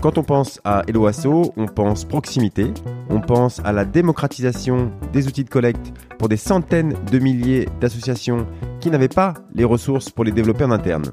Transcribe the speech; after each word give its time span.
Quand 0.00 0.16
on 0.16 0.22
pense 0.22 0.62
à 0.64 0.82
Hello 0.88 1.06
Asso, 1.06 1.52
on 1.58 1.66
pense 1.66 2.06
proximité, 2.06 2.72
on 3.10 3.20
pense 3.20 3.60
à 3.64 3.72
la 3.72 3.84
démocratisation 3.84 4.90
des 5.12 5.26
outils 5.26 5.44
de 5.44 5.50
collecte 5.50 5.92
pour 6.18 6.30
des 6.30 6.38
centaines 6.38 6.94
de 7.12 7.18
milliers 7.18 7.68
d'associations 7.82 8.46
qui 8.80 8.90
n'avaient 8.90 9.08
pas 9.08 9.34
les 9.52 9.64
ressources 9.64 10.08
pour 10.08 10.24
les 10.24 10.32
développer 10.32 10.64
en 10.64 10.70
interne. 10.70 11.04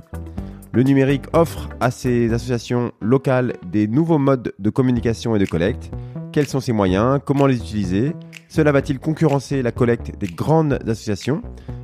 Le 0.71 0.83
numérique 0.83 1.25
offre 1.33 1.67
à 1.81 1.91
ces 1.91 2.31
associations 2.31 2.93
locales 3.01 3.55
des 3.69 3.89
nouveaux 3.89 4.19
modes 4.19 4.53
de 4.57 4.69
communication 4.69 5.35
et 5.35 5.39
de 5.39 5.45
collecte. 5.45 5.91
Quels 6.31 6.47
sont 6.47 6.61
ces 6.61 6.71
moyens? 6.71 7.19
Comment 7.25 7.45
les 7.45 7.57
utiliser? 7.57 8.15
Cela 8.47 8.71
va-t-il 8.71 8.99
concurrencer 8.99 9.63
la 9.63 9.73
collecte 9.73 10.17
des 10.17 10.27
grandes 10.27 10.79
associations? 10.87 11.41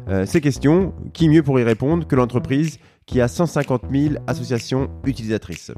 Euh, 0.08 0.26
ces 0.26 0.40
questions, 0.40 0.94
qui 1.12 1.28
mieux 1.28 1.44
pour 1.44 1.60
y 1.60 1.64
répondre 1.64 2.08
que 2.08 2.16
l'entreprise 2.16 2.80
qui 3.06 3.20
a 3.20 3.28
150 3.28 3.82
000 3.92 4.16
associations 4.26 4.90
utilisatrices? 5.06 5.74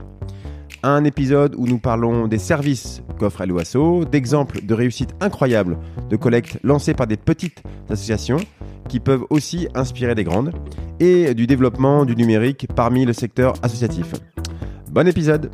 Un 0.83 1.03
épisode 1.03 1.55
où 1.57 1.67
nous 1.67 1.79
parlons 1.79 2.27
des 2.27 2.37
services 2.37 3.01
qu'offre 3.19 3.45
l'OASO, 3.45 4.05
d'exemples 4.05 4.65
de 4.65 4.73
réussite 4.73 5.15
incroyables 5.21 5.77
de 6.09 6.15
collecte 6.15 6.59
lancées 6.63 6.93
par 6.93 7.07
des 7.07 7.17
petites 7.17 7.63
associations 7.89 8.39
qui 8.87 8.99
peuvent 8.99 9.25
aussi 9.29 9.67
inspirer 9.73 10.15
des 10.15 10.23
grandes, 10.23 10.51
et 10.99 11.33
du 11.33 11.47
développement 11.47 12.05
du 12.05 12.15
numérique 12.15 12.67
parmi 12.75 13.05
le 13.05 13.13
secteur 13.13 13.53
associatif. 13.63 14.13
Bon 14.91 15.07
épisode 15.07 15.51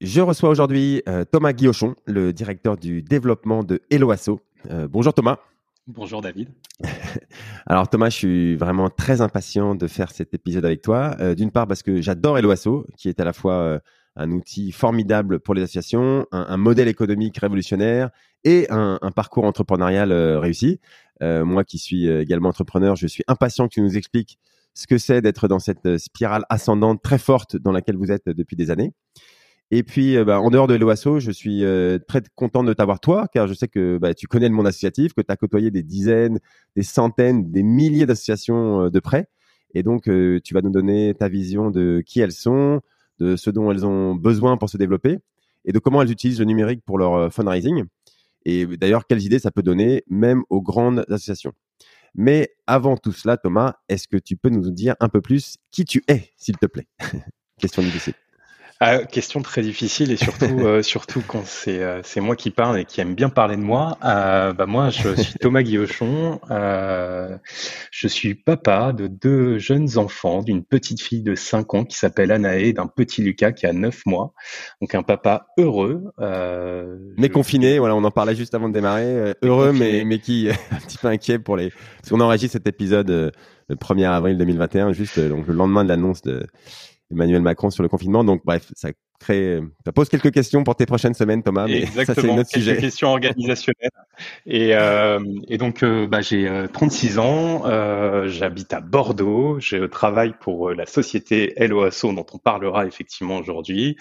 Je 0.00 0.20
reçois 0.20 0.48
aujourd'hui 0.48 1.02
euh, 1.08 1.24
Thomas 1.24 1.52
Guillochon, 1.52 1.94
le 2.06 2.32
directeur 2.32 2.76
du 2.76 3.00
développement 3.00 3.62
de 3.62 3.80
Helloasso. 3.90 4.40
Euh, 4.70 4.88
bonjour 4.90 5.14
Thomas. 5.14 5.38
Bonjour 5.86 6.20
David. 6.20 6.48
Alors 7.66 7.88
Thomas, 7.88 8.10
je 8.10 8.16
suis 8.16 8.56
vraiment 8.56 8.90
très 8.90 9.20
impatient 9.20 9.74
de 9.74 9.86
faire 9.86 10.10
cet 10.10 10.34
épisode 10.34 10.64
avec 10.64 10.82
toi. 10.82 11.16
Euh, 11.20 11.34
d'une 11.34 11.50
part 11.50 11.66
parce 11.66 11.82
que 11.82 12.00
j'adore 12.00 12.38
Helloasso, 12.38 12.86
qui 12.96 13.08
est 13.08 13.20
à 13.20 13.24
la 13.24 13.32
fois 13.32 13.80
un 14.16 14.30
outil 14.30 14.72
formidable 14.72 15.40
pour 15.40 15.54
les 15.54 15.62
associations, 15.62 16.26
un, 16.32 16.56
modèle 16.56 16.88
économique 16.88 17.38
révolutionnaire 17.38 18.10
et 18.44 18.66
un, 18.70 18.98
parcours 19.14 19.44
entrepreneurial 19.44 20.12
réussi. 20.12 20.80
moi 21.20 21.64
qui 21.64 21.78
suis 21.78 22.08
également 22.08 22.48
entrepreneur, 22.48 22.96
je 22.96 23.06
suis 23.06 23.24
impatient 23.28 23.68
que 23.68 23.74
tu 23.74 23.80
nous 23.80 23.96
expliques 23.96 24.38
ce 24.74 24.86
que 24.86 24.98
c'est 24.98 25.22
d'être 25.22 25.48
dans 25.48 25.58
cette 25.58 25.96
spirale 25.98 26.44
ascendante 26.48 27.02
très 27.02 27.18
forte 27.18 27.56
dans 27.56 27.72
laquelle 27.72 27.96
vous 27.96 28.10
êtes 28.10 28.28
depuis 28.28 28.56
des 28.56 28.70
années. 28.70 28.92
Et 29.72 29.84
puis, 29.84 30.16
euh, 30.16 30.24
bah, 30.24 30.40
en 30.40 30.50
dehors 30.50 30.66
de 30.66 30.74
l'OASO, 30.74 31.20
je 31.20 31.30
suis 31.30 31.64
euh, 31.64 31.98
très 31.98 32.22
content 32.34 32.64
de 32.64 32.72
t'avoir 32.72 32.98
toi, 32.98 33.28
car 33.32 33.46
je 33.46 33.54
sais 33.54 33.68
que 33.68 33.98
bah, 33.98 34.14
tu 34.14 34.26
connais 34.26 34.48
le 34.48 34.54
monde 34.54 34.66
associatif, 34.66 35.12
que 35.14 35.20
tu 35.20 35.30
as 35.30 35.36
côtoyé 35.36 35.70
des 35.70 35.84
dizaines, 35.84 36.40
des 36.74 36.82
centaines, 36.82 37.52
des 37.52 37.62
milliers 37.62 38.06
d'associations 38.06 38.86
euh, 38.86 38.90
de 38.90 38.98
près. 38.98 39.28
Et 39.74 39.84
donc, 39.84 40.10
tu 40.42 40.52
vas 40.52 40.62
nous 40.62 40.70
donner 40.70 41.14
ta 41.14 41.28
vision 41.28 41.70
de 41.70 42.02
qui 42.04 42.18
elles 42.18 42.32
sont, 42.32 42.80
de 43.20 43.36
ce 43.36 43.50
dont 43.50 43.70
elles 43.70 43.86
ont 43.86 44.16
besoin 44.16 44.56
pour 44.56 44.68
se 44.68 44.76
développer, 44.76 45.18
et 45.64 45.70
de 45.70 45.78
comment 45.78 46.02
elles 46.02 46.10
utilisent 46.10 46.40
le 46.40 46.44
numérique 46.44 46.82
pour 46.84 46.98
leur 46.98 47.32
fundraising. 47.32 47.84
Et 48.44 48.66
d'ailleurs, 48.66 49.06
quelles 49.06 49.22
idées 49.22 49.38
ça 49.38 49.52
peut 49.52 49.62
donner, 49.62 50.02
même 50.08 50.42
aux 50.50 50.60
grandes 50.60 51.04
associations. 51.08 51.52
Mais 52.16 52.50
avant 52.66 52.96
tout 52.96 53.12
cela, 53.12 53.36
Thomas, 53.36 53.74
est-ce 53.88 54.08
que 54.08 54.16
tu 54.16 54.36
peux 54.36 54.48
nous 54.48 54.72
dire 54.72 54.96
un 54.98 55.08
peu 55.08 55.20
plus 55.20 55.58
qui 55.70 55.84
tu 55.84 56.02
es, 56.08 56.32
s'il 56.36 56.56
te 56.56 56.66
plaît? 56.66 56.88
Question 57.60 57.82
difficile. 57.82 58.14
Ah, 58.82 59.04
question 59.04 59.42
très 59.42 59.60
difficile 59.60 60.10
et 60.10 60.16
surtout, 60.16 60.44
euh, 60.60 60.82
surtout 60.82 61.22
quand 61.26 61.44
c'est 61.44 61.82
euh, 61.82 62.00
c'est 62.02 62.22
moi 62.22 62.34
qui 62.34 62.50
parle 62.50 62.78
et 62.78 62.86
qui 62.86 63.02
aime 63.02 63.14
bien 63.14 63.28
parler 63.28 63.56
de 63.56 63.60
moi. 63.60 63.98
Euh, 64.02 64.54
bah 64.54 64.64
moi, 64.64 64.88
je 64.88 65.14
suis 65.16 65.34
Thomas 65.40 65.62
Guillochon. 65.62 66.40
je 66.48 68.08
suis 68.08 68.34
papa 68.34 68.94
de 68.94 69.06
deux 69.06 69.58
jeunes 69.58 69.98
enfants, 69.98 70.42
d'une 70.42 70.64
petite 70.64 71.02
fille 71.02 71.20
de 71.20 71.34
5 71.34 71.74
ans 71.74 71.84
qui 71.84 71.98
s'appelle 71.98 72.32
Anaé, 72.32 72.72
d'un 72.72 72.86
petit 72.86 73.20
Lucas 73.20 73.52
qui 73.52 73.66
a 73.66 73.74
9 73.74 74.06
mois. 74.06 74.32
Donc 74.80 74.94
un 74.94 75.02
papa 75.02 75.48
heureux. 75.58 76.02
mais 77.18 77.28
confiné, 77.28 77.78
voilà, 77.78 77.94
on 77.94 78.04
en 78.04 78.10
parlait 78.10 78.34
juste 78.34 78.54
avant 78.54 78.70
de 78.70 78.74
démarrer. 78.74 79.34
heureux, 79.42 79.72
mais 79.72 80.04
mais 80.06 80.20
qui 80.20 80.48
un 80.70 80.76
petit 80.76 80.96
peu 80.96 81.08
inquiet 81.08 81.38
pour 81.38 81.58
les. 81.58 81.70
Parce 81.98 82.08
qu'on 82.08 82.20
enregistre 82.20 82.54
cet 82.54 82.66
épisode 82.66 83.10
le 83.10 83.76
1er 83.76 84.08
avril 84.08 84.38
2021, 84.38 84.94
juste 84.94 85.20
donc 85.20 85.46
le 85.48 85.52
lendemain 85.52 85.84
de 85.84 85.90
l'annonce 85.90 86.22
de 86.22 86.46
Emmanuel 87.10 87.42
Macron 87.42 87.70
sur 87.70 87.82
le 87.82 87.88
confinement. 87.88 88.24
Donc 88.24 88.42
bref, 88.44 88.70
ça 88.74 88.90
crée, 89.20 89.60
ça 89.84 89.92
pose 89.92 90.08
quelques 90.08 90.32
questions 90.32 90.64
pour 90.64 90.74
tes 90.74 90.86
prochaines 90.86 91.14
semaines, 91.14 91.42
Thomas. 91.42 91.66
Mais 91.66 91.82
Exactement, 91.82 92.14
ça 92.14 92.22
c'est 92.22 92.36
notre 92.36 92.50
sujet. 92.50 92.76
questions 92.78 93.08
organisationnelles. 93.08 93.90
et, 94.46 94.74
euh, 94.74 95.20
et 95.48 95.58
donc 95.58 95.82
euh, 95.82 96.06
bah, 96.06 96.22
j'ai 96.22 96.50
36 96.72 97.18
euh, 97.18 97.20
ans, 97.20 97.62
euh, 97.66 98.28
j'habite 98.28 98.72
à 98.72 98.80
Bordeaux, 98.80 99.58
je 99.60 99.84
travaille 99.84 100.32
pour 100.40 100.70
la 100.70 100.86
société 100.86 101.54
LOASO 101.58 102.12
dont 102.12 102.26
on 102.32 102.38
parlera 102.38 102.86
effectivement 102.86 103.36
aujourd'hui. 103.36 103.96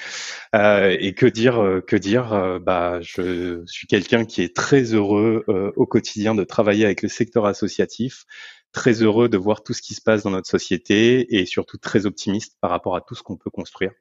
et 0.54 1.14
que 1.16 1.26
dire, 1.26 1.82
que 1.86 1.96
dire 1.96 2.60
Bah 2.62 3.00
je 3.02 3.64
suis 3.66 3.88
quelqu'un 3.88 4.26
qui 4.26 4.42
est 4.42 4.56
très 4.56 4.94
heureux 4.94 5.44
au 5.76 5.86
quotidien 5.86 6.34
de 6.34 6.44
travailler 6.44 6.86
avec 6.86 7.02
le 7.02 7.10
secteur 7.10 7.46
associatif 7.46 8.26
très 8.72 9.02
heureux 9.02 9.30
de 9.30 9.38
voir 9.38 9.64
tout 9.64 9.74
ce 9.74 9.82
qui 9.82 9.94
se 9.94 10.02
passe 10.02 10.24
dans 10.24 10.32
notre 10.32 10.50
société 10.50 11.38
et 11.40 11.46
surtout 11.46 11.78
très 11.78 12.06
optimiste 12.06 12.58
par 12.62 12.70
rapport 12.70 12.96
à 12.96 13.02
tout 13.02 13.16
ce 13.16 13.24
qu'on 13.24 13.38
peut 13.38 13.50
construire. 13.50 13.92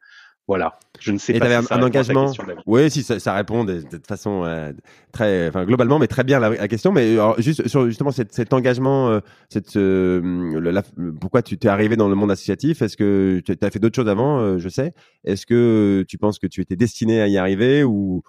Voilà. 0.49 0.79
Je 0.99 1.13
ne 1.13 1.19
sais 1.19 1.35
et 1.37 1.39
pas 1.39 1.61
si 1.61 1.67
ça 1.67 1.75
un, 1.77 1.83
engagement. 1.83 2.33
Oui, 2.65 2.91
si 2.91 3.03
ça, 3.03 3.21
ça 3.21 3.35
répond 3.35 3.65
de, 3.65 3.83
de 3.83 4.01
façon 4.09 4.45
euh, 4.45 4.73
très, 5.13 5.47
enfin 5.49 5.67
globalement, 5.67 5.99
mais 5.99 6.07
très 6.07 6.25
bien 6.25 6.41
la, 6.41 6.49
la 6.49 6.69
question. 6.69 6.91
Mais 6.91 7.13
alors, 7.13 7.39
juste 7.39 7.69
sur 7.69 7.85
justement 7.85 8.13
cet, 8.13 8.33
cet 8.33 8.55
engagement, 8.55 9.11
euh, 9.11 9.21
cette, 9.51 9.77
euh, 9.77 10.81
pourquoi 11.21 11.43
tu 11.43 11.59
t'es 11.59 11.69
arrivé 11.69 11.97
dans 11.97 12.09
le 12.09 12.15
monde 12.15 12.31
associatif? 12.31 12.81
Est-ce 12.81 12.97
que 12.97 13.43
tu 13.45 13.55
as 13.61 13.71
fait 13.71 13.79
d'autres 13.79 13.97
choses 13.97 14.09
avant? 14.09 14.41
Euh, 14.41 14.59
Je 14.59 14.71
sais. 14.71 14.95
Est-ce 15.23 15.45
que 15.45 16.07
tu 16.09 16.17
penses 16.17 16.39
que 16.39 16.47
tu 16.47 16.63
étais 16.63 16.77
destiné 16.77 17.21
à 17.21 17.29
y 17.29 17.37
arriver 17.37 17.85
ou 17.85 18.23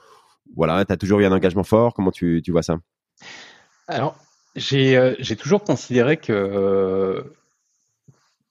voilà, 0.58 0.84
tu 0.84 0.92
as 0.92 0.98
toujours 0.98 1.22
eu 1.22 1.26
un 1.26 1.32
engagement 1.32 1.64
fort? 1.64 1.94
Comment 1.94 2.12
tu, 2.12 2.42
tu 2.44 2.52
vois 2.52 2.64
ça? 2.64 2.80
Alors, 3.88 4.18
euh, 4.56 5.16
j'ai 5.20 5.36
toujours 5.36 5.64
considéré 5.64 6.18
que, 6.18 7.34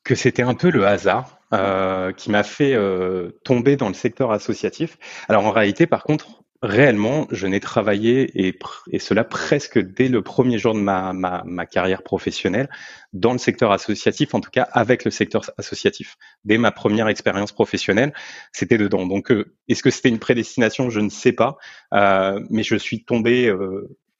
que 0.05 0.15
c'était 0.15 0.43
un 0.43 0.55
peu 0.55 0.71
le 0.71 0.87
hasard 0.87 1.39
euh, 1.53 2.13
qui 2.13 2.31
m'a 2.31 2.43
fait 2.43 2.75
euh, 2.75 3.31
tomber 3.45 3.77
dans 3.77 3.89
le 3.89 3.95
secteur 3.95 4.33
associatif. 4.33 4.99
Alors 5.29 5.47
en 5.47 5.51
réalité, 5.51 5.87
par 5.87 6.05
contre, 6.05 6.43
réellement, 6.61 7.27
je 7.31 7.47
n'ai 7.47 7.61
travaillé 7.61 8.49
et, 8.49 8.59
et, 8.91 8.99
cela 8.99 9.25
presque 9.25 9.79
dès 9.79 10.09
le 10.09 10.23
premier 10.23 10.59
jour 10.59 10.75
de 10.75 10.81
ma, 10.81 11.13
ma, 11.13 11.43
ma, 11.47 11.67
carrière 11.67 12.03
professionnelle 12.03 12.69
dans 13.13 13.33
le 13.33 13.39
secteur 13.39 13.71
associatif, 13.71 14.35
en 14.35 14.41
tout 14.41 14.51
cas 14.51 14.69
avec 14.73 15.05
le 15.05 15.11
secteur 15.11 15.43
associatif. 15.57 16.17
Dès 16.45 16.59
ma 16.59 16.73
première 16.73 17.09
expérience 17.09 17.53
professionnelle, 17.53 18.13
c'était 18.53 18.79
dedans. 18.79 19.07
Donc, 19.07 19.33
est-ce 19.69 19.83
que 19.83 19.91
c'était 19.91 20.09
une 20.09 20.19
prédestination? 20.19 20.91
Je 20.91 21.01
ne 21.01 21.11
sais 21.11 21.33
pas, 21.33 21.57
euh, 21.95 22.45
mais 22.51 22.63
je 22.63 22.77
suis 22.77 23.05
tombé 23.05 23.51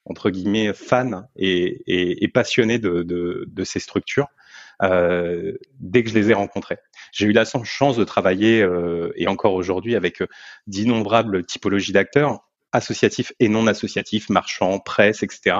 entre 0.09 0.29
guillemets 0.29 0.73
fan 0.73 1.27
et, 1.35 2.23
et, 2.23 2.27
passionné 2.27 2.79
de, 2.79 3.03
de, 3.03 3.63
ces 3.63 3.79
structures 3.79 4.27
euh, 4.81 5.53
dès 5.79 6.03
que 6.03 6.09
je 6.09 6.15
les 6.15 6.31
ai 6.31 6.33
rencontrées. 6.33 6.79
J'ai 7.11 7.27
eu 7.27 7.31
la 7.31 7.45
chance 7.45 7.95
de 7.95 8.03
travailler 8.03 8.61
euh, 8.61 9.11
et 9.15 9.27
encore 9.27 9.53
aujourd'hui 9.53 9.95
avec 9.95 10.21
d'innombrables 10.67 11.45
typologies 11.45 11.91
d'acteurs 11.91 12.48
associatifs 12.71 13.33
et 13.39 13.49
non 13.49 13.67
associatifs, 13.67 14.29
marchands, 14.29 14.79
presse, 14.79 15.23
etc. 15.23 15.55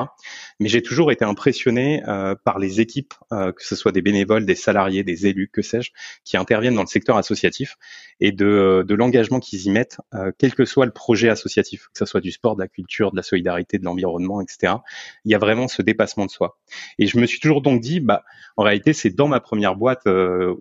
Mais 0.59 0.69
j'ai 0.69 0.81
toujours 0.81 1.11
été 1.11 1.25
impressionné 1.25 2.03
euh, 2.07 2.35
par 2.43 2.59
les 2.59 2.81
équipes, 2.81 3.13
euh, 3.31 3.51
que 3.51 3.65
ce 3.65 3.75
soit 3.75 3.91
des 3.91 4.01
bénévoles, 4.01 4.45
des 4.45 4.55
salariés, 4.55 5.03
des 5.03 5.27
élus, 5.27 5.49
que 5.51 5.61
sais-je, 5.61 5.91
qui 6.23 6.37
interviennent 6.37 6.75
dans 6.75 6.83
le 6.83 6.87
secteur 6.87 7.17
associatif 7.17 7.77
et 8.19 8.31
de, 8.31 8.83
de 8.87 8.95
l'engagement 8.95 9.39
qu'ils 9.39 9.65
y 9.65 9.69
mettent, 9.71 9.97
euh, 10.13 10.31
quel 10.37 10.53
que 10.53 10.65
soit 10.65 10.85
le 10.85 10.91
projet 10.91 11.29
associatif, 11.29 11.87
que 11.93 11.99
ce 11.99 12.05
soit 12.05 12.21
du 12.21 12.31
sport, 12.31 12.55
de 12.55 12.61
la 12.61 12.67
culture, 12.67 13.11
de 13.11 13.17
la 13.17 13.23
solidarité, 13.23 13.79
de 13.79 13.85
l'environnement, 13.85 14.41
etc. 14.41 14.73
Il 15.25 15.31
y 15.31 15.35
a 15.35 15.39
vraiment 15.39 15.67
ce 15.67 15.81
dépassement 15.81 16.25
de 16.25 16.31
soi. 16.31 16.59
Et 16.99 17.07
je 17.07 17.17
me 17.17 17.25
suis 17.25 17.39
toujours 17.39 17.61
donc 17.61 17.81
dit, 17.81 17.99
bah, 17.99 18.23
en 18.57 18.63
réalité, 18.63 18.93
c'est 18.93 19.09
dans 19.09 19.27
ma 19.27 19.39
première 19.39 19.75
boîte 19.75 20.07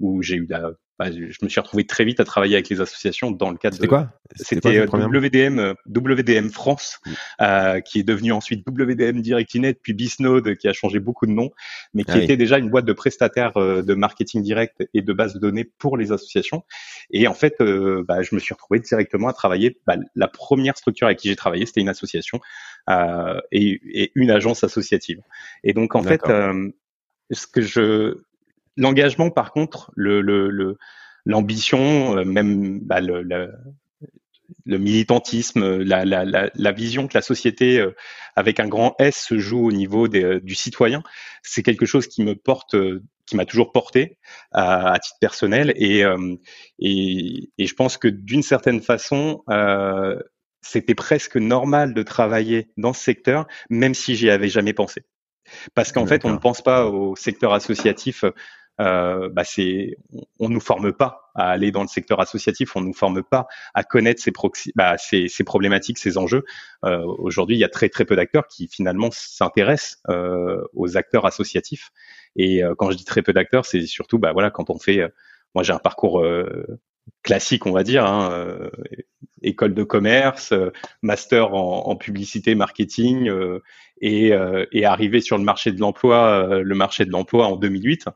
où 0.01 0.23
j'ai 0.23 0.37
eu 0.37 0.47
la 0.49 0.73
bah, 0.99 1.13
je 1.13 1.39
me 1.43 1.49
suis 1.49 1.61
retrouvé 1.61 1.87
très 1.87 2.05
vite 2.05 2.19
à 2.19 2.25
travailler 2.25 2.57
avec 2.57 2.69
les 2.69 2.81
associations 2.81 3.31
dans 3.31 3.51
le 3.51 3.57
cadre 3.57 3.77
C'était 3.77 3.87
quoi? 3.87 4.09
C'était 4.35 4.85
WDM, 4.85 5.75
WDM 5.87 6.49
France, 6.49 6.99
mm. 7.07 7.83
qui 7.85 8.01
est 8.01 8.03
devenu 8.03 8.33
ensuite 8.33 8.67
WDM 8.69 9.21
DirectInet, 9.21 9.75
puis 9.75 9.93
Bisnode, 9.93 10.57
qui 10.57 10.67
a 10.67 10.73
changé 10.73 10.99
beaucoup 10.99 11.27
de 11.27 11.31
noms, 11.31 11.51
mais 11.95 12.03
qui 12.03 12.13
ah 12.13 12.19
était 12.19 12.37
déjà 12.37 12.59
une 12.59 12.69
boîte 12.69 12.85
de 12.85 12.93
prestataires 12.93 13.53
de 13.55 13.95
marketing 13.95 14.43
direct 14.43 14.83
et 14.93 15.03
de 15.03 15.13
base 15.13 15.35
de 15.35 15.39
données 15.39 15.65
pour 15.65 15.97
les 15.97 16.11
associations. 16.11 16.65
Et 17.11 17.29
en 17.29 17.35
fait, 17.35 17.55
bah, 17.61 18.23
je 18.23 18.35
me 18.35 18.41
suis 18.41 18.53
retrouvé 18.53 18.81
directement 18.81 19.29
à 19.29 19.33
travailler. 19.33 19.81
Bah, 19.87 19.97
la 20.17 20.29
première 20.29 20.77
structure 20.77 21.07
avec 21.07 21.19
qui 21.19 21.29
j'ai 21.29 21.37
travaillé, 21.37 21.65
c'était 21.65 21.81
une 21.81 21.89
association 21.89 22.41
et, 22.89 23.81
et, 23.93 24.13
une 24.17 24.33
agence 24.33 24.65
associative. 24.65 25.21
Et 25.63 25.75
donc 25.75 25.95
en 25.95 26.03
fait, 26.03 26.23
ce 27.31 27.47
que 27.47 27.61
je 27.61 28.23
l'engagement, 28.79 29.31
par 29.31 29.53
contre, 29.53 29.91
le, 29.95 30.23
le, 30.23 30.79
l'ambition, 31.27 32.17
euh, 32.17 32.25
même 32.25 32.81
bah, 32.81 33.01
le, 33.01 33.23
le, 33.23 34.79
militantisme, 34.79 35.79
la, 35.83 36.05
la, 36.05 36.25
la, 36.25 36.73
vision 36.73 37.07
que 37.07 37.15
la 37.15 37.23
société 37.23 37.79
euh, 37.79 37.95
avec 38.37 38.61
un 38.61 38.69
grand 38.69 38.95
S 38.99 39.27
se 39.29 39.39
joue 39.39 39.67
au 39.67 39.73
niveau 39.73 40.09
des, 40.09 40.25
euh, 40.25 40.41
du 40.41 40.55
citoyen, 40.55 41.03
c'est 41.43 41.63
quelque 41.63 41.87
chose 41.87 42.07
qui 42.07 42.23
me 42.23 42.35
porte, 42.35 42.77
qui 43.27 43.37
m'a 43.37 43.45
toujours 43.45 43.73
porté 43.73 44.17
à, 44.53 44.93
à, 44.93 44.99
titre 44.99 45.19
personnel, 45.21 45.75
et, 45.77 46.05
et, 46.79 47.51
et 47.59 47.67
je 47.67 47.75
pense 47.75 47.99
que 47.99 48.09
d'une 48.09 48.43
certaine 48.43 48.81
façon, 48.81 49.43
euh, 49.51 50.19
c'était 50.63 50.95
presque 50.95 51.37
normal 51.37 51.95
de 51.95 52.03
travailler 52.03 52.69
dans 52.77 52.93
ce 52.93 53.03
secteur, 53.03 53.47
même 53.71 53.95
si 53.95 54.17
j'y 54.17 54.31
avais 54.31 54.49
jamais 54.49 54.73
pensé. 54.73 55.05
Parce 55.75 55.93
qu'en 55.93 56.07
fait, 56.07 56.25
on 56.25 56.31
ne 56.31 56.39
pense 56.39 56.63
pas 56.63 56.87
au 56.87 57.17
secteur 57.17 57.53
associatif 57.53 58.25
euh, 58.81 59.29
bah 59.29 59.43
on, 60.39 60.49
nous 60.49 60.61
forme 60.61 60.93
pas 60.93 61.31
à 61.35 61.51
aller 61.51 61.73
dans 61.73 61.83
le 61.83 61.89
secteur 61.89 62.21
associatif, 62.21 62.77
on 62.77 62.81
nous 62.81 62.93
forme 62.93 63.23
pas 63.23 63.47
à 63.75 63.83
connaître 63.83 64.23
ces, 64.23 64.33
bah, 64.75 64.97
problématiques, 65.45 65.99
ces 65.99 66.17
enjeux. 66.19 66.45
Euh, 66.85 67.03
aujourd'hui, 67.19 67.57
il 67.57 67.61
y 67.61 67.65
a 67.65 67.69
très 67.69 67.89
très 67.89 68.05
peu 68.05 68.17
d'acteurs 68.17 68.47
qui 68.47 68.69
finalement 68.69 69.11
s'intéressent 69.11 69.99
euh, 70.09 70.63
aux 70.75 70.97
acteurs 70.97 71.27
associatifs. 71.27 71.91
Et 72.37 72.63
euh, 72.63 72.75
quand 72.77 72.91
je 72.91 72.97
dis 72.97 73.05
très 73.05 73.23
peu 73.23 73.33
d'acteurs, 73.33 73.67
c'est 73.67 73.85
surtout, 73.87 74.19
bah 74.19 74.33
voilà, 74.33 74.51
quand 74.51 74.71
on 74.71 74.79
fait, 74.79 75.01
euh, 75.01 75.09
moi 75.55 75.65
j'ai 75.65 75.73
un 75.73 75.79
parcours 75.79 76.21
euh, 76.21 76.67
classique, 77.23 77.67
on 77.67 77.73
va 77.73 77.83
dire, 77.83 78.05
hein, 78.05 78.31
école 79.43 79.75
de 79.75 79.83
commerce, 79.83 80.53
master 81.03 81.55
en, 81.55 81.89
en 81.89 81.97
publicité, 81.97 82.55
marketing, 82.55 83.31
et, 84.03 84.33
et 84.73 84.85
arrivé 84.85 85.23
sur 85.23 85.39
le 85.39 85.45
marché 85.45 85.73
de 85.73 85.81
l'emploi, 85.81 86.61
le 86.63 86.75
marché 86.75 87.07
de 87.07 87.11
l'emploi 87.11 87.47
en 87.47 87.57
2008. 87.57 88.09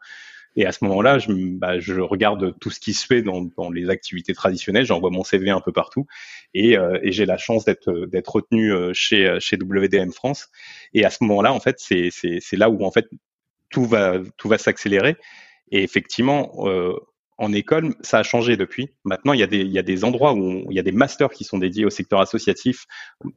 Et 0.56 0.66
à 0.66 0.72
ce 0.72 0.84
moment-là, 0.84 1.18
je, 1.18 1.32
bah, 1.32 1.78
je, 1.78 1.94
regarde 1.94 2.54
tout 2.60 2.70
ce 2.70 2.80
qui 2.80 2.92
se 2.92 3.06
fait 3.06 3.22
dans, 3.22 3.42
dans 3.56 3.70
les 3.70 3.88
activités 3.88 4.34
traditionnelles. 4.34 4.84
J'envoie 4.84 5.10
mon 5.10 5.24
CV 5.24 5.50
un 5.50 5.60
peu 5.60 5.72
partout, 5.72 6.06
et, 6.54 6.76
euh, 6.76 6.98
et 7.02 7.12
j'ai 7.12 7.24
la 7.24 7.38
chance 7.38 7.64
d'être 7.64 7.90
d'être 8.06 8.28
retenu 8.28 8.72
euh, 8.72 8.92
chez 8.92 9.38
chez 9.40 9.56
WDM 9.56 10.10
France. 10.10 10.50
Et 10.94 11.04
à 11.04 11.10
ce 11.10 11.24
moment-là, 11.24 11.52
en 11.52 11.60
fait, 11.60 11.76
c'est 11.78 12.10
c'est 12.10 12.56
là 12.56 12.68
où 12.70 12.84
en 12.84 12.90
fait 12.90 13.08
tout 13.70 13.86
va 13.86 14.18
tout 14.36 14.48
va 14.48 14.58
s'accélérer. 14.58 15.16
Et 15.70 15.82
effectivement, 15.82 16.52
euh, 16.66 16.92
en 17.38 17.52
école, 17.52 17.94
ça 18.02 18.18
a 18.18 18.22
changé 18.22 18.56
depuis. 18.56 18.90
Maintenant, 19.04 19.32
il 19.32 19.40
y 19.40 19.42
a 19.42 19.46
des, 19.46 19.60
il 19.60 19.72
y 19.72 19.78
a 19.78 19.82
des 19.82 20.04
endroits 20.04 20.34
où 20.34 20.66
il 20.70 20.76
y 20.76 20.78
a 20.78 20.82
des 20.82 20.92
masters 20.92 21.30
qui 21.30 21.44
sont 21.44 21.58
dédiés 21.58 21.84
au 21.86 21.90
secteur 21.90 22.20
associatif, 22.20 22.86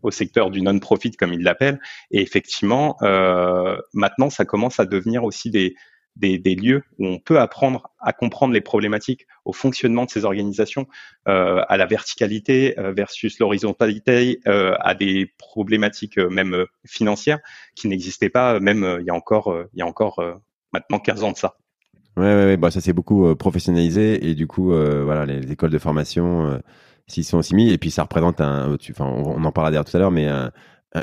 au 0.03 0.11
secteur 0.11 0.51
du 0.51 0.61
non-profit, 0.61 1.11
comme 1.11 1.33
ils 1.33 1.41
l'appellent. 1.41 1.79
Et 2.11 2.21
effectivement, 2.21 2.97
euh, 3.01 3.77
maintenant, 3.93 4.29
ça 4.29 4.45
commence 4.45 4.79
à 4.79 4.85
devenir 4.85 5.23
aussi 5.23 5.49
des, 5.49 5.75
des, 6.15 6.55
lieux 6.55 6.83
où 6.99 7.07
on 7.07 7.19
peut 7.19 7.39
apprendre 7.39 7.89
à 7.99 8.13
comprendre 8.13 8.53
les 8.53 8.61
problématiques, 8.61 9.27
au 9.43 9.53
fonctionnement 9.53 10.05
de 10.05 10.09
ces 10.09 10.25
organisations, 10.25 10.87
euh, 11.27 11.63
à 11.67 11.77
la 11.77 11.85
verticalité 11.85 12.79
euh, 12.79 12.93
versus 12.93 13.39
l'horizontalité, 13.39 14.39
euh, 14.47 14.75
à 14.79 14.95
des 14.95 15.31
problématiques 15.37 16.17
même 16.17 16.65
financières 16.85 17.39
qui 17.75 17.87
n'existaient 17.87 18.29
pas 18.29 18.59
même 18.59 18.97
il 18.99 19.05
y 19.05 19.09
a 19.09 19.13
encore 19.13 19.55
il 19.73 19.79
y 19.79 19.81
a 19.81 19.85
encore 19.85 20.21
maintenant 20.71 20.99
15 20.99 21.23
ans 21.23 21.31
de 21.31 21.37
ça. 21.37 21.55
Ouais, 22.17 22.23
ouais, 22.23 22.45
ouais. 22.45 22.57
Bah, 22.57 22.71
ça 22.71 22.79
s'est 22.79 22.93
beaucoup 22.93 23.35
professionnalisé 23.35 24.29
et 24.29 24.35
du 24.35 24.47
coup 24.47 24.69
voilà 24.69 25.25
les, 25.25 25.51
écoles 25.51 25.71
de 25.71 25.77
formation 25.77 26.61
s'y 27.07 27.23
sont 27.23 27.37
aussi 27.37 27.55
mis 27.55 27.71
et 27.71 27.77
puis 27.77 27.91
ça 27.91 28.03
représente 28.03 28.41
un, 28.41 28.75
enfin 28.91 29.05
on, 29.05 29.35
on 29.37 29.43
en 29.43 29.51
parlera 29.51 29.71
d'ailleurs 29.71 29.85
tout 29.85 29.95
à 29.95 29.99
l'heure 29.99 30.11
mais 30.11 30.29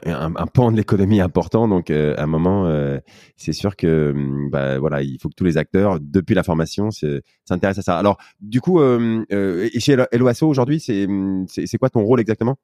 un, 0.05 0.35
un, 0.37 0.47
pan 0.47 0.73
de 0.73 0.77
l'économie 0.77 1.21
important. 1.21 1.69
Donc, 1.69 1.91
euh, 1.91 2.15
à 2.17 2.23
un 2.23 2.27
moment, 2.27 2.67
euh, 2.67 2.99
c'est 3.37 3.53
sûr 3.53 3.77
que 3.77 4.13
hum, 4.15 4.49
bah, 4.51 4.79
voilà, 4.79 5.03
il 5.03 5.19
faut 5.21 5.29
que 5.29 5.35
tous 5.35 5.45
les 5.45 5.59
acteurs, 5.59 5.99
depuis 6.01 6.35
la 6.35 6.43
formation, 6.43 6.91
s'intéressent 6.91 7.79
à 7.79 7.93
ça. 7.93 7.99
Alors, 7.99 8.19
du 8.41 8.61
coup, 8.61 8.81
euh, 8.81 9.25
euh 9.33 9.69
et 9.73 9.81
chez 9.81 9.97
LOASO 10.13 10.49
aujourd'hui, 10.49 10.83
hum, 10.89 11.47
c'est 11.49 11.79
quoi 11.79 11.91
ton 11.91 12.03
rôle 12.03 12.21
exactement? 12.21 12.57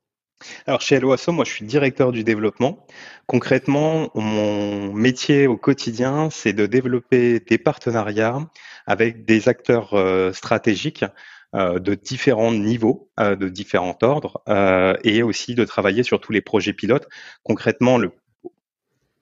Alors 0.66 0.80
chez 0.80 1.00
LOASO, 1.00 1.32
moi 1.32 1.44
je 1.44 1.50
suis 1.50 1.66
directeur 1.66 2.12
du 2.12 2.22
développement. 2.22 2.86
Concrètement, 3.26 4.10
mon 4.14 4.92
métier 4.94 5.48
au 5.48 5.56
quotidien, 5.56 6.28
c'est 6.30 6.52
de 6.52 6.66
développer 6.66 7.40
des 7.40 7.58
partenariats 7.58 8.38
avec 8.86 9.24
des 9.24 9.48
acteurs 9.48 9.88
stratégiques 10.32 11.02
euh, 11.02 11.08
de 11.54 11.94
différents 11.94 12.52
niveaux, 12.52 13.10
euh, 13.18 13.36
de 13.36 13.48
différents 13.48 13.96
ordres, 14.02 14.42
euh, 14.48 14.94
et 15.04 15.22
aussi 15.22 15.54
de 15.54 15.64
travailler 15.64 16.02
sur 16.02 16.20
tous 16.20 16.32
les 16.32 16.40
projets 16.40 16.72
pilotes. 16.72 17.08
Concrètement, 17.42 17.98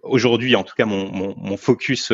aujourd'hui, 0.02 0.56
en 0.56 0.64
tout 0.64 0.74
cas, 0.76 0.86
mon, 0.86 1.10
mon, 1.10 1.34
mon 1.36 1.56
focus 1.56 2.12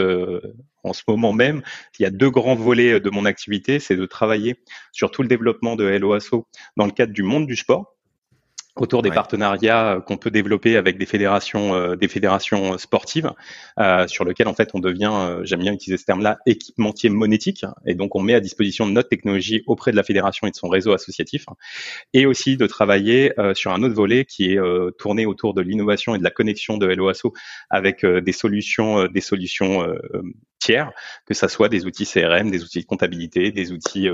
en 0.84 0.92
ce 0.92 1.02
moment 1.08 1.32
même, 1.32 1.62
il 1.98 2.02
y 2.02 2.06
a 2.06 2.10
deux 2.10 2.30
grands 2.30 2.54
volets 2.54 3.00
de 3.00 3.10
mon 3.10 3.24
activité, 3.24 3.78
c'est 3.78 3.96
de 3.96 4.06
travailler 4.06 4.56
sur 4.92 5.10
tout 5.10 5.22
le 5.22 5.28
développement 5.28 5.76
de 5.76 5.84
LOASO 5.84 6.46
dans 6.76 6.86
le 6.86 6.92
cadre 6.92 7.12
du 7.12 7.22
monde 7.22 7.46
du 7.46 7.56
sport, 7.56 7.96
autour 8.76 9.02
des 9.02 9.10
partenariats 9.10 9.96
euh, 9.96 10.00
qu'on 10.00 10.16
peut 10.16 10.30
développer 10.30 10.76
avec 10.76 10.96
des 10.98 11.04
fédérations, 11.04 11.74
euh, 11.74 11.94
des 11.94 12.08
fédérations 12.08 12.78
sportives, 12.78 13.30
euh, 13.78 14.06
sur 14.08 14.24
lequel 14.24 14.48
en 14.48 14.54
fait 14.54 14.70
on 14.74 14.78
devient, 14.78 15.12
euh, 15.12 15.44
j'aime 15.44 15.60
bien 15.60 15.72
utiliser 15.72 15.98
ce 15.98 16.06
terme-là, 16.06 16.38
équipementier 16.46 17.10
monétique, 17.10 17.66
et 17.86 17.94
donc 17.94 18.16
on 18.16 18.20
met 18.20 18.34
à 18.34 18.40
disposition 18.40 18.86
notre 18.86 19.10
technologie 19.10 19.62
auprès 19.66 19.90
de 19.90 19.96
la 19.96 20.02
fédération 20.02 20.46
et 20.46 20.50
de 20.50 20.56
son 20.56 20.68
réseau 20.68 20.92
associatif, 20.92 21.44
et 22.14 22.24
aussi 22.24 22.56
de 22.56 22.66
travailler 22.66 23.32
sur 23.54 23.72
un 23.72 23.82
autre 23.82 23.94
volet 23.94 24.24
qui 24.24 24.52
est 24.52 24.58
tourné 24.98 25.26
autour 25.26 25.54
de 25.54 25.60
l'innovation 25.60 26.14
et 26.14 26.18
de 26.18 26.24
la 26.24 26.30
connexion 26.30 26.78
de 26.78 26.86
LOASO 26.86 27.32
avec 27.70 28.04
des 28.04 28.32
solutions, 28.32 29.06
des 29.06 29.20
solutions 29.20 29.86
tiers, 30.62 30.92
que 31.26 31.34
ça 31.34 31.48
soit 31.48 31.68
des 31.68 31.86
outils 31.86 32.06
CRM, 32.06 32.50
des 32.50 32.62
outils 32.62 32.80
de 32.80 32.86
comptabilité, 32.86 33.50
des 33.52 33.72
outils 33.72 34.08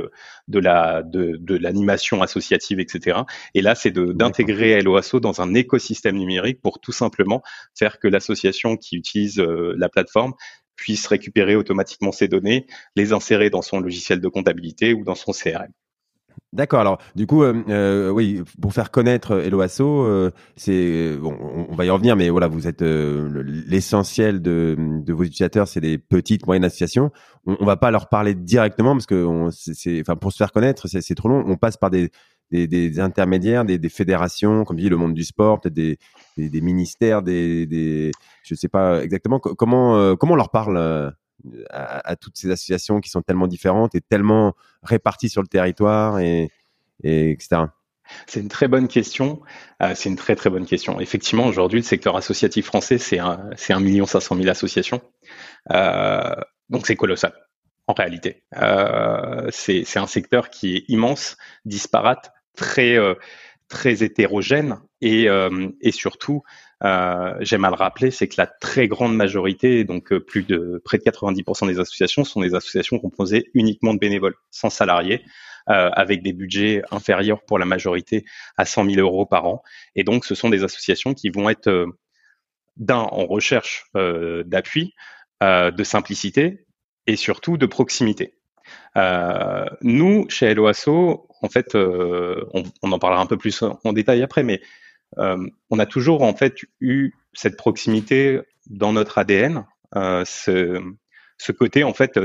de 0.48 0.58
la 0.58 1.02
de, 1.02 1.36
de 1.38 1.56
l'animation 1.56 2.22
associative, 2.22 2.80
etc. 2.80 3.20
Et 3.54 3.62
là, 3.62 3.74
c'est 3.74 3.90
d'intégrer 3.90 4.48
intégrer 4.48 4.82
LOASO 4.82 5.20
dans 5.20 5.40
un 5.40 5.54
écosystème 5.54 6.16
numérique 6.16 6.60
pour 6.62 6.80
tout 6.80 6.92
simplement 6.92 7.42
faire 7.76 7.98
que 7.98 8.08
l'association 8.08 8.76
qui 8.76 8.96
utilise 8.96 9.38
euh, 9.40 9.74
la 9.76 9.88
plateforme 9.88 10.34
puisse 10.76 11.06
récupérer 11.06 11.56
automatiquement 11.56 12.12
ses 12.12 12.28
données, 12.28 12.66
les 12.96 13.12
insérer 13.12 13.50
dans 13.50 13.62
son 13.62 13.80
logiciel 13.80 14.20
de 14.20 14.28
comptabilité 14.28 14.94
ou 14.94 15.04
dans 15.04 15.16
son 15.16 15.32
CRM. 15.32 15.72
D'accord. 16.52 16.80
Alors, 16.80 16.98
du 17.14 17.26
coup, 17.26 17.42
euh, 17.42 17.62
euh, 17.68 18.10
oui, 18.10 18.42
pour 18.60 18.72
faire 18.72 18.90
connaître 18.90 19.38
Eloasso, 19.38 20.04
euh, 20.04 20.30
c'est 20.56 21.16
bon, 21.18 21.36
on, 21.70 21.74
va 21.74 21.84
y 21.84 21.90
revenir, 21.90 22.16
mais 22.16 22.30
voilà, 22.30 22.48
vous 22.48 22.66
êtes 22.66 22.82
l'essentiel 22.82 24.40
de, 24.40 24.74
de, 24.78 25.12
vos 25.12 25.24
utilisateurs, 25.24 25.68
c'est 25.68 25.80
des 25.80 25.98
petites, 25.98 26.46
moyennes 26.46 26.64
associations. 26.64 27.10
On, 27.46 27.66
va 27.66 27.76
pas 27.76 27.90
leur 27.90 28.08
parler 28.08 28.34
directement 28.34 28.92
parce 28.92 29.06
que, 29.06 29.26
enfin, 30.00 30.16
pour 30.16 30.32
se 30.32 30.38
faire 30.38 30.52
connaître, 30.52 30.88
c'est 30.88 31.14
trop 31.14 31.28
long. 31.28 31.44
On 31.46 31.56
passe 31.56 31.76
par 31.76 31.90
des, 31.90 32.10
des, 32.50 32.66
des 32.66 32.98
intermédiaires, 32.98 33.66
des, 33.66 33.78
des, 33.78 33.88
fédérations, 33.90 34.64
comme 34.64 34.78
dit 34.78 34.88
le 34.88 34.96
monde 34.96 35.14
du 35.14 35.24
sport, 35.24 35.60
peut-être 35.60 35.74
des, 35.74 35.98
ministères, 36.62 37.22
des, 37.22 38.10
je 38.42 38.54
sais 38.54 38.68
pas 38.68 39.02
exactement 39.02 39.38
comment 39.38 40.16
comment 40.16 40.32
on 40.32 40.36
leur 40.36 40.50
parle 40.50 41.12
à, 41.70 42.16
toutes 42.16 42.36
ces 42.36 42.50
associations 42.50 43.00
qui 43.00 43.10
sont 43.10 43.22
tellement 43.22 43.46
différentes 43.46 43.94
et 43.94 44.00
tellement 44.00 44.54
réparties 44.82 45.28
sur 45.28 45.42
le 45.42 45.48
territoire 45.48 46.18
et, 46.18 46.50
etc. 47.02 47.66
C'est 48.26 48.40
une 48.40 48.48
très 48.48 48.68
bonne 48.68 48.88
question. 48.88 49.40
Euh, 49.82 49.92
c'est 49.94 50.08
une 50.08 50.16
très 50.16 50.34
très 50.34 50.50
bonne 50.50 50.66
question. 50.66 50.98
Effectivement, 51.00 51.46
aujourd'hui, 51.46 51.80
le 51.80 51.84
secteur 51.84 52.16
associatif 52.16 52.66
français, 52.66 52.98
c'est 52.98 53.18
un, 53.18 53.50
c'est 53.56 53.72
un 53.72 53.80
million 53.80 54.06
cinq 54.06 54.20
cent 54.20 54.34
mille 54.34 54.48
associations. 54.48 55.02
Euh, 55.72 56.34
donc 56.70 56.86
c'est 56.86 56.96
colossal 56.96 57.34
en 57.86 57.92
réalité. 57.92 58.42
Euh, 58.56 59.48
c'est, 59.50 59.96
un 59.96 60.06
secteur 60.06 60.50
qui 60.50 60.76
est 60.76 60.84
immense, 60.88 61.36
disparate, 61.64 62.32
très 62.56 62.96
très 63.68 64.02
hétérogène 64.02 64.80
et, 65.00 65.28
et 65.80 65.92
surtout 65.92 66.42
euh, 66.84 67.34
j'aime 67.40 67.64
à 67.64 67.70
le 67.70 67.74
rappeler, 67.74 68.10
c'est 68.10 68.28
que 68.28 68.36
la 68.38 68.46
très 68.46 68.88
grande 68.88 69.16
majorité, 69.16 69.84
donc 69.84 70.12
euh, 70.12 70.20
plus 70.20 70.44
de 70.44 70.80
près 70.84 70.98
de 70.98 71.02
90% 71.02 71.66
des 71.66 71.80
associations, 71.80 72.24
sont 72.24 72.40
des 72.40 72.54
associations 72.54 72.98
composées 72.98 73.50
uniquement 73.54 73.94
de 73.94 73.98
bénévoles, 73.98 74.36
sans 74.50 74.70
salariés, 74.70 75.24
euh, 75.68 75.90
avec 75.92 76.22
des 76.22 76.32
budgets 76.32 76.82
inférieurs 76.90 77.42
pour 77.44 77.58
la 77.58 77.64
majorité 77.64 78.24
à 78.56 78.64
100 78.64 78.90
000 78.90 79.00
euros 79.00 79.26
par 79.26 79.46
an. 79.46 79.62
Et 79.96 80.04
donc, 80.04 80.24
ce 80.24 80.34
sont 80.34 80.50
des 80.50 80.62
associations 80.64 81.14
qui 81.14 81.30
vont 81.30 81.50
être 81.50 81.68
euh, 81.68 81.86
d'un 82.76 82.98
en 82.98 83.26
recherche 83.26 83.86
d'appui, 83.94 84.94
de 85.42 85.84
simplicité 85.84 86.64
et 87.08 87.16
surtout 87.16 87.56
de 87.56 87.66
proximité. 87.66 88.38
Euh, 88.96 89.66
nous, 89.82 90.28
chez 90.28 90.54
LOASO, 90.54 91.28
en 91.42 91.48
fait, 91.48 91.74
euh, 91.74 92.44
on, 92.54 92.62
on, 92.82 92.92
en 92.92 92.98
parlera 92.98 93.20
un 93.20 93.26
peu 93.26 93.36
plus 93.36 93.62
en 93.62 93.92
détail 93.92 94.22
après, 94.22 94.42
mais 94.42 94.60
euh, 94.60 94.64
on 95.16 95.78
a 95.78 95.86
toujours 95.86 96.22
en 96.22 96.34
fait 96.34 96.56
eu 96.80 97.12
cette 97.32 97.56
proximité 97.56 98.40
dans 98.68 98.92
notre 98.92 99.18
ADN, 99.18 99.64
euh, 99.96 100.24
ce, 100.24 101.52
côté 101.52 101.84
en 101.84 101.94
fait 101.94 102.18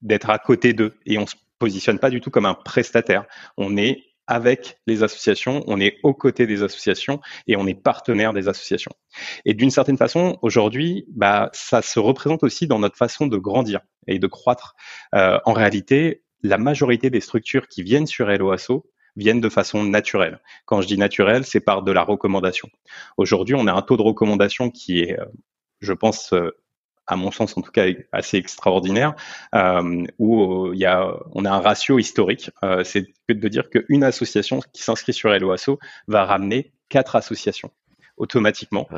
d'être 0.00 0.30
à 0.30 0.38
côté 0.38 0.72
d'eux, 0.72 0.94
et 1.06 1.18
on 1.18 1.26
se 1.26 1.36
positionne 1.58 1.98
pas 1.98 2.10
du 2.10 2.20
tout 2.20 2.30
comme 2.30 2.46
un 2.46 2.54
prestataire. 2.54 3.26
On 3.56 3.76
est 3.76 4.02
avec 4.28 4.78
les 4.86 5.02
associations, 5.02 5.62
on 5.66 5.80
est 5.80 5.98
aux 6.04 6.14
côtés 6.14 6.46
des 6.46 6.62
associations 6.62 7.20
et 7.48 7.56
on 7.56 7.66
est 7.66 7.74
partenaire 7.74 8.32
des 8.32 8.48
associations. 8.48 8.92
Et 9.44 9.52
d'une 9.52 9.70
certaine 9.70 9.96
façon, 9.98 10.38
aujourd'hui, 10.42 11.04
bah, 11.08 11.50
ça 11.52 11.82
se 11.82 11.98
représente 11.98 12.42
aussi 12.44 12.66
dans 12.66 12.78
notre 12.78 12.96
façon 12.96 13.26
de 13.26 13.36
grandir 13.36 13.80
et 14.06 14.18
de 14.18 14.26
croître. 14.26 14.74
Euh, 15.14 15.38
en 15.44 15.52
réalité, 15.52 16.22
la 16.42 16.56
majorité 16.56 17.10
des 17.10 17.20
structures 17.20 17.68
qui 17.68 17.82
viennent 17.82 18.06
sur 18.06 18.26
LOASO 18.26 18.86
viennent 19.16 19.40
de 19.40 19.48
façon 19.48 19.84
naturelle. 19.84 20.40
Quand 20.64 20.80
je 20.80 20.86
dis 20.86 20.98
naturelle, 20.98 21.44
c'est 21.44 21.60
par 21.60 21.82
de 21.82 21.92
la 21.92 22.02
recommandation. 22.02 22.68
Aujourd'hui, 23.16 23.54
on 23.54 23.66
a 23.66 23.72
un 23.72 23.82
taux 23.82 23.96
de 23.96 24.02
recommandation 24.02 24.70
qui 24.70 25.00
est, 25.00 25.18
euh, 25.18 25.24
je 25.80 25.92
pense, 25.92 26.32
euh, 26.32 26.50
à 27.06 27.16
mon 27.16 27.30
sens 27.30 27.56
en 27.56 27.62
tout 27.62 27.72
cas 27.72 27.86
assez 28.12 28.36
extraordinaire, 28.36 29.14
euh, 29.54 30.04
où 30.18 30.72
il 30.72 30.78
y 30.78 30.86
a, 30.86 31.14
on 31.32 31.44
a 31.44 31.50
un 31.50 31.60
ratio 31.60 31.98
historique. 31.98 32.50
Euh, 32.62 32.84
c'est 32.84 33.06
de 33.28 33.48
dire 33.48 33.70
qu'une 33.70 34.04
association 34.04 34.60
qui 34.72 34.82
s'inscrit 34.82 35.12
sur 35.12 35.30
LOASO 35.30 35.78
va 36.06 36.24
ramener 36.24 36.72
quatre 36.88 37.16
associations 37.16 37.70
automatiquement 38.18 38.88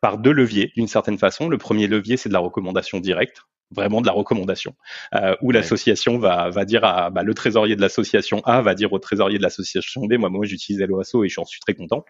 par 0.00 0.16
deux 0.18 0.30
leviers 0.32 0.72
d'une 0.76 0.86
certaine 0.86 1.18
façon. 1.18 1.48
Le 1.48 1.58
premier 1.58 1.86
levier, 1.86 2.16
c'est 2.16 2.28
de 2.28 2.34
la 2.34 2.38
recommandation 2.38 3.00
directe 3.00 3.42
vraiment 3.70 4.00
de 4.00 4.06
la 4.06 4.12
recommandation, 4.12 4.74
euh, 5.14 5.34
où 5.42 5.50
l'association 5.50 6.18
va, 6.18 6.50
va 6.50 6.64
dire 6.64 6.84
à 6.84 7.10
bah, 7.10 7.22
le 7.22 7.34
trésorier 7.34 7.76
de 7.76 7.80
l'association 7.80 8.40
A 8.44 8.62
va 8.62 8.74
dire 8.74 8.92
au 8.92 8.98
trésorier 8.98 9.38
de 9.38 9.42
l'association 9.42 10.06
B, 10.06 10.14
moi, 10.14 10.30
moi 10.30 10.46
j'utilise 10.46 10.80
l'OASO 10.80 11.24
et 11.24 11.28
j'en 11.28 11.44
suis 11.44 11.60
très 11.60 11.74
content, 11.74 12.04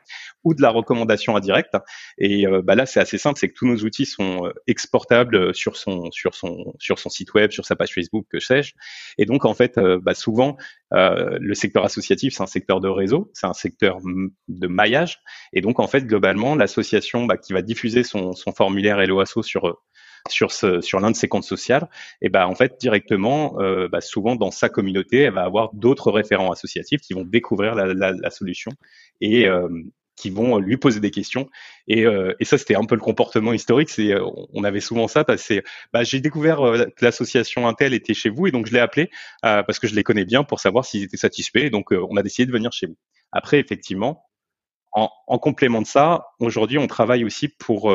ou 0.44 0.54
de 0.54 0.62
la 0.62 0.70
recommandation 0.70 1.36
indirecte. 1.36 1.76
Et 2.18 2.46
euh, 2.46 2.62
bah, 2.62 2.74
là, 2.74 2.86
c'est 2.86 3.00
assez 3.00 3.18
simple, 3.18 3.38
c'est 3.38 3.48
que 3.48 3.54
tous 3.54 3.66
nos 3.66 3.78
outils 3.78 4.06
sont 4.06 4.46
euh, 4.46 4.52
exportables 4.66 5.54
sur 5.54 5.76
son 5.76 6.10
sur 6.10 6.34
son 6.34 6.74
sur 6.78 6.98
son 6.98 7.08
site 7.08 7.34
web, 7.34 7.50
sur 7.50 7.64
sa 7.64 7.76
page 7.76 7.92
Facebook, 7.92 8.26
que 8.30 8.40
sais-je. 8.40 8.74
Et 9.18 9.26
donc 9.26 9.44
en 9.44 9.54
fait, 9.54 9.78
euh, 9.78 9.98
bah, 10.00 10.14
souvent, 10.14 10.56
euh, 10.94 11.38
le 11.40 11.54
secteur 11.54 11.84
associatif, 11.84 12.34
c'est 12.34 12.42
un 12.42 12.46
secteur 12.46 12.80
de 12.80 12.88
réseau, 12.88 13.30
c'est 13.34 13.46
un 13.46 13.52
secteur 13.52 13.98
de 14.48 14.66
maillage. 14.66 15.20
Et 15.52 15.60
donc, 15.60 15.80
en 15.80 15.86
fait, 15.86 16.06
globalement, 16.06 16.54
l'association 16.54 17.26
bah, 17.26 17.36
qui 17.36 17.52
va 17.52 17.62
diffuser 17.62 18.02
son, 18.02 18.32
son 18.32 18.52
formulaire 18.52 19.04
LOASO 19.04 19.42
sur 19.42 19.78
sur 20.28 20.50
sur 20.52 21.00
l'un 21.00 21.10
de 21.10 21.16
ses 21.16 21.28
comptes 21.28 21.44
sociaux, 21.44 21.86
et 22.22 22.28
ben 22.28 22.46
en 22.46 22.54
fait 22.54 22.76
directement, 22.80 23.60
euh, 23.60 23.88
bah, 23.88 24.00
souvent 24.00 24.36
dans 24.36 24.50
sa 24.50 24.68
communauté, 24.68 25.18
elle 25.18 25.34
va 25.34 25.44
avoir 25.44 25.74
d'autres 25.74 26.10
référents 26.10 26.52
associatifs 26.52 27.00
qui 27.00 27.14
vont 27.14 27.24
découvrir 27.24 27.74
la, 27.74 27.86
la, 27.92 28.12
la 28.12 28.30
solution 28.30 28.70
et 29.20 29.46
euh, 29.46 29.68
qui 30.16 30.30
vont 30.30 30.58
lui 30.58 30.76
poser 30.76 30.98
des 30.98 31.12
questions. 31.12 31.48
Et, 31.86 32.04
euh, 32.04 32.34
et 32.40 32.44
ça, 32.44 32.58
c'était 32.58 32.74
un 32.74 32.84
peu 32.84 32.96
le 32.96 33.00
comportement 33.00 33.52
historique. 33.52 33.88
C'est, 33.88 34.14
on 34.52 34.64
avait 34.64 34.80
souvent 34.80 35.06
ça 35.06 35.22
que 35.22 35.62
bah, 35.92 36.02
j'ai 36.02 36.20
découvert 36.20 36.58
que 36.58 37.04
l'association 37.04 37.68
Intel 37.68 37.94
était 37.94 38.14
chez 38.14 38.28
vous 38.28 38.48
et 38.48 38.50
donc 38.50 38.66
je 38.66 38.72
l'ai 38.72 38.80
appelé 38.80 39.10
parce 39.42 39.78
que 39.78 39.86
je 39.86 39.94
les 39.94 40.02
connais 40.02 40.24
bien 40.24 40.42
pour 40.42 40.58
savoir 40.58 40.84
s'ils 40.84 41.04
étaient 41.04 41.16
satisfaits. 41.16 41.70
Donc, 41.70 41.92
on 41.92 42.16
a 42.16 42.22
décidé 42.24 42.46
de 42.46 42.52
venir 42.52 42.72
chez 42.72 42.86
vous. 42.86 42.96
Après, 43.30 43.60
effectivement, 43.60 44.24
en, 44.92 45.08
en 45.28 45.38
complément 45.38 45.82
de 45.82 45.86
ça, 45.86 46.24
aujourd'hui, 46.40 46.78
on 46.78 46.88
travaille 46.88 47.24
aussi 47.24 47.48
pour 47.48 47.92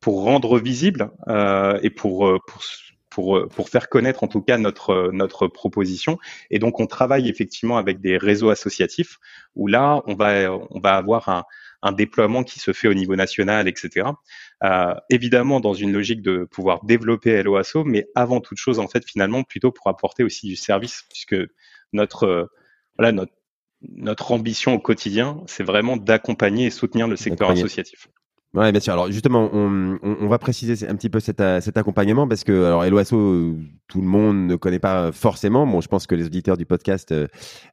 pour 0.00 0.22
rendre 0.22 0.58
visible 0.58 1.10
euh, 1.28 1.78
et 1.82 1.90
pour, 1.90 2.26
euh, 2.26 2.38
pour 2.46 2.62
pour, 3.10 3.36
euh, 3.36 3.48
pour 3.48 3.68
faire 3.68 3.88
connaître 3.88 4.22
en 4.22 4.28
tout 4.28 4.42
cas 4.42 4.58
notre 4.58 5.10
notre 5.12 5.48
proposition. 5.48 6.18
Et 6.50 6.58
donc 6.58 6.78
on 6.78 6.86
travaille 6.86 7.28
effectivement 7.28 7.78
avec 7.78 8.00
des 8.00 8.16
réseaux 8.16 8.50
associatifs 8.50 9.18
où 9.56 9.66
là 9.66 10.02
on 10.06 10.14
va 10.14 10.52
on 10.52 10.80
va 10.80 10.96
avoir 10.96 11.28
un, 11.28 11.44
un 11.82 11.92
déploiement 11.92 12.44
qui 12.44 12.60
se 12.60 12.72
fait 12.72 12.86
au 12.86 12.94
niveau 12.94 13.16
national, 13.16 13.66
etc. 13.66 14.08
Euh, 14.62 14.94
évidemment 15.10 15.60
dans 15.60 15.74
une 15.74 15.92
logique 15.92 16.22
de 16.22 16.44
pouvoir 16.44 16.84
développer 16.84 17.42
LOASO, 17.42 17.84
mais 17.84 18.08
avant 18.14 18.40
toute 18.40 18.58
chose 18.58 18.78
en 18.78 18.88
fait 18.88 19.04
finalement 19.04 19.42
plutôt 19.42 19.72
pour 19.72 19.88
apporter 19.88 20.22
aussi 20.22 20.46
du 20.46 20.56
service 20.56 21.04
puisque 21.08 21.36
notre 21.92 22.50
voilà 22.98 23.12
notre 23.12 23.32
notre 23.82 24.32
ambition 24.32 24.74
au 24.74 24.80
quotidien, 24.80 25.40
c'est 25.46 25.62
vraiment 25.62 25.96
d'accompagner 25.96 26.66
et 26.66 26.70
soutenir 26.70 27.06
le 27.06 27.16
secteur 27.16 27.50
associatif. 27.50 28.08
Ouais, 28.54 28.72
bien 28.72 28.80
sûr. 28.80 28.94
Alors 28.94 29.10
justement, 29.12 29.50
on, 29.52 29.98
on, 30.02 30.26
va 30.26 30.38
préciser 30.38 30.88
un 30.88 30.96
petit 30.96 31.10
peu 31.10 31.20
cet, 31.20 31.42
cet 31.60 31.76
accompagnement 31.76 32.26
parce 32.26 32.44
que 32.44 32.64
alors 32.64 32.82
LOASO, 32.82 33.56
tout 33.88 34.00
le 34.00 34.06
monde 34.06 34.46
ne 34.46 34.56
connaît 34.56 34.78
pas 34.78 35.12
forcément. 35.12 35.66
Bon, 35.66 35.82
je 35.82 35.88
pense 35.88 36.06
que 36.06 36.14
les 36.14 36.24
auditeurs 36.24 36.56
du 36.56 36.64
podcast, 36.64 37.12
euh, 37.12 37.26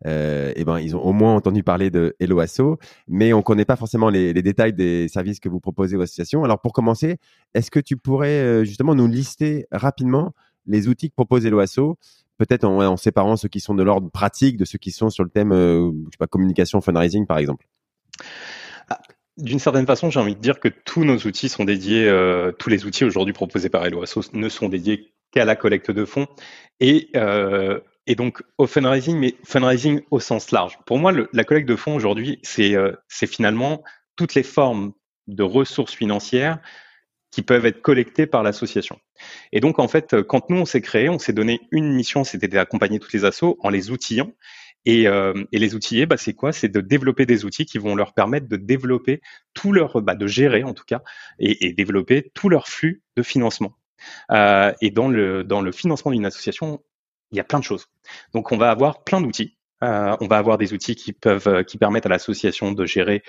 euh, 0.05 0.51
eh 0.53 0.65
ben, 0.65 0.79
ils 0.79 0.93
ont 0.93 1.01
au 1.01 1.13
moins 1.13 1.33
entendu 1.33 1.63
parler 1.63 1.91
de 1.91 2.13
LOASO, 2.19 2.77
mais 3.07 3.31
on 3.31 3.41
connaît 3.41 3.63
pas 3.63 3.77
forcément 3.77 4.09
les, 4.09 4.33
les, 4.33 4.41
détails 4.41 4.73
des 4.73 5.07
services 5.07 5.39
que 5.39 5.47
vous 5.47 5.61
proposez 5.61 5.95
aux 5.95 6.01
associations. 6.01 6.43
Alors 6.43 6.59
pour 6.59 6.73
commencer, 6.73 7.19
est-ce 7.53 7.71
que 7.71 7.79
tu 7.79 7.95
pourrais 7.95 8.41
euh, 8.41 8.63
justement 8.65 8.95
nous 8.95 9.07
lister 9.07 9.67
rapidement 9.71 10.33
les 10.67 10.89
outils 10.89 11.09
que 11.09 11.15
propose 11.15 11.45
LOASO 11.45 11.97
peut-être 12.37 12.65
en, 12.65 12.81
en, 12.81 12.97
séparant 12.97 13.37
ceux 13.37 13.47
qui 13.47 13.61
sont 13.61 13.75
de 13.75 13.83
l'ordre 13.83 14.09
pratique 14.09 14.57
de 14.57 14.65
ceux 14.65 14.77
qui 14.77 14.91
sont 14.91 15.09
sur 15.09 15.23
le 15.23 15.29
thème, 15.29 15.53
euh, 15.53 15.89
je 16.07 16.11
sais 16.11 16.17
pas, 16.19 16.27
communication, 16.27 16.81
fundraising 16.81 17.25
par 17.25 17.37
exemple? 17.37 17.65
D'une 19.37 19.59
certaine 19.59 19.85
façon, 19.85 20.09
j'ai 20.09 20.19
envie 20.19 20.35
de 20.35 20.39
dire 20.39 20.61
que 20.61 20.69
tous 20.69 21.03
nos 21.03 21.17
outils 21.17 21.49
sont 21.49 21.65
dédiés, 21.65 22.07
euh, 22.07 22.53
tous 22.53 22.69
les 22.69 22.85
outils 22.85 23.03
aujourd'hui 23.03 23.33
proposés 23.33 23.69
par 23.69 23.89
LOASO 23.89 24.21
ne 24.31 24.47
sont 24.47 24.69
dédiés 24.69 25.11
qu'à 25.31 25.43
la 25.43 25.57
collecte 25.57 25.91
de 25.91 26.05
fonds 26.05 26.27
et, 26.79 27.09
euh, 27.17 27.81
et 28.07 28.15
donc 28.15 28.43
au 28.57 28.65
fundraising, 28.65 29.17
mais 29.17 29.35
fundraising 29.43 30.01
au 30.09 30.21
sens 30.21 30.51
large. 30.51 30.79
Pour 30.85 30.99
moi, 30.99 31.11
la 31.33 31.43
collecte 31.43 31.67
de 31.67 31.75
fonds 31.75 31.95
aujourd'hui, 31.95 32.39
c'est 32.43 32.75
euh, 32.75 32.93
finalement 33.09 33.83
toutes 34.15 34.35
les 34.35 34.43
formes 34.43 34.93
de 35.27 35.43
ressources 35.43 35.93
financières 35.93 36.59
qui 37.31 37.41
peuvent 37.41 37.65
être 37.65 37.81
collectées 37.81 38.27
par 38.27 38.41
l'association. 38.41 38.97
Et 39.51 39.59
donc, 39.59 39.79
en 39.79 39.89
fait, 39.89 40.21
quand 40.21 40.49
nous, 40.49 40.59
on 40.59 40.65
s'est 40.65 40.79
créé, 40.79 41.09
on 41.09 41.19
s'est 41.19 41.33
donné 41.33 41.59
une 41.71 41.91
mission, 41.91 42.23
c'était 42.23 42.47
d'accompagner 42.47 42.99
toutes 42.99 43.11
les 43.11 43.25
assos 43.25 43.57
en 43.59 43.69
les 43.69 43.91
outillant 43.91 44.31
et, 44.85 45.07
euh, 45.07 45.33
et, 45.51 45.59
les 45.59 45.75
outiller, 45.75 46.05
bah, 46.05 46.17
c'est 46.17 46.33
quoi? 46.33 46.51
C'est 46.51 46.69
de 46.69 46.81
développer 46.81 47.25
des 47.25 47.45
outils 47.45 47.65
qui 47.65 47.77
vont 47.77 47.95
leur 47.95 48.13
permettre 48.13 48.47
de 48.47 48.55
développer 48.55 49.21
tout 49.53 49.71
leur, 49.71 50.01
bah, 50.01 50.15
de 50.15 50.27
gérer 50.27 50.63
en 50.63 50.73
tout 50.73 50.85
cas, 50.85 51.01
et, 51.39 51.67
et 51.67 51.73
développer 51.73 52.31
tout 52.33 52.49
leur 52.49 52.67
flux 52.67 53.03
de 53.15 53.23
financement. 53.23 53.73
Euh, 54.31 54.73
et 54.81 54.91
dans 54.91 55.07
le 55.07 55.43
dans 55.43 55.61
le 55.61 55.71
financement 55.71 56.11
d'une 56.11 56.25
association, 56.25 56.83
il 57.31 57.37
y 57.37 57.39
a 57.39 57.43
plein 57.43 57.59
de 57.59 57.63
choses. 57.63 57.87
Donc 58.33 58.51
on 58.51 58.57
va 58.57 58.69
avoir 58.71 59.03
plein 59.03 59.21
d'outils. 59.21 59.57
Euh, 59.83 60.15
on 60.21 60.27
va 60.27 60.37
avoir 60.37 60.57
des 60.57 60.73
outils 60.73 60.95
qui 60.95 61.13
peuvent 61.13 61.63
qui 61.65 61.77
permettent 61.77 62.05
à 62.05 62.09
l'association 62.09 62.71
de 62.71 62.85
gérer 62.85 63.23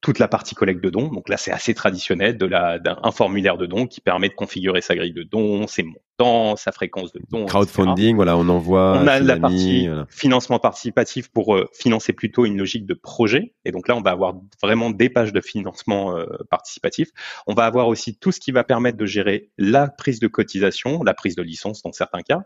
toute 0.00 0.18
la 0.18 0.28
partie 0.28 0.54
collecte 0.54 0.82
de 0.82 0.90
dons. 0.90 1.08
Donc 1.08 1.28
là, 1.28 1.36
c'est 1.36 1.50
assez 1.50 1.74
traditionnel 1.74 2.38
de 2.38 2.46
la 2.46 2.78
d'un 2.78 3.10
formulaire 3.12 3.58
de 3.58 3.66
dons 3.66 3.86
qui 3.86 4.00
permet 4.00 4.28
de 4.28 4.34
configurer 4.34 4.80
sa 4.80 4.94
grille 4.94 5.12
de 5.12 5.22
dons, 5.24 5.66
ses 5.66 5.84
montants, 6.18 6.56
sa 6.56 6.72
fréquence 6.72 7.12
de 7.12 7.20
dons. 7.30 7.46
Crowdfunding, 7.46 8.16
voilà, 8.16 8.36
on 8.36 8.48
envoie. 8.48 8.98
On 9.00 9.06
a 9.06 9.20
la 9.20 9.36
partie 9.36 9.88
financement 10.08 10.58
participatif 10.58 11.28
pour 11.28 11.54
euh, 11.54 11.68
financer 11.72 12.12
plutôt 12.12 12.44
une 12.44 12.56
logique 12.56 12.86
de 12.86 12.94
projet. 12.94 13.54
Et 13.64 13.72
donc 13.72 13.88
là, 13.88 13.96
on 13.96 14.00
va 14.00 14.10
avoir 14.10 14.34
vraiment 14.62 14.90
des 14.90 15.08
pages 15.08 15.32
de 15.32 15.40
financement 15.40 16.16
euh, 16.16 16.26
participatif. 16.50 17.08
On 17.46 17.54
va 17.54 17.64
avoir 17.64 17.88
aussi 17.88 18.16
tout 18.16 18.32
ce 18.32 18.40
qui 18.40 18.52
va 18.52 18.64
permettre 18.64 18.98
de 18.98 19.06
gérer 19.06 19.50
la 19.58 19.88
prise 19.88 20.20
de 20.20 20.28
cotisation, 20.28 21.02
la 21.02 21.14
prise 21.14 21.36
de 21.36 21.42
licence 21.42 21.82
dans 21.82 21.92
certains 21.92 22.22
cas. 22.22 22.42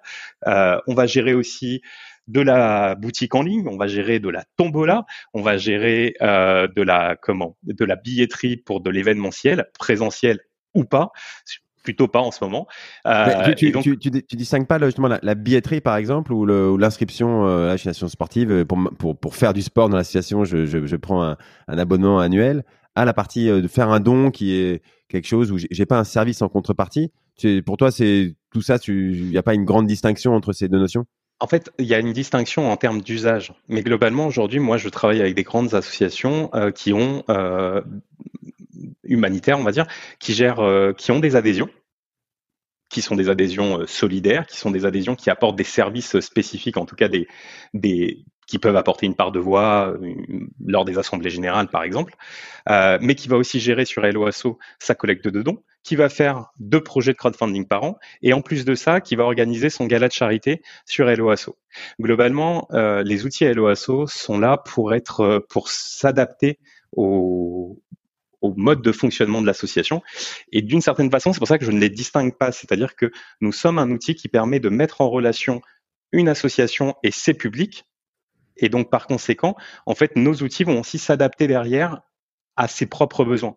Euh, 0.47 0.79
on 0.87 0.95
va 0.95 1.07
gérer 1.07 1.35
aussi 1.35 1.83
de 2.29 2.41
la 2.41 2.95
boutique 2.95 3.35
en 3.35 3.43
ligne, 3.43 3.67
on 3.67 3.76
va 3.76 3.88
gérer 3.88 4.21
de 4.21 4.29
la 4.29 4.45
tombola, 4.57 5.05
on 5.35 5.43
va 5.43 5.57
gérer 5.57 6.14
euh, 6.23 6.69
de 6.69 6.83
la 6.83 7.17
comment, 7.21 7.57
de 7.64 7.85
la 7.85 7.97
billetterie 7.97 8.57
pour 8.57 8.81
de 8.81 8.91
l'événementiel, 8.91 9.67
présentiel 9.79 10.38
ou 10.75 10.85
pas 10.85 11.11
plutôt 11.82 12.08
pas 12.08 12.20
en 12.20 12.30
ce 12.30 12.42
moment. 12.42 12.66
Euh, 13.06 13.54
tu, 13.54 13.70
donc... 13.70 13.82
tu, 13.82 14.36
distingues 14.36 14.66
pas 14.66 14.78
justement 14.78 15.08
la, 15.20 15.34
billetterie 15.34 15.80
par 15.80 15.96
exemple 15.96 16.32
ou 16.32 16.46
l'inscription 16.76 17.46
euh, 17.46 17.64
à 17.64 17.72
l'association 17.72 18.08
sportive 18.08 18.50
euh, 18.50 18.64
pour, 18.64 18.78
pour, 18.98 19.16
pour, 19.16 19.36
faire 19.36 19.52
du 19.52 19.62
sport 19.62 19.88
dans 19.88 19.96
l'association, 19.96 20.44
je, 20.44 20.66
je, 20.66 20.86
je, 20.86 20.96
prends 20.96 21.22
un, 21.22 21.36
un, 21.68 21.78
abonnement 21.78 22.20
annuel 22.20 22.64
à 22.94 23.04
la 23.04 23.12
partie 23.12 23.48
euh, 23.48 23.60
de 23.60 23.68
faire 23.68 23.90
un 23.90 24.00
don 24.00 24.30
qui 24.30 24.54
est 24.54 24.82
quelque 25.08 25.26
chose 25.26 25.52
où 25.52 25.58
j'ai 25.58 25.86
pas 25.86 25.98
un 25.98 26.04
service 26.04 26.42
en 26.42 26.48
contrepartie. 26.48 27.12
Pour 27.66 27.76
toi, 27.76 27.90
c'est 27.90 28.36
tout 28.52 28.62
ça, 28.62 28.76
il 28.86 29.30
n'y 29.30 29.36
a 29.36 29.42
pas 29.42 29.54
une 29.54 29.64
grande 29.64 29.86
distinction 29.86 30.34
entre 30.34 30.52
ces 30.52 30.68
deux 30.68 30.78
notions? 30.78 31.06
En 31.40 31.48
fait, 31.48 31.72
il 31.78 31.86
y 31.86 31.94
a 31.94 31.98
une 31.98 32.12
distinction 32.12 32.70
en 32.70 32.76
termes 32.76 33.00
d'usage. 33.00 33.52
Mais 33.68 33.82
globalement, 33.82 34.26
aujourd'hui, 34.26 34.60
moi, 34.60 34.76
je 34.76 34.88
travaille 34.88 35.20
avec 35.20 35.34
des 35.34 35.42
grandes 35.42 35.74
associations 35.74 36.50
euh, 36.54 36.70
qui 36.70 36.92
ont 36.92 37.24
euh, 37.30 37.82
humanitaires, 39.05 39.59
on 39.59 39.64
va 39.64 39.73
dire, 39.73 39.87
qui 40.19 40.35
gèrent, 40.35 40.61
euh, 40.61 40.93
qui 40.93 41.12
ont 41.12 41.21
des 41.21 41.37
adhésions, 41.37 41.69
qui 42.88 43.02
sont 43.02 43.17
des 43.17 43.29
adhésions 43.29 43.81
euh, 43.81 43.87
solidaires, 43.87 44.47
qui 44.47 44.59
sont 44.59 44.71
des 44.71 44.85
adhésions 44.85 45.14
qui 45.14 45.31
apportent 45.31 45.57
des 45.57 45.64
services 45.64 46.21
spécifiques, 46.21 46.76
en 46.76 46.87
tout 46.87 46.97
cas 46.97 47.09
des, 47.09 47.26
qui 48.47 48.59
peuvent 48.59 48.76
apporter 48.76 49.07
une 49.07 49.14
part 49.14 49.33
de 49.33 49.41
voix 49.41 49.88
euh, 49.88 50.14
lors 50.64 50.85
des 50.85 50.99
assemblées 50.99 51.31
générales, 51.31 51.69
par 51.69 51.83
exemple, 51.83 52.14
mais 52.69 53.14
qui 53.14 53.29
va 53.29 53.37
aussi 53.37 53.61
gérer 53.61 53.85
sur 53.85 54.02
LOASO 54.02 54.59
sa 54.79 54.95
collecte 54.95 55.29
de 55.29 55.43
dons, 55.43 55.62
qui 55.83 55.97
va 55.97 56.09
faire 56.09 56.47
deux 56.61 56.81
projets 56.81 57.12
de 57.12 57.17
crowdfunding 57.17 57.67
par 57.67 57.83
an, 57.83 57.99
et 58.23 58.33
en 58.33 58.41
plus 58.41 58.64
de 58.64 58.75
ça, 58.75 59.00
qui 59.00 59.17
va 59.17 59.25
organiser 59.25 59.69
son 59.69 59.87
gala 59.87 60.07
de 60.07 60.12
charité 60.12 60.62
sur 60.87 61.09
Helloasso. 61.09 61.57
Globalement, 62.00 62.69
les 62.71 63.25
outils 63.25 63.45
Helloasso 63.45 64.07
sont 64.07 64.38
là 64.38 64.59
pour 64.59 64.95
être, 64.95 65.45
pour 65.49 65.69
s'adapter 65.69 66.61
au, 66.93 67.83
au 68.42 68.54
mode 68.54 68.82
de 68.82 68.92
fonctionnement 68.92 69.40
de 69.40 69.46
l'association. 69.46 70.02
Et 70.52 70.62
d'une 70.62 70.80
certaine 70.80 71.11
façon, 71.11 71.32
c'est 71.32 71.38
pour 71.38 71.49
ça 71.49 71.58
que 71.58 71.64
je 71.64 71.70
ne 71.70 71.78
les 71.78 71.90
distingue 71.90 72.37
pas. 72.37 72.52
C'est-à-dire 72.52 72.94
que 72.94 73.11
nous 73.40 73.52
sommes 73.52 73.78
un 73.78 73.90
outil 73.90 74.14
qui 74.14 74.28
permet 74.28 74.61
de 74.61 74.68
mettre 74.68 75.00
en 75.00 75.08
relation 75.08 75.62
une 76.12 76.28
association 76.28 76.94
et 77.02 77.11
ses 77.11 77.34
publics. 77.34 77.84
Et 78.58 78.68
donc, 78.68 78.90
par 78.90 79.06
conséquent, 79.06 79.56
en 79.87 79.94
fait, 79.94 80.16
nos 80.16 80.34
outils 80.34 80.64
vont 80.64 80.80
aussi 80.80 80.99
s'adapter 80.99 81.46
derrière 81.46 82.02
à 82.56 82.68
ses 82.68 82.87
propres 82.87 83.25
besoins. 83.25 83.56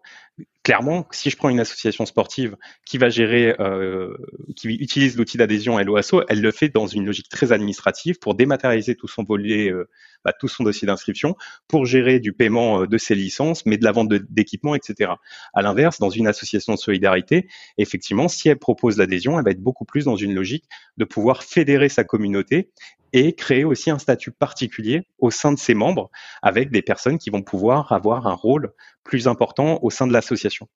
Clairement, 0.65 1.05
si 1.11 1.29
je 1.29 1.37
prends 1.37 1.49
une 1.49 1.59
association 1.59 2.07
sportive 2.07 2.57
qui 2.87 2.97
va 2.97 3.09
gérer, 3.09 3.55
euh, 3.59 4.17
qui 4.55 4.69
utilise 4.69 5.15
l'outil 5.15 5.37
d'adhésion 5.37 5.77
LOASO, 5.77 6.23
elle 6.27 6.41
le 6.41 6.49
fait 6.49 6.69
dans 6.69 6.87
une 6.87 7.05
logique 7.05 7.29
très 7.29 7.51
administrative 7.51 8.17
pour 8.17 8.33
dématérialiser 8.33 8.95
tout 8.95 9.07
son 9.07 9.23
volet, 9.23 9.69
euh, 9.69 9.87
bah, 10.23 10.33
tout 10.33 10.47
son 10.47 10.63
dossier 10.63 10.87
d'inscription, 10.87 11.35
pour 11.67 11.85
gérer 11.85 12.19
du 12.19 12.33
paiement 12.33 12.81
euh, 12.81 12.87
de 12.87 12.97
ses 12.97 13.13
licences, 13.13 13.63
mais 13.67 13.77
de 13.77 13.83
la 13.83 13.91
vente 13.91 14.09
d'équipements, 14.09 14.73
etc. 14.73 15.11
À 15.53 15.61
l'inverse, 15.61 15.99
dans 15.99 16.09
une 16.09 16.25
association 16.25 16.73
de 16.73 16.79
solidarité, 16.79 17.47
effectivement, 17.77 18.27
si 18.27 18.49
elle 18.49 18.57
propose 18.57 18.97
l'adhésion, 18.97 19.37
elle 19.37 19.45
va 19.45 19.51
être 19.51 19.61
beaucoup 19.61 19.85
plus 19.85 20.05
dans 20.05 20.15
une 20.15 20.33
logique 20.33 20.65
de 20.97 21.05
pouvoir 21.05 21.43
fédérer 21.43 21.89
sa 21.89 22.03
communauté 22.03 22.71
et 23.13 23.33
créer 23.33 23.63
aussi 23.63 23.91
un 23.91 23.99
statut 23.99 24.31
particulier 24.31 25.07
au 25.19 25.31
sein 25.31 25.53
de 25.53 25.57
ses 25.57 25.73
membres 25.73 26.09
avec 26.41 26.69
des 26.69 26.81
personnes 26.81 27.17
qui 27.17 27.29
vont 27.29 27.43
pouvoir 27.43 27.93
avoir 27.93 28.27
un 28.27 28.33
rôle 28.33 28.73
plus 29.05 29.29
important 29.29 29.79
au 29.81 29.89
sein 29.89 30.07
de 30.07 30.11
l'association. 30.11 30.67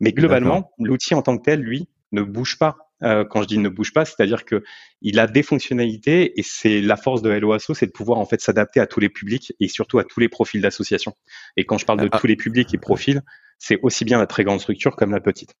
Mais 0.00 0.12
globalement, 0.12 0.70
l'outil 0.78 1.14
en 1.14 1.20
tant 1.20 1.36
que 1.36 1.42
tel, 1.42 1.60
lui, 1.60 1.88
ne 2.12 2.22
bouge 2.22 2.58
pas. 2.58 2.76
Euh, 3.02 3.24
quand 3.28 3.42
je 3.42 3.48
dis 3.48 3.58
ne 3.58 3.68
bouge 3.68 3.92
pas, 3.92 4.04
c'est-à-dire 4.04 4.44
que 4.44 4.62
il 5.02 5.18
a 5.18 5.26
des 5.26 5.42
fonctionnalités 5.42 6.38
et 6.38 6.42
c'est 6.42 6.80
la 6.80 6.96
force 6.96 7.20
de 7.20 7.28
LOASO, 7.28 7.74
c'est 7.74 7.86
de 7.86 7.90
pouvoir 7.90 8.18
en 8.18 8.24
fait 8.24 8.40
s'adapter 8.40 8.80
à 8.80 8.86
tous 8.86 9.00
les 9.00 9.10
publics 9.10 9.52
et 9.60 9.68
surtout 9.68 9.98
à 9.98 10.04
tous 10.04 10.20
les 10.20 10.28
profils 10.28 10.62
d'association. 10.62 11.12
Et 11.56 11.64
quand 11.64 11.76
je 11.76 11.84
parle 11.84 11.98
de 12.00 12.06
ah, 12.06 12.10
ah. 12.12 12.18
tous 12.18 12.28
les 12.28 12.36
publics 12.36 12.72
et 12.72 12.78
profils, 12.78 13.20
c'est 13.58 13.78
aussi 13.82 14.04
bien 14.04 14.18
la 14.18 14.26
très 14.26 14.44
grande 14.44 14.60
structure 14.60 14.96
comme 14.96 15.10
la 15.10 15.20
petite. 15.20 15.54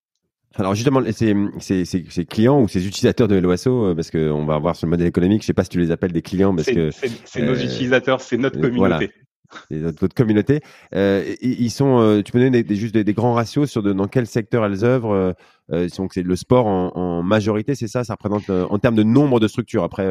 Alors 0.56 0.74
justement, 0.76 1.02
ces, 1.10 2.24
clients 2.30 2.60
ou 2.60 2.68
ces 2.68 2.86
utilisateurs 2.86 3.26
de 3.26 3.34
LOASO, 3.34 3.86
euh, 3.86 3.94
parce 3.94 4.12
qu'on 4.12 4.46
va 4.46 4.58
voir 4.58 4.76
sur 4.76 4.86
le 4.86 4.90
modèle 4.90 5.08
économique, 5.08 5.42
je 5.42 5.46
sais 5.48 5.52
pas 5.52 5.64
si 5.64 5.70
tu 5.70 5.80
les 5.80 5.90
appelles 5.90 6.12
des 6.12 6.22
clients, 6.22 6.54
parce 6.54 6.68
que 6.68 6.90
c'est 6.92 7.42
nos 7.42 7.56
euh, 7.56 7.64
utilisateurs, 7.64 8.20
c'est 8.20 8.36
notre 8.36 8.60
communauté. 8.60 8.78
Voilà. 8.78 9.08
Votre 9.70 10.14
communauté. 10.14 10.60
Euh, 10.94 11.34
ils 11.40 11.70
sont, 11.70 12.22
tu 12.24 12.32
peux 12.32 12.38
donner 12.38 12.62
des, 12.62 12.76
juste 12.76 12.94
des, 12.94 13.14
grands 13.14 13.34
ratios 13.34 13.70
sur 13.70 13.82
de, 13.82 13.92
dans 13.92 14.08
quel 14.08 14.26
secteur 14.26 14.64
elles 14.64 14.84
œuvrent. 14.84 15.34
Euh, 15.72 15.88
c'est 15.88 16.22
le 16.22 16.36
sport 16.36 16.66
en, 16.66 17.22
majorité, 17.22 17.74
c'est 17.74 17.88
ça? 17.88 18.04
Ça 18.04 18.14
représente 18.14 18.50
en 18.50 18.78
termes 18.78 18.96
de 18.96 19.02
nombre 19.02 19.40
de 19.40 19.48
structures. 19.48 19.84
Après, 19.84 20.06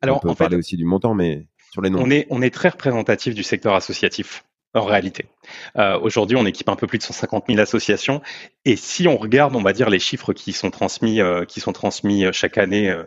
Alors, 0.00 0.20
on 0.24 0.28
peut 0.28 0.34
parler 0.34 0.56
aussi 0.56 0.76
du 0.76 0.84
montant, 0.84 1.14
mais 1.14 1.46
sur 1.72 1.82
les 1.82 1.90
nombres. 1.90 2.04
On 2.06 2.10
est, 2.10 2.26
on 2.30 2.42
est 2.42 2.52
très 2.52 2.70
représentatif 2.70 3.34
du 3.34 3.42
secteur 3.42 3.74
associatif 3.74 4.44
en 4.74 4.84
réalité. 4.84 5.26
Euh, 5.76 5.98
Aujourd'hui, 6.00 6.36
on 6.36 6.46
équipe 6.46 6.68
un 6.68 6.76
peu 6.76 6.86
plus 6.86 6.98
de 6.98 7.02
150 7.02 7.46
000 7.48 7.58
associations, 7.58 8.22
et 8.64 8.76
si 8.76 9.08
on 9.08 9.16
regarde, 9.16 9.56
on 9.56 9.62
va 9.62 9.72
dire 9.72 9.90
les 9.90 9.98
chiffres 9.98 10.32
qui 10.32 10.52
sont 10.52 10.70
transmis, 10.70 11.20
euh, 11.20 11.44
qui 11.44 11.60
sont 11.60 11.72
transmis 11.72 12.24
euh, 12.24 12.32
chaque 12.32 12.58
année 12.58 12.88
euh, 12.88 13.04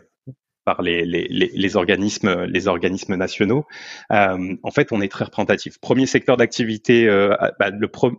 par 0.64 0.82
les, 0.82 1.04
les, 1.04 1.26
les, 1.28 1.76
organismes, 1.76 2.44
les 2.44 2.68
organismes 2.68 3.16
nationaux, 3.16 3.66
en 4.10 4.70
fait, 4.72 4.92
on 4.92 5.00
est 5.00 5.08
très 5.08 5.24
représentatif. 5.24 5.78
Premier 5.78 6.06
secteur 6.06 6.36
d'activité, 6.36 7.06
bah, 7.58 7.70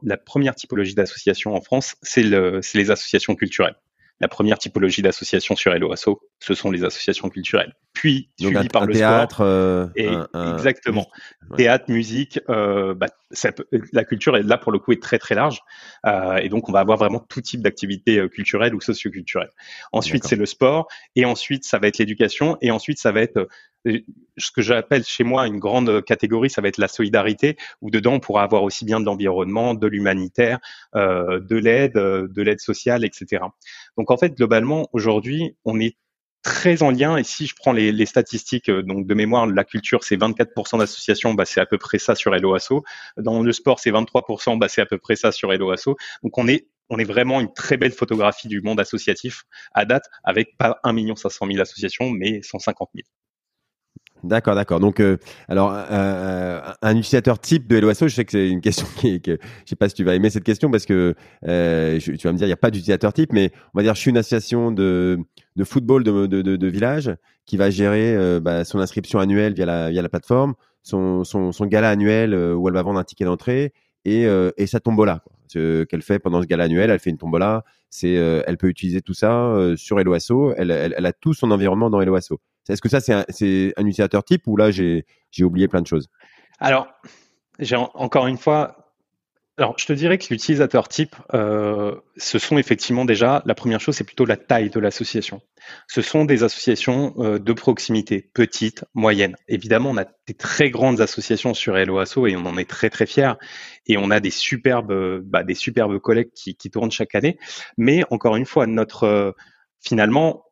la 0.03 0.17
première 0.17 0.55
typologie 0.55 0.95
d'association 0.95 1.55
en 1.55 1.61
France, 1.61 1.95
c'est 2.01 2.23
le, 2.23 2.61
les 2.73 2.91
associations 2.91 3.35
culturelles. 3.35 3.75
La 4.21 4.29
première 4.29 4.57
typologie 4.57 5.01
d'association 5.01 5.55
sur 5.55 5.73
LOASO, 5.73 6.21
ce 6.39 6.53
sont 6.53 6.71
les 6.71 6.85
associations 6.85 7.29
culturelles. 7.29 7.73
Puis, 7.93 8.29
suivi 8.39 8.69
par 8.69 8.85
le 8.85 8.93
théâtre, 8.93 9.41
euh, 9.41 9.87
et 9.95 10.09
exactement. 10.53 11.07
Théâtre, 11.57 11.85
musique, 11.89 12.39
euh, 12.49 12.93
bah, 12.93 13.07
la 13.91 14.03
culture 14.05 14.37
est 14.37 14.43
là 14.43 14.57
pour 14.57 14.71
le 14.71 14.79
coup 14.79 14.93
est 14.93 15.01
très 15.01 15.19
très 15.19 15.35
large. 15.35 15.59
Euh, 16.05 16.37
et 16.37 16.49
donc, 16.49 16.69
on 16.69 16.71
va 16.71 16.79
avoir 16.79 16.97
vraiment 16.97 17.19
tout 17.19 17.41
type 17.41 17.61
d'activités 17.61 18.19
euh, 18.19 18.29
culturelles 18.29 18.73
ou 18.73 18.81
socioculturelles. 18.81 19.51
Ensuite, 19.91 20.25
c'est 20.25 20.35
le 20.35 20.45
sport. 20.45 20.87
Et 21.15 21.25
ensuite, 21.25 21.65
ça 21.65 21.77
va 21.77 21.87
être 21.87 21.97
l'éducation. 21.97 22.57
Et 22.61 22.71
ensuite, 22.71 22.99
ça 22.99 23.11
va 23.11 23.21
être 23.21 23.47
ce 24.37 24.51
que 24.51 24.61
j'appelle 24.61 25.03
chez 25.03 25.23
moi 25.23 25.47
une 25.47 25.59
grande 25.59 26.03
catégorie, 26.03 26.49
ça 26.49 26.61
va 26.61 26.67
être 26.67 26.77
la 26.77 26.87
solidarité, 26.87 27.57
où 27.81 27.89
dedans 27.89 28.13
on 28.13 28.19
pourra 28.19 28.43
avoir 28.43 28.63
aussi 28.63 28.85
bien 28.85 28.99
de 28.99 29.05
l'environnement, 29.05 29.73
de 29.73 29.87
l'humanitaire, 29.87 30.59
euh, 30.95 31.39
de 31.39 31.55
l'aide, 31.55 31.97
euh, 31.97 32.27
de 32.27 32.41
l'aide 32.41 32.59
sociale, 32.59 33.05
etc. 33.05 33.43
Donc 33.97 34.11
en 34.11 34.17
fait, 34.17 34.35
globalement, 34.35 34.89
aujourd'hui, 34.93 35.55
on 35.65 35.79
est 35.79 35.97
très 36.41 36.83
en 36.83 36.91
lien. 36.91 37.17
Et 37.17 37.23
si 37.23 37.47
je 37.47 37.55
prends 37.55 37.73
les, 37.73 38.05
statistiques, 38.05 38.69
euh, 38.69 38.83
donc 38.83 39.07
de 39.07 39.13
mémoire, 39.13 39.47
la 39.47 39.63
culture, 39.63 40.03
c'est 40.03 40.17
24% 40.17 40.79
d'associations, 40.79 41.33
bah, 41.33 41.45
c'est 41.45 41.61
à 41.61 41.65
peu 41.65 41.77
près 41.77 41.99
ça 41.99 42.15
sur 42.15 42.31
LOASO. 42.31 42.83
Dans 43.17 43.41
le 43.41 43.51
sport, 43.51 43.79
c'est 43.79 43.91
23%, 43.91 44.57
bah, 44.57 44.67
c'est 44.67 44.81
à 44.81 44.85
peu 44.85 44.97
près 44.97 45.15
ça 45.15 45.31
sur 45.31 45.51
LOASO. 45.51 45.95
Donc 46.23 46.37
on 46.37 46.47
est 46.47 46.67
on 46.89 46.99
est 46.99 47.03
vraiment 47.03 47.41
une 47.41 47.51
très 47.51 47.77
belle 47.77 47.93
photographie 47.93 48.47
du 48.47 48.61
monde 48.61 48.79
associatif 48.79 49.45
à 49.73 49.85
date, 49.85 50.05
avec 50.23 50.55
pas 50.57 50.79
1 50.83 51.15
500 51.15 51.47
000 51.47 51.59
associations, 51.59 52.11
mais 52.11 52.43
150 52.43 52.89
000. 52.93 53.07
D'accord, 54.23 54.55
d'accord. 54.55 54.79
Donc, 54.79 54.99
euh, 54.99 55.17
alors, 55.47 55.71
euh, 55.71 55.83
euh, 55.91 56.61
un 56.81 56.97
utilisateur 56.97 57.37
type 57.37 57.67
de 57.67 57.77
LOSO, 57.77 58.07
je 58.07 58.15
sais 58.15 58.25
que 58.25 58.31
c'est 58.31 58.49
une 58.49 58.61
question 58.61 58.87
qui, 58.97 59.21
que, 59.21 59.37
je 59.65 59.69
sais 59.69 59.75
pas 59.75 59.87
si 59.87 59.95
tu 59.95 60.03
vas 60.03 60.15
aimer 60.15 60.29
cette 60.29 60.43
question 60.43 60.71
parce 60.71 60.85
que 60.85 61.13
tu 61.41 61.47
vas 61.47 62.31
me 62.31 62.37
dire, 62.37 62.45
il 62.45 62.49
n'y 62.49 62.53
a 62.53 62.57
pas 62.57 62.71
d'utilisateur 62.71 63.13
type, 63.13 63.33
mais 63.33 63.51
on 63.73 63.79
va 63.79 63.83
dire, 63.83 63.93
je 63.93 63.99
suis 63.99 64.09
une 64.09 64.17
association 64.17 64.71
de, 64.71 65.19
de 65.55 65.63
football 65.63 66.03
de, 66.03 66.25
de, 66.25 66.67
village 66.67 67.15
qui 67.45 67.57
va 67.57 67.69
gérer 67.69 68.39
bah, 68.41 68.65
son 68.65 68.79
inscription 68.79 69.19
annuelle 69.19 69.53
via 69.53 69.65
la, 69.65 69.91
via 69.91 70.01
la 70.01 70.09
plateforme, 70.09 70.55
son, 70.81 71.23
son, 71.23 71.65
gala 71.67 71.89
annuel 71.89 72.33
où 72.33 72.67
elle 72.67 72.73
va 72.73 72.81
vendre 72.81 72.99
un 72.99 73.03
ticket 73.03 73.25
d'entrée 73.25 73.73
et, 74.05 74.25
et 74.57 74.67
sa 74.67 74.79
tombola. 74.79 75.23
Qu'elle 75.53 76.01
fait 76.01 76.17
pendant 76.19 76.41
ce 76.41 76.47
gala 76.47 76.63
annuel, 76.63 76.89
elle 76.89 76.99
fait 76.99 77.11
une 77.11 77.17
tombola. 77.17 77.63
C'est, 77.91 78.13
elle 78.13 78.57
peut 78.57 78.69
utiliser 78.69 79.01
tout 79.01 79.13
ça 79.13 79.55
sur 79.75 79.99
Eloasso. 79.99 80.53
Elle, 80.57 80.71
elle, 80.71 80.95
elle, 80.97 81.05
a 81.05 81.13
tout 81.13 81.35
son 81.35 81.51
environnement 81.51 81.91
dans 81.91 82.01
Eloasso. 82.01 82.39
Est-ce 82.69 82.81
que 82.81 82.89
ça, 82.89 82.99
c'est 82.99 83.13
un, 83.13 83.85
utilisateur 83.85 84.23
type 84.23 84.43
ou 84.47 84.57
là, 84.57 84.71
j'ai 84.71 85.05
oublié 85.41 85.67
plein 85.67 85.81
de 85.81 85.87
choses? 85.87 86.09
Alors, 86.59 86.87
j'ai 87.59 87.75
encore 87.75 88.27
une 88.27 88.37
fois, 88.37 88.85
alors, 89.57 89.75
je 89.77 89.85
te 89.85 89.93
dirais 89.93 90.17
que 90.17 90.25
l'utilisateur 90.31 90.89
type, 90.89 91.15
euh, 91.33 91.95
ce 92.17 92.39
sont 92.39 92.57
effectivement 92.57 93.05
déjà, 93.05 93.41
la 93.45 93.55
première 93.55 93.79
chose, 93.79 93.95
c'est 93.95 94.03
plutôt 94.03 94.25
la 94.25 94.35
taille 94.35 94.69
de 94.69 94.81
l'association. 94.81 95.41
Ce 95.87 96.01
sont 96.01 96.25
des 96.25 96.43
associations 96.43 97.13
euh, 97.19 97.39
de 97.39 97.53
proximité, 97.53 98.29
petites, 98.33 98.83
moyennes. 98.93 99.37
Évidemment, 99.47 99.91
on 99.91 99.97
a 99.97 100.05
des 100.27 100.33
très 100.33 100.69
grandes 100.69 100.99
associations 100.99 101.53
sur 101.53 101.73
LOASO 101.73 102.27
et 102.27 102.35
on 102.35 102.45
en 102.45 102.57
est 102.57 102.69
très 102.69 102.89
très 102.89 103.05
fiers. 103.05 103.31
Et 103.87 103.95
on 103.95 104.11
a 104.11 104.19
des 104.19 104.29
superbes, 104.29 105.21
bah, 105.23 105.43
des 105.43 105.55
superbes 105.55 105.99
collègues 105.99 106.31
qui, 106.35 106.55
qui, 106.55 106.69
tournent 106.69 106.91
chaque 106.91 107.15
année. 107.15 107.37
Mais 107.77 108.03
encore 108.09 108.35
une 108.35 108.45
fois, 108.45 108.67
notre 108.67 109.03
euh, 109.05 109.31
finalement, 109.79 110.43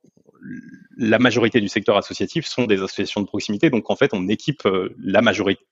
la 0.98 1.20
majorité 1.20 1.62
du 1.62 1.68
secteur 1.68 1.98
associatif 1.98 2.46
sont 2.46 2.66
des 2.66 2.82
associations 2.82 3.22
de 3.22 3.26
proximité. 3.26 3.70
Donc, 3.70 3.90
en 3.90 3.96
fait, 3.96 4.14
on 4.14 4.28
équipe 4.28 4.66
euh, 4.66 4.96
la 5.00 5.22
majorité, 5.22 5.64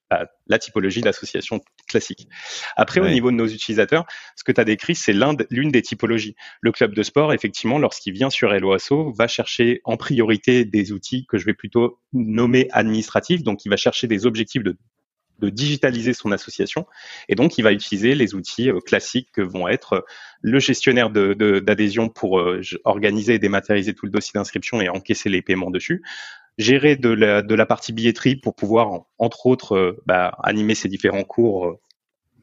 la, 0.48 0.60
typologie 0.60 1.02
d'associations 1.02 1.62
classiques. 1.88 2.28
Après, 2.76 3.00
au 3.00 3.08
niveau 3.08 3.32
de 3.32 3.36
nos 3.36 3.48
utilisateurs, 3.48 4.06
ce 4.36 4.44
que 4.44 4.52
tu 4.52 4.62
as 4.62 4.66
décrit, 4.66 4.96
c'est 4.96 5.14
l'une 5.50 5.72
des 5.72 5.82
typologies. 5.82 6.36
Le 6.62 6.72
club 6.72 6.94
de 6.94 7.04
sport, 7.04 7.34
effectivement, 7.34 7.80
lorsqu'il 7.80 8.14
vient 8.14 8.30
sur 8.30 8.52
LOASO, 8.52 9.12
va 9.12 9.28
chercher 9.28 9.82
en 9.84 9.98
priorité 9.98 10.66
des 10.66 10.92
outils 10.92 11.26
que 11.28 11.38
je 11.38 11.46
vais 11.46 11.54
plutôt 11.54 12.00
nommer 12.14 12.68
administratifs. 12.72 13.44
Donc, 13.44 13.66
il 13.66 13.70
va 13.70 13.78
chercher 13.78 14.08
des 14.08 14.26
objectifs 14.26 14.64
de 14.64 14.78
de 15.41 15.49
digitaliser 15.49 16.13
son 16.13 16.32
association. 16.32 16.86
Et 17.27 17.36
donc, 17.36 17.58
il 17.58 17.63
va 17.63 17.71
utiliser 17.73 18.15
les 18.15 18.36
outils 18.36 18.69
euh, 18.69 18.80
classiques 18.80 19.30
que 19.34 19.41
vont 19.41 19.67
être 19.67 19.93
euh, 19.93 20.01
le 20.41 20.60
gestionnaire 20.60 21.10
d'adhésion 21.10 22.08
de, 22.08 22.12
pour 22.12 22.39
euh, 22.39 22.62
organiser 22.84 23.36
et 23.36 23.39
dématérialiser 23.39 23.93
tout 23.93 24.06
le 24.06 24.12
dossier 24.12 24.32
d'inscription 24.36 24.82
et 24.82 24.89
encaisser 24.89 25.30
les 25.30 25.41
paiements 25.41 25.71
dessus, 25.71 26.04
gérer 26.58 26.95
de 26.95 27.10
la, 27.10 27.41
de 27.41 27.56
la 27.56 27.65
partie 27.65 27.93
billetterie 27.93 28.36
pour 28.36 28.56
pouvoir, 28.56 29.01
entre 29.17 29.47
autres, 29.47 29.97
bah, 30.06 30.38
animer 30.43 30.75
ses 30.75 30.89
différents 30.89 31.23
cours 31.23 31.80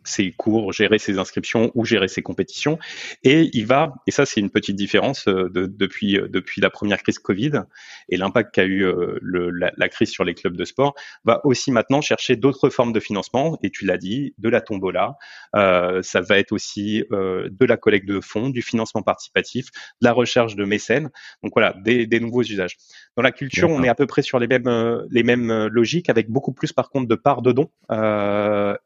ses 0.08 0.32
cours, 0.32 0.72
gérer 0.72 0.98
ses 0.98 1.18
inscriptions 1.18 1.70
ou 1.74 1.84
gérer 1.84 2.08
ses 2.08 2.22
compétitions. 2.22 2.78
Et 3.22 3.50
il 3.52 3.66
va, 3.66 3.94
et 4.06 4.10
ça 4.10 4.26
c'est 4.26 4.40
une 4.40 4.50
petite 4.50 4.76
différence 4.76 5.28
euh, 5.28 5.48
de, 5.50 5.66
depuis, 5.66 6.16
euh, 6.16 6.28
depuis 6.28 6.60
la 6.60 6.70
première 6.70 7.02
crise 7.02 7.18
Covid 7.18 7.62
et 8.08 8.16
l'impact 8.16 8.54
qu'a 8.54 8.64
eu 8.64 8.84
euh, 8.84 9.18
le, 9.20 9.50
la, 9.50 9.88
crise 9.88 10.10
sur 10.10 10.24
les 10.24 10.34
clubs 10.34 10.56
de 10.56 10.64
sport, 10.64 10.94
va 11.24 11.40
aussi 11.44 11.70
maintenant 11.70 12.00
chercher 12.00 12.36
d'autres 12.36 12.70
formes 12.70 12.92
de 12.92 13.00
financement. 13.00 13.58
Et 13.62 13.70
tu 13.70 13.84
l'as 13.84 13.98
dit, 13.98 14.34
de 14.38 14.48
la 14.48 14.60
tombola, 14.60 15.16
euh, 15.54 16.02
ça 16.02 16.20
va 16.20 16.38
être 16.38 16.52
aussi 16.52 17.04
euh, 17.12 17.48
de 17.50 17.66
la 17.66 17.76
collecte 17.76 18.08
de 18.08 18.20
fonds, 18.20 18.50
du 18.50 18.62
financement 18.62 19.02
participatif, 19.02 19.66
de 20.00 20.06
la 20.06 20.12
recherche 20.12 20.56
de 20.56 20.64
mécènes. 20.64 21.10
Donc 21.42 21.52
voilà, 21.54 21.74
des, 21.84 22.06
des 22.06 22.20
nouveaux 22.20 22.42
usages. 22.42 22.76
Dans 23.16 23.22
la 23.22 23.32
culture, 23.32 23.68
on 23.70 23.82
est 23.82 23.88
à 23.88 23.94
peu 23.94 24.06
près 24.06 24.22
sur 24.22 24.38
les 24.38 24.46
mêmes, 24.46 25.06
les 25.10 25.22
mêmes 25.22 25.66
logiques, 25.66 26.08
avec 26.08 26.30
beaucoup 26.30 26.52
plus 26.52 26.72
par 26.72 26.88
contre 26.88 27.08
de 27.08 27.14
parts 27.14 27.42
de 27.42 27.52
dons 27.52 27.70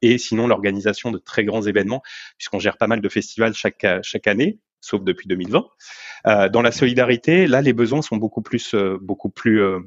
et 0.01 0.19
sinon 0.19 0.47
l'organisation 0.47 1.11
de 1.12 1.18
très 1.18 1.44
grands 1.44 1.62
événements, 1.62 2.03
puisqu'on 2.38 2.59
gère 2.59 2.77
pas 2.77 2.88
mal 2.88 3.01
de 3.01 3.09
festivals 3.09 3.55
chaque, 3.55 3.87
chaque 4.03 4.27
année. 4.27 4.59
sauf 4.81 5.03
depuis 5.03 5.29
2020. 5.29 5.64
Euh, 6.27 6.48
dans 6.48 6.62
la 6.62 6.72
solidarité, 6.72 7.46
là, 7.46 7.61
les 7.62 7.72
besoins 7.72 8.03
sont 8.03 8.16
beaucoup 8.16 8.42
plus, 8.42 8.75
euh, 8.75 8.98
beaucoup 9.01 9.31
plus 9.31 9.62
euh, 9.62 9.79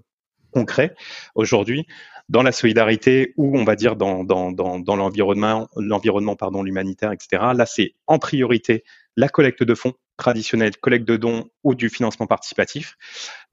concrets 0.51 0.95
aujourd'hui. 1.35 1.85
Dans 2.27 2.41
la 2.41 2.51
solidarité 2.51 3.33
ou 3.38 3.57
on 3.57 3.63
va 3.63 3.75
dire 3.75 3.95
dans, 3.95 4.23
dans, 4.23 4.51
dans, 4.51 4.79
dans 4.79 4.95
l'environnement, 4.95 5.67
l'environnement 5.75 6.35
pardon, 6.35 6.63
l'humanitaire, 6.63 7.11
etc. 7.11 7.43
Là, 7.53 7.65
c'est 7.65 7.93
en 8.07 8.17
priorité 8.17 8.83
la 9.15 9.29
collecte 9.29 9.63
de 9.63 9.75
fonds 9.75 9.93
traditionnelle, 10.17 10.78
collecte 10.78 11.08
de 11.08 11.17
dons 11.17 11.49
ou 11.63 11.75
du 11.75 11.89
financement 11.89 12.28
participatif, 12.28 12.97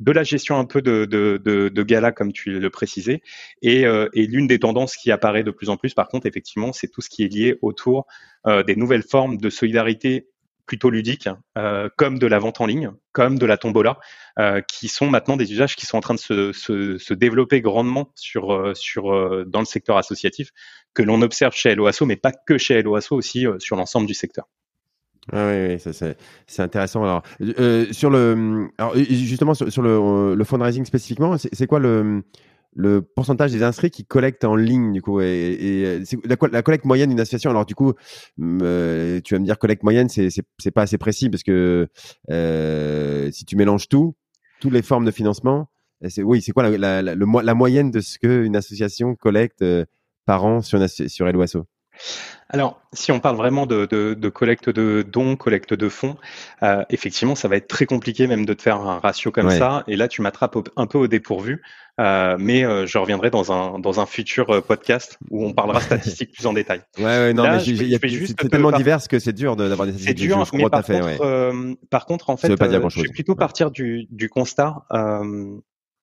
de 0.00 0.12
la 0.12 0.22
gestion 0.22 0.58
un 0.58 0.64
peu 0.64 0.82
de, 0.82 1.82
gala, 1.82 2.12
comme 2.12 2.32
tu 2.32 2.58
le 2.58 2.70
précisais, 2.70 3.22
et, 3.62 3.86
euh, 3.86 4.08
et 4.12 4.26
l'une 4.26 4.46
des 4.46 4.58
tendances 4.58 4.96
qui 4.96 5.10
apparaît 5.10 5.42
de 5.42 5.50
plus 5.50 5.68
en 5.68 5.76
plus, 5.76 5.94
par 5.94 6.08
contre, 6.08 6.26
effectivement, 6.26 6.72
c'est 6.72 6.88
tout 6.88 7.00
ce 7.00 7.08
qui 7.08 7.24
est 7.24 7.28
lié 7.28 7.58
autour 7.62 8.06
euh, 8.46 8.62
des 8.62 8.76
nouvelles 8.76 9.02
formes 9.02 9.36
de 9.36 9.50
solidarité 9.50 10.28
plutôt 10.64 10.90
ludiques, 10.90 11.28
euh, 11.58 11.88
comme 11.96 12.18
de 12.20 12.26
la 12.26 12.38
vente 12.38 12.60
en 12.60 12.66
ligne, 12.66 12.92
comme 13.10 13.36
de 13.38 13.46
la 13.46 13.58
tombola, 13.58 13.98
qui 14.68 14.88
sont 14.88 15.10
maintenant 15.10 15.36
des 15.36 15.52
usages 15.52 15.76
qui 15.76 15.84
sont 15.84 15.98
en 15.98 16.00
train 16.00 16.14
de 16.14 16.52
se, 16.52 17.12
développer 17.12 17.60
grandement 17.60 18.14
dans 18.34 19.58
le 19.58 19.64
secteur 19.66 19.98
associatif, 19.98 20.50
que 20.94 21.02
l'on 21.02 21.20
observe 21.20 21.54
chez 21.54 21.74
LOASO, 21.74 22.06
mais 22.06 22.16
pas 22.16 22.32
que 22.32 22.56
chez 22.56 22.80
LOASO, 22.80 23.14
aussi 23.16 23.44
sur 23.58 23.76
l'ensemble 23.76 24.06
du 24.06 24.14
secteur. 24.14 24.46
Ah 25.30 25.46
oui, 25.48 25.66
oui 25.68 25.78
ça, 25.78 25.92
c'est, 25.92 26.62
intéressant. 26.62 27.04
Alors, 27.04 27.22
euh, 27.40 27.86
sur 27.92 28.10
le, 28.10 28.68
alors, 28.78 28.96
justement, 28.96 29.54
sur, 29.54 29.70
sur 29.70 29.82
le, 29.82 30.34
le 30.34 30.44
fundraising 30.44 30.84
spécifiquement, 30.84 31.36
c'est, 31.38 31.66
quoi 31.66 31.78
le, 31.78 32.24
le 32.74 33.02
pourcentage 33.02 33.52
des 33.52 33.62
inscrits 33.62 33.90
qui 33.90 34.04
collectent 34.04 34.44
en 34.44 34.56
ligne, 34.56 34.92
du 34.92 35.00
coup 35.00 35.20
Et, 35.20 35.26
et 35.26 36.04
c'est 36.04 36.18
la, 36.26 36.36
la, 36.50 36.62
collecte 36.62 36.84
moyenne 36.84 37.10
d'une 37.10 37.20
association, 37.20 37.50
alors 37.50 37.66
du 37.66 37.76
coup, 37.76 37.92
euh, 38.40 39.20
tu 39.22 39.34
vas 39.34 39.40
me 39.40 39.44
dire 39.44 39.58
collecte 39.58 39.84
moyenne, 39.84 40.08
c'est, 40.08 40.28
c'est, 40.30 40.70
pas 40.72 40.82
assez 40.82 40.98
précis 40.98 41.30
parce 41.30 41.44
que 41.44 41.88
euh, 42.30 43.30
si 43.30 43.44
tu 43.44 43.54
mélanges 43.54 43.88
tout, 43.88 44.16
toutes 44.60 44.72
les 44.72 44.82
formes 44.82 45.04
de 45.04 45.12
financement, 45.12 45.68
c'est, 46.08 46.24
oui, 46.24 46.42
c'est 46.42 46.50
quoi 46.50 46.68
la, 46.68 46.76
la, 46.76 47.14
la, 47.14 47.14
la 47.14 47.54
moyenne 47.54 47.92
de 47.92 48.00
ce 48.00 48.18
qu'une 48.18 48.56
association 48.56 49.14
collecte 49.14 49.62
euh, 49.62 49.84
par 50.24 50.44
an 50.44 50.62
sur, 50.62 50.80
sur 50.88 51.28
Eloasso 51.28 51.66
alors, 52.52 52.82
si 52.92 53.10
on 53.12 53.18
parle 53.18 53.36
vraiment 53.36 53.64
de, 53.64 53.86
de, 53.86 54.12
de, 54.12 54.28
collecte 54.28 54.68
de 54.68 55.02
dons, 55.02 55.36
collecte 55.36 55.72
de 55.72 55.88
fonds, 55.88 56.16
euh, 56.62 56.84
effectivement, 56.90 57.34
ça 57.34 57.48
va 57.48 57.56
être 57.56 57.66
très 57.66 57.86
compliqué 57.86 58.26
même 58.26 58.44
de 58.44 58.52
te 58.52 58.60
faire 58.60 58.76
un 58.76 58.98
ratio 58.98 59.30
comme 59.30 59.46
ouais. 59.46 59.58
ça. 59.58 59.84
Et 59.88 59.96
là, 59.96 60.06
tu 60.06 60.20
m'attrapes 60.20 60.58
un 60.76 60.86
peu 60.86 60.98
au 60.98 61.06
dépourvu. 61.06 61.62
Euh, 61.98 62.36
mais 62.38 62.64
euh, 62.64 62.86
je 62.86 62.96
reviendrai 62.98 63.30
dans 63.30 63.52
un 63.52 63.78
dans 63.78 64.00
un 64.00 64.06
futur 64.06 64.62
podcast 64.64 65.18
où 65.30 65.44
on 65.46 65.52
parlera 65.52 65.80
statistiques 65.80 66.32
plus 66.32 66.46
en 66.46 66.52
détail. 66.52 66.82
Ouais, 66.98 67.04
ouais 67.04 67.32
non, 67.32 67.42
là, 67.42 67.56
mais 67.56 67.60
je, 67.60 67.74
je 67.74 68.06
juste 68.08 68.34
c'est 68.40 68.48
tellement 68.48 68.72
divers 68.72 69.06
que 69.08 69.18
c'est 69.18 69.32
dur 69.32 69.56
d'avoir 69.56 69.86
des 69.86 69.92
statistiques. 69.92 70.18
C'est 70.18 70.26
dur, 70.26 70.44
je, 70.44 70.50
je 70.52 70.56
mais 70.56 70.68
par, 70.68 70.84
fait, 70.84 71.00
contre, 71.00 71.24
ouais. 71.24 71.76
par 71.90 72.04
contre, 72.06 72.30
en 72.30 72.36
fait, 72.36 72.48
je 72.48 73.02
vais 73.02 73.08
plutôt 73.08 73.34
partir 73.34 73.70
du, 73.70 74.06
du 74.10 74.28
constat 74.28 74.84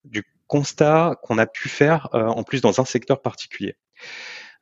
du 0.06 0.24
constat 0.48 1.20
qu'on 1.22 1.38
a 1.38 1.46
pu 1.46 1.70
faire 1.70 2.10
en 2.14 2.42
plus 2.42 2.62
dans 2.62 2.80
un 2.80 2.86
secteur 2.86 3.22
particulier. 3.22 3.76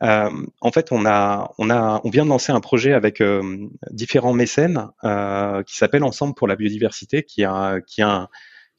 Euh, 0.03 0.29
en 0.61 0.71
fait, 0.71 0.91
on 0.91 1.05
a, 1.05 1.51
on 1.57 1.69
a, 1.69 2.01
on 2.03 2.09
vient 2.09 2.23
de 2.23 2.29
lancer 2.29 2.51
un 2.51 2.59
projet 2.59 2.93
avec 2.93 3.21
euh, 3.21 3.67
différents 3.91 4.33
mécènes 4.33 4.89
euh, 5.03 5.63
qui 5.63 5.75
s'appelle 5.75 6.03
Ensemble 6.03 6.35
pour 6.35 6.47
la 6.47 6.55
biodiversité, 6.55 7.23
qui 7.23 7.43
a, 7.43 7.81
qui 7.81 8.01
a, 8.01 8.29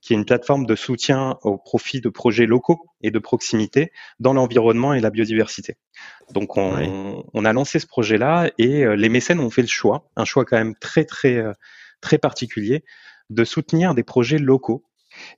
qui 0.01 0.13
est 0.13 0.17
une 0.17 0.25
plateforme 0.25 0.65
de 0.65 0.77
soutien 0.77 1.39
au 1.43 1.59
profit 1.59 2.01
de 2.01 2.09
projets 2.09 2.47
locaux 2.47 2.87
et 3.01 3.11
de 3.11 3.19
proximité 3.19 3.91
dans 4.21 4.33
l'environnement 4.33 4.95
et 4.95 5.01
la 5.01 5.11
biodiversité. 5.11 5.77
Donc, 6.31 6.57
on, 6.57 6.77
oui. 6.77 7.25
on 7.35 7.45
a 7.45 7.53
lancé 7.53 7.81
ce 7.81 7.87
projet-là 7.87 8.51
et 8.59 8.85
les 8.97 9.09
mécènes 9.09 9.41
ont 9.41 9.51
fait 9.51 9.63
le 9.63 9.69
choix, 9.69 10.09
un 10.15 10.25
choix 10.25 10.45
quand 10.45 10.57
même 10.57 10.77
très, 10.77 11.05
très, 11.05 11.43
très 12.01 12.19
particulier, 12.19 12.85
de 13.29 13.45
soutenir 13.45 13.95
des 13.95 14.05
projets 14.05 14.39
locaux 14.39 14.85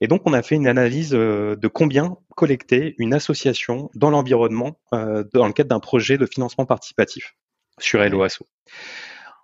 et 0.00 0.08
donc, 0.08 0.22
on 0.24 0.32
a 0.32 0.42
fait 0.42 0.54
une 0.54 0.66
analyse 0.66 1.14
euh, 1.14 1.56
de 1.56 1.68
combien 1.68 2.16
collectait 2.36 2.94
une 2.98 3.14
association 3.14 3.90
dans 3.94 4.10
l'environnement 4.10 4.78
euh, 4.92 5.24
dans 5.34 5.46
le 5.46 5.52
cadre 5.52 5.68
d'un 5.68 5.80
projet 5.80 6.18
de 6.18 6.26
financement 6.26 6.66
participatif 6.66 7.34
sur 7.78 8.02
LOASO. 8.02 8.46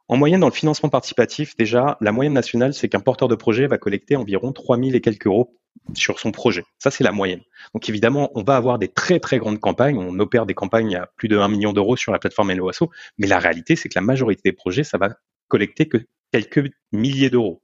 En 0.08 0.16
moyenne, 0.16 0.40
dans 0.40 0.48
le 0.48 0.52
financement 0.52 0.88
participatif, 0.88 1.56
déjà, 1.56 1.96
la 2.00 2.12
moyenne 2.12 2.32
nationale, 2.32 2.74
c'est 2.74 2.88
qu'un 2.88 3.00
porteur 3.00 3.26
de 3.26 3.34
projet 3.34 3.66
va 3.66 3.76
collecter 3.76 4.14
environ 4.14 4.52
3000 4.52 4.94
et 4.94 5.00
quelques 5.00 5.26
euros 5.26 5.58
sur 5.94 6.20
son 6.20 6.30
projet. 6.30 6.64
Ça, 6.78 6.90
c'est 6.90 7.02
la 7.02 7.10
moyenne. 7.10 7.42
Donc, 7.74 7.88
évidemment, 7.88 8.30
on 8.34 8.42
va 8.42 8.56
avoir 8.56 8.78
des 8.78 8.88
très, 8.88 9.18
très 9.18 9.38
grandes 9.38 9.58
campagnes. 9.58 9.98
On 9.98 10.18
opère 10.20 10.46
des 10.46 10.54
campagnes 10.54 10.94
à 10.94 11.08
plus 11.16 11.28
de 11.28 11.36
1 11.36 11.48
million 11.48 11.72
d'euros 11.72 11.96
sur 11.96 12.12
la 12.12 12.18
plateforme 12.18 12.52
LOASO. 12.52 12.90
Mais 13.18 13.26
la 13.26 13.40
réalité, 13.40 13.74
c'est 13.74 13.88
que 13.88 13.96
la 13.96 14.00
majorité 14.00 14.42
des 14.44 14.52
projets, 14.52 14.84
ça 14.84 14.96
va 14.96 15.10
collecter 15.48 15.88
que 15.88 15.98
quelques 16.32 16.70
milliers 16.92 17.30
d'euros. 17.30 17.62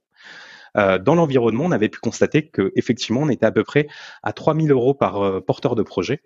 Euh, 0.77 0.97
dans 0.97 1.15
l'environnement, 1.15 1.65
on 1.65 1.71
avait 1.71 1.89
pu 1.89 1.99
constater 1.99 2.47
que 2.47 2.71
effectivement, 2.75 3.21
on 3.21 3.29
était 3.29 3.45
à 3.45 3.51
peu 3.51 3.63
près 3.63 3.87
à 4.23 4.33
3000 4.33 4.71
euros 4.71 4.93
par 4.93 5.21
euh, 5.21 5.41
porteur 5.41 5.75
de 5.75 5.83
projet. 5.83 6.21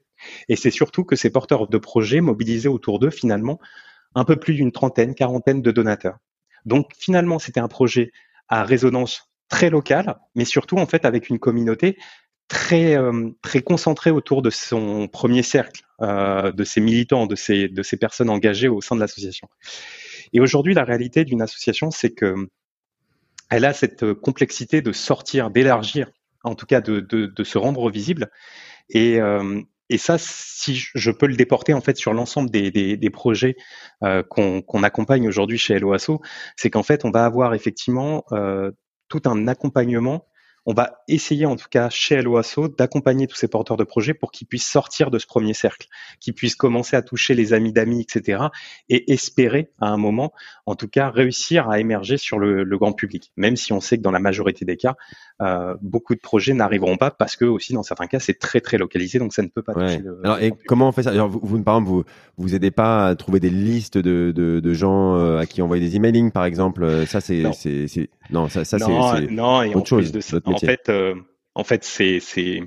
Et 0.50 0.56
c'est 0.56 0.72
surtout 0.72 1.04
que 1.04 1.16
ces 1.16 1.30
porteurs 1.30 1.68
de 1.68 1.78
projets 1.78 2.22
mobilisaient 2.22 2.70
autour 2.70 3.00
d'eux 3.00 3.10
finalement 3.10 3.60
un 4.16 4.26
peu 4.26 4.36
plus 4.36 4.56
d'une 4.56 4.72
trentaine, 4.72 5.16
quarantaine 5.16 5.62
de 5.62 5.72
donateurs. 5.72 6.18
Donc 6.66 6.92
finalement, 6.98 7.40
c'était 7.40 7.60
un 7.60 7.68
projet 7.68 8.12
à 8.48 8.64
résonance 8.64 9.30
très 9.50 9.70
locale, 9.70 10.18
mais 10.36 10.46
surtout 10.46 10.78
en 10.78 10.86
fait 10.86 11.06
avec 11.06 11.30
une 11.30 11.40
communauté 11.40 11.98
très 12.48 12.98
euh, 12.98 13.30
très 13.42 13.62
concentrée 13.62 14.12
autour 14.12 14.42
de 14.42 14.50
son 14.50 15.08
premier 15.08 15.44
cercle, 15.44 15.82
euh, 16.02 16.52
de 16.52 16.64
ses 16.64 16.82
militants, 16.82 17.26
de 17.26 17.36
ces 17.36 17.68
de 17.68 17.96
personnes 17.98 18.30
engagées 18.30 18.68
au 18.68 18.82
sein 18.82 18.96
de 18.96 19.02
l'association. 19.02 19.48
Et 20.34 20.40
aujourd'hui, 20.40 20.74
la 20.74 20.84
réalité 20.84 21.26
d'une 21.26 21.42
association, 21.42 21.92
c'est 21.92 22.12
que 22.12 22.36
elle 23.50 23.66
a 23.66 23.74
cette 23.74 24.04
euh, 24.04 24.16
complexité 24.16 24.82
de 24.82 24.92
sortir, 24.92 25.50
d'élargir, 25.50 26.10
en 26.44 26.56
tout 26.56 26.66
cas 26.66 26.82
de, 26.82 27.44
se 27.44 27.58
rendre 27.58 27.90
visible. 27.90 28.30
Et, 28.90 29.20
euh, 29.20 29.62
ça, 29.98 30.18
si 30.18 30.76
je 30.94 31.12
peux 31.12 31.28
le 31.28 31.38
déporter 31.38 31.74
en 31.74 31.80
fait 31.80 31.96
sur 31.96 32.14
l'ensemble 32.14 32.50
des, 32.50 33.10
projets 33.10 33.56
euh, 34.04 34.22
qu'on 34.22 34.62
qu 34.62 34.84
accompagne 34.84 35.28
aujourd'hui 35.28 35.58
chez 35.58 35.80
LOASO, 35.80 36.22
c'est 36.58 36.70
qu'en 36.70 36.84
fait, 36.84 37.06
on 37.06 37.12
va 37.12 37.24
avoir 37.24 37.54
effectivement 37.54 38.26
tout 39.08 39.22
un 39.26 39.48
accompagnement 39.48 40.26
on 40.68 40.74
va 40.74 40.98
essayer 41.08 41.46
en 41.46 41.56
tout 41.56 41.68
cas 41.72 41.90
chez 41.90 42.22
LOASO 42.22 42.68
d'accompagner 42.68 43.26
tous 43.26 43.38
ces 43.38 43.48
porteurs 43.48 43.78
de 43.78 43.86
projets 43.86 44.14
pour 44.14 44.32
qu'ils 44.34 44.48
puissent 44.48 44.68
sortir 44.68 45.10
de 45.10 45.18
ce 45.18 45.26
premier 45.26 45.54
cercle, 45.54 45.88
qu'ils 46.20 46.34
puissent 46.34 46.58
commencer 46.58 46.98
à 46.98 47.02
toucher 47.02 47.36
les 47.36 47.54
amis 47.54 47.72
d'amis, 47.72 48.02
etc. 48.02 48.44
et 48.90 49.14
espérer 49.14 49.72
à 49.80 49.88
un 49.88 49.98
moment, 49.98 50.34
en 50.66 50.76
tout 50.76 50.90
cas, 50.90 51.10
réussir 51.10 51.70
à 51.70 51.80
émerger 51.80 52.18
sur 52.18 52.38
le, 52.38 52.66
le 52.66 52.78
grand 52.78 52.92
public. 52.92 53.32
Même 53.38 53.56
si 53.56 53.72
on 53.72 53.80
sait 53.80 53.98
que 53.98 54.04
dans 54.04 54.12
la 54.12 54.20
majorité 54.20 54.66
des 54.66 54.76
cas, 54.76 54.96
euh, 55.42 55.74
beaucoup 55.82 56.16
de 56.16 56.20
projets 56.20 56.54
n'arriveront 56.54 56.98
pas 56.98 57.12
parce 57.12 57.38
que 57.38 57.46
aussi 57.46 57.72
dans 57.72 57.84
certains 57.84 58.08
cas 58.08 58.20
c'est 58.20 58.38
très 58.38 58.60
très 58.60 58.78
localisé, 58.78 59.20
donc 59.20 59.34
ça 59.34 59.44
ne 59.44 59.48
peut 59.48 59.62
pas 59.62 59.74
ouais. 59.74 59.86
toucher 59.86 60.00
le. 60.04 60.20
Alors, 60.26 60.40
et 60.42 60.52
comment 60.68 60.90
on 60.90 60.92
fait 60.92 61.04
ça? 61.04 61.12
Alors, 61.12 61.30
vous, 61.30 61.40
vous, 61.42 61.64
par 61.64 61.78
exemple, 61.78 61.90
vous 61.90 62.04
vous 62.38 62.56
aidez 62.56 62.72
pas 62.72 63.08
à 63.08 63.16
trouver 63.16 63.40
des 63.40 63.50
listes 63.50 63.98
de, 63.98 64.34
de, 64.36 64.60
de 64.60 64.74
gens 64.74 65.16
euh, 65.16 65.38
à 65.38 65.46
qui 65.46 65.62
envoyer 65.62 65.82
des 65.88 65.96
emailings, 65.96 66.32
par 66.32 66.44
exemple? 66.44 67.06
Ça 67.08 67.22
c'est 67.22 67.44
non 68.30 68.50
ça 68.50 68.66
ça 68.66 68.78
c'est 68.80 69.32
non 69.32 69.62
et 69.62 69.70
autre 69.70 69.78
en 69.80 69.86
chose, 69.86 70.12
plus 70.12 70.18
de 70.18 70.20
ça, 70.20 70.42
en 70.64 70.66
fait, 70.66 70.90
euh, 70.90 71.16
en 71.56 71.64
fait, 71.64 71.84
c'est, 71.84 72.20
c'est 72.20 72.62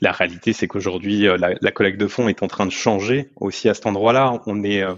la 0.00 0.12
réalité, 0.12 0.52
c'est 0.52 0.66
qu'aujourd'hui, 0.66 1.26
euh, 1.26 1.36
la, 1.36 1.54
la, 1.60 1.70
collecte 1.70 1.98
de 1.98 2.06
fonds 2.06 2.28
est 2.28 2.42
en 2.42 2.48
train 2.48 2.66
de 2.66 2.72
changer 2.72 3.30
aussi 3.36 3.68
à 3.68 3.74
cet 3.74 3.86
endroit-là. 3.86 4.42
On 4.46 4.62
est, 4.62 4.82
euh, 4.82 4.94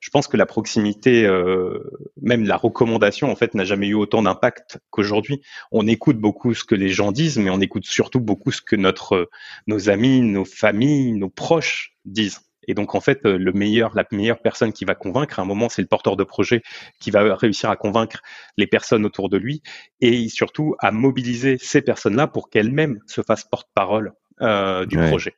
je 0.00 0.10
pense 0.10 0.26
que 0.26 0.36
la 0.36 0.46
proximité, 0.46 1.24
euh, 1.24 1.78
même 2.20 2.44
la 2.44 2.56
recommandation, 2.56 3.30
en 3.30 3.36
fait, 3.36 3.54
n'a 3.54 3.64
jamais 3.64 3.88
eu 3.88 3.94
autant 3.94 4.22
d'impact 4.22 4.78
qu'aujourd'hui. 4.90 5.40
On 5.72 5.86
écoute 5.86 6.18
beaucoup 6.18 6.52
ce 6.52 6.64
que 6.64 6.74
les 6.74 6.90
gens 6.90 7.12
disent, 7.12 7.38
mais 7.38 7.50
on 7.50 7.60
écoute 7.60 7.86
surtout 7.86 8.20
beaucoup 8.20 8.52
ce 8.52 8.60
que 8.60 8.76
notre, 8.76 9.30
nos 9.66 9.88
amis, 9.88 10.20
nos 10.20 10.44
familles, 10.44 11.12
nos 11.12 11.30
proches 11.30 11.96
disent. 12.04 12.40
Et 12.68 12.74
donc, 12.74 12.94
en 12.94 13.00
fait, 13.00 13.24
meilleur, 13.52 13.94
la 13.94 14.04
meilleure 14.12 14.40
personne 14.40 14.72
qui 14.72 14.84
va 14.84 14.94
convaincre, 14.94 15.38
à 15.38 15.42
un 15.42 15.44
moment, 15.44 15.68
c'est 15.68 15.82
le 15.82 15.88
porteur 15.88 16.16
de 16.16 16.24
projet 16.24 16.62
qui 17.00 17.10
va 17.10 17.34
réussir 17.34 17.70
à 17.70 17.76
convaincre 17.76 18.20
les 18.56 18.66
personnes 18.66 19.04
autour 19.04 19.28
de 19.28 19.36
lui 19.36 19.62
et 20.00 20.28
surtout 20.28 20.74
à 20.80 20.90
mobiliser 20.90 21.56
ces 21.58 21.82
personnes-là 21.82 22.26
pour 22.26 22.50
qu'elles-mêmes 22.50 22.98
se 23.06 23.22
fassent 23.22 23.44
porte-parole 23.44 24.12
euh, 24.40 24.84
du 24.86 24.98
ouais. 24.98 25.08
projet. 25.08 25.34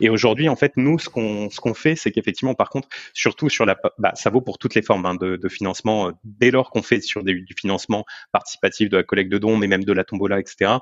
Et 0.00 0.10
aujourd'hui, 0.10 0.48
en 0.48 0.56
fait, 0.56 0.72
nous, 0.76 0.98
ce 0.98 1.08
qu'on 1.08 1.50
ce 1.50 1.60
qu'on 1.60 1.74
fait, 1.74 1.94
c'est 1.94 2.10
qu'effectivement, 2.10 2.54
par 2.54 2.68
contre, 2.68 2.88
surtout 3.14 3.48
sur 3.48 3.64
la, 3.64 3.76
bah, 3.98 4.10
ça 4.14 4.28
vaut 4.30 4.40
pour 4.40 4.58
toutes 4.58 4.74
les 4.74 4.82
formes 4.82 5.06
hein, 5.06 5.14
de, 5.14 5.36
de, 5.36 5.48
financement. 5.48 6.08
Euh, 6.08 6.12
dès 6.24 6.50
lors 6.50 6.70
qu'on 6.70 6.82
fait 6.82 7.00
sur 7.00 7.22
des, 7.22 7.34
du 7.34 7.54
financement 7.54 8.04
participatif, 8.32 8.88
de 8.88 8.96
la 8.96 9.04
collecte 9.04 9.30
de 9.30 9.38
dons, 9.38 9.56
mais 9.56 9.68
même 9.68 9.84
de 9.84 9.92
la 9.92 10.02
tombola, 10.02 10.40
etc. 10.40 10.72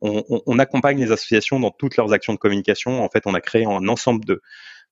On, 0.00 0.22
on, 0.28 0.42
on 0.46 0.58
accompagne 0.60 1.00
les 1.00 1.10
associations 1.10 1.58
dans 1.58 1.72
toutes 1.72 1.96
leurs 1.96 2.12
actions 2.12 2.32
de 2.32 2.38
communication. 2.38 3.02
En 3.02 3.08
fait, 3.08 3.24
on 3.26 3.34
a 3.34 3.40
créé 3.40 3.64
un 3.64 3.88
ensemble 3.88 4.24
de 4.24 4.40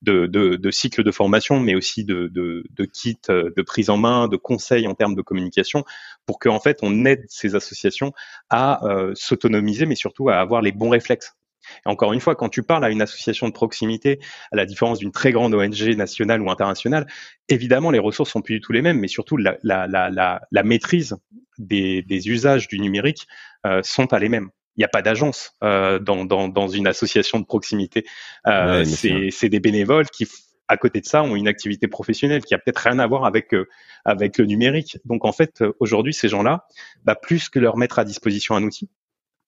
de, 0.03 0.27
de, 0.27 0.57
de 0.57 0.71
cycles 0.71 1.03
de 1.03 1.11
formation, 1.11 1.61
mais 1.61 1.75
aussi 1.75 2.05
de, 2.05 2.29
de, 2.29 2.65
de 2.71 2.85
kits 2.85 3.17
de 3.29 3.63
prise 3.63 3.89
en 3.89 3.97
main, 3.97 4.29
de 4.29 4.37
conseils 4.37 4.87
en 4.87 4.95
termes 4.95 5.15
de 5.15 5.23
communication, 5.23 5.85
pour 6.27 6.39
qu'en 6.39 6.61
fait 6.61 6.81
on 6.83 7.05
aide 7.05 7.25
ces 7.29 7.55
associations 7.55 8.13
à 8.51 8.85
euh, 8.87 9.13
s'autonomiser, 9.15 9.87
mais 9.87 9.95
surtout 9.95 10.29
à 10.29 10.37
avoir 10.37 10.61
les 10.61 10.73
bons 10.73 10.91
réflexes. 10.91 11.33
Et 11.87 11.89
encore 11.89 12.13
une 12.13 12.21
fois, 12.21 12.35
quand 12.35 12.49
tu 12.49 12.63
parles 12.63 12.85
à 12.85 12.91
une 12.91 13.03
association 13.03 13.49
de 13.49 13.53
proximité, 13.53 14.21
à 14.53 14.57
la 14.57 14.67
différence 14.67 14.99
d'une 14.99 15.13
très 15.13 15.33
grande 15.33 15.55
ONG 15.55 15.97
nationale 15.97 16.43
ou 16.43 16.51
internationale, 16.51 17.07
évidemment 17.49 17.91
les 17.91 17.99
ressources 17.99 18.31
sont 18.31 18.43
plus 18.43 18.55
du 18.55 18.61
tout 18.61 18.73
les 18.73 18.83
mêmes, 18.83 18.99
mais 18.99 19.09
surtout 19.09 19.37
la, 19.37 19.57
la, 19.63 19.87
la, 19.87 20.41
la, 20.51 20.63
maîtrise 20.63 21.17
des, 21.59 22.03
des 22.03 22.29
usages 22.29 22.69
du 22.69 22.81
numérique 22.81 23.27
euh, 23.67 23.81
sont 23.83 24.07
pas 24.07 24.19
les 24.19 24.29
mêmes. 24.29 24.51
Il 24.77 24.81
n'y 24.81 24.85
a 24.85 24.89
pas 24.89 25.03
d'agence 25.03 25.53
euh, 25.63 25.99
dans, 25.99 26.25
dans, 26.25 26.49
dans, 26.49 26.69
une 26.69 26.87
association 26.87 27.39
de 27.39 27.45
proximité. 27.45 28.05
Euh, 28.49 28.85
c'est 28.85 29.49
des 29.49 29.61
bénévoles 29.61 30.09
qui, 30.09 30.27
à 30.67 30.77
côté 30.77 31.01
de 31.01 31.07
ça, 31.07 31.23
ont 31.23 31.37
une 31.37 31.47
activité 31.47 31.87
professionnelle 31.87 32.43
qui 32.43 32.55
a 32.55 32.59
peut-être 32.59 32.79
rien 32.79 32.99
à 32.99 33.07
voir 33.07 33.25
avec 33.25 33.55
euh, 33.55 33.69
avec 34.05 34.37
le 34.37 34.47
numérique. 34.47 34.99
Donc 35.05 35.25
en 35.25 35.33
fait, 35.33 35.63
aujourd'hui, 35.79 36.13
ces 36.13 36.29
gens-là, 36.29 36.67
bah, 37.05 37.15
plus 37.15 37.49
que 37.49 37.61
leur 37.61 37.77
mettre 37.77 38.01
à 38.01 38.05
disposition 38.05 38.57
un 38.57 38.65
outil, 38.65 38.91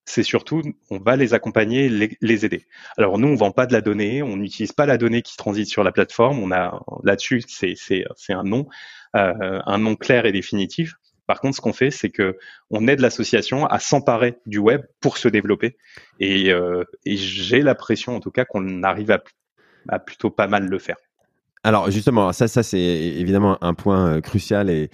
c'est 0.07 0.23
surtout, 0.23 0.63
on 0.89 0.99
va 0.99 1.17
les 1.17 1.35
accompagner, 1.35 1.89
les, 1.89 2.17
les, 2.21 2.47
aider. 2.47 2.65
Alors 2.97 3.19
nous, 3.19 3.29
on 3.29 3.35
vend 3.35 3.51
pas 3.51 3.67
de 3.67 3.73
la 3.73 3.81
donnée, 3.81 4.23
on 4.23 4.37
n'utilise 4.37 4.73
pas 4.73 4.87
la 4.87 4.99
donnée 4.99 5.21
qui 5.21 5.37
transite 5.37 5.69
sur 5.69 5.83
la 5.83 5.93
plateforme. 5.93 6.39
On 6.39 6.53
a 6.53 6.81
là-dessus, 7.03 7.43
c'est 7.47 8.05
un 8.31 8.45
nom, 8.45 8.69
euh, 9.17 9.61
un 9.67 9.79
nom 9.79 9.97
clair 9.97 10.25
et 10.25 10.33
définitif. 10.33 10.95
Par 11.27 11.41
contre, 11.41 11.57
ce 11.57 11.61
qu'on 11.61 11.73
fait, 11.73 11.91
c'est 11.91 12.11
que 12.11 12.39
on 12.71 12.87
aide 12.87 13.01
l'association 13.01 13.67
à 13.67 13.81
s'emparer 13.81 14.39
du 14.47 14.59
web 14.59 14.83
pour 15.01 15.19
se 15.19 15.27
développer. 15.27 15.77
Et, 16.21 16.53
euh, 16.53 16.85
et 17.05 17.17
j'ai 17.17 17.61
l'impression, 17.63 18.15
en 18.15 18.21
tout 18.21 18.31
cas, 18.31 18.45
qu'on 18.45 18.85
arrive 18.85 19.11
à, 19.11 19.23
à, 19.89 19.99
plutôt 19.99 20.31
pas 20.31 20.47
mal 20.47 20.69
le 20.69 20.79
faire. 20.79 20.97
Alors 21.67 21.91
justement, 21.91 22.33
ça, 22.33 22.47
ça 22.47 22.63
c'est 22.63 22.79
évidemment 22.79 23.59
un 23.61 23.75
point 23.75 24.07
euh, 24.07 24.21
crucial 24.21 24.71
et, 24.71 24.89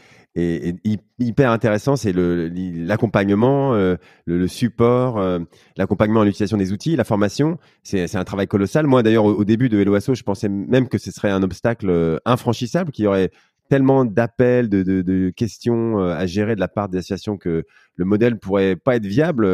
hyper 1.19 1.51
intéressant, 1.51 1.97
c'est 1.97 2.15
l'accompagnement, 2.15 3.75
le, 3.75 3.99
le, 4.25 4.49
support, 4.49 5.19
euh, 5.19 5.41
l'accompagnement 5.77 6.23
à 6.23 6.25
l'utilisation 6.25 6.57
des 6.57 6.73
outils, 6.73 6.97
la 6.97 7.05
formation. 7.05 7.59
C'est 7.83 8.17
un 8.17 8.25
travail 8.25 8.47
colossal. 8.47 8.87
Moi, 8.87 9.03
d'ailleurs, 9.03 9.27
au, 9.27 9.45
début 9.45 9.69
de 9.69 9.77
LOASO, 9.83 10.15
je 10.15 10.23
pensais 10.23 10.49
même 10.49 10.89
que 10.89 10.97
ce 10.97 11.11
serait 11.11 11.31
un 11.31 11.43
obstacle 11.43 11.91
euh, 11.91 12.19
infranchissable, 12.25 12.93
qui 12.93 13.07
aurait 13.07 13.31
tellement 13.73 14.05
d'appels, 14.05 14.69
de, 14.69 15.33
questions 15.35 15.99
euh, 15.99 16.15
à 16.15 16.27
gérer 16.27 16.55
de 16.55 16.61
la 16.61 16.69
part 16.69 16.91
des 16.91 16.99
associations 16.99 17.39
que 17.39 17.65
le 17.97 18.05
modèle 18.05 18.39
pourrait 18.39 18.77
pas 18.77 18.97
être 18.97 19.07
viable. 19.07 19.47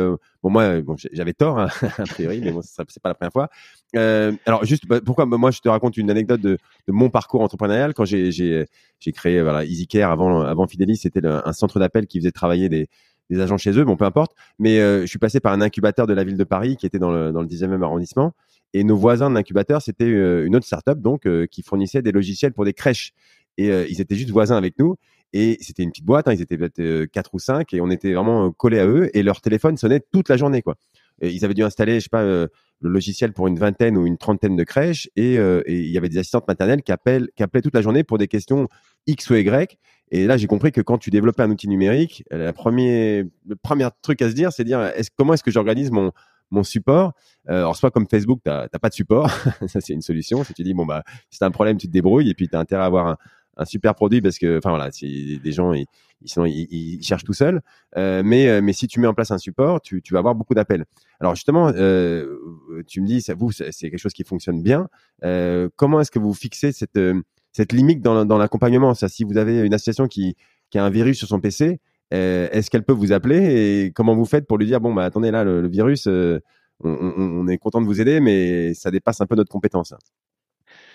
Bon, 0.42 0.50
moi, 0.50 0.80
bon, 0.80 0.96
j'avais 1.12 1.34
tort 1.34 1.60
hein, 1.60 1.68
a 1.98 2.02
priori, 2.02 2.40
mais 2.42 2.50
bon, 2.50 2.60
c'est 2.60 3.00
pas 3.00 3.10
la 3.10 3.14
première 3.14 3.30
fois. 3.30 3.48
Euh, 3.94 4.32
alors, 4.44 4.64
juste 4.64 4.88
bah, 4.88 5.00
pourquoi 5.06 5.24
moi, 5.24 5.52
je 5.52 5.60
te 5.60 5.68
raconte 5.68 5.96
une 5.96 6.10
anecdote 6.10 6.40
de, 6.40 6.58
mon 6.88 7.10
parcours 7.10 7.42
entrepreneurial 7.42 7.94
quand 7.94 8.04
j'ai 8.04 8.66
créé 9.14 9.40
voilà 9.40 9.64
EasyCare 9.64 10.10
avant 10.10 10.40
avant 10.40 10.66
Fidelis, 10.66 10.96
c'était 10.96 11.24
un 11.24 11.52
centre 11.52 11.78
d'appel 11.78 12.08
qui 12.08 12.18
faisait 12.18 12.32
travailler 12.32 12.68
des 12.68 13.40
agents 13.40 13.56
chez 13.56 13.78
eux, 13.78 13.84
bon 13.84 13.96
peu 13.96 14.04
importe. 14.04 14.32
Mais 14.58 14.80
euh, 14.80 15.02
je 15.02 15.06
suis 15.06 15.20
passé 15.20 15.38
par 15.38 15.52
un 15.52 15.60
incubateur 15.60 16.08
de 16.08 16.12
la 16.12 16.24
ville 16.24 16.36
de 16.36 16.42
Paris 16.42 16.76
qui 16.76 16.86
était 16.86 16.98
dans 16.98 17.12
le 17.12 17.30
dans 17.30 17.40
le 17.40 17.46
10e 17.46 17.80
arrondissement. 17.84 18.32
Et 18.74 18.82
nos 18.82 18.96
voisins 18.96 19.30
de 19.30 19.34
l'incubateur, 19.36 19.80
c'était 19.80 20.08
une 20.08 20.54
autre 20.54 20.66
startup 20.66 21.00
donc 21.00 21.26
qui 21.46 21.62
fournissait 21.62 22.02
des 22.02 22.12
logiciels 22.12 22.52
pour 22.52 22.66
des 22.66 22.74
crèches 22.74 23.14
et 23.58 23.70
euh, 23.70 23.84
ils 23.90 24.00
étaient 24.00 24.14
juste 24.14 24.30
voisins 24.30 24.56
avec 24.56 24.78
nous. 24.78 24.96
Et 25.34 25.58
c'était 25.60 25.82
une 25.82 25.90
petite 25.90 26.06
boîte, 26.06 26.26
hein, 26.26 26.32
ils 26.32 26.40
étaient 26.40 26.56
peut-être 26.56 26.78
euh, 26.78 27.06
quatre 27.06 27.34
ou 27.34 27.38
cinq, 27.38 27.74
et 27.74 27.82
on 27.82 27.90
était 27.90 28.14
vraiment 28.14 28.46
euh, 28.46 28.50
collés 28.50 28.78
à 28.78 28.86
eux. 28.86 29.10
Et 29.12 29.22
leur 29.22 29.42
téléphone 29.42 29.76
sonnait 29.76 30.00
toute 30.10 30.30
la 30.30 30.38
journée, 30.38 30.62
quoi. 30.62 30.76
Ils 31.20 31.44
avaient 31.44 31.54
dû 31.54 31.64
installer, 31.64 31.94
je 31.98 32.04
sais 32.04 32.08
pas, 32.08 32.22
le 32.22 32.48
logiciel 32.80 33.32
pour 33.32 33.48
une 33.48 33.58
vingtaine 33.58 33.96
ou 33.96 34.06
une 34.06 34.18
trentaine 34.18 34.54
de 34.54 34.62
crèches, 34.62 35.10
et, 35.16 35.34
il 35.34 35.90
y 35.90 35.98
avait 35.98 36.08
des 36.08 36.18
assistantes 36.18 36.46
maternelles 36.46 36.80
qui 36.82 36.92
appellent, 36.92 37.28
qui 37.34 37.42
appelaient 37.42 37.60
toute 37.60 37.74
la 37.74 37.82
journée 37.82 38.04
pour 38.04 38.18
des 38.18 38.28
questions 38.28 38.68
X 39.08 39.28
ou 39.30 39.34
Y. 39.34 39.78
Et 40.12 40.28
là, 40.28 40.36
j'ai 40.36 40.46
compris 40.46 40.70
que 40.70 40.80
quand 40.80 40.96
tu 40.96 41.10
développais 41.10 41.42
un 41.42 41.50
outil 41.50 41.66
numérique, 41.66 42.22
le 42.30 42.52
premier 42.52 43.88
truc 44.00 44.22
à 44.22 44.30
se 44.30 44.34
dire, 44.34 44.52
c'est 44.52 44.62
dire 44.62 44.92
comment 45.16 45.34
est-ce 45.34 45.42
que 45.42 45.50
j'organise 45.50 45.90
mon 45.90 46.62
support? 46.62 47.14
Alors 47.48 47.74
soit 47.74 47.90
comme 47.90 48.06
Facebook, 48.08 48.38
t'as 48.44 48.68
pas 48.68 48.88
de 48.88 48.94
support, 48.94 49.28
ça 49.66 49.80
c'est 49.80 49.92
une 49.92 50.02
solution. 50.02 50.44
Si 50.44 50.54
tu 50.54 50.62
dis 50.62 50.72
bon 50.72 50.86
bah 50.86 51.02
si 51.30 51.40
t'as 51.40 51.46
un 51.46 51.50
problème, 51.50 51.78
tu 51.78 51.88
te 51.88 51.92
débrouilles 51.92 52.30
et 52.30 52.34
puis 52.34 52.48
t'as 52.48 52.60
intérêt 52.60 52.82
à 52.82 52.86
avoir 52.86 53.08
un, 53.08 53.16
un 53.58 53.64
super 53.64 53.94
produit 53.94 54.22
parce 54.22 54.38
que, 54.38 54.58
enfin 54.58 54.70
voilà, 54.70 54.90
si 54.90 55.38
des 55.42 55.52
gens 55.52 55.72
ils, 55.72 55.86
ils, 56.22 56.66
ils, 56.70 57.02
cherchent 57.02 57.24
tout 57.24 57.32
seuls. 57.32 57.60
Euh, 57.96 58.22
mais 58.24 58.48
euh, 58.48 58.60
mais 58.62 58.72
si 58.72 58.86
tu 58.86 59.00
mets 59.00 59.06
en 59.06 59.14
place 59.14 59.30
un 59.30 59.38
support, 59.38 59.80
tu, 59.80 60.00
tu 60.00 60.12
vas 60.12 60.20
avoir 60.20 60.34
beaucoup 60.34 60.54
d'appels. 60.54 60.84
Alors 61.20 61.34
justement, 61.34 61.70
euh, 61.74 62.82
tu 62.86 63.00
me 63.00 63.06
dis, 63.06 63.20
ça 63.20 63.34
vous, 63.34 63.52
c'est 63.52 63.72
quelque 63.72 63.98
chose 63.98 64.12
qui 64.12 64.24
fonctionne 64.24 64.62
bien. 64.62 64.88
Euh, 65.24 65.68
comment 65.76 66.00
est-ce 66.00 66.10
que 66.10 66.18
vous 66.18 66.34
fixez 66.34 66.72
cette 66.72 66.96
euh, 66.96 67.20
cette 67.52 67.72
limite 67.72 68.00
dans, 68.00 68.24
dans 68.24 68.38
l'accompagnement? 68.38 68.94
Ça, 68.94 69.08
si 69.08 69.24
vous 69.24 69.36
avez 69.36 69.60
une 69.60 69.74
association 69.74 70.06
qui 70.06 70.36
qui 70.70 70.78
a 70.78 70.84
un 70.84 70.90
virus 70.90 71.18
sur 71.18 71.28
son 71.28 71.40
PC, 71.40 71.80
est-ce 72.10 72.70
qu'elle 72.70 72.84
peut 72.84 72.92
vous 72.92 73.12
appeler? 73.12 73.86
Et 73.86 73.92
comment 73.92 74.14
vous 74.14 74.24
faites 74.24 74.46
pour 74.46 74.58
lui 74.58 74.66
dire 74.66 74.80
bon 74.80 74.94
bah 74.94 75.04
attendez 75.04 75.30
là 75.30 75.44
le, 75.44 75.66
virus, 75.68 76.06
on, 76.06 76.40
on, 76.84 77.14
on, 77.16 77.48
est 77.48 77.58
content 77.58 77.80
de 77.80 77.86
vous 77.86 78.00
aider, 78.00 78.20
mais 78.20 78.74
ça 78.74 78.90
dépasse 78.90 79.20
un 79.20 79.26
peu 79.26 79.34
notre 79.34 79.50
compétence. 79.50 79.94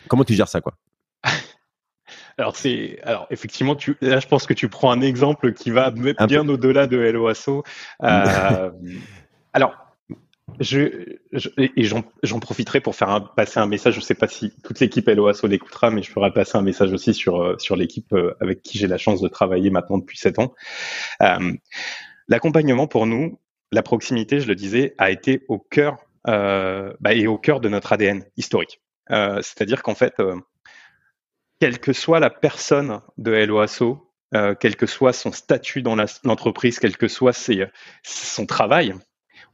Comment 0.08 0.24
tu 0.24 0.34
gères 0.34 0.48
ça 0.48 0.62
quoi? 0.62 0.78
alors 2.38 2.56
c'est, 2.56 3.00
alors 3.04 3.28
effectivement, 3.30 3.76
tu, 3.76 3.96
là 4.02 4.20
je 4.20 4.28
pense 4.28 4.46
que 4.46 4.54
tu 4.54 4.70
prends 4.70 4.92
un 4.92 5.02
exemple 5.02 5.54
qui 5.54 5.72
va 5.72 5.92
bien 5.92 6.48
au-delà 6.48 6.88
de 6.88 6.98
LOASO. 6.98 7.64
Euh, 8.04 8.72
alors, 9.54 9.76
je, 10.60 11.18
je 11.32 11.50
et 11.58 11.84
j'en 11.84 12.40
profiterai 12.40 12.82
pour 12.82 12.96
faire 12.96 13.10
un, 13.10 13.22
passer 13.22 13.60
un 13.60 13.68
message. 13.68 13.94
Je 13.94 14.00
ne 14.00 14.04
sais 14.04 14.16
pas 14.16 14.28
si 14.28 14.52
toute 14.64 14.80
l'équipe 14.80 15.08
LOASO 15.08 15.48
l'écoutera, 15.48 15.90
mais 15.90 16.02
je 16.02 16.12
ferai 16.12 16.32
passer 16.32 16.58
un 16.58 16.62
message 16.62 16.92
aussi 16.92 17.14
sur 17.14 17.42
euh, 17.42 17.58
sur 17.60 17.76
l'équipe 17.76 18.12
euh, 18.14 18.36
avec 18.42 18.62
qui 18.62 18.78
j'ai 18.78 18.88
la 18.88 18.98
chance 18.98 19.22
de 19.22 19.28
travailler 19.28 19.70
maintenant 19.70 19.98
depuis 19.98 20.18
sept 20.18 20.40
ans. 20.40 20.54
Euh, 21.22 21.54
L'accompagnement 22.28 22.88
pour 22.88 23.06
nous, 23.06 23.40
la 23.72 23.84
proximité, 23.84 24.40
je 24.40 24.48
le 24.48 24.56
disais, 24.56 24.96
a 24.98 25.12
été 25.12 25.44
au 25.50 25.60
cœur 25.60 25.98
euh, 26.28 26.94
bah, 27.02 27.14
et 27.14 27.28
au 27.28 27.38
cœur 27.38 27.60
de 27.60 27.70
notre 27.70 27.92
ADN 27.92 28.24
historique. 28.38 28.82
Euh, 29.12 29.42
C'est-à-dire 29.42 29.84
qu'en 29.84 29.96
fait, 29.96 30.14
quelle 31.64 31.80
que 31.80 31.94
soit 31.94 32.20
la 32.20 32.30
personne 32.30 33.00
de 33.18 33.32
LOASO, 33.32 34.14
euh, 34.36 34.54
quel 34.54 34.76
que 34.76 34.86
soit 34.86 35.14
son 35.14 35.32
statut 35.32 35.82
dans 35.82 35.96
l'entreprise, 36.26 36.78
quel 36.78 36.98
que 36.98 37.08
soit 37.08 37.32
son 38.04 38.46
travail, 38.46 38.94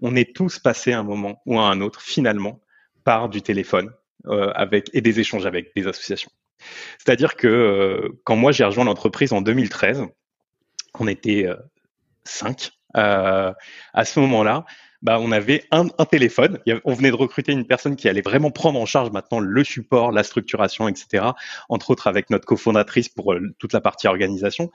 on 0.02 0.16
est 0.16 0.36
tous 0.36 0.58
passés 0.58 0.92
à 0.92 0.98
un 0.98 1.04
moment 1.04 1.40
ou 1.46 1.60
à 1.60 1.66
un 1.66 1.82
autre, 1.82 2.02
finalement, 2.02 2.62
par 3.04 3.30
du 3.30 3.44
téléphone 3.44 3.92
euh, 4.26 4.52
et 4.92 5.02
des 5.02 5.20
échanges 5.20 5.46
avec 5.46 5.72
des 5.76 5.86
associations. 5.86 6.32
C'est-à-dire 6.98 7.36
que 7.36 7.48
euh, 7.48 8.20
quand 8.24 8.36
moi 8.36 8.52
j'ai 8.54 8.64
rejoint 8.64 8.86
l'entreprise 8.86 9.32
en 9.32 9.42
2013, 9.42 10.08
on 11.00 11.08
était 11.08 11.46
cinq. 12.24 12.72
à 12.96 13.54
ce 14.04 14.20
moment-là, 14.20 14.66
bah, 15.02 15.20
on 15.22 15.32
avait 15.32 15.64
un, 15.72 15.88
un, 15.98 16.06
téléphone. 16.06 16.60
On 16.84 16.94
venait 16.94 17.12
de 17.12 17.16
recruter 17.16 17.52
une 17.52 17.66
personne 17.66 17.96
qui 17.96 18.10
allait 18.10 18.22
vraiment 18.22 18.52
prendre 18.52 18.80
en 18.80 18.86
charge 18.86 19.12
maintenant 19.12 19.40
le 19.40 19.64
support, 19.64 20.12
la 20.12 20.24
structuration, 20.24 20.88
etc. 20.88 21.26
Entre 21.70 21.92
autres 21.92 22.08
avec 22.08 22.30
notre 22.30 22.46
cofondatrice 22.46 23.10
pour 23.10 23.34
euh, 23.34 23.42
toute 23.60 23.74
la 23.74 23.82
partie 23.82 24.08
organisation. 24.08 24.72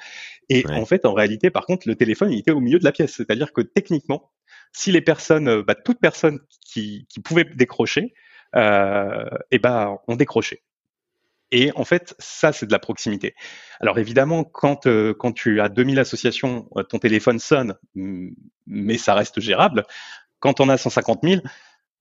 Et 0.48 0.64
en 0.70 0.86
fait, 0.86 1.04
en 1.04 1.12
réalité, 1.12 1.50
par 1.50 1.66
contre, 1.66 1.88
le 1.88 1.94
téléphone, 1.94 2.32
il 2.32 2.38
était 2.38 2.52
au 2.52 2.60
milieu 2.60 2.78
de 2.78 2.84
la 2.84 2.92
pièce. 2.92 3.14
C'est-à-dire 3.14 3.52
que 3.52 3.60
techniquement, 3.60 4.30
si 4.72 4.92
les 4.92 5.02
personnes, 5.02 5.48
euh, 5.48 5.62
bah, 5.62 5.74
toute 5.74 6.00
personne 6.00 6.40
qui, 6.66 7.06
qui 7.08 7.20
pouvait 7.20 7.44
décrocher, 7.44 8.14
euh, 8.56 9.24
et 9.50 9.56
eh 9.56 9.58
ben, 9.58 9.98
on 10.08 10.16
décrochait. 10.16 10.62
Et 11.54 11.70
en 11.76 11.84
fait, 11.84 12.16
ça, 12.18 12.52
c'est 12.52 12.66
de 12.66 12.72
la 12.72 12.80
proximité. 12.80 13.36
Alors 13.78 14.00
évidemment, 14.00 14.42
quand, 14.42 14.88
euh, 14.88 15.14
quand 15.14 15.30
tu 15.30 15.60
as 15.60 15.68
2000 15.68 16.00
associations, 16.00 16.68
euh, 16.76 16.82
ton 16.82 16.98
téléphone 16.98 17.38
sonne, 17.38 17.76
mais 18.66 18.98
ça 18.98 19.14
reste 19.14 19.40
gérable. 19.40 19.84
Quand 20.40 20.58
on 20.58 20.68
a 20.68 20.76
150 20.76 21.20
000, 21.22 21.40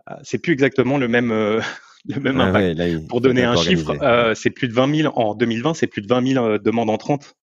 euh, 0.10 0.16
c'est 0.24 0.40
plus 0.40 0.54
exactement 0.54 0.98
le 0.98 1.08
même, 1.08 1.30
le 2.06 2.20
même 2.20 2.42
impact. 2.42 3.08
Pour 3.08 3.22
donner 3.22 3.44
un 3.44 3.56
chiffre, 3.56 3.94
c'est 4.34 4.50
plus 4.50 4.68
de 4.68 4.74
20 4.74 4.96
000 5.04 5.14
en 5.16 5.36
2020, 5.36 5.76
c'est 5.76 5.86
plus 5.88 6.02
de 6.02 6.08
20 6.08 6.34
000 6.34 6.58
demandes 6.58 6.90
entrantes 6.90 7.36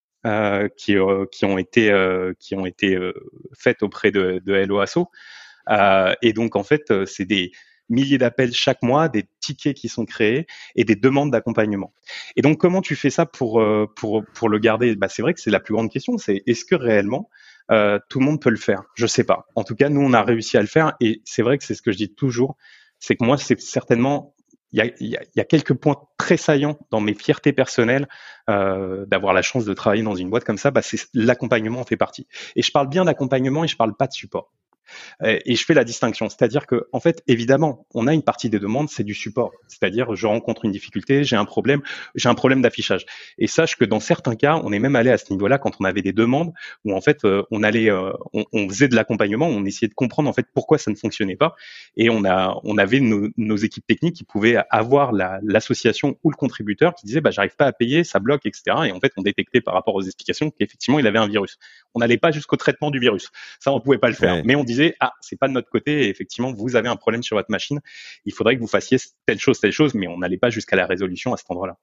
qui, 0.77 0.97
qui 1.31 1.45
ont 1.45 1.59
été, 1.59 2.33
qui 2.41 2.57
ont 2.57 2.67
été 2.67 2.99
faites 3.57 3.85
auprès 3.85 4.11
de, 4.11 4.43
de 4.45 4.53
LOASO. 4.53 5.07
et 6.23 6.33
donc 6.33 6.57
en 6.57 6.65
fait, 6.65 6.93
c'est 7.07 7.25
des 7.25 7.53
milliers 7.91 8.19
d'appels 8.19 8.53
chaque 8.53 8.83
mois, 8.83 9.09
des 9.09 9.27
tickets 9.41 9.77
qui 9.77 9.89
sont 9.89 10.07
créés 10.07 10.47
et 10.77 10.85
des 10.85 10.97
demandes 10.97 11.31
d'accompagnement. 11.31 11.93
Et 12.37 12.43
donc, 12.43 12.59
comment 12.59 12.81
tu 12.81 12.97
fais 12.97 13.11
ça 13.11 13.27
pour 13.27 13.61
euh, 13.61 13.87
pour 13.97 14.25
pour 14.35 14.49
le 14.49 14.59
garder? 14.59 14.97
Bah, 14.97 15.09
c'est 15.09 15.23
vrai 15.23 15.35
que 15.35 15.41
c'est 15.41 15.51
la 15.51 15.61
plus 15.61 15.75
grande 15.75 15.91
question. 15.91 16.17
C'est 16.17 16.43
est-ce 16.47 16.65
que 16.65 16.75
réellement 16.75 17.29
euh, 17.71 17.99
tout 18.09 18.21
le 18.21 18.25
monde 18.25 18.41
peut 18.41 18.51
le 18.51 18.57
faire? 18.57 18.85
Je 18.95 19.07
sais 19.07 19.25
pas. 19.25 19.47
En 19.55 19.65
tout 19.65 19.75
cas, 19.75 19.89
nous, 19.89 20.01
on 20.01 20.13
a 20.13 20.23
réussi 20.23 20.57
à 20.57 20.61
le 20.61 20.67
faire 20.67 20.95
et 21.01 21.21
c'est 21.25 21.43
vrai 21.43 21.59
que 21.59 21.65
c'est 21.65 21.75
ce 21.75 21.83
que 21.83 21.93
je 21.93 21.99
dis 21.99 22.15
toujours. 22.15 22.57
C'est 22.99 23.17
que 23.17 23.25
moi, 23.25 23.37
c'est 23.37 23.61
certainement 23.61 24.35
il 24.73 24.79
y, 24.79 24.83
a, 24.83 24.93
il 25.01 25.09
y, 25.09 25.41
a, 25.41 25.45
quelques 25.45 25.75
points 25.75 25.97
très 26.17 26.37
saillants 26.37 26.79
dans 26.91 27.01
mes 27.01 27.15
fiertés 27.15 27.53
personnelles 27.53 28.09
euh, 28.49 29.05
d'avoir 29.07 29.33
la 29.35 29.43
chance 29.43 29.65
de 29.65 29.75
travailler 29.75 30.03
dans 30.03 30.15
une 30.15 30.31
boîte 30.31 30.45
comme 30.45 30.59
ça. 30.59 30.71
Bah, 30.71 30.83
c'est 30.83 31.09
l'accompagnement 31.13 31.81
en 31.81 31.85
fait 31.85 31.97
partie. 31.97 32.29
Et 32.55 32.63
je 32.63 32.71
parle 32.71 32.89
bien 32.89 33.05
d'accompagnement 33.05 33.65
et 33.65 33.69
je 33.69 33.77
parle 33.77 33.97
pas 33.97 34.07
de 34.07 34.13
support. 34.13 34.53
Euh, 35.23 35.39
et 35.45 35.55
je 35.55 35.65
fais 35.65 35.75
la 35.75 35.85
distinction, 35.85 36.29
c'est-à-dire 36.29 36.67
que, 36.67 36.87
fait, 37.01 37.23
évidemment, 37.27 37.87
on 37.95 38.07
a 38.07 38.15
une 38.15 38.23
partie 38.23 38.51
des 38.51 38.59
demandes, 38.59 38.89
c'est 38.89 39.05
du 39.05 39.15
support, 39.15 39.53
c'est-à-dire 39.69 40.15
je 40.15 40.27
rencontre 40.27 40.65
une 40.65 40.73
difficulté, 40.73 41.25
j'ai 41.25 41.37
un 41.37 41.45
problème, 41.45 41.83
j'ai 42.15 42.29
un 42.29 42.35
problème 42.35 42.63
d'affichage. 42.63 43.07
Et 43.39 43.47
sache 43.47 43.77
que 43.77 43.85
dans 43.85 44.01
certains 44.01 44.37
cas, 44.37 44.61
on 44.63 44.73
est 44.73 44.79
même 44.79 44.97
allé 44.97 45.11
à 45.11 45.19
ce 45.19 45.33
niveau-là 45.33 45.59
quand 45.59 45.73
on 45.81 45.85
avait 45.85 46.03
des 46.03 46.13
demandes 46.13 46.53
où 46.85 46.95
en 46.95 47.01
fait 47.01 47.25
euh, 47.25 47.43
on 47.51 47.63
allait, 47.63 47.91
euh, 47.91 48.13
on, 48.33 48.69
faisait 48.69 48.89
de 48.89 48.95
l'accompagnement, 48.95 49.47
on 49.47 49.65
essayait 49.65 49.89
de 49.89 49.95
comprendre 49.95 50.29
en 50.29 50.33
fait 50.33 50.47
pourquoi 50.55 50.79
ça 50.79 50.91
ne 50.91 50.97
fonctionnait 50.97 51.37
pas, 51.37 51.55
et 51.97 52.09
on 52.11 52.25
avait 52.25 53.01
nos, 53.01 53.57
équipes 53.57 53.87
techniques 53.87 54.17
qui 54.17 54.25
pouvaient 54.25 54.57
avoir 54.71 55.13
l'association 55.13 56.17
ou 56.23 56.31
le 56.31 56.37
contributeur 56.37 56.95
qui 56.95 57.07
disait 57.07 57.21
bah 57.21 57.31
j'arrive 57.31 57.57
pas 57.57 57.67
à 57.67 57.73
payer, 57.73 58.05
ça 58.05 58.21
bloque, 58.21 58.47
etc. 58.47 58.77
Et 58.87 58.93
en 58.93 59.01
fait, 59.01 59.13
on 59.17 59.23
détectait 59.23 59.61
par 59.61 59.75
rapport 59.75 59.95
aux 59.95 60.03
explications 60.03 60.51
qu'effectivement 60.51 60.99
il 60.99 61.07
avait 61.07 61.19
un 61.19 61.29
virus. 61.29 61.59
On 61.95 62.01
n'allait 62.01 62.19
pas 62.19 62.31
jusqu'au 62.31 62.57
traitement 62.57 62.91
du 62.91 62.99
virus. 62.99 63.31
Ça, 63.59 63.73
on 63.73 63.81
pouvait 63.81 63.99
pas 63.99 64.09
le 64.09 64.15
faire. 64.15 64.43
Mais 64.45 64.55
on 64.55 64.65
disait, 64.65 64.97
ah, 65.01 65.13
c'est 65.21 65.39
pas 65.39 65.49
de 65.49 65.53
notre 65.53 65.69
côté. 65.69 66.05
Et 66.05 66.09
effectivement, 66.09 66.53
vous 66.53 66.77
avez 66.77 66.89
un 66.89 66.97
problème 66.97 67.23
sur 67.23 67.37
votre 67.37 67.51
machine. 67.51 67.81
Il 68.25 68.33
faudrait 68.33 68.57
que 68.57 68.61
vous 68.61 68.69
fassiez 68.69 68.99
telle 69.27 69.39
chose, 69.39 69.61
telle 69.61 69.73
chose. 69.73 69.95
Mais 69.95 70.07
on 70.07 70.19
n'allait 70.19 70.39
pas 70.39 70.51
jusqu'à 70.51 70.77
la 70.77 70.87
résolution 70.87 71.33
à 71.33 71.37
cet 71.37 71.51
endroit-là. 71.51 71.77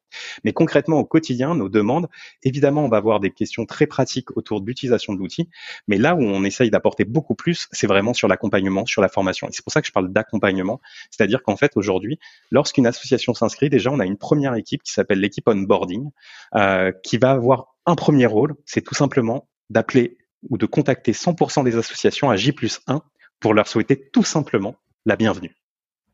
Mais 0.44 0.54
concrètement, 0.54 0.98
au 0.98 1.06
quotidien, 1.06 1.56
nos 1.56 1.70
demandes, 1.70 2.08
évidemment, 2.44 2.86
on 2.86 2.90
va 2.90 2.98
avoir 2.98 3.20
des 3.20 3.32
questions 3.32 3.66
très 3.66 3.88
pratiques 3.88 4.36
autour 4.38 4.62
de 4.62 4.68
l'utilisation 4.68 5.14
de 5.14 5.20
l'outil. 5.20 5.50
Mais 5.88 5.98
là 5.98 6.16
où 6.16 6.22
on 6.22 6.44
essaye 6.44 6.70
d'apporter 6.70 7.06
beaucoup 7.06 7.36
plus, 7.36 7.68
c'est 7.72 7.88
vraiment 7.88 8.14
sur 8.14 8.28
l'accompagnement, 8.28 8.86
sur 8.86 9.02
la 9.02 9.10
formation. 9.10 9.48
Et 9.48 9.52
c'est 9.52 9.64
pour 9.64 9.74
ça 9.74 9.82
que 9.82 9.88
je 9.88 9.92
parle 9.92 10.12
d'accompagnement. 10.12 10.82
C'est-à-dire 11.12 11.44
qu'en 11.44 11.58
fait, 11.58 11.72
aujourd'hui, 11.76 12.20
lorsqu'une 12.52 12.88
association 12.88 13.34
s'inscrit, 13.34 13.70
déjà, 13.70 13.92
on 13.92 14.00
a 14.00 14.06
une 14.06 14.18
première 14.18 14.56
équipe 14.56 14.84
qui 14.84 14.94
s'appelle 14.94 15.20
l'équipe 15.20 15.48
onboarding, 15.48 16.10
euh, 16.56 16.92
qui 17.04 17.18
va 17.18 17.32
avoir 17.32 17.76
un 17.86 17.96
premier 17.96 18.26
rôle, 18.26 18.56
c'est 18.66 18.82
tout 18.82 18.96
simplement 18.96 19.48
d'appeler 19.70 20.18
ou 20.50 20.58
de 20.58 20.66
contacter 20.66 21.12
100% 21.12 21.64
des 21.64 21.76
associations 21.78 22.30
à 22.30 22.36
J 22.36 22.52
plus 22.52 22.82
1 22.88 23.02
pour 23.40 23.54
leur 23.54 23.68
souhaiter 23.68 24.10
tout 24.12 24.24
simplement 24.24 24.76
la 25.06 25.16
bienvenue. 25.16 25.56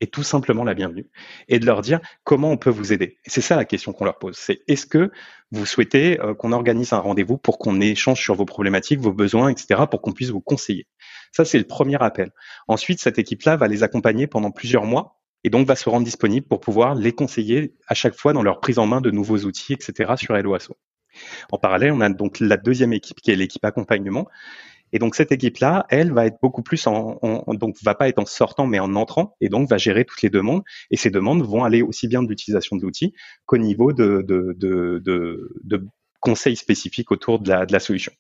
Et 0.02 0.08
tout 0.08 0.24
simplement 0.24 0.66
la 0.66 0.74
bienvenue. 0.74 1.08
Et 1.48 1.60
de 1.60 1.66
leur 1.66 1.82
dire 1.82 2.02
comment 2.24 2.52
on 2.52 2.58
peut 2.58 2.70
vous 2.70 2.92
aider. 2.92 3.18
c'est 3.26 3.42
ça 3.42 3.56
la 3.56 3.64
question 3.64 3.94
qu'on 3.94 4.04
leur 4.04 4.20
pose. 4.20 4.36
C'est 4.36 4.62
est-ce 4.68 4.86
que 4.86 5.12
vous 5.52 5.66
souhaitez 5.66 6.20
euh, 6.20 6.34
qu'on 6.34 6.52
organise 6.52 6.92
un 6.92 6.98
rendez-vous 6.98 7.38
pour 7.38 7.58
qu'on 7.58 7.80
échange 7.80 8.22
sur 8.22 8.36
vos 8.36 8.46
problématiques, 8.46 9.00
vos 9.00 9.14
besoins, 9.14 9.50
etc., 9.50 9.84
pour 9.90 10.02
qu'on 10.02 10.12
puisse 10.12 10.30
vous 10.30 10.42
conseiller? 10.42 10.88
Ça, 11.32 11.46
c'est 11.46 11.58
le 11.58 11.64
premier 11.64 12.02
appel. 12.02 12.32
Ensuite, 12.68 13.00
cette 13.00 13.18
équipe-là 13.18 13.56
va 13.56 13.68
les 13.68 13.84
accompagner 13.84 14.28
pendant 14.28 14.52
plusieurs 14.52 14.84
mois 14.84 15.22
et 15.44 15.50
donc 15.50 15.68
va 15.68 15.76
se 15.76 15.90
rendre 15.90 16.06
disponible 16.06 16.48
pour 16.48 16.60
pouvoir 16.60 16.96
les 16.96 17.14
conseiller 17.14 17.76
à 17.88 17.94
chaque 17.94 18.16
fois 18.16 18.34
dans 18.34 18.44
leur 18.44 18.60
prise 18.60 18.80
en 18.80 18.88
main 18.88 19.00
de 19.00 19.12
nouveaux 19.12 19.40
outils, 19.40 19.74
etc. 19.74 20.14
sur 20.18 20.36
Helloasso. 20.36 20.76
En 21.52 21.58
parallèle, 21.58 21.92
on 21.92 22.02
a 22.02 22.10
donc 22.10 22.40
la 22.40 22.58
deuxième 22.58 22.94
équipe 22.94 23.22
qui 23.22 23.32
est 23.32 23.36
l'équipe 23.36 23.64
accompagnement. 23.66 24.28
Et 24.94 25.00
donc 25.00 25.16
cette 25.16 25.32
équipe-là, 25.32 25.88
elle 25.90 26.14
va 26.14 26.28
être 26.28 26.38
beaucoup 26.42 26.62
plus 26.62 26.86
en, 26.86 27.20
donc 27.48 27.76
va 27.84 27.96
pas 27.96 28.08
être 28.08 28.20
en 28.20 28.26
sortant 28.26 28.68
mais 28.68 28.80
en 28.80 28.96
entrant 28.96 29.36
et 29.42 29.50
donc 29.50 29.68
va 29.68 29.78
gérer 29.78 30.06
toutes 30.06 30.22
les 30.22 30.30
demandes. 30.30 30.62
Et 30.92 30.98
ces 30.98 31.10
demandes 31.10 31.42
vont 31.42 31.64
aller 31.64 31.82
aussi 31.82 32.08
bien 32.08 32.22
de 32.22 32.30
l'utilisation 32.30 32.76
de 32.76 32.84
l'outil 32.84 33.14
qu'au 33.48 33.58
niveau 33.58 33.92
de, 33.92 34.24
de, 34.28 34.56
de, 34.56 35.02
de, 35.64 35.88
conseils 36.20 36.56
spécifiques 36.56 37.12
autour 37.12 37.40
de 37.40 37.50
la, 37.50 37.80
solution. 37.80 38.14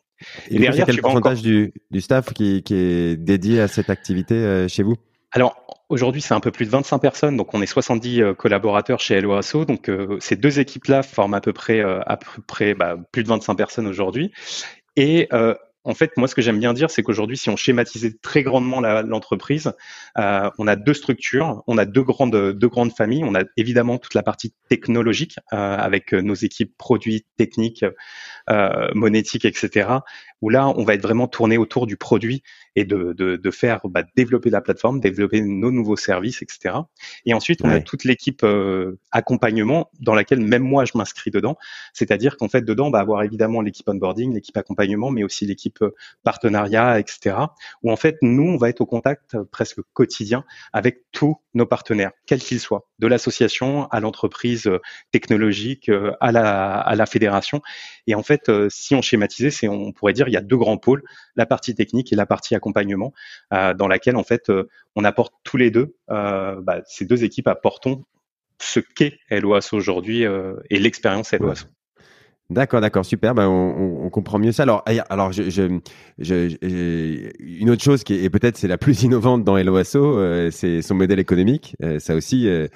Et, 0.49 0.59
derrière, 0.59 0.85
quel 0.85 0.99
pourcentage 0.99 1.41
du, 1.41 1.73
du 1.89 2.01
staff 2.01 2.33
qui, 2.33 2.61
qui, 2.63 2.73
est 2.73 3.15
dédié 3.15 3.61
à 3.61 3.69
cette 3.69 3.89
activité 3.89 4.33
euh, 4.33 4.67
chez 4.67 4.83
vous? 4.83 4.97
Alors 5.33 5.83
aujourd'hui, 5.89 6.21
c'est 6.21 6.35
un 6.35 6.39
peu 6.39 6.51
plus 6.51 6.65
de 6.65 6.69
25 6.69 6.99
personnes, 6.99 7.37
donc 7.37 7.53
on 7.55 7.61
est 7.61 7.65
70 7.67 8.21
euh, 8.21 8.33
collaborateurs 8.35 8.99
chez 8.99 9.15
Helloasso. 9.15 9.65
Donc 9.65 9.89
euh, 9.89 10.17
ces 10.19 10.35
deux 10.35 10.59
équipes-là 10.59 11.01
forment 11.01 11.33
à 11.33 11.41
peu 11.41 11.53
près, 11.53 11.79
euh, 11.79 12.01
à 12.05 12.17
peu 12.17 12.41
près 12.45 12.75
bah, 12.75 12.97
plus 13.11 13.23
de 13.23 13.27
25 13.27 13.55
personnes 13.55 13.87
aujourd'hui. 13.87 14.31
Et 14.95 15.27
en 15.85 15.95
fait, 15.95 16.15
moi, 16.15 16.29
ce 16.29 16.35
que 16.35 16.41
j'aime 16.41 16.59
bien 16.59 16.71
dire, 16.71 16.89
c'est 16.89 17.03
qu'aujourd'hui, 17.03 17.35
si 17.35 17.49
on 17.49 17.57
schématisait 17.57 18.13
très 18.21 18.41
grandement 18.41 18.79
l'entreprise, 18.79 19.73
on 20.15 20.67
a 20.67 20.75
deux 20.75 20.93
structures, 20.93 21.63
on 21.67 21.77
a 21.79 21.85
deux 21.85 22.03
grandes, 22.03 22.53
deux 22.53 22.67
grandes 22.69 22.93
familles. 22.93 23.23
On 23.25 23.35
a 23.35 23.41
évidemment 23.57 23.97
toute 23.97 24.13
la 24.13 24.23
partie 24.23 24.53
technologique 24.69 25.39
avec 25.49 26.13
nos 26.13 26.35
équipes 26.35 26.77
produits, 26.77 27.25
techniques, 27.37 27.83
monétiques, 28.93 29.45
etc. 29.45 29.87
Où 30.43 30.49
là, 30.49 30.67
on 30.75 30.83
va 30.83 30.95
être 30.95 31.01
vraiment 31.01 31.29
tourné 31.29 31.57
autour 31.57 31.87
du 31.87 31.95
produit 31.95 32.43
et 32.75 32.83
de, 32.83 33.13
de, 33.13 33.37
de 33.37 33.51
faire 33.51 33.79
bah, 33.85 34.03
développer 34.17 34.49
la 34.49 34.59
plateforme, 34.59 34.99
développer 34.99 35.39
nos 35.39 35.71
nouveaux 35.71 35.95
services, 35.95 36.41
etc. 36.41 36.75
Et 37.25 37.33
ensuite, 37.33 37.61
on 37.63 37.69
a 37.69 37.79
toute 37.79 38.03
l'équipe 38.03 38.43
euh, 38.43 38.99
accompagnement 39.11 39.89
dans 40.01 40.13
laquelle 40.13 40.41
même 40.41 40.63
moi, 40.63 40.83
je 40.83 40.91
m'inscris 40.95 41.31
dedans. 41.31 41.55
C'est-à-dire 41.93 42.35
qu'en 42.35 42.49
fait, 42.49 42.61
dedans, 42.65 42.87
on 42.87 42.91
va 42.91 42.99
avoir 42.99 43.23
évidemment 43.23 43.61
l'équipe 43.61 43.87
onboarding, 43.87 44.33
l'équipe 44.33 44.57
accompagnement, 44.57 45.11
mais 45.11 45.23
aussi 45.23 45.45
l'équipe 45.45 45.81
euh, 45.81 45.95
partenariat, 46.23 46.99
etc. 46.99 47.37
Où 47.81 47.89
en 47.89 47.95
fait, 47.95 48.17
nous, 48.21 48.49
on 48.49 48.57
va 48.57 48.67
être 48.67 48.81
au 48.81 48.85
contact 48.85 49.35
euh, 49.35 49.45
presque 49.49 49.79
quotidien 49.93 50.43
avec 50.73 51.03
tous 51.13 51.37
nos 51.53 51.65
partenaires, 51.65 52.11
quels 52.25 52.41
qu'ils 52.41 52.59
soient, 52.59 52.85
de 52.99 53.07
l'association 53.07 53.87
à 53.91 54.01
l'entreprise 54.01 54.69
technologique, 55.11 55.89
à 56.19 56.31
la, 56.31 56.79
à 56.79 56.95
la 56.95 57.05
fédération. 57.05 57.61
Et 58.07 58.15
en 58.15 58.23
fait, 58.23 58.51
si 58.69 58.95
on 58.95 59.03
schématisait, 59.03 59.51
c'est 59.51 59.67
on 59.67 59.91
pourrait 59.91 60.13
dire 60.13 60.27
il 60.33 60.35
y 60.35 60.37
a 60.37 60.41
deux 60.41 60.57
grands 60.57 60.77
pôles, 60.77 61.03
la 61.35 61.45
partie 61.45 61.75
technique 61.75 62.11
et 62.11 62.15
la 62.15 62.25
partie 62.25 62.55
accompagnement, 62.55 63.13
dans 63.51 63.87
laquelle 63.87 64.15
en 64.15 64.23
fait 64.23 64.51
on 64.95 65.03
apporte 65.03 65.33
tous 65.43 65.57
les 65.57 65.71
deux, 65.71 65.95
bah, 66.07 66.81
ces 66.85 67.05
deux 67.05 67.23
équipes 67.23 67.47
apportons 67.47 68.03
ce 68.59 68.79
qu'est 68.79 69.19
LOAS 69.29 69.69
aujourd'hui 69.73 70.23
et 70.23 70.79
l'expérience 70.79 71.33
LOAS. 71.33 71.65
D'accord, 72.49 72.81
d'accord, 72.81 73.05
super. 73.05 73.33
Ben, 73.33 73.47
on, 73.47 74.09
comprend 74.09 74.37
mieux 74.37 74.51
ça. 74.51 74.63
Alors, 75.09 75.31
je, 75.31 75.79
une 77.39 77.69
autre 77.69 77.81
chose 77.81 78.03
qui 78.03 78.23
est 78.23 78.29
peut-être 78.29 78.57
c'est 78.57 78.67
la 78.67 78.77
plus 78.77 79.01
innovante 79.03 79.43
dans 79.43 79.57
Helloasso, 79.57 80.17
euh, 80.17 80.51
c'est 80.51 80.81
son 80.81 80.93
modèle 80.93 81.19
économique. 81.19 81.75
Euh, 81.81 81.99
ça 81.99 82.15
aussi, 82.15 82.47
euh, 82.47 82.67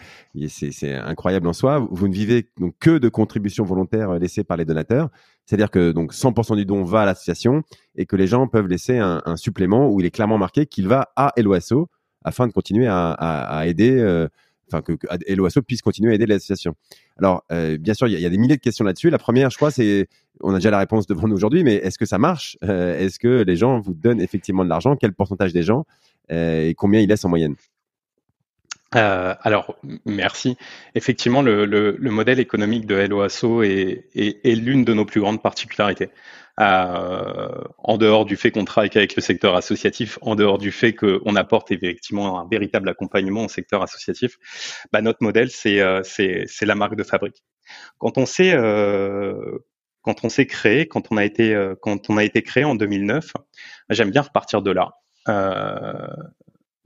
c'est 0.48 0.94
incroyable 0.94 1.48
en 1.48 1.54
soi. 1.54 1.86
Vous 1.92 2.08
ne 2.08 2.14
vivez 2.14 2.50
donc 2.60 2.76
que 2.80 2.98
de 2.98 3.10
contributions 3.10 3.66
volontaires 3.66 4.18
laissées 4.18 4.44
par 4.44 4.58
les 4.58 4.66
donateurs. 4.66 5.10
C'est-à-dire 5.48 5.72
que 5.72 5.92
donc 5.92 6.14
100% 6.14 6.56
du 6.56 6.66
don 6.66 6.84
va 6.84 7.02
à 7.02 7.06
l'association 7.06 7.64
et 7.96 8.06
que 8.06 8.16
les 8.16 8.28
gens 8.28 8.48
peuvent 8.48 8.68
laisser 8.68 9.00
un, 9.00 9.36
supplément 9.38 9.90
où 9.90 10.00
il 10.00 10.06
est 10.06 10.12
clairement 10.12 10.38
marqué 10.38 10.68
qu'il 10.68 10.88
va 10.88 11.10
à 11.16 11.34
Helloasso 11.38 11.90
afin 12.24 12.46
de 12.46 12.52
continuer 12.52 12.86
à, 12.88 13.64
aider 13.66 14.28
enfin 14.70 14.82
que, 14.82 14.94
que 14.94 15.60
puisse 15.62 15.82
continuer 15.82 16.12
à 16.12 16.16
aider 16.16 16.26
l'association. 16.26 16.76
Alors, 17.18 17.44
euh, 17.52 17.78
bien 17.78 17.94
sûr, 17.94 18.08
il 18.08 18.20
y, 18.20 18.26
a 18.26 18.30
des 18.30 18.38
milliers 18.38 18.58
de 18.58 18.62
questions 18.62 18.86
là-dessus. 18.86 19.10
La 19.10 19.18
première, 19.18 19.50
je 19.50 19.58
crois, 19.58 19.72
c'est, 19.72 20.08
on 20.42 20.52
a 20.52 20.56
déjà 20.56 20.72
la 20.72 20.80
réponse 20.80 21.08
devant 21.08 21.28
nous 21.28 21.36
aujourd'hui, 21.36 21.64
mais 21.64 21.76
est-ce 21.76 21.98
que 21.98 22.06
ça 22.06 22.18
marche? 22.18 22.58
Euh, 22.64 22.98
Est-ce 22.98 23.20
que 23.20 23.44
les 23.44 23.56
gens 23.56 23.80
vous 23.80 23.94
donnent 23.94 24.22
effectivement 24.22 24.64
de 24.64 24.70
l'argent? 24.70 24.96
Quel 24.96 25.14
pourcentage 25.14 25.54
des 25.54 25.64
gens 25.64 25.86
euh, 26.32 26.68
et 26.68 26.74
combien 26.74 27.00
ils 27.00 27.08
laissent 27.08 27.26
en 27.26 27.30
moyenne? 27.30 27.56
Euh, 28.96 29.36
alors, 29.42 29.76
merci. 30.06 30.58
Effectivement, 30.96 31.42
le, 31.42 31.66
le, 31.66 31.98
le, 32.00 32.12
modèle 32.12 32.40
économique 32.40 32.86
de 32.86 32.96
LOASO 32.96 33.64
est, 33.64 34.06
est, 34.16 34.46
est 34.46 34.56
l'une 34.56 34.86
de 34.86 34.94
nos 34.94 35.06
plus 35.06 35.20
grandes 35.20 35.42
particularités. 35.42 36.10
Euh, 36.60 37.50
en 37.78 37.98
dehors 37.98 38.26
du 38.26 38.36
fait 38.36 38.50
qu'on 38.50 38.66
travaille 38.66 38.90
avec 38.96 39.16
le 39.16 39.22
secteur 39.22 39.56
associatif, 39.56 40.18
en 40.22 40.36
dehors 40.36 40.58
du 40.58 40.72
fait 40.72 40.94
qu'on 40.94 41.36
apporte 41.36 41.72
effectivement 41.72 42.40
un 42.40 42.48
véritable 42.50 42.90
accompagnement 42.90 43.46
au 43.46 43.48
secteur 43.48 43.84
associatif, 43.84 44.38
bah, 44.92 45.02
notre 45.02 45.22
modèle, 45.22 45.52
c'est 45.52 45.82
euh, 45.82 46.02
la 46.62 46.76
marque 46.76 46.96
de 46.96 47.04
fabrique. 47.04 47.44
Quand 48.00 48.18
on 48.18 48.26
s'est 48.26 48.54
euh, 48.54 49.60
quand 50.02 50.24
on 50.24 50.30
s'est 50.30 50.48
créé, 50.48 50.88
quand 50.88 51.12
on 51.12 51.18
a 51.18 51.26
été 51.26 51.54
euh, 51.54 51.76
quand 51.80 52.10
on 52.10 52.18
a 52.18 52.24
été 52.24 52.42
créé 52.42 52.64
en 52.64 52.76
2009, 52.76 53.34
j'aime 53.90 54.10
bien 54.10 54.22
repartir 54.22 54.62
de 54.62 54.72
là. 54.72 54.94
Euh, 55.28 56.08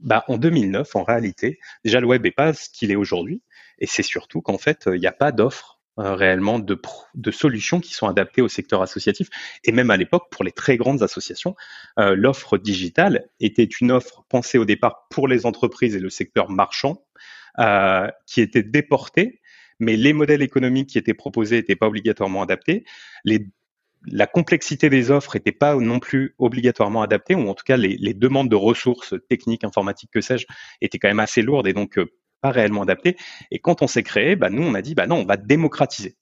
bah, 0.02 0.24
en 0.28 0.36
2009, 0.36 0.94
en 0.96 1.04
réalité, 1.04 1.58
déjà 1.84 2.00
le 2.00 2.06
web 2.06 2.26
est 2.26 2.32
pas 2.32 2.52
ce 2.52 2.68
qu'il 2.70 2.90
est 2.90 2.96
aujourd'hui, 2.96 3.42
et 3.78 3.86
c'est 3.86 4.02
surtout 4.02 4.42
qu'en 4.42 4.58
fait, 4.58 4.84
il 4.86 5.00
n'y 5.00 5.06
a 5.06 5.12
pas 5.12 5.32
d'offre 5.32 5.80
euh, 5.98 6.14
réellement 6.14 6.58
de, 6.58 7.30
solutions 7.30 7.78
qui 7.78 7.92
sont 7.92 8.06
adaptées 8.06 8.40
au 8.40 8.48
secteur 8.48 8.80
associatif. 8.80 9.28
Et 9.64 9.72
même 9.72 9.90
à 9.90 9.98
l'époque, 9.98 10.28
pour 10.30 10.42
les 10.42 10.50
très 10.50 10.78
grandes 10.78 11.02
associations, 11.02 11.54
euh, 11.98 12.14
l'offre 12.16 12.56
digitale 12.56 13.28
était 13.40 13.64
une 13.64 13.92
offre 13.92 14.24
pensée 14.30 14.56
au 14.56 14.64
départ 14.64 15.06
pour 15.10 15.28
les 15.28 15.44
entreprises 15.44 15.94
et 15.94 15.98
le 15.98 16.08
secteur 16.08 16.48
marchand, 16.50 17.04
euh, 17.58 18.08
qui 18.26 18.40
était 18.40 18.62
déportée, 18.62 19.42
mais 19.80 19.96
les 19.96 20.14
modèles 20.14 20.40
économiques 20.40 20.88
qui 20.88 20.96
étaient 20.98 21.12
proposés 21.12 21.56
n'étaient 21.56 21.76
pas 21.76 21.88
obligatoirement 21.88 22.40
adaptés. 22.40 22.84
La 24.06 24.26
complexité 24.26 24.90
des 24.90 25.10
offres 25.10 25.36
n'était 25.36 25.52
pas 25.52 25.76
non 25.76 25.98
plus 26.00 26.34
obligatoirement 26.38 27.02
adaptée, 27.02 27.34
ou 27.34 27.48
en 27.48 27.54
tout 27.54 27.64
cas 27.64 27.76
les, 27.76 28.14
demandes 28.14 28.48
de 28.48 28.56
ressources 28.56 29.14
techniques, 29.28 29.64
informatiques, 29.64 30.10
que 30.12 30.20
sais-je, 30.20 30.46
étaient 30.80 30.98
quand 30.98 31.08
même 31.08 31.20
assez 31.20 31.42
lourdes 31.42 31.66
et 31.66 31.72
donc 31.72 31.98
euh, 31.98 32.06
pas 32.40 32.50
réellement 32.50 32.82
adaptées. 32.82 33.16
Et 33.50 33.58
quand 33.58 33.82
on 33.82 33.86
s'est 33.86 34.02
créé, 34.02 34.36
bah, 34.36 34.50
nous 34.50 34.62
on 34.62 34.74
a 34.74 34.82
dit 34.82 34.94
bah 34.94 35.06
non, 35.06 35.16
on 35.16 35.24
va 35.24 35.36
démocratiser. 35.36 36.16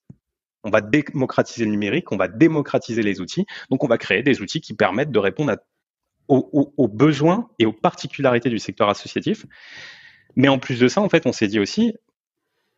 On 0.62 0.70
va 0.70 0.82
démocratiser 0.82 1.64
le 1.64 1.70
numérique, 1.70 2.12
on 2.12 2.18
va 2.18 2.28
démocratiser 2.28 3.02
les 3.02 3.20
outils. 3.20 3.46
Donc 3.70 3.82
on 3.82 3.86
va 3.86 3.96
créer 3.96 4.22
des 4.22 4.42
outils 4.42 4.60
qui 4.60 4.74
permettent 4.74 5.10
de 5.10 5.18
répondre 5.18 5.56
aux, 6.28 6.88
besoins 6.88 7.50
et 7.58 7.66
aux 7.66 7.72
particularités 7.72 8.50
du 8.50 8.58
secteur 8.58 8.88
associatif. 8.88 9.46
Mais 10.36 10.48
en 10.48 10.58
plus 10.58 10.78
de 10.78 10.86
ça, 10.86 11.00
en 11.00 11.08
fait, 11.08 11.26
on 11.26 11.32
s'est 11.32 11.48
dit 11.48 11.58
aussi, 11.58 11.94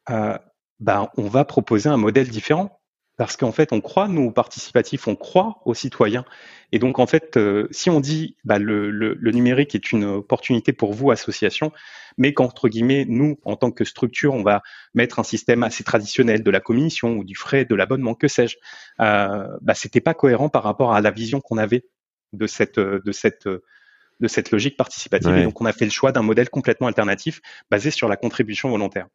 euh, 0.09 0.39
bah, 0.81 1.13
on 1.19 1.29
va 1.29 1.45
proposer 1.45 1.89
un 1.91 1.99
modèle 1.99 2.29
différent 2.29 2.82
parce 3.17 3.37
qu'en 3.37 3.53
fait, 3.53 3.73
on 3.73 3.81
croit, 3.81 4.09
nous, 4.09 4.31
participatifs, 4.31 5.07
on 5.07 5.17
croit 5.17 5.61
aux 5.65 5.75
citoyens. 5.75 6.25
Et 6.73 6.79
donc, 6.79 6.99
en 6.99 7.07
fait, 7.07 7.37
euh, 7.37 7.69
si 7.71 7.91
on 7.91 8.01
dit 8.01 8.37
bah, 8.45 8.59
le, 8.59 8.91
le, 8.91 9.31
numérique 9.31 9.75
est 9.75 9.93
une 9.93 10.05
opportunité 10.05 10.73
pour 10.73 10.95
vous, 10.95 11.11
association, 11.11 11.73
mais 12.17 12.33
qu'entre 12.33 12.69
guillemets, 12.69 13.05
nous, 13.07 13.39
en 13.45 13.57
tant 13.57 13.71
que 13.71 13.85
structure, 13.85 14.33
on 14.33 14.43
va 14.43 14.63
mettre 14.95 15.19
un 15.19 15.23
système 15.23 15.63
assez 15.63 15.85
traditionnel 15.85 16.43
de 16.43 16.51
la 16.51 16.61
commission 16.61 17.17
ou 17.17 17.25
du 17.25 17.35
frais, 17.35 17.65
de 17.67 17.75
l'abonnement, 17.75 18.15
que 18.15 18.29
sais-je, 18.29 18.57
euh, 19.01 19.47
bah, 19.61 19.75
c'était 19.75 20.01
pas 20.01 20.15
cohérent 20.15 20.49
par 20.49 20.63
rapport 20.63 20.95
à 20.95 21.01
la 21.01 21.11
vision 21.11 21.41
qu'on 21.41 21.59
avait 21.59 21.85
de 22.33 22.47
cette, 22.47 22.81
de 22.81 23.13
cette, 23.13 23.47
de 23.47 24.29
cette 24.29 24.51
logique 24.51 24.79
participative. 24.79 25.37
Et 25.37 25.45
donc, 25.45 25.61
on 25.61 25.67
a 25.67 25.73
fait 25.73 25.85
le 25.85 25.91
choix 25.91 26.13
d'un 26.13 26.23
modèle 26.23 26.49
complètement 26.49 26.87
alternatif 26.87 27.43
basé 27.71 27.91
sur 27.91 28.09
la 28.09 28.17
contribution 28.17 28.71
volontaire. 28.71 29.09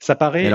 Ça 0.00 0.16
paraît, 0.16 0.50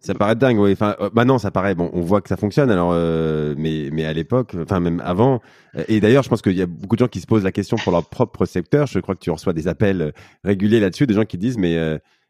Ça 0.00 0.14
paraît 0.14 0.36
dingue, 0.36 0.58
oui. 0.58 0.72
Enfin, 0.72 0.94
euh, 1.00 1.10
maintenant, 1.12 1.38
ça 1.38 1.50
paraît. 1.50 1.74
Bon, 1.74 1.90
on 1.92 2.00
voit 2.02 2.20
que 2.20 2.28
ça 2.28 2.36
fonctionne. 2.36 2.70
Alors, 2.70 2.90
euh, 2.92 3.54
mais 3.58 3.90
mais 3.92 4.04
à 4.04 4.12
l'époque, 4.12 4.54
enfin 4.62 4.80
même 4.80 5.00
avant. 5.04 5.40
euh, 5.76 5.84
Et 5.88 6.00
d'ailleurs, 6.00 6.22
je 6.22 6.28
pense 6.28 6.40
qu'il 6.40 6.56
y 6.56 6.62
a 6.62 6.66
beaucoup 6.66 6.96
de 6.96 7.00
gens 7.00 7.08
qui 7.08 7.20
se 7.20 7.26
posent 7.26 7.44
la 7.44 7.52
question 7.52 7.76
pour 7.76 7.92
leur 7.92 8.08
propre 8.08 8.46
secteur. 8.46 8.86
Je 8.86 9.00
crois 9.00 9.14
que 9.14 9.20
tu 9.20 9.30
reçois 9.30 9.52
des 9.52 9.66
appels 9.66 10.02
euh, 10.02 10.10
réguliers 10.44 10.80
là-dessus, 10.80 11.06
des 11.06 11.14
gens 11.14 11.24
qui 11.24 11.36
disent, 11.38 11.58
mais 11.58 11.76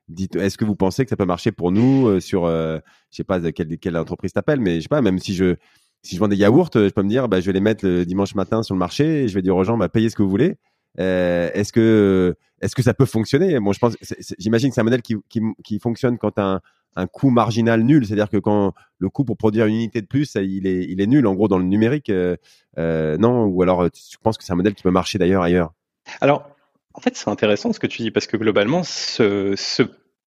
dites, 0.08 0.36
est-ce 0.36 0.56
que 0.56 0.64
vous 0.64 0.76
pensez 0.76 1.04
que 1.04 1.10
ça 1.10 1.16
peut 1.16 1.26
marcher 1.26 1.52
pour 1.52 1.70
nous 1.70 2.18
sur, 2.20 2.46
je 2.46 2.80
sais 3.10 3.24
pas 3.24 3.40
quelle, 3.52 3.78
quelle 3.78 3.96
entreprise 3.98 4.32
t'appelle, 4.32 4.60
mais 4.60 4.76
je 4.76 4.82
sais 4.82 4.88
pas, 4.88 5.02
même 5.02 5.18
si 5.18 5.34
je 5.34 5.56
si 6.02 6.14
je 6.14 6.20
vends 6.20 6.28
des 6.28 6.36
yaourts, 6.36 6.70
je 6.74 6.88
peux 6.90 7.02
me 7.02 7.08
dire, 7.08 7.28
bah, 7.28 7.40
je 7.40 7.46
vais 7.46 7.52
les 7.52 7.60
mettre 7.60 7.84
le 7.84 8.06
dimanche 8.06 8.34
matin 8.34 8.62
sur 8.62 8.74
le 8.74 8.78
marché. 8.78 9.24
Et 9.24 9.28
je 9.28 9.34
vais 9.34 9.42
dire 9.42 9.56
aux 9.56 9.64
gens, 9.64 9.76
bah, 9.76 9.88
payez 9.88 10.08
ce 10.08 10.16
que 10.16 10.22
vous 10.22 10.30
voulez. 10.30 10.56
Euh, 11.00 11.50
est-ce 11.54 11.72
que 11.72 12.34
est-ce 12.60 12.74
que 12.74 12.82
ça 12.82 12.94
peut 12.94 13.04
fonctionner? 13.04 13.58
Bon, 13.60 13.72
je 13.72 13.78
pense, 13.78 13.96
j'imagine 14.38 14.70
que 14.70 14.74
c'est 14.74 14.80
un 14.80 14.84
modèle 14.84 15.02
qui, 15.02 15.16
qui, 15.28 15.40
qui 15.64 15.78
fonctionne 15.78 16.18
quand 16.18 16.38
un 16.38 16.60
un 16.96 17.06
coût 17.06 17.30
marginal 17.30 17.82
nul, 17.82 18.06
c'est-à-dire 18.06 18.28
que 18.30 18.38
quand 18.38 18.72
le 18.98 19.08
coût 19.08 19.24
pour 19.24 19.36
produire 19.36 19.66
une 19.66 19.76
unité 19.76 20.00
de 20.00 20.06
plus, 20.06 20.24
ça, 20.24 20.42
il 20.42 20.66
est 20.66 21.06
nul 21.06 21.26
en 21.26 21.34
gros 21.34 21.46
dans 21.48 21.58
le 21.58 21.64
numérique, 21.64 22.10
euh, 22.10 22.36
euh, 22.78 23.16
non? 23.18 23.44
Ou 23.44 23.62
alors 23.62 23.82
euh, 23.84 23.88
tu 23.90 24.18
penses 24.18 24.36
que 24.36 24.44
c'est 24.44 24.52
un 24.52 24.56
modèle 24.56 24.74
qui 24.74 24.82
peut 24.82 24.90
marcher 24.90 25.18
d'ailleurs 25.18 25.42
ailleurs? 25.42 25.72
Alors, 26.20 26.50
en 26.94 27.00
fait, 27.00 27.16
c'est 27.16 27.28
intéressant 27.30 27.72
ce 27.72 27.78
que 27.78 27.86
tu 27.86 28.02
dis 28.02 28.10
parce 28.10 28.26
que 28.26 28.36
globalement, 28.36 28.82
ce, 28.82 29.54
ce- 29.56 29.84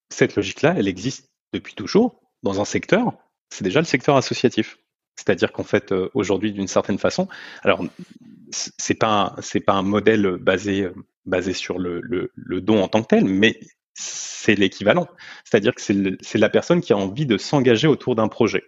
cette 0.10 0.36
logique-là, 0.36 0.76
elle 0.78 0.88
existe 0.88 1.30
depuis 1.54 1.76
toujours 1.76 2.22
dans 2.44 2.62
un 2.62 2.66
secteur. 2.66 3.14
C'est 3.50 3.64
déjà 3.64 3.82
le 3.82 3.86
secteur 3.86 4.16
associatif. 4.16 4.78
C'est-à-dire 5.18 5.52
qu'en 5.52 5.64
fait, 5.64 5.92
euh, 5.92 6.10
aujourd'hui, 6.14 6.54
d'une 6.54 6.68
certaine 6.70 6.98
façon, 6.98 7.28
alors 7.64 7.84
c'est 8.52 8.96
pas 8.96 9.36
un- 9.38 9.60
pas 9.66 9.74
un 9.74 9.82
modèle 9.82 10.38
basé 10.38 10.84
euh, 10.84 11.54
sur 11.54 11.78
le 11.80 12.62
don 12.62 12.82
en 12.82 12.88
tant 12.88 13.02
que 13.02 13.08
tel, 13.08 13.26
mais 13.26 13.60
c'est 13.94 14.56
l'équivalent. 14.56 15.08
C'est-à-dire 15.44 15.76
que 15.76 15.82
c'est 15.82 16.38
la 16.38 16.50
personne 16.50 16.82
qui 16.82 16.94
a 16.94 16.98
envie 16.98 17.26
de 17.26 17.38
s'engager 17.38 17.88
autour 17.88 18.16
d'un 18.16 18.28
projet. 18.28 18.64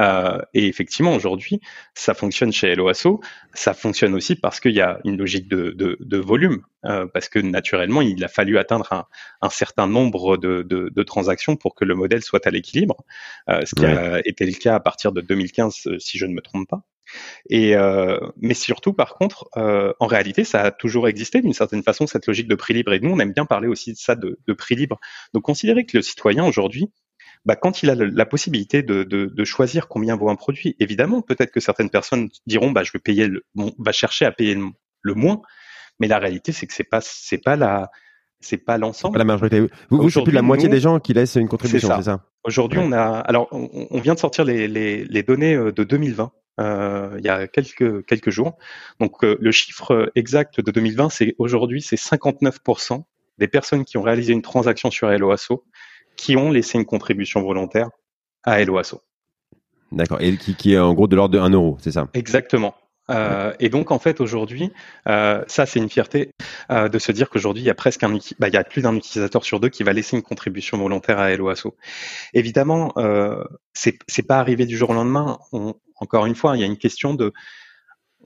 Euh, 0.00 0.38
et 0.54 0.66
effectivement, 0.66 1.14
aujourd'hui, 1.14 1.60
ça 1.94 2.14
fonctionne 2.14 2.52
chez 2.52 2.68
Helloasso. 2.68 3.20
Ça 3.54 3.74
fonctionne 3.74 4.14
aussi 4.14 4.34
parce 4.36 4.60
qu'il 4.60 4.72
y 4.72 4.80
a 4.80 4.98
une 5.04 5.16
logique 5.16 5.48
de, 5.48 5.70
de, 5.70 5.96
de 6.00 6.16
volume, 6.18 6.62
euh, 6.84 7.06
parce 7.12 7.28
que 7.28 7.38
naturellement, 7.38 8.02
il 8.02 8.22
a 8.24 8.28
fallu 8.28 8.58
atteindre 8.58 8.92
un, 8.92 9.06
un 9.40 9.50
certain 9.50 9.86
nombre 9.86 10.36
de, 10.36 10.62
de, 10.62 10.90
de, 10.94 11.02
transactions 11.02 11.56
pour 11.56 11.74
que 11.74 11.84
le 11.84 11.94
modèle 11.94 12.22
soit 12.22 12.46
à 12.46 12.50
l'équilibre, 12.50 13.04
euh, 13.48 13.62
ce 13.64 13.74
qui 13.74 13.84
Ouais. 13.84 13.96
a 13.96 14.20
été 14.24 14.46
le 14.46 14.52
cas 14.52 14.74
à 14.76 14.80
partir 14.80 15.12
de 15.12 15.20
2015, 15.20 15.86
euh, 15.86 15.98
si 15.98 16.18
je 16.18 16.26
ne 16.26 16.34
me 16.34 16.40
trompe 16.40 16.68
pas. 16.68 16.82
Et 17.50 17.76
euh, 17.76 18.18
mais 18.40 18.54
surtout, 18.54 18.92
par 18.92 19.14
contre, 19.14 19.48
euh, 19.56 19.92
en 20.00 20.06
réalité, 20.06 20.44
ça 20.44 20.62
a 20.62 20.70
toujours 20.70 21.08
existé 21.08 21.40
d'une 21.40 21.52
certaine 21.52 21.82
façon 21.82 22.06
cette 22.06 22.26
logique 22.26 22.48
de 22.48 22.54
prix 22.54 22.74
libre. 22.74 22.92
Et 22.92 23.00
nous, 23.00 23.10
on 23.10 23.18
aime 23.18 23.32
bien 23.32 23.44
parler 23.46 23.68
aussi 23.68 23.92
de 23.92 23.98
ça, 23.98 24.14
de, 24.14 24.38
de 24.46 24.52
prix 24.54 24.74
libre. 24.74 24.98
Donc, 25.34 25.42
considérer 25.44 25.84
que 25.84 25.96
le 25.98 26.02
citoyen 26.02 26.44
aujourd'hui, 26.46 26.86
bah, 27.44 27.56
quand 27.56 27.82
il 27.82 27.90
a 27.90 27.94
le- 27.94 28.06
la 28.06 28.26
possibilité 28.26 28.82
de, 28.82 29.02
de, 29.04 29.26
de 29.26 29.44
choisir 29.44 29.88
combien 29.88 30.16
vaut 30.16 30.30
un 30.30 30.36
produit, 30.36 30.76
évidemment, 30.80 31.20
peut-être 31.22 31.50
que 31.50 31.60
certaines 31.60 31.90
personnes 31.90 32.28
diront, 32.46 32.70
bah, 32.70 32.82
je 32.84 32.92
vais 32.92 32.98
payer, 32.98 33.26
le, 33.28 33.44
bon, 33.54 33.72
va 33.78 33.92
chercher 33.92 34.24
à 34.24 34.32
payer 34.32 34.54
le, 34.54 34.66
le 35.02 35.14
moins. 35.14 35.42
Mais 36.00 36.08
la 36.08 36.18
réalité, 36.18 36.52
c'est 36.52 36.66
que 36.66 36.72
c'est 36.74 36.84
pas, 36.84 37.00
c'est 37.02 37.38
pas 37.38 37.56
la, 37.56 37.90
c'est 38.40 38.56
pas 38.58 38.78
l'ensemble. 38.78 39.18
la 39.18 39.24
majorité. 39.24 39.60
Vous, 39.60 39.68
vous 39.68 39.68
c'est 39.70 39.96
plus 39.98 40.06
Aujourd'hui, 40.06 40.34
la 40.34 40.42
moitié 40.42 40.68
nous, 40.68 40.74
des 40.74 40.80
gens 40.80 40.98
qui 41.00 41.12
laissent 41.14 41.36
une 41.36 41.48
contribution, 41.48 41.88
ça. 41.88 41.96
c'est 41.98 42.02
ça? 42.04 42.24
Aujourd'hui, 42.44 42.78
Ouais. 42.80 42.86
on 42.88 42.92
a, 42.92 43.18
alors, 43.20 43.48
on, 43.52 43.86
on 43.90 44.00
vient 44.00 44.14
de 44.14 44.18
sortir 44.18 44.44
les, 44.44 44.66
les, 44.68 45.04
les 45.04 45.22
données 45.22 45.54
euh, 45.54 45.70
de 45.72 45.84
2020. 45.84 46.32
euh, 46.60 47.14
il 47.18 47.24
y 47.24 47.28
a 47.28 47.46
quelques 47.48 48.04
quelques 48.06 48.30
jours. 48.30 48.56
Donc 49.00 49.24
euh, 49.24 49.36
le 49.40 49.50
chiffre 49.50 50.10
exact 50.14 50.60
de 50.60 50.70
2020, 50.70 51.08
c'est 51.10 51.34
aujourd'hui, 51.38 51.82
c'est 51.82 51.96
59% 51.96 53.02
des 53.38 53.48
personnes 53.48 53.84
qui 53.84 53.96
ont 53.98 54.02
réalisé 54.02 54.32
une 54.32 54.42
transaction 54.42 54.90
sur 54.90 55.10
Helloasso 55.10 55.64
qui 56.16 56.36
ont 56.36 56.50
laissé 56.50 56.78
une 56.78 56.84
contribution 56.84 57.42
volontaire 57.42 57.88
à 58.42 58.60
Helloasso. 58.60 59.00
D'accord. 59.92 60.20
Et 60.20 60.36
qui, 60.36 60.54
qui 60.54 60.74
est 60.74 60.78
en 60.78 60.92
gros 60.94 61.06
de 61.06 61.16
l'ordre 61.16 61.34
de 61.34 61.38
1 61.38 61.50
euro, 61.50 61.76
c'est 61.80 61.92
ça? 61.92 62.08
Exactement. 62.14 62.74
Euh, 63.10 63.52
et 63.60 63.68
donc 63.68 63.90
en 63.90 63.98
fait 63.98 64.20
aujourd'hui, 64.20 64.72
euh, 65.08 65.44
ça 65.46 65.66
c'est 65.66 65.78
une 65.78 65.90
fierté 65.90 66.30
euh, 66.70 66.88
de 66.88 66.98
se 66.98 67.12
dire 67.12 67.28
qu'aujourd'hui 67.28 67.62
il 67.62 67.66
y 67.66 67.70
a 67.70 67.74
presque 67.74 68.02
un, 68.02 68.18
bah, 68.38 68.48
il 68.48 68.54
y 68.54 68.56
a 68.56 68.64
plus 68.64 68.80
d'un 68.80 68.96
utilisateur 68.96 69.44
sur 69.44 69.60
deux 69.60 69.68
qui 69.68 69.82
va 69.82 69.92
laisser 69.92 70.16
une 70.16 70.22
contribution 70.22 70.78
volontaire 70.78 71.18
à 71.18 71.30
Helloasso. 71.30 71.76
Évidemment, 72.32 72.92
euh, 72.96 73.44
c'est 73.74 73.98
c'est 74.08 74.26
pas 74.26 74.38
arrivé 74.38 74.64
du 74.64 74.78
jour 74.78 74.90
au 74.90 74.94
lendemain. 74.94 75.38
On- 75.52 75.74
encore 75.96 76.24
une 76.24 76.34
fois, 76.34 76.56
il 76.56 76.60
y 76.60 76.64
a 76.64 76.66
une 76.66 76.78
question 76.78 77.12
de 77.14 77.32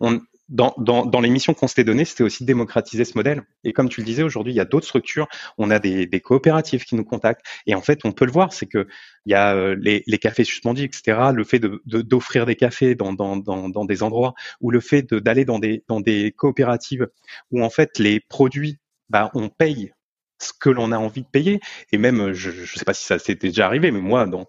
on, 0.00 0.20
dans, 0.48 0.74
dans, 0.78 1.04
dans 1.04 1.20
les 1.20 1.28
missions 1.30 1.52
qu'on 1.54 1.66
s'était 1.68 1.84
données, 1.84 2.04
c'était 2.04 2.22
aussi 2.24 2.42
de 2.44 2.46
démocratiser 2.46 3.04
ce 3.04 3.16
modèle. 3.16 3.42
Et 3.64 3.72
comme 3.72 3.88
tu 3.88 4.00
le 4.00 4.06
disais, 4.06 4.22
aujourd'hui, 4.22 4.52
il 4.52 4.56
y 4.56 4.60
a 4.60 4.64
d'autres 4.64 4.86
structures. 4.86 5.28
On 5.58 5.70
a 5.70 5.78
des, 5.78 6.06
des 6.06 6.20
coopératives 6.20 6.84
qui 6.84 6.94
nous 6.94 7.04
contactent. 7.04 7.44
Et 7.66 7.74
en 7.74 7.82
fait, 7.82 8.00
on 8.04 8.12
peut 8.12 8.24
le 8.24 8.32
voir, 8.32 8.52
c'est 8.52 8.66
que 8.66 8.86
il 9.26 9.32
y 9.32 9.34
a 9.34 9.54
euh, 9.54 9.76
les, 9.78 10.02
les 10.06 10.18
cafés 10.18 10.44
suspendus, 10.44 10.84
etc. 10.84 11.32
Le 11.32 11.44
fait 11.44 11.58
de 11.58 11.82
de- 11.86 12.02
d'offrir 12.02 12.46
des 12.46 12.56
cafés 12.56 12.94
dans, 12.94 13.12
dans, 13.12 13.36
dans, 13.36 13.68
dans 13.68 13.84
des 13.84 14.02
endroits, 14.02 14.34
ou 14.60 14.70
le 14.70 14.80
fait 14.80 15.02
de- 15.12 15.18
d'aller 15.18 15.44
dans 15.44 15.58
des, 15.58 15.84
dans 15.88 16.00
des 16.00 16.32
coopératives 16.32 17.08
où 17.50 17.62
en 17.62 17.70
fait 17.70 17.98
les 17.98 18.20
produits, 18.20 18.78
bah, 19.10 19.30
on 19.34 19.48
paye 19.48 19.92
ce 20.40 20.52
que 20.58 20.70
l'on 20.70 20.92
a 20.92 20.98
envie 20.98 21.22
de 21.22 21.28
payer. 21.28 21.60
Et 21.92 21.98
même, 21.98 22.32
je 22.32 22.50
ne 22.50 22.66
sais 22.66 22.84
pas 22.84 22.94
si 22.94 23.04
ça 23.04 23.18
s'était 23.18 23.48
déjà 23.48 23.66
arrivé, 23.66 23.90
mais 23.90 24.00
moi, 24.00 24.26
dans, 24.26 24.46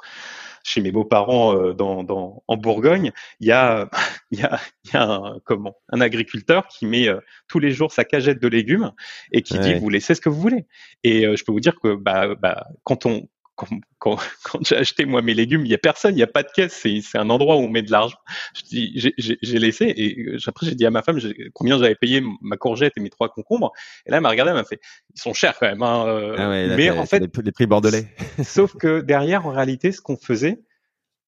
chez 0.63 0.81
mes 0.81 0.91
beaux-parents 0.91 1.55
euh, 1.55 1.73
dans, 1.73 2.03
dans, 2.03 2.43
en 2.47 2.57
Bourgogne, 2.57 3.11
il 3.39 3.47
y 3.47 3.51
a, 3.51 3.89
il 4.31 4.39
y 4.39 4.43
a, 4.43 4.59
il 4.85 4.93
y 4.93 4.97
a 4.97 5.03
un, 5.03 5.39
comment, 5.45 5.75
un 5.89 6.01
agriculteur 6.01 6.67
qui 6.67 6.85
met 6.85 7.07
euh, 7.07 7.19
tous 7.47 7.59
les 7.59 7.71
jours 7.71 7.91
sa 7.91 8.05
cagette 8.05 8.41
de 8.41 8.47
légumes 8.47 8.91
et 9.31 9.41
qui 9.41 9.57
dit 9.59 9.73
vous 9.75 9.89
laissez 9.89 10.15
ce 10.15 10.21
que 10.21 10.29
vous 10.29 10.39
voulez. 10.39 10.65
Et 11.03 11.25
euh, 11.25 11.35
je 11.35 11.43
peux 11.43 11.51
vous 11.51 11.59
dire 11.59 11.79
que 11.79 11.95
bah, 11.95 12.35
bah, 12.35 12.67
quand 12.83 13.05
on 13.05 13.27
quand, 13.59 13.67
quand, 13.99 14.17
quand 14.43 14.59
j'ai 14.65 14.77
acheté 14.77 15.05
moi 15.05 15.21
mes 15.21 15.33
légumes, 15.33 15.65
il 15.65 15.71
y 15.71 15.73
a 15.73 15.77
personne, 15.77 16.13
il 16.13 16.17
n'y 16.17 16.23
a 16.23 16.27
pas 16.27 16.43
de 16.43 16.49
caisse, 16.55 16.73
c'est 16.81 17.17
un 17.17 17.29
endroit 17.29 17.57
où 17.57 17.59
on 17.59 17.69
met 17.69 17.81
de 17.81 17.91
l'argent. 17.91 18.17
Je 18.55 18.61
dis 18.63 19.13
j'ai- 19.17 19.59
laissé 19.59 19.85
et 19.95 20.19
euh, 20.21 20.37
après 20.47 20.65
j'ai 20.65 20.75
dit 20.75 20.85
à 20.85 20.91
ma 20.91 21.01
femme 21.03 21.19
combien 21.53 21.77
j'avais 21.77 21.95
payé 21.95 22.23
ma 22.41 22.55
courgette 22.55 22.93
et 22.95 23.01
mes 23.01 23.09
trois 23.09 23.29
concombres. 23.29 23.71
Et 24.05 24.11
là 24.11 24.17
elle 24.17 24.23
m'a 24.23 24.29
regardé, 24.29 24.51
elle 24.51 24.57
m'a 24.57 24.63
fait 24.63 24.79
ils 25.13 25.21
sont 25.21 25.33
chers 25.33 25.57
quand 25.59 25.67
même. 25.67 25.83
Hein, 25.83 26.05
euh, 26.07 26.35
Ah 26.37 26.49
ouais, 26.49 26.67
là, 26.67 26.75
mais 26.77 26.89
en 26.89 27.05
fait 27.05 27.19
les, 27.19 27.43
les 27.43 27.51
prix 27.51 27.65
bordelais. 27.65 28.07
Sauf 28.43 28.75
que 28.77 29.01
derrière, 29.01 29.45
en 29.45 29.51
réalité, 29.51 29.91
ce 29.91 30.01
qu'on 30.01 30.17
faisait, 30.17 30.59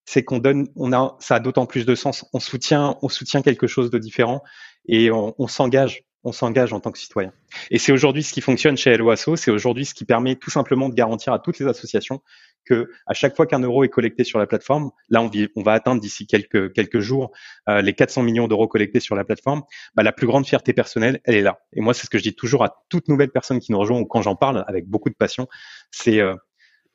c'est 0.06 0.24
qu'on 0.24 0.40
donne, 0.40 0.68
on 0.76 0.94
a, 0.94 1.18
ça 1.20 1.36
a 1.36 1.40
d'autant 1.40 1.66
plus 1.66 1.86
de 1.86 1.96
sens. 1.96 2.26
On 2.34 2.40
soutient, 2.40 2.98
on 3.02 3.10
soutient 3.10 3.42
quelque 3.42 3.68
chose 3.68 3.90
de 3.90 3.98
différent 3.98 4.42
et 4.88 5.12
on, 5.12 5.36
on 5.38 5.48
s'engage, 5.48 6.04
on 6.24 6.32
s'engage 6.32 6.74
en 6.74 6.80
tant 6.80 6.92
que 6.92 7.00
citoyen. 7.00 7.34
Et 7.72 7.80
c'est 7.80 7.92
aujourd'hui 7.92 8.24
ce 8.24 8.34
qui 8.34 8.42
fonctionne 8.42 8.78
chez 8.78 8.96
LOASO, 8.96 9.36
c'est 9.36 9.52
aujourd'hui 9.52 9.86
ce 9.86 9.94
qui 9.94 10.06
permet 10.06 10.36
tout 10.36 10.50
simplement 10.50 10.90
de 10.90 10.94
garantir 10.94 11.34
à 11.34 11.40
toutes 11.40 11.60
les 11.60 11.68
associations 11.68 12.22
que 12.66 12.92
à 13.08 13.14
chaque 13.14 13.36
fois 13.36 13.48
qu'un 13.48 13.60
euro 13.60 13.84
est 13.84 13.90
collecté 13.90 14.24
sur 14.24 14.38
la 14.38 14.46
plateforme, 14.46 14.92
là 15.10 15.22
on, 15.56 15.64
va 15.64 15.74
atteindre 15.74 16.00
d'ici 16.00 16.28
quelques 16.28 16.74
quelques 16.74 17.00
jours 17.00 17.32
euh, 17.70 17.82
les 17.82 17.94
400 17.94 18.24
millions 18.24 18.48
d'euros 18.48 18.68
collectés 18.68 19.00
sur 19.00 19.16
la 19.16 19.24
plateforme. 19.24 19.64
Bah, 19.96 20.04
la 20.04 20.12
plus 20.12 20.28
grande 20.28 20.46
fierté 20.46 20.74
personnelle, 20.74 21.22
elle 21.24 21.36
est 21.36 21.42
là. 21.42 21.60
Et 21.74 21.82
moi, 21.82 21.94
c'est 21.94 22.06
ce 22.06 22.10
que 22.10 22.18
je 22.18 22.24
dis 22.24 22.36
toujours 22.36 22.64
à 22.64 22.84
toute 22.90 23.08
nouvelle 23.08 23.32
personne 23.32 23.60
qui 23.60 23.72
nous 23.72 23.80
rejoint 23.80 24.00
ou 24.00 24.06
quand 24.06 24.22
j'en 24.22 24.36
parle 24.36 24.64
avec 24.68 24.88
beaucoup 24.88 25.10
de 25.10 25.16
passion, 25.16 25.48
c'est 25.90 26.20
euh, 26.20 26.36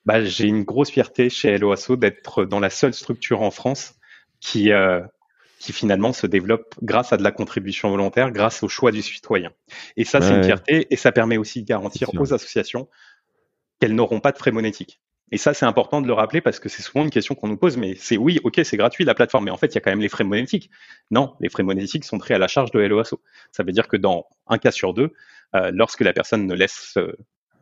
bah, 0.05 0.24
j'ai 0.24 0.47
une 0.47 0.62
grosse 0.62 0.91
fierté 0.91 1.29
chez 1.31 1.59
LOASO 1.59 1.97
d'être 1.97 2.45
dans 2.45 2.61
la 2.61 2.70
seule 2.70 2.95
structure 2.95 3.43
en 3.43 3.51
France 3.51 3.95
qui, 4.41 4.70
euh, 4.70 5.01
qui 5.59 5.72
finalement 5.72 6.12
se 6.12 6.26
développe 6.26 6.74
grâce 6.82 7.12
à 7.12 7.16
de 7.16 7.22
la 7.22 7.30
contribution 7.32 7.90
volontaire, 7.90 8.30
grâce 8.30 8.62
au 8.62 8.68
choix 8.68 8.92
du 8.92 9.02
citoyen. 9.02 9.50
Et 9.96 10.04
ça, 10.04 10.20
c'est 10.20 10.32
une 10.36 10.44
fierté 10.44 10.86
et 10.90 10.96
ça 10.96 11.12
permet 11.12 11.36
aussi 11.38 11.62
de 11.62 11.66
garantir 11.66 12.09
aux 12.20 12.34
associations 12.34 12.88
qu'elles 13.80 13.94
n'auront 13.94 14.20
pas 14.20 14.32
de 14.32 14.38
frais 14.38 14.52
monétiques. 14.52 15.00
Et 15.32 15.38
ça, 15.38 15.54
c'est 15.54 15.66
important 15.66 16.00
de 16.00 16.07
le 16.07 16.12
rappeler 16.12 16.40
parce 16.40 16.61
que 16.61 16.68
c'est 16.68 16.82
souvent 16.82 17.02
une 17.02 17.11
question 17.11 17.34
qu'on 17.34 17.48
nous 17.48 17.57
pose, 17.57 17.76
mais 17.76 17.96
c'est 17.98 18.16
oui, 18.16 18.38
ok, 18.44 18.61
c'est 18.64 18.76
gratuit 18.76 19.04
la 19.04 19.14
plateforme, 19.14 19.46
mais 19.46 19.50
en 19.50 19.57
fait, 19.57 19.66
il 19.68 19.74
y 19.74 19.78
a 19.78 19.80
quand 19.80 19.90
même 19.90 20.00
les 20.00 20.09
frais 20.09 20.22
monétiques. 20.24 20.70
Non, 21.11 21.34
les 21.40 21.48
frais 21.48 21.64
monétiques 21.64 22.04
sont 22.04 22.18
pris 22.18 22.32
à 22.34 22.38
la 22.38 22.46
charge 22.48 22.70
de 22.70 22.78
LOASO. 22.78 23.20
Ça 23.50 23.64
veut 23.64 23.72
dire 23.72 23.88
que 23.88 23.96
dans 23.96 24.26
un 24.46 24.59
cas 24.59 24.70
sur 24.70 24.94
deux, 24.94 25.12
euh, 25.57 25.70
lorsque 25.74 26.02
la 26.02 26.12
personne 26.12 26.46
ne 26.46 26.54
laisse 26.54 26.94
euh, 26.96 27.12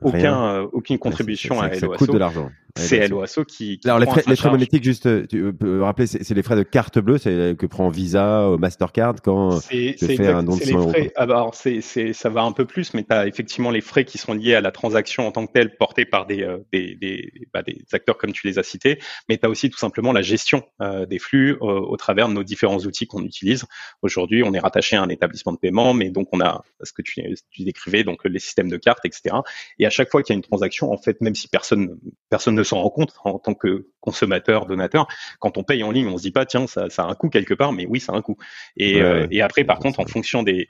aucun, 0.03 0.57
euh, 0.57 0.66
aucune 0.72 0.99
contribution 0.99 1.59
à 1.61 1.68
c'est- 1.72 1.80
Ça 1.80 1.86
coûte 1.86 2.09
de 2.09 2.18
LOASO, 2.18 2.18
l'argent. 2.18 2.53
C'est. 2.77 3.09
LOASO 3.09 3.45
qui, 3.45 3.79
qui 3.79 3.89
Alors 3.89 3.99
les 4.01 4.07
frais, 4.07 4.22
les 4.27 4.37
frais 4.37 4.51
monétiques, 4.51 4.85
juste, 4.85 5.07
euh, 5.07 5.27
tu 5.29 5.53
peux 5.53 5.83
rappeler, 5.83 6.07
c'est 6.07 6.35
les 6.35 6.43
frais 6.43 6.57
de 6.57 6.62
carte 6.62 6.99
bleue, 6.99 7.18
c'est 7.18 7.57
que 7.59 7.66
prend 7.66 7.89
Visa, 7.89 8.51
ou 8.51 8.59
Mastercard 8.59 9.16
quand. 9.22 9.61
C'est 9.61 9.95
fais 9.99 10.14
exact- 10.14 10.35
un 10.35 10.43
don 10.43 10.57
de 10.57 10.61
c'est 10.62 10.70
100 10.72 10.79
les 10.79 10.83
euros. 10.83 10.93
Ah 11.16 11.27
bah, 11.27 11.35
alors 11.37 11.55
c'est 11.55 11.81
c'est 11.81 12.12
ça 12.12 12.31
va 12.31 12.43
un 12.43 12.53
peu 12.53 12.64
plus, 12.64 12.95
mais 12.95 13.05
tu 13.05 13.12
as 13.14 13.27
effectivement 13.27 13.70
les 13.70 13.81
frais 13.81 14.05
qui 14.05 14.18
sont 14.18 14.33
liés 14.35 14.55
à 14.55 14.61
la 14.61 14.72
transaction 14.72 15.27
en 15.27 15.33
tant 15.33 15.47
que 15.47 15.53
telle, 15.53 15.77
portés 15.77 16.05
par 16.05 16.27
des 16.27 16.43
euh, 16.43 16.59
des, 16.72 16.97
des, 16.97 17.33
bah, 17.53 17.62
des 17.62 17.85
acteurs 17.93 18.18
comme 18.18 18.33
tu 18.33 18.47
les 18.47 18.59
as 18.59 18.62
cités, 18.64 18.99
mais 19.29 19.39
tu 19.39 19.47
as 19.47 19.51
aussi 19.51 19.70
tout 19.70 19.79
simplement 19.79 20.12
la 20.12 20.22
gestion 20.22 20.64
euh, 20.83 21.07
des 21.07 21.18
flux 21.18 21.53
euh, 21.53 21.57
au 21.61 21.97
travers 21.97 22.29
de 22.29 22.33
nos 22.35 22.43
différents 22.43 22.79
outils 22.79 23.07
qu'on 23.07 23.22
utilise. 23.22 23.64
Aujourd'hui, 24.03 24.43
on 24.43 24.53
est 24.53 24.59
rattaché 24.59 24.97
à 24.97 25.03
un 25.03 25.09
établissement 25.09 25.53
de 25.53 25.59
paiement, 25.59 25.95
mais 25.95 26.11
donc 26.11 26.29
on 26.33 26.41
a 26.41 26.62
ce 26.83 26.93
que 26.93 27.03
tu, 27.03 27.22
tu 27.51 27.62
décrivais, 27.62 28.03
donc 28.03 28.25
les 28.25 28.41
systèmes 28.41 28.68
de 28.68 28.77
cartes, 28.77 29.05
etc. 29.05 29.37
Et 29.79 29.87
à 29.87 29.91
chaque 29.91 30.11
fois 30.11 30.22
qu'il 30.22 30.35
y 30.35 30.37
a 30.37 30.39
une 30.39 30.43
transaction, 30.43 30.91
en 30.93 30.99
fait, 30.99 31.20
même 31.20 31.35
si 31.37 31.47
personne 31.49 31.99
personne 32.31 32.55
ne 32.57 32.64
s'en 32.65 32.81
rend 32.81 32.91
compte 32.91 33.15
en 33.25 33.39
tant 33.39 33.55
que 33.55 33.89
consommateur, 34.01 34.67
donateur, 34.67 35.07
quand 35.39 35.59
on 35.59 35.62
paye 35.62 35.83
en 35.83 35.91
ligne, 35.91 36.09
on 36.09 36.19
se 36.19 36.23
dit 36.23 36.31
pas 36.31 36.47
tiens 36.47 36.67
ça, 36.67 36.91
ça 36.91 37.05
a 37.05 37.07
un 37.07 37.15
coût 37.15 37.29
quelque 37.29 37.55
part, 37.55 37.73
mais 37.73 37.87
oui 37.87 38.01
ça 38.01 38.12
a 38.12 38.17
un 38.17 38.23
coût. 38.23 38.37
Et, 38.77 38.95
Ouais, 38.95 39.03
euh, 39.03 39.27
et 39.31 39.43
après 39.43 39.65
par 39.65 39.79
contre 39.79 40.01
en 40.01 40.07
fonction 40.07 40.43
des 40.43 40.69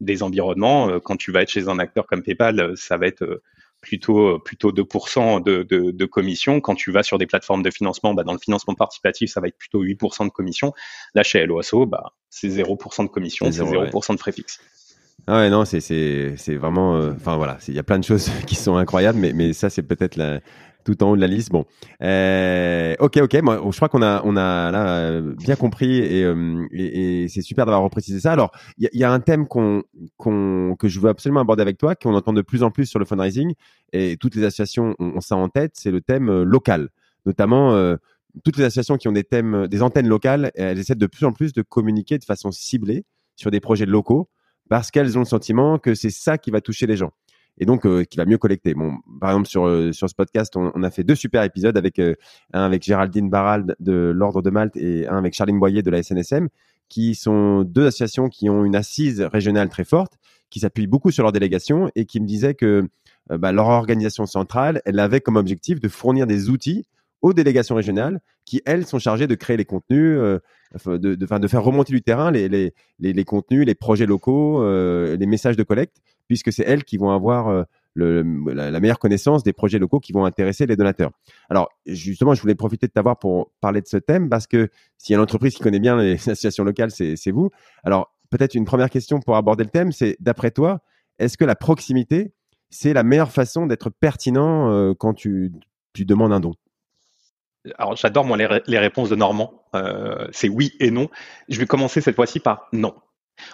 des 0.00 0.22
environnements, 0.22 0.88
euh, 0.88 0.98
quand 0.98 1.16
tu 1.16 1.30
vas 1.32 1.42
être 1.42 1.50
chez 1.50 1.68
un 1.68 1.78
acteur 1.78 2.06
comme 2.06 2.22
PayPal, 2.22 2.60
euh, 2.60 2.72
ça 2.76 2.96
va 2.96 3.06
être 3.06 3.42
plutôt 3.80 4.38
plutôt 4.38 4.72
2% 4.72 5.42
de, 5.42 5.62
de, 5.62 5.90
de, 5.90 6.04
commission. 6.06 6.60
Quand 6.60 6.74
tu 6.74 6.92
vas 6.92 7.02
sur 7.02 7.18
des 7.18 7.26
plateformes 7.26 7.62
de 7.62 7.70
financement, 7.70 8.14
bah, 8.14 8.22
dans 8.22 8.32
le 8.32 8.38
financement 8.38 8.74
participatif, 8.74 9.30
ça 9.30 9.40
va 9.40 9.48
être 9.48 9.58
plutôt 9.58 9.82
8% 9.82 10.24
de 10.24 10.30
commission. 10.30 10.72
Là, 11.14 11.22
chez 11.22 11.44
LOASO, 11.46 11.86
bah, 11.86 12.12
c'est 12.30 12.48
0% 12.48 13.04
de 13.04 13.08
commission, 13.08 13.50
c'est 13.50 13.62
0%, 13.62 14.14
de 14.14 14.18
frais 14.18 14.32
fixes. 14.32 14.60
Ah 15.28 15.38
ouais, 15.38 15.50
non, 15.50 15.64
c'est 15.64 16.56
vraiment. 16.56 16.96
Euh, 16.96 17.12
enfin 17.14 17.36
voilà, 17.36 17.58
il 17.68 17.74
y 17.74 17.78
a 17.78 17.84
plein 17.84 17.98
de 17.98 18.04
choses 18.04 18.28
qui 18.46 18.56
sont 18.56 18.76
incroyables, 18.76 19.18
mais, 19.18 19.32
mais 19.32 19.52
ça, 19.52 19.70
c'est 19.70 19.82
peut-être 19.82 20.40
tout 20.84 21.00
en 21.04 21.10
haut 21.10 21.16
de 21.16 21.20
la 21.20 21.28
liste. 21.28 21.50
Bon, 21.52 21.64
euh, 22.02 22.94
ok, 22.98 23.18
ok. 23.18 23.34
Moi, 23.42 23.60
je 23.70 23.76
crois 23.76 23.88
qu'on 23.88 24.02
a, 24.02 24.20
on 24.24 24.36
a 24.36 24.72
euh, 24.72 25.34
bien 25.38 25.54
compris 25.54 25.98
et, 25.98 27.28
c'est 27.28 27.42
super 27.42 27.66
d'avoir 27.66 27.82
reprécisé 27.82 28.18
ça. 28.18 28.32
Alors, 28.32 28.50
il 28.78 28.88
y, 28.92 29.04
a 29.04 29.12
un 29.12 29.20
thème 29.20 29.46
qu'on, 29.46 29.84
qu'on, 30.16 30.74
que 30.76 30.88
je 30.88 30.98
veux 30.98 31.08
absolument 31.08 31.40
aborder 31.40 31.62
avec 31.62 31.78
toi, 31.78 31.94
qu'on 31.94 32.14
entend 32.14 32.32
de 32.32 32.42
plus 32.42 32.64
en 32.64 32.72
plus 32.72 32.86
sur 32.86 32.98
le 32.98 33.04
fundraising 33.04 33.54
et 33.92 34.16
toutes 34.16 34.34
les 34.34 34.44
associations 34.44 34.96
ont, 34.98 35.20
ça 35.20 35.36
en 35.36 35.48
tête, 35.48 35.72
c'est 35.74 35.92
le 35.92 36.00
thème 36.00 36.42
local, 36.42 36.88
notamment. 37.26 37.96
Toutes 38.44 38.56
les 38.56 38.64
associations 38.64 38.96
qui 38.96 39.06
ont 39.06 39.12
des 39.12 39.24
thèmes, 39.24 39.68
des 39.68 39.82
antennes 39.82 40.08
locales, 40.08 40.50
elles 40.56 40.80
essaient 40.80 40.96
de 40.96 41.06
plus 41.06 41.24
en 41.24 41.32
plus 41.32 41.52
de 41.52 41.62
communiquer 41.62 42.18
de 42.18 42.24
façon 42.24 42.50
ciblée 42.50 43.04
sur 43.36 43.52
des 43.52 43.60
projets 43.60 43.86
locaux 43.86 44.28
parce 44.72 44.90
qu'elles 44.90 45.18
ont 45.18 45.20
le 45.20 45.26
sentiment 45.26 45.78
que 45.78 45.94
c'est 45.94 46.08
ça 46.08 46.38
qui 46.38 46.50
va 46.50 46.62
toucher 46.62 46.86
les 46.86 46.96
gens 46.96 47.12
et 47.58 47.66
donc 47.66 47.84
euh, 47.84 48.04
qui 48.04 48.16
va 48.16 48.24
mieux 48.24 48.38
collecter. 48.38 48.72
Bon, 48.72 48.94
par 49.20 49.28
exemple 49.28 49.46
sur 49.46 49.66
euh, 49.66 49.92
sur 49.92 50.08
ce 50.08 50.14
podcast, 50.14 50.56
on, 50.56 50.82
a 50.82 50.90
fait 50.90 51.04
deux 51.04 51.14
super 51.14 51.42
épisodes 51.42 51.76
avec 51.76 51.98
euh, 51.98 52.14
un 52.54 52.62
avec 52.62 52.82
Géraldine 52.82 53.28
Barral 53.28 53.76
de 53.80 53.92
l'Ordre 53.92 54.40
de 54.40 54.48
Malte 54.48 54.74
et 54.78 55.06
un 55.06 55.18
avec 55.18 55.34
Charline 55.34 55.58
Boyer 55.58 55.82
de 55.82 55.90
la 55.90 56.02
SNSM, 56.02 56.48
qui 56.88 57.14
sont 57.14 57.64
deux 57.64 57.84
associations 57.84 58.30
qui 58.30 58.48
ont 58.48 58.64
une 58.64 58.74
assise 58.74 59.20
régionale 59.20 59.68
très 59.68 59.84
forte, 59.84 60.14
qui 60.48 60.60
s'appuient 60.60 60.86
beaucoup 60.86 61.10
sur 61.10 61.24
leur 61.24 61.32
délégation 61.32 61.90
et 61.94 62.06
qui 62.06 62.18
me 62.18 62.26
disaient 62.26 62.54
que 62.54 62.88
bah, 63.28 63.52
leur 63.52 63.66
organisation 63.66 64.24
centrale, 64.24 64.80
elle 64.86 64.98
avait 65.00 65.20
comme 65.20 65.36
objectif 65.36 65.80
de 65.80 65.88
fournir 65.88 66.26
des 66.26 66.48
outils 66.48 66.86
aux 67.20 67.34
délégations 67.34 67.74
régionales 67.74 68.22
qui, 68.44 68.62
elles, 68.64 68.86
sont 68.86 68.98
chargées 68.98 69.26
de 69.26 69.34
créer 69.34 69.56
les 69.56 69.64
contenus, 69.64 70.18
euh, 70.18 70.38
de, 70.98 71.46
faire 71.46 71.62
remonter 71.62 71.92
du 71.92 72.02
terrain 72.02 72.30
les, 72.30 73.24
contenus, 73.24 73.66
les 73.66 73.74
projets 73.74 74.06
locaux, 74.06 74.62
euh, 74.62 75.16
les 75.16 75.26
messages 75.26 75.56
de 75.56 75.62
collecte, 75.62 75.98
puisque 76.28 76.52
c'est 76.52 76.64
elles 76.64 76.84
qui 76.84 76.96
vont 76.96 77.10
avoir 77.10 77.48
euh, 77.48 77.64
la, 77.96 78.80
meilleure 78.80 78.98
connaissance 78.98 79.42
des 79.42 79.52
projets 79.52 79.78
locaux 79.78 80.00
qui 80.00 80.12
vont 80.12 80.24
intéresser 80.24 80.66
les 80.66 80.76
donateurs. 80.76 81.10
Alors, 81.50 81.68
justement, 81.86 82.34
je 82.34 82.40
voulais 82.40 82.54
profiter 82.54 82.86
de 82.86 82.92
t'avoir 82.92 83.18
pour 83.18 83.52
parler 83.60 83.80
de 83.80 83.86
ce 83.86 83.98
thème, 83.98 84.28
parce 84.28 84.46
que 84.46 84.68
s'il 84.96 85.12
y 85.12 85.14
a 85.14 85.18
une 85.18 85.22
entreprise 85.22 85.54
qui 85.54 85.62
connaît 85.62 85.80
bien 85.80 85.96
les 85.96 86.14
associations 86.14 86.64
locales, 86.64 86.90
c'est 86.90 87.30
vous. 87.30 87.50
Alors, 87.84 88.14
peut-être 88.30 88.54
une 88.54 88.64
première 88.64 88.90
question 88.90 89.20
pour 89.20 89.36
aborder 89.36 89.64
le 89.64 89.70
thème, 89.70 89.92
c'est, 89.92 90.16
d'après 90.20 90.50
toi, 90.50 90.80
est-ce 91.18 91.36
que 91.36 91.44
la 91.44 91.54
proximité, 91.54 92.32
c'est 92.70 92.94
la 92.94 93.02
meilleure 93.02 93.30
façon 93.30 93.66
d'être 93.66 93.90
pertinent 93.90 94.94
quand 94.94 95.12
tu 95.12 95.52
demandes 95.94 96.32
un 96.32 96.40
don? 96.40 96.54
Alors 97.78 97.96
j'adore 97.96 98.24
moi 98.24 98.36
les, 98.36 98.78
réponses 98.78 99.08
de 99.08 99.16
Normand. 99.16 99.64
Euh, 99.74 100.28
c'est 100.32 100.48
oui 100.48 100.72
et 100.80 100.90
non. 100.90 101.08
Je 101.48 101.58
vais 101.58 101.66
commencer 101.66 102.00
cette 102.00 102.16
fois-ci 102.16 102.40
par 102.40 102.68
non. 102.72 102.94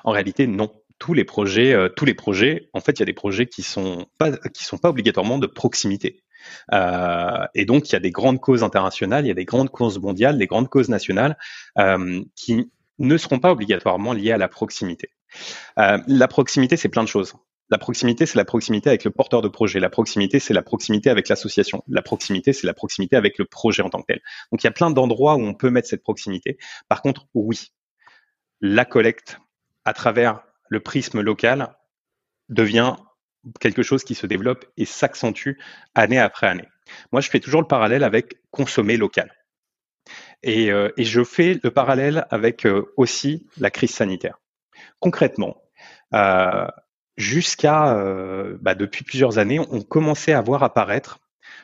En 0.04 0.12
réalité, 0.12 0.46
non. 0.46 0.72
Tous 0.98 1.14
les 1.14 1.24
projets, 1.24 1.72
euh, 1.72 1.88
tous 1.88 2.04
les 2.04 2.14
projets, 2.14 2.70
en 2.72 2.80
fait, 2.80 2.92
il 2.92 3.00
y 3.00 3.02
a 3.02 3.06
des 3.06 3.12
projets 3.12 3.46
qui 3.46 3.62
sont 3.62 4.06
pas 4.18 4.32
qui 4.32 4.64
sont 4.64 4.78
pas 4.78 4.88
obligatoirement 4.88 5.38
de 5.38 5.46
proximité. 5.46 6.24
Euh, 6.72 7.46
et 7.54 7.64
donc, 7.64 7.88
il 7.88 7.92
y 7.92 7.96
a 7.96 8.00
des 8.00 8.11
grandes 8.11 8.40
causes 8.40 8.62
internationales, 8.62 9.24
il 9.24 9.28
y 9.28 9.32
a 9.32 9.34
des 9.34 9.44
grandes 9.44 9.70
causes 9.70 9.98
mondiales, 9.98 10.38
des 10.38 10.46
grandes 10.46 10.68
causes 10.68 10.88
nationales 10.88 11.36
euh, 11.78 12.22
qui 12.36 12.70
ne 12.98 13.16
seront 13.16 13.38
pas 13.38 13.52
obligatoirement 13.52 14.12
liées 14.12 14.32
à 14.32 14.38
la 14.38 14.48
proximité. 14.48 15.11
Euh, 15.78 15.98
la 16.06 16.28
proximité, 16.28 16.76
c'est 16.76 16.88
plein 16.88 17.04
de 17.04 17.09
choses. 17.09 17.34
La 17.70 17.78
proximité, 17.78 18.24
c'est 18.24 18.38
la 18.38 18.44
proximité 18.44 18.88
avec 18.88 19.04
le 19.04 19.10
porteur 19.10 19.42
de 19.42 19.48
projet. 19.48 19.78
La 19.78 19.90
proximité, 19.90 20.38
c'est 20.40 20.54
la 20.54 20.62
proximité 20.62 21.10
avec 21.10 21.28
l'association. 21.28 21.84
La 21.88 22.02
proximité, 22.02 22.52
c'est 22.52 22.66
la 22.66 22.74
proximité 22.74 23.16
avec 23.16 23.38
le 23.38 23.44
projet 23.44 23.82
en 23.82 23.90
tant 23.90 24.00
que 24.00 24.06
tel. 24.06 24.20
Donc, 24.50 24.62
il 24.62 24.66
y 24.66 24.68
a 24.68 24.72
plein 24.72 24.90
d'endroits 24.90 25.34
où 25.34 25.42
on 25.42 25.54
peut 25.54 25.70
mettre 25.70 25.88
cette 25.88 26.02
proximité. 26.02 26.58
Par 26.88 27.02
contre, 27.02 27.26
oui, 27.34 27.72
la 28.60 28.84
collecte 28.84 29.38
à 29.84 29.92
travers 29.92 30.42
le 30.68 30.80
prisme 30.80 31.20
local 31.20 31.76
devient 32.48 32.96
quelque 33.60 33.82
chose 33.82 34.04
qui 34.04 34.14
se 34.14 34.26
développe 34.26 34.64
et 34.76 34.84
s'accentue 34.84 35.52
année 35.94 36.18
après 36.18 36.46
année. 36.46 36.68
Moi, 37.12 37.20
je 37.20 37.28
fais 37.28 37.40
toujours 37.40 37.60
le 37.60 37.66
parallèle 37.66 38.02
avec 38.02 38.36
consommer 38.50 38.96
local. 38.96 39.32
Et, 40.42 40.70
euh, 40.70 40.90
je 40.96 41.22
fais 41.24 41.58
le 41.62 41.70
parallèle 41.70 42.26
avec 42.30 42.66
euh, 42.66 42.92
aussi 42.96 43.46
la 43.58 43.70
crise 43.70 43.90
sanitaire. 43.90 44.40
Concrètement, 45.00 45.62
euh, 46.14 46.66
jusqu'à 47.18 47.96
euh, 47.96 48.56
bah, 48.62 48.74
depuis 48.74 49.04
plusieurs 49.04 49.38
années, 49.38 49.58
on 49.58 49.82
commençait 49.82 50.32
à 50.32 50.40
voir 50.40 50.62
apparaître 50.62 51.18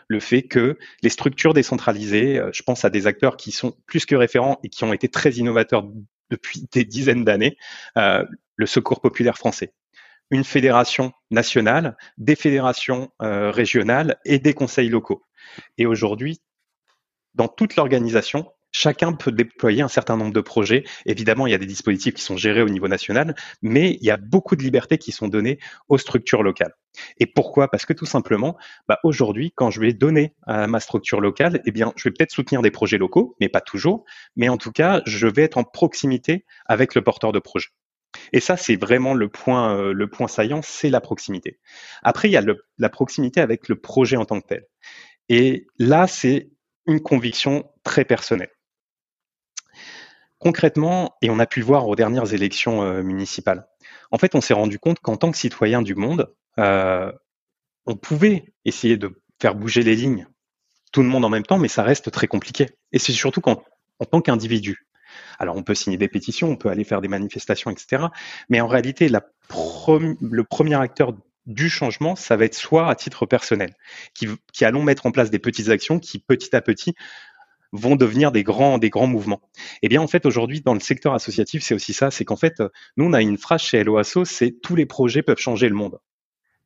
le 0.08 0.20
fait 0.20 0.42
que 0.42 0.76
les 1.02 1.08
structures 1.08 1.54
décentralisées, 1.54 2.38
euh, 2.38 2.50
je 2.52 2.62
pense 2.62 2.84
à 2.84 2.90
des 2.90 3.06
acteurs 3.06 3.38
qui 3.38 3.52
sont 3.52 3.74
plus 3.86 4.04
que 4.04 4.16
référents 4.16 4.58
et 4.62 4.68
qui 4.68 4.84
ont 4.84 4.92
été 4.92 5.08
très 5.08 5.30
innovateurs 5.30 5.88
depuis 6.30 6.66
des 6.72 6.84
dizaines 6.84 7.24
d'années, 7.24 7.56
euh, 7.96 8.24
le 8.56 8.66
Secours 8.66 9.00
populaire 9.00 9.38
français, 9.38 9.72
une 10.30 10.44
fédération 10.44 11.12
nationale, 11.30 11.96
des 12.18 12.36
fédérations 12.36 13.10
régionales 13.20 14.16
et 14.24 14.38
des 14.38 14.54
conseils 14.54 14.88
locaux. 14.88 15.22
Et 15.76 15.86
aujourd'hui, 15.86 16.40
dans 17.34 17.48
toute 17.48 17.76
l'organisation, 17.76 18.50
chacun 18.74 19.12
peut 19.12 19.30
déployer 19.32 19.82
un 19.82 19.88
certain 19.88 20.16
nombre 20.16 20.32
de 20.32 20.40
projets. 20.40 20.84
Évidemment, 21.06 21.46
il 21.46 21.52
y 21.52 21.54
a 21.54 21.58
des 21.58 21.66
dispositifs 21.66 22.14
qui 22.14 22.22
sont 22.22 22.36
gérés 22.36 22.60
au 22.60 22.68
niveau 22.68 22.88
national, 22.88 23.34
mais 23.62 23.96
il 24.00 24.04
y 24.04 24.10
a 24.10 24.16
beaucoup 24.16 24.56
de 24.56 24.62
libertés 24.62 24.98
qui 24.98 25.12
sont 25.12 25.28
données 25.28 25.58
aux 25.88 25.96
structures 25.96 26.42
locales. 26.42 26.74
Et 27.18 27.26
pourquoi? 27.26 27.70
Parce 27.70 27.86
que 27.86 27.92
tout 27.92 28.04
simplement, 28.04 28.56
bah 28.88 28.98
aujourd'hui, 29.04 29.52
quand 29.54 29.70
je 29.70 29.80
vais 29.80 29.92
donner 29.92 30.34
à 30.46 30.66
ma 30.66 30.80
structure 30.80 31.20
locale, 31.20 31.62
eh 31.64 31.70
bien, 31.70 31.92
je 31.96 32.08
vais 32.08 32.12
peut-être 32.12 32.32
soutenir 32.32 32.62
des 32.62 32.72
projets 32.72 32.98
locaux, 32.98 33.36
mais 33.40 33.48
pas 33.48 33.60
toujours. 33.60 34.04
Mais 34.36 34.48
en 34.48 34.56
tout 34.56 34.72
cas, 34.72 35.02
je 35.06 35.28
vais 35.28 35.42
être 35.42 35.56
en 35.56 35.64
proximité 35.64 36.44
avec 36.66 36.96
le 36.96 37.02
porteur 37.02 37.30
de 37.30 37.38
projet. 37.38 37.68
Et 38.32 38.40
ça, 38.40 38.56
c'est 38.56 38.76
vraiment 38.76 39.14
le 39.14 39.28
point, 39.28 39.76
euh, 39.76 39.92
le 39.92 40.08
point 40.08 40.28
saillant, 40.28 40.62
c'est 40.62 40.90
la 40.90 41.00
proximité. 41.00 41.58
Après, 42.02 42.28
il 42.28 42.32
y 42.32 42.36
a 42.36 42.40
le, 42.40 42.64
la 42.78 42.88
proximité 42.88 43.40
avec 43.40 43.68
le 43.68 43.76
projet 43.76 44.16
en 44.16 44.24
tant 44.24 44.40
que 44.40 44.46
tel. 44.48 44.66
Et 45.28 45.66
là, 45.78 46.06
c'est 46.06 46.50
une 46.86 47.00
conviction 47.00 47.70
très 47.82 48.04
personnelle. 48.04 48.50
Concrètement, 50.44 51.16
et 51.22 51.30
on 51.30 51.38
a 51.38 51.46
pu 51.46 51.60
le 51.60 51.64
voir 51.64 51.88
aux 51.88 51.96
dernières 51.96 52.34
élections 52.34 52.82
euh, 52.82 53.02
municipales, 53.02 53.66
en 54.10 54.18
fait, 54.18 54.34
on 54.34 54.42
s'est 54.42 54.52
rendu 54.52 54.78
compte 54.78 55.00
qu'en 55.00 55.16
tant 55.16 55.30
que 55.30 55.38
citoyen 55.38 55.80
du 55.80 55.94
monde, 55.94 56.34
euh, 56.58 57.10
on 57.86 57.96
pouvait 57.96 58.52
essayer 58.66 58.98
de 58.98 59.22
faire 59.40 59.54
bouger 59.54 59.82
les 59.82 59.96
lignes, 59.96 60.26
tout 60.92 61.02
le 61.02 61.08
monde 61.08 61.24
en 61.24 61.30
même 61.30 61.44
temps, 61.44 61.56
mais 61.56 61.68
ça 61.68 61.82
reste 61.82 62.10
très 62.10 62.26
compliqué. 62.26 62.68
Et 62.92 62.98
c'est 62.98 63.12
surtout 63.12 63.40
qu'en 63.40 63.64
en 64.00 64.04
tant 64.04 64.20
qu'individu. 64.20 64.86
Alors, 65.38 65.56
on 65.56 65.62
peut 65.62 65.74
signer 65.74 65.96
des 65.96 66.08
pétitions, 66.08 66.50
on 66.50 66.56
peut 66.56 66.68
aller 66.68 66.84
faire 66.84 67.00
des 67.00 67.08
manifestations, 67.08 67.70
etc. 67.70 68.04
Mais 68.50 68.60
en 68.60 68.66
réalité, 68.66 69.08
le 69.08 70.42
premier 70.44 70.74
acteur 70.74 71.14
du 71.46 71.70
changement, 71.70 72.16
ça 72.16 72.36
va 72.36 72.44
être 72.44 72.54
soit 72.54 72.90
à 72.90 72.94
titre 72.94 73.24
personnel, 73.24 73.74
qui 74.12 74.64
allons 74.64 74.82
mettre 74.82 75.06
en 75.06 75.10
place 75.10 75.30
des 75.30 75.38
petites 75.38 75.70
actions 75.70 75.98
qui, 75.98 76.18
petit 76.18 76.54
à 76.54 76.60
petit, 76.60 76.94
vont 77.74 77.96
devenir 77.96 78.32
des 78.32 78.44
grands, 78.44 78.78
des 78.78 78.88
grands 78.88 79.08
mouvements. 79.08 79.42
Eh 79.82 79.88
bien, 79.88 80.00
en 80.00 80.06
fait, 80.06 80.24
aujourd'hui, 80.26 80.60
dans 80.60 80.74
le 80.74 80.80
secteur 80.80 81.12
associatif, 81.12 81.62
c'est 81.62 81.74
aussi 81.74 81.92
ça, 81.92 82.10
c'est 82.10 82.24
qu'en 82.24 82.36
fait, 82.36 82.62
nous, 82.96 83.04
on 83.04 83.12
a 83.12 83.20
une 83.20 83.36
phrase 83.36 83.62
chez 83.62 83.82
LOASO, 83.82 84.24
c'est 84.24 84.52
tous 84.62 84.76
les 84.76 84.86
projets 84.86 85.22
peuvent 85.22 85.38
changer 85.38 85.68
le 85.68 85.74
monde. 85.74 85.98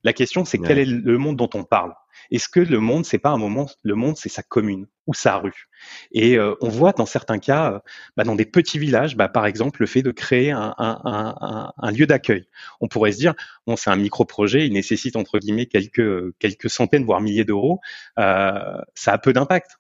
La 0.05 0.13
question, 0.13 0.45
c'est 0.45 0.59
quel 0.59 0.79
est 0.79 0.85
le 0.85 1.19
monde 1.19 1.37
dont 1.37 1.51
on 1.55 1.65
parle? 1.65 1.93
Est-ce 2.31 2.49
que 2.49 2.61
le 2.61 2.79
monde, 2.79 3.05
c'est 3.05 3.19
pas 3.19 3.31
un 3.31 3.37
moment, 3.39 3.69
le 3.83 3.95
monde, 3.95 4.17
c'est 4.17 4.29
sa 4.29 4.43
commune 4.43 4.87
ou 5.07 5.15
sa 5.15 5.39
rue? 5.39 5.67
Et 6.13 6.37
euh, 6.37 6.55
on 6.61 6.69
voit 6.69 6.93
dans 6.93 7.07
certains 7.07 7.39
cas, 7.39 7.73
euh, 7.73 7.79
bah, 8.17 8.23
dans 8.23 8.37
des 8.37 8.45
petits 8.45 8.79
villages, 8.79 9.17
bah, 9.17 9.29
par 9.29 9.47
exemple, 9.47 9.81
le 9.81 9.87
fait 9.87 10.03
de 10.03 10.13
créer 10.13 10.53
un, 10.53 10.75
un, 10.79 11.01
un, 11.05 11.73
un 11.77 11.91
lieu 11.91 12.07
d'accueil. 12.07 12.47
On 12.81 12.87
pourrait 12.87 13.13
se 13.13 13.19
dire, 13.19 13.35
bon, 13.67 13.77
c'est 13.77 13.91
un 13.91 13.97
micro-projet, 13.97 14.67
il 14.67 14.73
nécessite 14.73 15.17
entre 15.17 15.39
guillemets 15.39 15.67
quelques 15.67 16.37
quelques 16.39 16.71
centaines 16.71 17.05
voire 17.05 17.21
milliers 17.21 17.45
d'euros, 17.45 17.81
euh, 18.19 18.81
ça 18.95 19.13
a 19.13 19.19
peu 19.19 19.33
d'impact. 19.33 19.79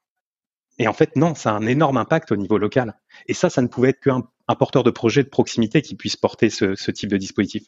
Et 0.78 0.88
en 0.88 0.92
fait, 0.92 1.16
non, 1.16 1.34
ça 1.34 1.50
a 1.50 1.54
un 1.54 1.66
énorme 1.66 1.96
impact 1.96 2.32
au 2.32 2.36
niveau 2.36 2.58
local. 2.58 2.94
Et 3.26 3.34
ça, 3.34 3.50
ça 3.50 3.62
ne 3.62 3.66
pouvait 3.68 3.90
être 3.90 4.00
qu'un 4.00 4.22
un 4.48 4.54
porteur 4.54 4.82
de 4.82 4.90
projet 4.90 5.22
de 5.22 5.28
proximité 5.28 5.82
qui 5.82 5.94
puisse 5.94 6.16
porter 6.16 6.48
ce, 6.48 6.74
ce 6.74 6.90
type 6.90 7.10
de 7.10 7.18
dispositif. 7.18 7.64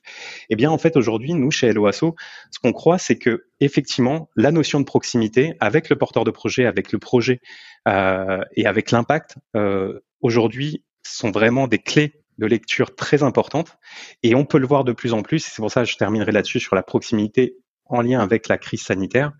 Eh 0.49 0.57
bien, 0.57 0.71
en 0.71 0.79
fait, 0.79 0.97
aujourd'hui, 0.97 1.35
nous, 1.35 1.51
chez 1.51 1.73
LOASO, 1.73 2.17
ce 2.51 2.59
qu'on 2.59 2.73
croit, 2.73 2.99
c'est 2.99 3.19
que 3.19 3.45
effectivement, 3.61 4.31
la 4.35 4.51
notion 4.51 4.81
de 4.81 4.85
proximité, 4.85 5.55
avec 5.61 5.91
le 5.91 5.97
porteur 5.97 6.25
de 6.25 6.31
projet, 6.31 6.65
avec 6.65 6.91
le 6.91 6.99
projet 6.99 7.41
euh, 7.87 8.43
et 8.57 8.67
avec 8.67 8.91
l'impact, 8.91 9.37
euh, 9.57 10.01
aujourd'hui, 10.23 10.83
sont 11.03 11.31
vraiment 11.31 11.69
des 11.69 11.79
clés 11.79 12.15
de 12.39 12.47
lecture 12.47 12.95
très 12.95 13.23
importantes. 13.23 13.77
Et 14.23 14.35
on 14.35 14.47
peut 14.47 14.59
le 14.59 14.67
voir 14.67 14.85
de 14.85 14.93
plus 14.93 15.13
en 15.13 15.23
plus. 15.23 15.41
C'est 15.41 15.61
pour 15.61 15.71
ça 15.71 15.85
que 15.85 15.91
je 15.91 15.97
terminerai 15.97 16.33
là-dessus 16.33 16.61
sur 16.61 16.75
la 16.75 16.83
proximité 16.83 17.59
en 17.85 18.01
lien 18.01 18.21
avec 18.21 18.49
la 18.49 18.57
crise 18.57 18.83
sanitaire. 18.83 19.33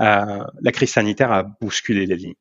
Euh, 0.00 0.44
la 0.60 0.72
crise 0.72 0.90
sanitaire 0.90 1.30
a 1.30 1.44
bousculé 1.44 2.06
les 2.06 2.16
lignes. 2.16 2.34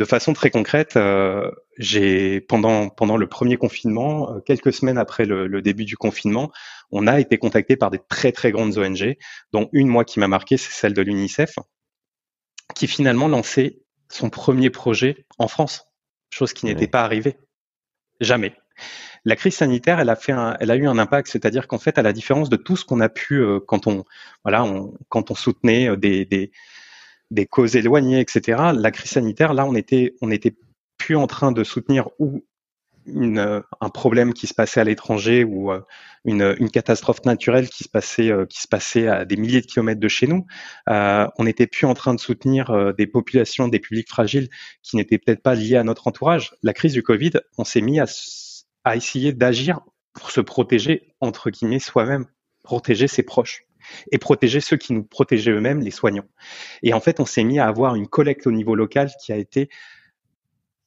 De 0.00 0.06
façon 0.06 0.32
très 0.32 0.48
concrète, 0.48 0.96
euh, 0.96 1.50
j'ai 1.76 2.40
pendant 2.40 2.88
pendant 2.88 3.18
le 3.18 3.26
premier 3.26 3.58
confinement, 3.58 4.32
euh, 4.32 4.40
quelques 4.40 4.72
semaines 4.72 4.96
après 4.96 5.26
le, 5.26 5.60
début 5.60 5.84
du 5.84 5.98
confinement, 5.98 6.50
on 6.90 7.06
a 7.06 7.20
été 7.20 7.36
contacté 7.36 7.76
par 7.76 7.90
des 7.90 8.00
très 8.08 8.32
très 8.32 8.50
grandes 8.50 8.78
ONG, 8.78 9.18
dont 9.52 9.68
une 9.72 9.88
moi 9.88 10.06
qui 10.06 10.18
m'a 10.18 10.26
marqué, 10.26 10.56
c'est 10.56 10.72
celle 10.72 10.94
de 10.94 11.02
l'UNICEF, 11.02 11.56
qui 12.74 12.86
finalement 12.86 13.28
lançait 13.28 13.82
son 14.08 14.30
premier 14.30 14.70
projet 14.70 15.26
en 15.36 15.48
France, 15.48 15.84
chose 16.30 16.54
qui 16.54 16.64
n'était 16.64 16.88
pas 16.88 17.02
arrivée 17.02 17.36
jamais. 18.20 18.54
La 19.26 19.36
crise 19.36 19.56
sanitaire, 19.56 20.00
elle 20.00 20.08
a 20.08 20.16
fait, 20.16 20.32
elle 20.60 20.70
a 20.70 20.76
eu 20.76 20.86
un 20.86 20.96
impact, 20.96 21.28
c'est-à-dire 21.28 21.68
qu'en 21.68 21.78
fait, 21.78 21.98
à 21.98 22.02
la 22.02 22.14
différence 22.14 22.48
de 22.48 22.56
tout 22.56 22.78
ce 22.78 22.86
qu'on 22.86 23.00
a 23.00 23.10
pu 23.10 23.34
euh, 23.34 23.60
quand 23.60 23.86
on, 23.86 24.06
voilà, 24.44 24.64
quand 25.10 25.30
on 25.30 25.34
soutenait 25.34 25.94
des, 25.98 26.24
des 26.24 26.52
des 27.30 27.46
causes 27.46 27.76
éloignées, 27.76 28.20
etc. 28.20 28.72
La 28.74 28.90
crise 28.90 29.10
sanitaire, 29.12 29.54
là, 29.54 29.66
on 29.66 29.74
était, 29.74 30.14
on 30.20 30.30
était 30.30 30.54
plus 30.98 31.16
en 31.16 31.26
train 31.26 31.52
de 31.52 31.64
soutenir 31.64 32.08
ou 32.18 32.44
euh, 33.08 33.62
un 33.80 33.88
problème 33.88 34.34
qui 34.34 34.46
se 34.46 34.54
passait 34.54 34.80
à 34.80 34.84
l'étranger 34.84 35.42
ou 35.42 35.72
euh, 35.72 35.80
une, 36.24 36.70
catastrophe 36.70 37.24
naturelle 37.24 37.68
qui 37.68 37.84
se 37.84 37.88
passait 37.88 38.30
euh, 38.30 38.44
qui 38.44 38.60
se 38.60 38.68
passait 38.68 39.08
à 39.08 39.24
des 39.24 39.36
milliers 39.36 39.62
de 39.62 39.66
kilomètres 39.66 40.00
de 40.00 40.08
chez 40.08 40.26
nous. 40.26 40.46
On 40.86 41.44
n'était 41.44 41.66
plus 41.66 41.86
en 41.86 41.94
train 41.94 42.14
de 42.14 42.20
soutenir 42.20 42.94
des 42.94 43.06
populations, 43.06 43.68
des 43.68 43.80
publics 43.80 44.08
fragiles 44.08 44.48
qui 44.82 44.96
n'étaient 44.96 45.18
peut-être 45.18 45.42
pas 45.42 45.54
liés 45.54 45.76
à 45.76 45.84
notre 45.84 46.06
entourage. 46.06 46.52
La 46.62 46.72
crise 46.72 46.92
du 46.92 47.02
Covid, 47.02 47.32
on 47.56 47.64
s'est 47.64 47.80
mis 47.80 48.00
à, 48.00 48.06
à 48.84 48.96
essayer 48.96 49.32
d'agir 49.32 49.80
pour 50.12 50.30
se 50.30 50.40
protéger 50.40 51.14
entre 51.20 51.50
guillemets 51.50 51.78
soi-même, 51.78 52.26
protéger 52.62 53.08
ses 53.08 53.22
proches 53.22 53.64
et 54.12 54.18
protéger 54.18 54.60
ceux 54.60 54.76
qui 54.76 54.92
nous 54.92 55.04
protégeaient 55.04 55.52
eux-mêmes, 55.52 55.80
les 55.80 55.90
soignants. 55.90 56.28
Et 56.82 56.92
en 56.92 57.00
fait, 57.00 57.20
on 57.20 57.26
s'est 57.26 57.44
mis 57.44 57.58
à 57.58 57.66
avoir 57.66 57.94
une 57.94 58.08
collecte 58.08 58.46
au 58.46 58.52
niveau 58.52 58.74
local 58.74 59.10
qui 59.22 59.32
a 59.32 59.36
été 59.36 59.68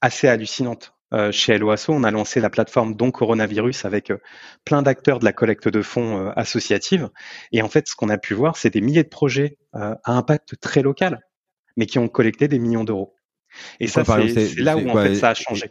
assez 0.02 0.28
hallucinante. 0.28 0.94
Euh, 1.14 1.32
chez 1.32 1.58
LOASO, 1.60 1.94
on 1.94 2.04
a 2.04 2.10
lancé 2.10 2.40
la 2.40 2.50
plateforme 2.50 2.96
Don 2.96 3.12
Coronavirus 3.12 3.86
avec 3.86 4.10
euh, 4.10 4.18
plein 4.66 4.82
d'acteurs 4.82 5.20
de 5.20 5.26
la 5.26 5.32
collecte 5.32 5.68
de 5.68 5.82
fonds 5.84 6.18
euh, 6.18 6.32
associative. 6.36 7.10
Et 7.52 7.62
en 7.62 7.70
fait, 7.70 7.88
ce 7.88 7.96
qu'on 7.96 8.10
a 8.10 8.18
pu 8.18 8.34
voir, 8.34 8.58
c'est 8.58 8.72
des 8.72 8.82
milliers 8.82 9.04
de 9.04 9.10
projets 9.10 9.58
à 9.74 10.00
impact 10.06 10.60
très 10.60 10.82
local, 10.82 11.20
mais 11.78 11.86
qui 11.86 12.00
ont 12.00 12.08
collecté 12.08 12.48
des 12.48 12.60
millions 12.60 12.84
d'euros. 12.84 13.16
Et 13.80 13.88
ça, 13.88 14.04
c'est 14.06 14.56
là 14.60 14.76
où 14.78 14.90
en 14.90 14.96
fait 14.96 15.16
ça 15.16 15.30
a 15.30 15.34
changé. 15.34 15.70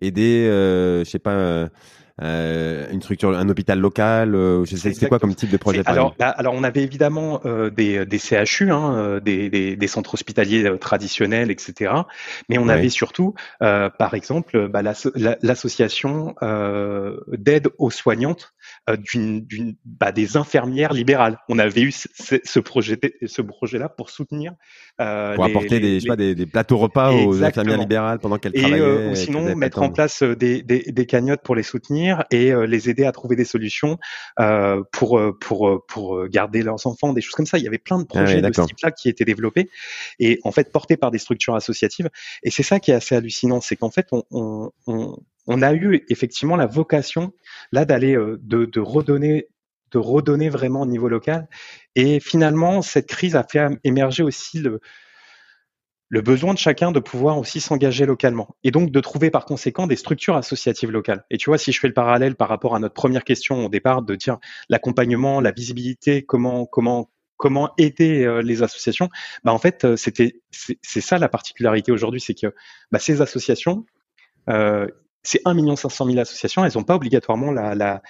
Aider, 0.00 0.44
je 0.46 1.04
sais 1.08 1.18
pas 1.18 1.68
euh, 2.22 2.90
une 2.90 3.02
structure, 3.02 3.36
un 3.36 3.48
hôpital 3.50 3.78
local 3.78 4.34
euh, 4.34 4.64
Je 4.64 4.76
sais, 4.76 4.94
c'est 4.94 5.08
quoi 5.08 5.18
comme 5.18 5.34
type 5.34 5.50
de 5.50 5.58
projet 5.58 5.82
alors, 5.84 6.14
alors, 6.18 6.54
on 6.54 6.64
avait 6.64 6.82
évidemment 6.82 7.42
euh, 7.44 7.68
des, 7.68 8.06
des 8.06 8.18
CHU, 8.18 8.72
hein, 8.72 9.20
des, 9.22 9.50
des, 9.50 9.76
des, 9.76 9.86
centres 9.86 10.14
hospitaliers 10.14 10.78
traditionnels, 10.78 11.50
etc. 11.50 11.92
Mais 12.48 12.56
on 12.58 12.68
avait 12.68 12.88
surtout, 12.88 13.34
par 13.60 14.14
exemple, 14.14 14.68
bah, 14.68 14.82
l'association 14.82 16.34
d'aide 17.28 17.68
aux 17.78 17.90
soignantes 17.90 18.54
d'une, 18.98 19.76
bah, 19.84 20.12
des 20.12 20.36
infirmières 20.36 20.92
libérales. 20.92 21.38
On 21.48 21.58
avait 21.58 21.82
eu 21.82 21.92
ce, 21.92 22.36
ce 22.42 22.60
projet, 22.60 22.98
ce 23.26 23.42
projet-là 23.42 23.88
pour 23.88 24.10
soutenir 24.10 24.52
pour 24.96 25.44
apporter 25.44 25.80
des, 25.80 25.96
Je 25.96 26.00
sais 26.00 26.08
pas, 26.08 26.16
des, 26.16 26.34
des, 26.34 26.46
plateaux 26.46 26.78
repas 26.78 27.12
aux 27.12 27.42
infirmières 27.42 27.78
libérales 27.78 28.18
pendant 28.18 28.38
qu'elles 28.38 28.52
travaillaient. 28.52 29.10
ou 29.10 29.14
sinon 29.14 29.54
mettre 29.56 29.82
en 29.82 29.90
place 29.90 30.22
des, 30.22 30.62
des, 30.62 31.06
cagnottes 31.06 31.42
pour 31.42 31.54
les 31.54 31.62
soutenir 31.62 32.24
et 32.30 32.52
euh, 32.52 32.66
les 32.66 32.88
aider 32.88 33.04
à 33.04 33.12
trouver 33.12 33.36
des 33.36 33.44
solutions 33.44 33.98
euh, 34.40 34.82
pour 34.92 35.18
euh, 35.18 35.36
pour 35.38 35.84
pour 35.86 36.26
garder 36.28 36.62
leurs 36.62 36.86
enfants, 36.86 37.12
des 37.12 37.20
choses 37.20 37.34
comme 37.34 37.46
ça. 37.46 37.58
Il 37.58 37.64
y 37.64 37.68
avait 37.68 37.78
plein 37.78 37.98
de 37.98 38.06
ah 38.10 38.14
projets 38.14 38.40
de 38.40 38.52
ce 38.52 38.62
type-là 38.62 38.90
qui 38.90 39.08
étaient 39.08 39.24
développés 39.24 39.68
et 40.18 40.40
en 40.44 40.52
fait 40.52 40.72
portés 40.72 40.96
par 40.96 41.10
des 41.10 41.18
structures 41.18 41.54
associatives. 41.54 42.08
Et 42.42 42.50
c'est 42.50 42.62
ça 42.62 42.80
qui 42.80 42.90
est 42.90 42.94
assez 42.94 43.14
hallucinant, 43.14 43.60
c'est 43.60 43.76
qu'en 43.76 43.90
fait 43.90 44.06
on, 44.12 44.22
on, 44.30 44.70
on, 44.86 45.18
on 45.46 45.62
a 45.62 45.74
eu 45.74 46.04
effectivement 46.08 46.56
la 46.56 46.66
vocation 46.66 47.32
là 47.72 47.84
d'aller 47.84 48.14
de, 48.14 48.64
de 48.64 48.80
redonner 48.80 49.48
de 49.92 49.98
redonner 49.98 50.48
vraiment 50.48 50.82
au 50.82 50.86
niveau 50.86 51.08
local. 51.08 51.48
Et 51.94 52.20
finalement, 52.20 52.82
cette 52.82 53.06
crise 53.06 53.36
a 53.36 53.44
fait 53.44 53.66
émerger 53.84 54.22
aussi 54.22 54.60
le, 54.60 54.80
besoin 56.10 56.54
de 56.54 56.58
chacun 56.58 56.92
de 56.92 57.00
pouvoir 57.00 57.38
aussi 57.38 57.60
s'engager 57.60 58.06
localement 58.06 58.56
et 58.64 58.70
donc 58.70 58.90
de 58.90 59.00
trouver 59.00 59.30
par 59.30 59.44
conséquent 59.44 59.86
des 59.86 59.96
structures 59.96 60.36
associatives 60.36 60.90
locales. 60.90 61.24
Et 61.30 61.38
tu 61.38 61.50
vois, 61.50 61.58
si 61.58 61.72
je 61.72 61.80
fais 61.80 61.88
le 61.88 61.94
parallèle 61.94 62.36
par 62.36 62.48
rapport 62.48 62.74
à 62.74 62.78
notre 62.78 62.94
première 62.94 63.24
question 63.24 63.66
au 63.66 63.68
départ 63.68 64.02
de 64.02 64.14
dire 64.14 64.38
l'accompagnement, 64.68 65.40
la 65.40 65.52
visibilité, 65.52 66.22
comment 66.22 66.66
comment 66.66 67.10
comment 67.36 67.70
aider 67.76 68.24
euh, 68.24 68.40
les 68.40 68.62
associations, 68.62 69.10
bah 69.44 69.52
en 69.52 69.58
fait 69.58 69.84
euh, 69.84 69.94
c'était 69.96 70.40
c'est 70.50 71.02
ça 71.02 71.18
la 71.18 71.28
particularité 71.28 71.92
aujourd'hui, 71.92 72.18
c'est 72.18 72.32
que 72.32 72.54
bah, 72.90 72.98
ces 72.98 73.20
associations, 73.20 73.84
euh, 74.48 74.86
c'est 75.26 75.40
1 75.44 75.76
500 75.76 76.06
000 76.06 76.18
associations, 76.18 76.64
elles 76.64 76.72
n'ont 76.74 76.84
pas 76.84 76.94
obligatoirement 76.94 77.50
la, 77.52 78.02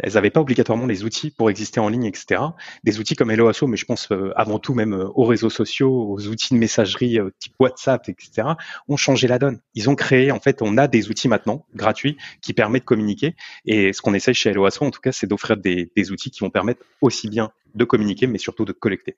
elles 0.00 0.14
n'avaient 0.14 0.30
pas 0.30 0.40
obligatoirement 0.40 0.86
les 0.86 1.04
outils 1.04 1.30
pour 1.30 1.50
exister 1.50 1.80
en 1.80 1.88
ligne, 1.88 2.04
etc. 2.04 2.42
Des 2.84 2.98
outils 2.98 3.14
comme 3.14 3.30
HelloAsso, 3.30 3.66
mais 3.66 3.76
je 3.76 3.84
pense 3.84 4.10
euh, 4.12 4.32
avant 4.36 4.58
tout 4.58 4.74
même 4.74 4.92
euh, 4.92 5.08
aux 5.14 5.24
réseaux 5.24 5.50
sociaux, 5.50 6.10
aux 6.10 6.26
outils 6.28 6.54
de 6.54 6.58
messagerie 6.58 7.18
euh, 7.18 7.30
type 7.38 7.54
WhatsApp, 7.58 8.08
etc. 8.08 8.48
ont 8.88 8.96
changé 8.96 9.28
la 9.28 9.38
donne. 9.38 9.60
Ils 9.74 9.88
ont 9.88 9.94
créé, 9.94 10.30
en 10.32 10.40
fait, 10.40 10.62
on 10.62 10.76
a 10.76 10.88
des 10.88 11.08
outils 11.08 11.28
maintenant 11.28 11.66
gratuits 11.74 12.16
qui 12.42 12.52
permettent 12.52 12.82
de 12.82 12.86
communiquer. 12.86 13.36
Et 13.64 13.92
ce 13.92 14.02
qu'on 14.02 14.14
essaye 14.14 14.34
chez 14.34 14.50
HelloAsso, 14.50 14.84
en 14.84 14.90
tout 14.90 15.00
cas, 15.00 15.12
c'est 15.12 15.26
d'offrir 15.26 15.56
des 15.56 16.10
outils 16.10 16.30
qui 16.30 16.40
vont 16.40 16.50
permettre 16.50 16.84
aussi 17.00 17.28
bien 17.28 17.50
de 17.74 17.84
communiquer, 17.84 18.26
mais 18.26 18.38
surtout 18.38 18.64
de 18.64 18.72
collecter. 18.72 19.16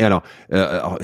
Et 0.00 0.04
alors, 0.04 0.22
euh, 0.52 0.96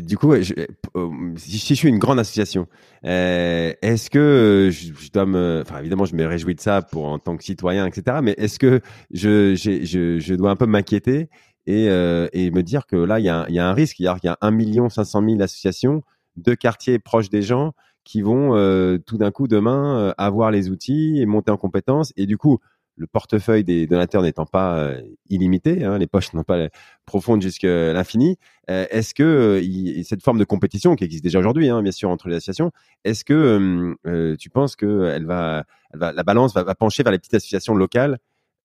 du 0.00 0.18
coup, 0.18 0.34
je, 0.42 0.52
euh, 0.94 1.08
si, 1.36 1.74
je 1.74 1.74
suis 1.74 1.88
une 1.88 1.98
grande 1.98 2.18
association, 2.18 2.66
euh, 3.06 3.72
est-ce 3.80 4.10
que 4.10 4.68
je, 4.70 5.10
dois 5.10 5.24
me, 5.24 5.62
enfin 5.62 5.78
évidemment, 5.78 6.04
je 6.04 6.14
me 6.14 6.26
réjouis 6.26 6.54
de 6.54 6.60
ça 6.60 6.82
pour 6.82 7.06
en 7.06 7.18
tant 7.18 7.38
que 7.38 7.44
citoyen, 7.44 7.86
etc. 7.86 8.18
Mais 8.22 8.34
est-ce 8.36 8.58
que 8.58 8.82
je, 9.10 9.54
je, 9.54 10.34
dois 10.34 10.50
un 10.50 10.56
peu 10.56 10.66
m'inquiéter 10.66 11.30
et, 11.66 11.88
euh, 11.88 12.28
et 12.34 12.50
me 12.50 12.62
dire 12.62 12.86
que 12.86 12.96
là, 12.96 13.20
il 13.20 13.24
y 13.24 13.30
a, 13.30 13.46
y 13.48 13.58
a 13.58 13.66
un 13.66 13.72
risque, 13.72 14.00
il 14.00 14.02
y 14.02 14.08
a, 14.08 14.18
y 14.22 14.28
a 14.28 14.36
1 14.42 14.50
million 14.50 14.90
500 14.90 15.22
000 15.26 15.40
associations 15.40 16.02
de 16.36 16.52
quartiers 16.52 16.98
proches 16.98 17.30
des 17.30 17.40
gens 17.40 17.72
qui 18.04 18.20
vont 18.20 18.54
euh, 18.54 18.98
tout 18.98 19.16
d'un 19.16 19.30
coup 19.30 19.48
demain 19.48 20.12
avoir 20.18 20.50
les 20.50 20.68
outils 20.68 21.18
et 21.22 21.24
monter 21.24 21.50
en 21.50 21.56
compétences 21.56 22.12
et 22.18 22.26
du 22.26 22.36
coup 22.36 22.58
le 22.96 23.06
portefeuille 23.06 23.64
des 23.64 23.86
donateurs 23.86 24.22
n'étant 24.22 24.46
pas 24.46 24.78
euh, 24.78 25.00
illimité, 25.28 25.84
hein, 25.84 25.98
les 25.98 26.06
poches 26.06 26.32
n'ont 26.32 26.44
pas 26.44 26.68
profondes 27.04 27.42
jusqu'à 27.42 27.92
l'infini, 27.92 28.38
euh, 28.70 28.86
est-ce 28.90 29.14
que 29.14 29.22
euh, 29.22 30.02
cette 30.02 30.22
forme 30.22 30.38
de 30.38 30.44
compétition 30.44 30.96
qui 30.96 31.04
existe 31.04 31.22
déjà 31.22 31.38
aujourd'hui, 31.38 31.68
hein, 31.68 31.82
bien 31.82 31.92
sûr, 31.92 32.08
entre 32.08 32.28
les 32.28 32.36
associations, 32.36 32.72
est-ce 33.04 33.24
que 33.24 33.96
tu 34.36 34.50
penses 34.50 34.76
que 34.76 35.10
elle 35.14 35.26
va, 35.26 35.64
la 35.92 36.22
balance 36.22 36.54
va, 36.54 36.74
pencher 36.74 37.02
vers 37.02 37.12
les 37.12 37.18
petites 37.18 37.34
associations 37.34 37.74
locales 37.74 38.18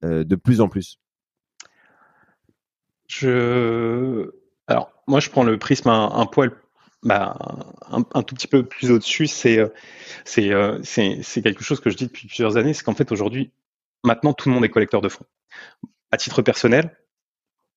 de 0.03 0.35
plus 0.35 0.61
en 0.61 0.69
plus? 0.69 0.97
Je, 3.07 4.31
alors 4.67 4.91
moi, 5.07 5.19
je 5.19 5.29
prends 5.29 5.43
le 5.43 5.57
prisme 5.57 5.89
un, 5.89 6.25
poil 6.25 6.51
bah, 7.03 7.37
un, 7.89 8.23
tout 8.23 8.35
petit 8.35 8.47
peu 8.47 8.63
plus 8.63 8.91
au-dessus, 8.91 9.27
c'est 9.27 9.59
c'est 10.23 10.51
c'est 11.21 11.41
quelque 11.41 11.63
chose 11.63 11.81
que 11.81 11.89
je 11.89 11.97
dis 11.97 12.05
depuis 12.05 12.27
plusieurs 12.27 12.57
années, 12.57 12.73
c'est 12.73 12.83
qu'en 12.83 12.95
fait 12.95 13.11
aujourd'hui 13.11 13.51
Maintenant, 14.03 14.33
tout 14.33 14.49
le 14.49 14.55
monde 14.55 14.65
est 14.65 14.69
collecteur 14.69 15.01
de 15.01 15.09
fonds. 15.09 15.25
À 16.11 16.17
titre 16.17 16.41
personnel, 16.41 16.97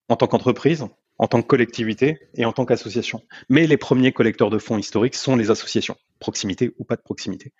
en 0.09 0.17
tant 0.17 0.27
qu'entreprise, 0.27 0.87
en 1.19 1.29
tant 1.29 1.43
que 1.43 1.47
collectivité 1.47 2.19
et 2.35 2.45
en 2.45 2.53
tant 2.53 2.65
qu'association. 2.65 3.23
Mais 3.49 3.67
les 3.67 3.77
premiers 3.77 4.13
collecteurs 4.13 4.51
de 4.51 4.59
fonds 4.59 4.79
historiques 4.79 5.15
sont 5.15 5.37
les 5.37 5.51
associations, 5.51 5.97
proximité 6.19 6.75
ou 6.79 6.85
pas 6.85 6.97
de 6.97 7.03
proximité. 7.03 7.53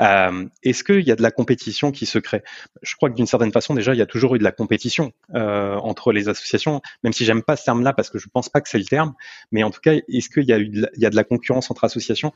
Euh, 0.00 0.46
Est-ce 0.64 0.82
qu'il 0.82 1.06
y 1.06 1.12
a 1.12 1.16
de 1.16 1.22
la 1.22 1.30
compétition 1.30 1.92
qui 1.92 2.06
se 2.06 2.18
crée? 2.18 2.42
Je 2.82 2.96
crois 2.96 3.08
que 3.08 3.14
d'une 3.14 3.26
certaine 3.26 3.52
façon, 3.52 3.74
déjà, 3.74 3.94
il 3.94 3.98
y 3.98 4.02
a 4.02 4.06
toujours 4.06 4.34
eu 4.34 4.38
de 4.38 4.44
la 4.44 4.52
compétition 4.52 5.12
euh, 5.34 5.76
entre 5.76 6.12
les 6.12 6.28
associations, 6.28 6.80
même 7.04 7.12
si 7.12 7.24
j'aime 7.24 7.42
pas 7.42 7.56
ce 7.56 7.64
terme-là 7.64 7.92
parce 7.92 8.10
que 8.10 8.18
je 8.18 8.28
pense 8.28 8.48
pas 8.48 8.60
que 8.60 8.68
c'est 8.68 8.78
le 8.78 8.84
terme. 8.84 9.14
Mais 9.52 9.62
en 9.62 9.70
tout 9.70 9.80
cas, 9.80 9.94
est-ce 9.94 10.28
qu'il 10.28 10.44
y 10.44 10.52
a 10.52 10.58
eu 10.58 10.72
y 10.96 11.06
a 11.06 11.10
de 11.10 11.16
la 11.16 11.24
concurrence 11.24 11.70
entre 11.70 11.84
associations? 11.84 12.32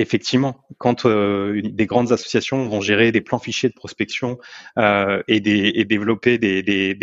Effectivement, 0.00 0.64
quand 0.78 1.04
euh, 1.04 1.60
des 1.62 1.84
grandes 1.84 2.10
associations 2.10 2.66
vont 2.66 2.80
gérer 2.80 3.12
des 3.12 3.20
plans 3.20 3.38
fichiers 3.38 3.68
de 3.68 3.74
prospection 3.74 4.38
euh, 4.78 5.22
et, 5.28 5.40
des, 5.40 5.72
et, 5.74 5.84
développer 5.84 6.38
des, 6.38 6.62
des, 6.62 6.94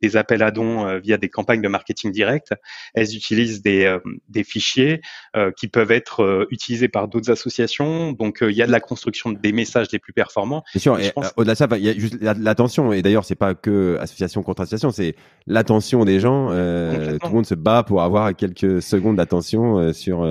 des, 0.00 0.16
appels 0.16 0.40
à 0.40 0.52
dons 0.52 0.86
euh, 0.86 1.00
via 1.00 1.16
des 1.16 1.28
campagnes 1.28 1.62
de 1.62 1.66
marketing 1.66 2.12
direct, 2.12 2.54
elles 2.94 3.16
utilisent 3.16 3.60
des, 3.60 3.86
euh, 3.86 3.98
des 4.28 4.44
fichiers 4.44 5.00
euh, 5.34 5.50
qui 5.50 5.66
peuvent 5.66 5.90
être 5.90 6.46
utilisés 6.52 6.86
par 6.86 7.08
d'autres 7.08 7.32
associations. 7.32 8.12
Donc, 8.12 8.38
il 8.40 8.54
y 8.54 8.62
a 8.62 8.68
de 8.68 8.72
la 8.72 8.78
construction 8.78 9.32
des 9.32 9.50
messages 9.50 9.88
les 9.90 9.98
plus 9.98 10.12
performants. 10.12 10.62
Bien 10.74 10.80
sûr, 10.80 11.00
et, 11.00 11.12
au-delà 11.36 11.54
de 11.54 11.58
ça, 11.58 11.66
il 11.72 11.84
y 11.84 11.88
a 11.88 11.92
juste 11.92 12.18
l'attention. 12.20 12.92
Et 12.92 13.02
d'ailleurs, 13.02 13.24
c'est 13.24 13.34
pas 13.34 13.54
que 13.54 13.96
association 13.98 14.44
contre 14.44 14.62
association, 14.62 14.92
c'est 14.92 15.16
l'attention 15.48 16.04
des 16.04 16.20
gens. 16.20 16.50
tout 16.50 16.54
le 16.54 17.32
monde 17.32 17.46
se 17.46 17.56
bat 17.56 17.82
pour 17.82 18.02
avoir 18.02 18.36
quelques 18.36 18.80
secondes 18.80 19.16
d'attention 19.16 19.92
sur 19.92 20.24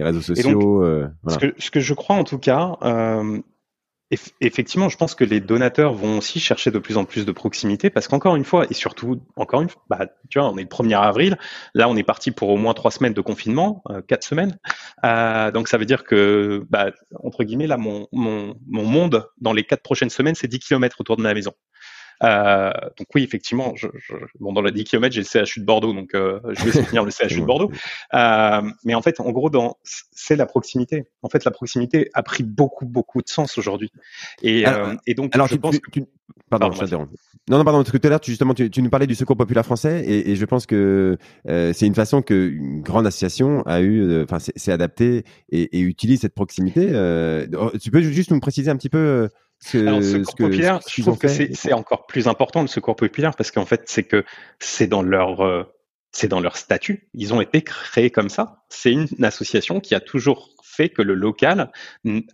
les 0.00 0.06
réseaux 0.06 0.22
sociaux. 0.22 0.82
Euh, 0.82 1.08
ce, 1.28 1.38
que, 1.38 1.54
ce, 1.58 1.70
que, 1.70 1.80
je 1.80 1.94
crois 1.94 2.16
en 2.16 2.24
tout 2.24 2.38
cas, 2.38 2.76
euh, 2.82 3.40
effectivement, 4.40 4.88
je 4.88 4.96
pense 4.96 5.14
que 5.14 5.24
les 5.24 5.40
donateurs 5.40 5.92
vont 5.94 6.18
aussi 6.18 6.40
chercher 6.40 6.70
de 6.70 6.78
plus 6.78 6.96
en 6.96 7.04
plus 7.04 7.24
de 7.24 7.32
proximité 7.32 7.90
parce 7.90 8.08
qu'encore 8.08 8.34
une 8.34 8.44
fois, 8.44 8.66
et 8.68 8.74
surtout, 8.74 9.20
encore 9.36 9.62
une 9.62 9.68
fois, 9.68 9.82
bah, 9.88 10.06
tu 10.28 10.40
vois, 10.40 10.50
on 10.50 10.56
est 10.58 10.62
le 10.62 10.68
1er 10.68 11.00
avril, 11.00 11.38
là 11.74 11.88
on 11.88 11.96
est 11.96 12.02
parti 12.02 12.32
pour 12.32 12.48
au 12.48 12.56
moins 12.56 12.74
trois 12.74 12.90
semaines 12.90 13.12
de 13.12 13.20
confinement, 13.20 13.82
euh, 13.90 14.00
quatre 14.02 14.24
semaines. 14.24 14.58
Euh, 15.04 15.52
donc 15.52 15.68
ça 15.68 15.78
veut 15.78 15.84
dire 15.84 16.02
que, 16.02 16.66
bah, 16.70 16.90
entre 17.22 17.44
guillemets, 17.44 17.68
là, 17.68 17.76
mon, 17.76 18.08
mon, 18.12 18.56
mon 18.66 18.84
monde 18.84 19.28
dans 19.40 19.52
les 19.52 19.62
quatre 19.62 19.82
prochaines 19.82 20.10
semaines, 20.10 20.34
c'est 20.34 20.48
10 20.48 20.58
km 20.58 21.00
autour 21.00 21.16
de 21.16 21.22
ma 21.22 21.32
maison. 21.32 21.52
Euh, 22.22 22.70
donc 22.98 23.06
oui, 23.14 23.22
effectivement, 23.22 23.72
je, 23.76 23.88
je, 23.94 24.14
bon, 24.38 24.52
dans 24.52 24.62
les 24.62 24.72
10 24.72 24.84
km, 24.84 25.14
j'ai 25.14 25.22
le 25.22 25.44
CHU 25.44 25.60
de 25.60 25.64
Bordeaux, 25.64 25.92
donc 25.92 26.14
euh, 26.14 26.40
je 26.50 26.64
vais 26.64 26.72
soutenir 26.72 27.04
le 27.04 27.10
CHU 27.10 27.40
de 27.40 27.46
Bordeaux. 27.46 27.70
Euh, 28.14 28.62
mais 28.84 28.94
en 28.94 29.02
fait, 29.02 29.20
en 29.20 29.30
gros, 29.30 29.50
dans, 29.50 29.76
c'est 29.82 30.36
la 30.36 30.46
proximité. 30.46 31.06
En 31.22 31.28
fait, 31.28 31.44
la 31.44 31.50
proximité 31.50 32.10
a 32.14 32.22
pris 32.22 32.42
beaucoup, 32.42 32.86
beaucoup 32.86 33.22
de 33.22 33.28
sens 33.28 33.56
aujourd'hui. 33.58 33.90
Et, 34.42 34.64
alors, 34.64 34.92
et, 35.06 35.14
donc, 35.14 35.34
alors 35.34 35.46
je 35.46 35.56
pense 35.56 35.78
que... 35.78 35.90
Tu... 35.90 36.04
Pardon, 36.48 36.72
je 36.72 36.94
Non, 36.94 37.06
non, 37.48 37.64
pardon, 37.64 37.78
parce 37.78 37.92
que 37.92 37.96
tout 37.96 38.06
à 38.06 38.10
l'heure, 38.10 38.20
tu, 38.20 38.32
justement, 38.32 38.54
tu, 38.54 38.70
tu, 38.70 38.82
nous 38.82 38.90
parlais 38.90 39.06
du 39.06 39.14
Secours 39.14 39.36
populaire 39.36 39.64
français, 39.64 40.04
et, 40.04 40.30
et 40.30 40.36
je 40.36 40.44
pense 40.44 40.66
que 40.66 41.16
euh, 41.48 41.72
c'est 41.72 41.86
une 41.86 41.94
façon 41.94 42.22
qu'une 42.22 42.82
grande 42.82 43.06
association 43.06 43.62
a 43.66 43.80
eu, 43.80 44.22
enfin, 44.22 44.38
s'est 44.38 44.72
adaptée 44.72 45.24
et, 45.50 45.78
et, 45.78 45.80
utilise 45.80 46.20
cette 46.20 46.34
proximité. 46.34 46.88
Euh, 46.90 47.46
tu 47.80 47.90
peux 47.90 48.00
juste 48.00 48.30
nous 48.30 48.40
préciser 48.40 48.70
un 48.70 48.76
petit 48.76 48.88
peu 48.88 49.28
alors, 49.74 50.00
le 50.00 50.02
secours 50.02 50.34
populaire, 50.36 50.80
je 50.88 51.02
trouve 51.02 51.18
que 51.18 51.28
c'est 51.28 51.72
encore 51.72 52.06
plus 52.06 52.28
important 52.28 52.62
le 52.62 52.68
secours 52.68 52.96
populaire 52.96 53.34
parce 53.36 53.50
qu'en 53.50 53.66
fait, 53.66 53.82
c'est 53.86 54.04
que 54.04 54.24
c'est 54.58 54.86
dans 54.86 55.02
leur 55.02 55.40
euh, 55.42 55.64
c'est 56.12 56.28
dans 56.28 56.40
leur 56.40 56.56
statut. 56.56 57.08
Ils 57.14 57.34
ont 57.34 57.40
été 57.40 57.62
créés 57.62 58.10
comme 58.10 58.30
ça. 58.30 58.64
C'est 58.68 58.92
une 58.92 59.06
association 59.22 59.80
qui 59.80 59.94
a 59.94 60.00
toujours 60.00 60.50
fait 60.62 60.88
que 60.88 61.02
le 61.02 61.14
local 61.14 61.70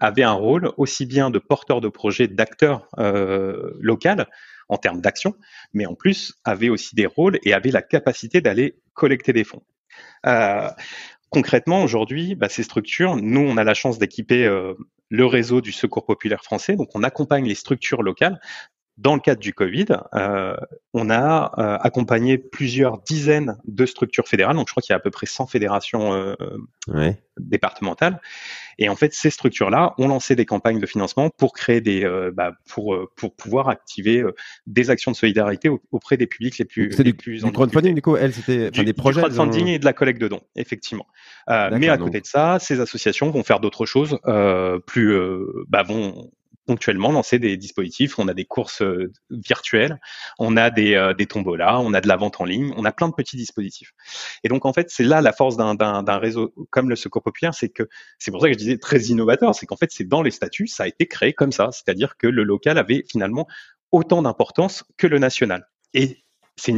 avait 0.00 0.22
un 0.22 0.32
rôle 0.32 0.72
aussi 0.76 1.04
bien 1.06 1.30
de 1.30 1.38
porteur 1.38 1.80
de 1.80 1.88
projet, 1.88 2.28
d'acteur 2.28 2.88
euh, 2.98 3.72
local 3.80 4.28
en 4.68 4.76
termes 4.78 5.00
d'action, 5.00 5.34
mais 5.74 5.86
en 5.86 5.94
plus 5.94 6.34
avait 6.44 6.68
aussi 6.68 6.94
des 6.94 7.06
rôles 7.06 7.38
et 7.44 7.52
avait 7.52 7.70
la 7.70 7.82
capacité 7.82 8.40
d'aller 8.40 8.78
collecter 8.94 9.32
des 9.32 9.44
fonds. 9.44 9.62
Euh, 10.26 10.68
concrètement, 11.30 11.82
aujourd'hui, 11.82 12.34
bah, 12.34 12.48
ces 12.48 12.62
structures, 12.62 13.16
nous, 13.16 13.40
on 13.40 13.56
a 13.56 13.64
la 13.64 13.74
chance 13.74 13.98
d'équiper 13.98 14.44
euh, 14.44 14.74
le 15.08 15.26
réseau 15.26 15.60
du 15.60 15.72
Secours 15.72 16.04
populaire 16.04 16.42
français. 16.42 16.76
Donc, 16.76 16.88
on 16.94 17.02
accompagne 17.02 17.46
les 17.46 17.54
structures 17.54 18.02
locales. 18.02 18.40
Dans 18.98 19.14
le 19.14 19.20
cadre 19.20 19.40
du 19.40 19.52
Covid, 19.52 19.86
euh, 20.14 20.56
on 20.94 21.10
a 21.10 21.52
euh, 21.58 21.76
accompagné 21.82 22.38
plusieurs 22.38 23.02
dizaines 23.02 23.58
de 23.66 23.84
structures 23.84 24.26
fédérales. 24.26 24.56
Donc, 24.56 24.68
je 24.68 24.72
crois 24.72 24.80
qu'il 24.80 24.92
y 24.92 24.94
a 24.94 24.96
à 24.96 25.00
peu 25.00 25.10
près 25.10 25.26
100 25.26 25.46
fédérations 25.48 26.14
euh, 26.14 26.34
ouais. 26.88 27.22
départementales. 27.38 28.18
Et 28.78 28.88
en 28.88 28.96
fait, 28.96 29.12
ces 29.12 29.28
structures-là 29.28 29.94
ont 29.98 30.08
lancé 30.08 30.34
des 30.34 30.46
campagnes 30.46 30.80
de 30.80 30.86
financement 30.86 31.28
pour 31.28 31.52
créer 31.52 31.82
des, 31.82 32.06
bah, 32.34 32.52
pour 32.68 32.96
pour 33.16 33.34
pouvoir 33.34 33.68
activer 33.68 34.22
des 34.66 34.90
actions 34.90 35.10
de 35.10 35.16
solidarité 35.16 35.70
auprès 35.92 36.18
des 36.18 36.26
publics 36.26 36.58
les 36.58 36.66
plus 36.66 36.96
les 36.98 37.04
du, 37.04 37.14
plus 37.14 37.42
du 37.42 37.52
crowdfunding, 37.52 37.94
Nico. 37.94 38.18
Elle, 38.18 38.34
c'était 38.34 38.70
des 38.70 38.92
projets. 38.92 39.22
Du 39.22 39.28
crowdfunding 39.28 39.68
et 39.68 39.78
de 39.78 39.84
la 39.86 39.94
collecte 39.94 40.20
de 40.20 40.28
dons, 40.28 40.42
effectivement. 40.56 41.06
mais 41.48 41.88
à 41.88 41.98
côté 41.98 42.20
de 42.20 42.26
ça, 42.26 42.58
ces 42.60 42.80
associations 42.80 43.30
vont 43.30 43.44
faire 43.44 43.60
d'autres 43.60 43.86
choses, 43.86 44.18
plus, 44.86 45.18
bah, 45.68 45.82
vont 45.82 46.30
ponctuellement 46.66 47.12
lancer 47.12 47.38
des 47.38 47.56
dispositifs. 47.56 48.18
On 48.18 48.28
a 48.28 48.34
des 48.34 48.44
courses 48.44 48.82
euh, 48.82 49.12
virtuelles, 49.30 49.98
on 50.38 50.56
a 50.56 50.70
des, 50.70 50.94
euh, 50.94 51.14
des 51.14 51.26
tombolas, 51.26 51.78
on 51.80 51.94
a 51.94 52.00
de 52.00 52.08
la 52.08 52.16
vente 52.16 52.40
en 52.40 52.44
ligne, 52.44 52.72
on 52.76 52.84
a 52.84 52.92
plein 52.92 53.08
de 53.08 53.14
petits 53.14 53.36
dispositifs. 53.36 53.92
Et 54.44 54.48
donc 54.48 54.66
en 54.66 54.72
fait, 54.72 54.90
c'est 54.90 55.04
là 55.04 55.20
la 55.20 55.32
force 55.32 55.56
d'un 55.56 56.18
réseau 56.18 56.52
comme 56.70 56.90
le 56.90 56.96
Secours 56.96 57.22
populaire, 57.22 57.54
c'est 57.54 57.68
que 57.68 57.84
c'est 58.18 58.30
pour 58.30 58.40
ça 58.40 58.48
que 58.48 58.54
je 58.54 58.58
disais 58.58 58.78
très 58.78 59.00
innovateur, 59.04 59.54
c'est 59.54 59.66
qu'en 59.66 59.76
fait 59.76 59.90
c'est 59.92 60.08
dans 60.08 60.22
les 60.22 60.30
statuts, 60.30 60.66
ça 60.66 60.84
a 60.84 60.86
été 60.88 61.06
créé 61.06 61.32
comme 61.32 61.52
ça, 61.52 61.70
c'est-à-dire 61.72 62.16
que 62.16 62.26
le 62.26 62.42
local 62.42 62.78
avait 62.78 63.04
finalement 63.08 63.46
autant 63.92 64.22
d'importance 64.22 64.84
que 64.96 65.06
le 65.06 65.18
national. 65.18 65.68
Et 65.94 66.25
c'est 66.56 66.74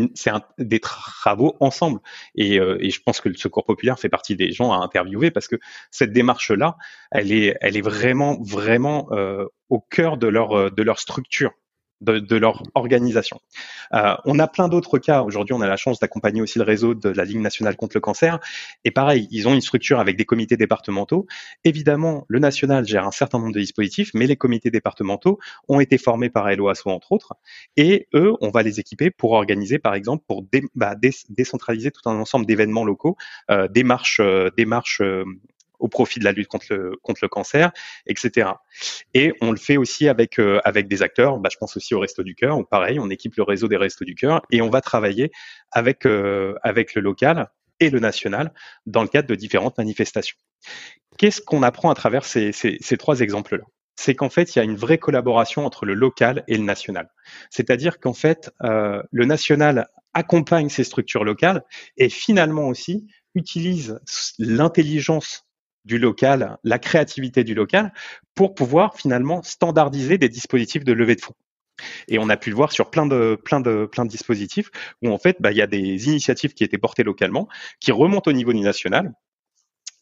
des 0.59 0.81
travaux 0.81 1.57
ensemble. 1.61 2.01
Et, 2.35 2.59
euh, 2.59 2.79
je 2.83 3.01
pense 3.01 3.21
que 3.21 3.29
le 3.29 3.37
Secours 3.37 3.65
populaire 3.65 3.99
fait 3.99 4.09
partie 4.09 4.37
des 4.37 4.51
gens 4.51 4.73
à 4.73 4.77
interviewer 4.77 5.31
parce 5.31 5.49
que 5.49 5.57
cette 5.91 6.13
démarche-là, 6.13 6.77
elle 7.11 7.33
est, 7.33 7.57
elle 7.61 7.77
est 7.77 7.83
vraiment, 7.83 8.39
vraiment 8.43 9.09
euh, 9.13 9.47
au 9.69 9.81
cœur 9.81 10.17
de 10.17 10.27
leur, 10.27 10.73
de 10.73 10.83
leur 10.83 10.99
structure 10.99 11.53
de, 12.01 12.37
leur 12.37 12.63
organisation. 12.75 13.41
Euh, 13.95 14.15
on 14.25 14.39
a 14.39 14.47
plein 14.47 14.69
d'autres 14.69 14.99
cas. 14.99 15.23
Aujourd'hui, 15.23 15.55
on 15.55 15.61
a 15.61 15.67
la 15.67 15.77
chance 15.77 15.99
d'accompagner 15.99 16.41
aussi 16.41 16.59
le 16.59 16.65
réseau 16.65 16.95
de 16.95 17.09
la 17.09 17.25
Ligue 17.25 17.41
nationale 17.41 17.77
contre 17.77 17.97
le 17.97 18.01
cancer. 18.01 18.39
Et 18.85 18.91
pareil, 18.91 19.29
ils 19.31 19.49
ont 19.49 19.55
une 19.55 19.61
structure 19.61 19.99
avec 19.99 20.17
des 20.17 20.25
comités 20.25 20.57
départementaux. 20.57 21.27
Évidemment, 21.65 22.25
le 22.29 22.39
national 22.39 22.87
gère 22.87 23.07
un 23.07 23.11
certain 23.11 23.39
nombre 23.39 23.53
de 23.53 23.61
dispositifs, 23.61 24.11
mais 24.15 24.27
les 24.27 24.37
comités 24.37 24.71
départementaux 24.71 25.39
ont 25.69 25.81
été 25.81 25.99
formés 25.99 26.31
par 26.31 26.49
LOASO, 26.55 26.91
entre 26.91 27.13
autres. 27.13 27.35
Et 27.77 28.09
eux, 28.15 28.35
on 28.41 28.51
va 28.51 28.63
les 28.63 28.81
équiper 28.81 29.11
pour 29.11 29.33
organiser, 29.33 29.79
par 29.79 29.95
exemple, 29.95 30.25
pour 30.27 30.45
bah, 30.75 30.95
dé, 30.95 31.11
décentraliser 31.29 31.91
tout 31.91 32.09
un 32.09 32.17
ensemble 32.17 32.47
d'événements 32.47 32.85
locaux, 32.85 33.17
euh, 33.51 33.69
des 33.69 33.85
au 35.79 35.89
profit 35.89 36.19
de 36.19 36.25
la 36.25 36.33
lutte 36.33 36.49
contre 36.49 36.67
le, 36.71 36.93
contre 37.03 37.21
le 37.23 37.29
cancer, 37.29 37.71
etc. 38.07 38.51
Et 39.15 39.33
on 39.41 39.51
le 39.51 39.57
fait 39.57 39.77
aussi 39.77 40.09
avec, 40.09 40.39
euh, 40.39 40.61
avec 40.65 40.89
des 40.89 41.03
acteurs, 41.03 41.39
bah, 41.39 41.49
je 41.53 41.57
pense 41.59 41.77
aussi 41.77 41.95
au 41.95 42.01
Resto 42.01 42.23
du 42.23 42.35
Cœur, 42.35 42.59
pareil, 42.69 42.99
on 43.01 43.11
équipe 43.11 43.37
le 43.37 43.43
réseau 43.43 43.69
des 43.69 43.77
Restos 43.77 44.05
du 44.05 44.15
Cœur 44.15 44.43
et 44.51 44.63
on 44.63 44.71
va 44.71 44.81
travailler 44.81 45.31
avec, 45.73 46.07
euh, 46.07 46.55
avec 46.63 46.95
le 46.95 47.03
local 47.03 47.49
et 47.81 47.91
le 47.91 48.01
national 48.01 48.53
dans 48.87 49.03
le 49.03 49.09
cadre 49.09 49.29
de 49.29 49.35
différentes 49.35 49.79
manifestations. 49.79 50.37
Qu'est-ce 51.17 51.41
qu'on 51.41 51.63
apprend 51.63 51.91
à 51.91 51.95
travers 51.95 52.25
ces, 52.25 52.53
ces, 52.53 52.79
ces 52.81 52.97
trois 52.97 53.21
exemples-là? 53.21 53.65
C'est 53.97 54.15
qu'en 54.15 54.31
fait, 54.31 54.55
il 54.55 54.59
y 54.59 54.63
a 54.63 54.65
une 54.65 54.77
vraie 54.77 54.99
collaboration 54.99 55.67
entre 55.67 55.85
le 55.85 55.95
local 55.95 56.45
et 56.47 56.57
le 56.57 56.63
national. 56.63 57.11
C'est-à-dire 57.51 57.99
qu'en 57.99 58.13
fait, 58.13 58.53
euh, 58.63 59.03
le 59.11 59.25
national 59.25 59.89
accompagne 60.15 60.69
ces 60.69 60.85
structures 60.85 61.25
locales 61.25 61.65
et 61.97 62.09
finalement 62.09 62.69
aussi 62.69 63.09
utilise 63.35 64.01
l'intelligence 64.39 65.48
du 65.89 65.99
local, 65.99 66.59
la 66.63 66.79
créativité 66.79 67.43
du 67.43 67.55
local, 67.55 67.93
pour 68.35 68.55
pouvoir 68.55 68.95
finalement 68.95 69.43
standardiser 69.43 70.19
des 70.19 70.29
dispositifs 70.29 70.85
de 70.85 70.93
levée 70.93 71.17
de 71.17 71.23
fonds. 71.23 71.35
Et 72.09 72.19
on 72.19 72.29
a 72.29 72.37
pu 72.37 72.51
le 72.51 72.57
voir 72.57 72.73
sur 72.73 72.91
plein 72.91 73.07
de 73.07 73.39
plein 73.43 73.61
de 73.61 73.87
plein 73.87 74.05
de 74.05 74.11
dispositifs 74.11 74.71
où 75.03 75.11
en 75.11 75.19
fait 75.19 75.37
bah, 75.41 75.51
il 75.53 75.57
y 75.57 75.63
a 75.63 75.67
des 75.67 76.09
initiatives 76.09 76.53
qui 76.53 76.65
étaient 76.65 76.79
portées 76.79 77.05
localement, 77.05 77.49
qui 77.81 77.91
remontent 77.93 78.31
au 78.31 78.35
niveau 78.35 78.53
national. 78.53 79.15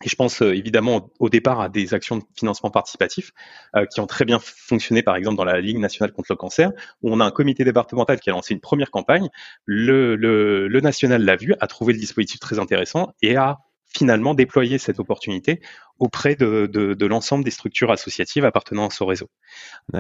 Et 0.05 0.09
je 0.11 0.17
pense 0.17 0.43
euh, 0.43 0.55
évidemment 0.55 1.11
au 1.21 1.31
départ 1.31 1.61
à 1.61 1.69
des 1.71 1.95
actions 1.95 2.17
de 2.19 2.25
financement 2.35 2.71
participatif 2.71 3.33
euh, 3.77 3.87
qui 3.87 4.01
ont 4.01 4.07
très 4.07 4.27
bien 4.27 4.39
fonctionné, 4.39 5.03
par 5.03 5.17
exemple 5.17 5.37
dans 5.37 5.45
la 5.45 5.61
Ligue 5.61 5.79
nationale 5.79 6.13
contre 6.13 6.33
le 6.33 6.37
cancer, 6.37 6.71
où 7.03 7.13
on 7.13 7.21
a 7.21 7.25
un 7.25 7.31
comité 7.31 7.65
départemental 7.65 8.21
qui 8.21 8.29
a 8.29 8.33
lancé 8.33 8.53
une 8.53 8.61
première 8.61 8.91
campagne. 8.91 9.29
Le, 9.65 10.15
le, 10.17 10.69
le 10.69 10.81
national 10.81 11.25
l'a 11.25 11.37
vu, 11.37 11.55
a 11.61 11.67
trouvé 11.67 11.95
le 11.95 11.99
dispositif 11.99 12.41
très 12.41 12.59
intéressant 12.59 13.15
et 13.23 13.37
a 13.37 13.59
finalement 13.97 14.35
déployer 14.35 14.79
cette 14.79 15.01
opportunité 15.01 15.61
auprès 15.99 16.35
de, 16.35 16.67
de, 16.67 16.95
de 16.95 17.07
l'ensemble 17.07 17.45
des 17.45 17.51
structures 17.51 17.91
associatives 17.91 18.45
appartenant 18.45 18.87
à 18.87 18.91
ce 18.91 19.03
réseau. 19.05 19.31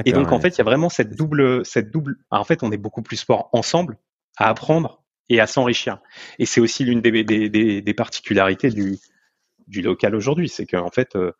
Et 0.04 0.12
donc 0.12 0.32
en 0.32 0.40
fait, 0.40 0.50
il 0.50 0.58
y 0.58 0.60
a 0.60 0.64
vraiment 0.64 0.88
cette 0.88 1.16
double, 1.16 1.64
cette 1.64 1.90
double. 1.90 2.16
En 2.30 2.44
fait, 2.44 2.62
on 2.62 2.70
est 2.72 2.76
beaucoup 2.76 3.02
plus 3.02 3.24
fort 3.24 3.48
ensemble 3.52 3.98
à 4.36 4.48
apprendre 4.48 5.02
et 5.28 5.40
à 5.40 5.46
s'enrichir. 5.46 5.98
Et 6.38 6.46
c'est 6.46 6.60
aussi 6.60 6.84
l'une 6.84 7.00
des, 7.00 7.24
des, 7.24 7.48
des, 7.48 7.80
des, 7.82 7.94
particularités 7.94 8.70
du, 8.70 8.98
du 9.66 9.82
local 9.82 10.14
aujourd'hui, 10.14 10.48
c'est 10.48 10.66
qu'en 10.66 10.90
fait, 10.90 11.16
euh, 11.16 11.32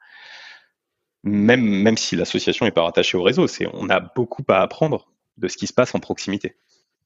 même 1.22 1.60
même 1.60 1.96
si 1.96 2.16
l'association 2.16 2.64
n'est 2.64 2.72
pas 2.72 2.82
rattachée 2.82 3.16
au 3.16 3.22
réseau, 3.22 3.46
c'est 3.46 3.66
on 3.72 3.90
a 3.90 4.00
beaucoup 4.00 4.44
à 4.48 4.62
apprendre 4.62 5.08
de 5.36 5.48
ce 5.48 5.56
qui 5.56 5.66
se 5.66 5.72
passe 5.72 5.94
en 5.94 6.00
proximité. 6.00 6.56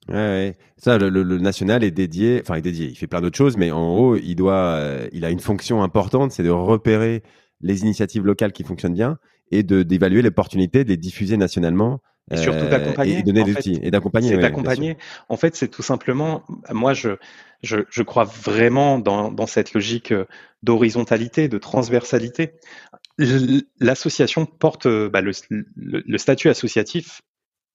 Ouais, 0.09 0.14
ouais. 0.14 0.57
Ça, 0.76 0.98
le, 0.98 1.09
le, 1.11 1.38
national 1.38 1.84
est 1.84 1.90
dédié, 1.90 2.40
enfin, 2.42 2.55
est 2.55 2.62
dédié. 2.62 2.86
Il 2.86 2.96
fait 2.96 3.07
plein 3.07 3.20
d'autres 3.20 3.36
choses, 3.36 3.57
mais 3.57 3.70
en 3.70 3.92
gros, 3.94 4.16
il 4.16 4.34
doit, 4.34 4.55
euh, 4.55 5.09
il 5.12 5.24
a 5.24 5.30
une 5.30 5.40
fonction 5.40 5.82
importante, 5.82 6.32
c'est 6.32 6.42
de 6.42 6.51
repérer 6.51 7.22
les 7.61 7.82
initiatives 7.82 8.24
locales 8.24 8.53
qui 8.53 8.64
fonctionnent 8.64 8.94
bien 8.94 9.18
et 9.53 9.62
de 9.62 9.82
d'évaluer 9.82 10.22
l'opportunité 10.22 10.84
de 10.84 10.88
les 10.88 10.96
diffuser 10.96 11.36
nationalement. 11.36 12.01
Et 12.32 12.36
surtout 12.36 12.64
euh, 12.64 12.70
d'accompagner. 12.70 13.18
Et, 13.18 13.22
donner 13.22 13.42
des 13.44 13.53
outils. 13.53 13.78
Et 13.82 13.90
d'accompagner. 13.90 14.30
C'est 14.30 14.38
d'accompagner. 14.38 14.96
En 15.28 15.36
fait, 15.36 15.57
c'est 15.57 15.68
tout 15.68 15.82
simplement, 15.82 16.44
moi, 16.70 16.94
je, 16.94 17.16
je, 17.62 17.78
je 17.90 18.03
crois 18.03 18.24
vraiment 18.24 18.98
dans, 19.01 19.32
dans 19.32 19.46
cette 19.46 19.74
logique 19.74 20.12
euh, 20.12 20.26
d'horizontalité, 20.62 21.48
de 21.48 21.59
transversalité. 21.59 22.53
L'association 23.80 24.46
porte 24.46 24.86
bah, 24.86 25.20
le, 25.20 25.32
le, 25.48 26.03
le 26.07 26.18
statut 26.18 26.48
associatif 26.48 27.20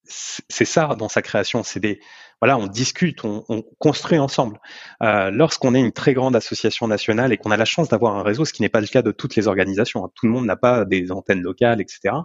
c'est 0.07 0.65
ça 0.65 0.95
dans 0.97 1.09
sa 1.09 1.21
création. 1.21 1.63
C'est 1.63 1.79
des 1.79 1.99
voilà, 2.41 2.57
on 2.57 2.67
discute, 2.67 3.23
on, 3.23 3.43
on 3.49 3.63
construit 3.79 4.19
ensemble. 4.19 4.59
Euh, 5.01 5.31
Lorsqu'on 5.31 5.73
est 5.73 5.79
une 5.79 5.93
très 5.93 6.13
grande 6.13 6.35
association 6.35 6.87
nationale 6.87 7.31
et 7.31 7.37
qu'on 7.37 7.51
a 7.51 7.57
la 7.57 7.65
chance 7.65 7.89
d'avoir 7.89 8.15
un 8.17 8.23
réseau, 8.23 8.45
ce 8.45 8.53
qui 8.53 8.61
n'est 8.61 8.69
pas 8.69 8.81
le 8.81 8.87
cas 8.87 9.01
de 9.01 9.11
toutes 9.11 9.35
les 9.35 9.47
organisations, 9.47 10.05
hein. 10.05 10.11
tout 10.15 10.25
le 10.25 10.33
monde 10.33 10.45
n'a 10.45 10.57
pas 10.57 10.85
des 10.85 11.11
antennes 11.11 11.41
locales, 11.41 11.81
etc. 11.81 12.15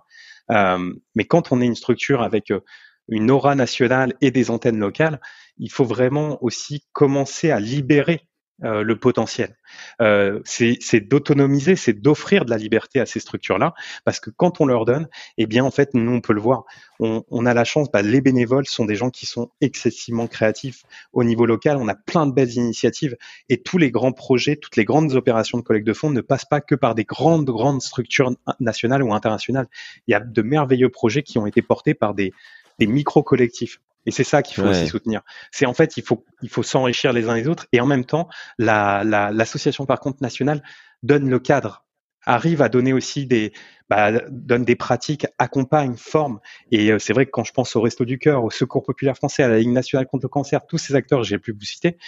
Euh, 0.50 0.92
mais 1.14 1.24
quand 1.24 1.52
on 1.52 1.60
est 1.60 1.66
une 1.66 1.76
structure 1.76 2.22
avec 2.22 2.50
euh, 2.50 2.60
une 3.08 3.30
aura 3.30 3.54
nationale 3.54 4.14
et 4.20 4.30
des 4.30 4.50
antennes 4.50 4.78
locales, 4.78 5.20
il 5.58 5.70
faut 5.70 5.84
vraiment 5.84 6.42
aussi 6.42 6.84
commencer 6.92 7.50
à 7.50 7.60
libérer 7.60 8.26
euh, 8.64 8.82
le 8.82 8.96
potentiel. 8.96 9.56
Euh, 10.00 10.40
c'est 10.44 11.00
d'autonomiser, 11.00 11.76
c'est 11.76 11.94
d'offrir 11.94 12.44
de 12.44 12.50
la 12.50 12.58
liberté 12.58 13.00
à 13.00 13.06
ces 13.06 13.20
structures-là, 13.20 13.74
parce 14.04 14.20
que 14.20 14.30
quand 14.30 14.60
on 14.60 14.66
leur 14.66 14.84
donne, 14.84 15.08
eh 15.38 15.46
bien 15.46 15.64
en 15.64 15.70
fait, 15.70 15.94
nous 15.94 16.12
on 16.12 16.20
peut 16.20 16.32
le 16.32 16.40
voir, 16.40 16.64
on, 16.98 17.46
a 17.46 17.54
la 17.54 17.64
chance. 17.64 17.90
Bah, 17.90 18.02
les 18.02 18.20
bénévoles 18.20 18.66
sont 18.66 18.84
des 18.84 18.94
gens 18.94 19.08
qui 19.08 19.24
sont 19.24 19.50
excessivement 19.62 20.26
créatifs 20.26 20.82
au 21.14 21.24
niveau 21.24 21.46
local. 21.46 21.78
On 21.78 21.88
a 21.88 21.94
plein 21.94 22.26
de 22.26 22.32
belles 22.32 22.52
initiatives 22.52 23.16
et 23.48 23.62
tous 23.62 23.78
les 23.78 23.90
grands 23.90 24.12
projets, 24.12 24.56
toutes 24.56 24.76
les 24.76 24.84
grandes 24.84 25.14
opérations 25.14 25.56
de 25.56 25.62
collecte 25.62 25.86
de 25.86 25.94
fonds 25.94 26.10
ne 26.10 26.20
passent 26.20 26.44
pas 26.44 26.60
que 26.60 26.74
par 26.74 26.94
des 26.94 27.04
grandes 27.04 27.46
grandes 27.46 27.80
structures 27.80 28.32
nationales 28.60 29.02
ou 29.02 29.14
internationales. 29.14 29.68
Il 30.06 30.12
y 30.12 30.14
a 30.14 30.20
de 30.20 30.42
merveilleux 30.42 30.90
projets 30.90 31.22
qui 31.22 31.38
ont 31.38 31.46
été 31.46 31.62
portés 31.62 31.94
par 31.94 32.12
des 32.14 32.32
des 32.80 32.86
micro-collectifs. 32.86 33.78
Et 34.06 34.10
c'est 34.10 34.24
ça 34.24 34.42
qu'il 34.42 34.56
faut 34.56 34.68
aussi 34.68 34.86
soutenir. 34.86 35.22
C'est 35.50 35.66
en 35.66 35.74
fait, 35.74 35.96
il 35.96 36.02
faut, 36.02 36.24
il 36.42 36.48
faut 36.48 36.62
s'enrichir 36.62 37.12
les 37.12 37.28
uns 37.28 37.34
les 37.34 37.48
autres. 37.48 37.66
Et 37.72 37.80
en 37.80 37.86
même 37.86 38.04
temps, 38.04 38.28
la, 38.58 39.04
l'association 39.04 39.86
par 39.86 40.00
contre 40.00 40.22
nationale 40.22 40.62
donne 41.02 41.28
le 41.28 41.38
cadre, 41.38 41.84
arrive 42.24 42.62
à 42.62 42.68
donner 42.68 42.92
aussi 42.92 43.26
des, 43.26 43.52
bah, 43.88 44.12
donne 44.30 44.64
des 44.64 44.76
pratiques, 44.76 45.26
accompagne, 45.38 45.96
forme. 45.96 46.40
Et 46.70 46.92
euh, 46.92 46.98
c'est 46.98 47.12
vrai 47.12 47.26
que 47.26 47.30
quand 47.30 47.44
je 47.44 47.52
pense 47.52 47.74
au 47.76 47.80
Resto 47.80 48.04
du 48.04 48.18
Cœur, 48.18 48.44
au 48.44 48.50
Secours 48.50 48.82
populaire 48.82 49.16
français, 49.16 49.42
à 49.42 49.48
la 49.48 49.58
Ligue 49.58 49.70
nationale 49.70 50.06
contre 50.06 50.24
le 50.24 50.28
cancer, 50.28 50.66
tous 50.66 50.78
ces 50.78 50.94
acteurs, 50.94 51.22
j'ai 51.22 51.38
pu 51.38 51.52
vous 51.52 51.64
citer. 51.64 51.98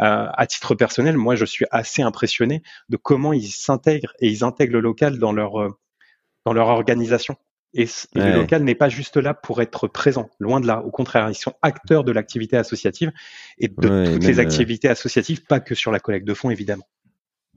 Euh, 0.00 0.28
à 0.32 0.46
titre 0.46 0.74
personnel, 0.74 1.16
moi, 1.16 1.36
je 1.36 1.44
suis 1.44 1.66
assez 1.70 2.02
impressionné 2.02 2.62
de 2.88 2.96
comment 2.96 3.32
ils 3.32 3.48
s'intègrent 3.48 4.12
et 4.20 4.28
ils 4.28 4.44
intègrent 4.44 4.74
le 4.74 4.80
local 4.80 5.18
dans 5.18 5.32
leur 5.32 5.60
euh, 5.60 5.70
dans 6.44 6.52
leur 6.52 6.68
organisation. 6.68 7.36
Et, 7.76 7.86
le 8.14 8.34
local 8.34 8.64
n'est 8.64 8.74
pas 8.74 8.88
juste 8.88 9.18
là 9.18 9.34
pour 9.34 9.60
être 9.60 9.86
présent, 9.86 10.30
loin 10.40 10.60
de 10.60 10.66
là. 10.66 10.82
Au 10.82 10.90
contraire, 10.90 11.28
ils 11.28 11.34
sont 11.34 11.52
acteurs 11.60 12.04
de 12.04 12.12
l'activité 12.12 12.56
associative 12.56 13.12
et 13.58 13.68
de 13.68 14.12
toutes 14.12 14.24
les 14.24 14.38
euh, 14.38 14.42
activités 14.42 14.88
associatives, 14.88 15.44
pas 15.44 15.60
que 15.60 15.74
sur 15.74 15.92
la 15.92 16.00
collecte 16.00 16.26
de 16.26 16.32
fonds, 16.32 16.48
évidemment. 16.50 16.88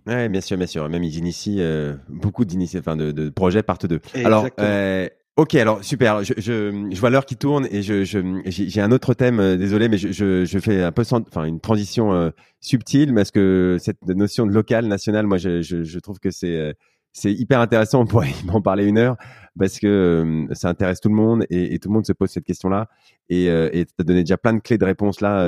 Oui, 0.05 0.27
bien 0.27 0.41
sûr, 0.41 0.57
bien 0.57 0.67
sûr. 0.67 0.89
Même 0.89 1.03
ils 1.03 1.17
initient 1.17 1.61
euh, 1.61 1.95
beaucoup 2.09 2.43
enfin, 2.77 2.97
de, 2.97 3.11
de, 3.11 3.29
projets 3.29 3.63
partent 3.63 3.85
d'eux. 3.85 4.01
Alors, 4.25 4.47
euh, 4.59 5.07
ok, 5.37 5.55
alors 5.55 5.83
super. 5.85 6.21
Je, 6.23 6.33
je, 6.35 6.89
je 6.91 6.99
vois 6.99 7.09
l'heure 7.09 7.25
qui 7.25 7.37
tourne 7.37 7.67
et 7.71 7.81
je, 7.81 8.03
j'ai 8.03 8.81
un 8.81 8.91
autre 8.91 9.13
thème. 9.13 9.55
désolé, 9.55 9.87
mais 9.87 9.97
je, 9.97 10.43
je, 10.43 10.59
fais 10.59 10.83
un 10.83 10.91
peu, 10.91 11.03
enfin, 11.09 11.45
une 11.45 11.61
transition 11.61 12.33
subtile, 12.59 13.13
parce 13.13 13.31
que 13.31 13.77
cette 13.79 14.05
notion 14.05 14.45
de 14.45 14.51
local, 14.51 14.85
national, 14.85 15.27
moi, 15.27 15.37
je, 15.37 15.61
je 15.61 15.99
trouve 15.99 16.19
que 16.19 16.29
c'est 16.31 16.75
c'est 17.11 17.33
hyper 17.33 17.59
intéressant. 17.59 18.01
On 18.01 18.05
pourrait 18.05 18.33
m'en 18.45 18.61
parler 18.61 18.85
une 18.85 18.97
heure 18.97 19.17
parce 19.57 19.79
que 19.79 20.47
ça 20.53 20.69
intéresse 20.69 21.01
tout 21.01 21.09
le 21.09 21.15
monde 21.15 21.45
et, 21.49 21.79
tout 21.79 21.89
le 21.89 21.93
monde 21.93 22.05
se 22.05 22.13
pose 22.13 22.29
cette 22.29 22.45
question-là. 22.45 22.87
Et 23.29 23.45
tu 23.45 23.93
as 23.99 24.03
donné 24.03 24.21
déjà 24.21 24.37
plein 24.37 24.53
de 24.53 24.59
clés 24.59 24.77
de 24.77 24.85
réponse 24.85 25.19
là, 25.19 25.45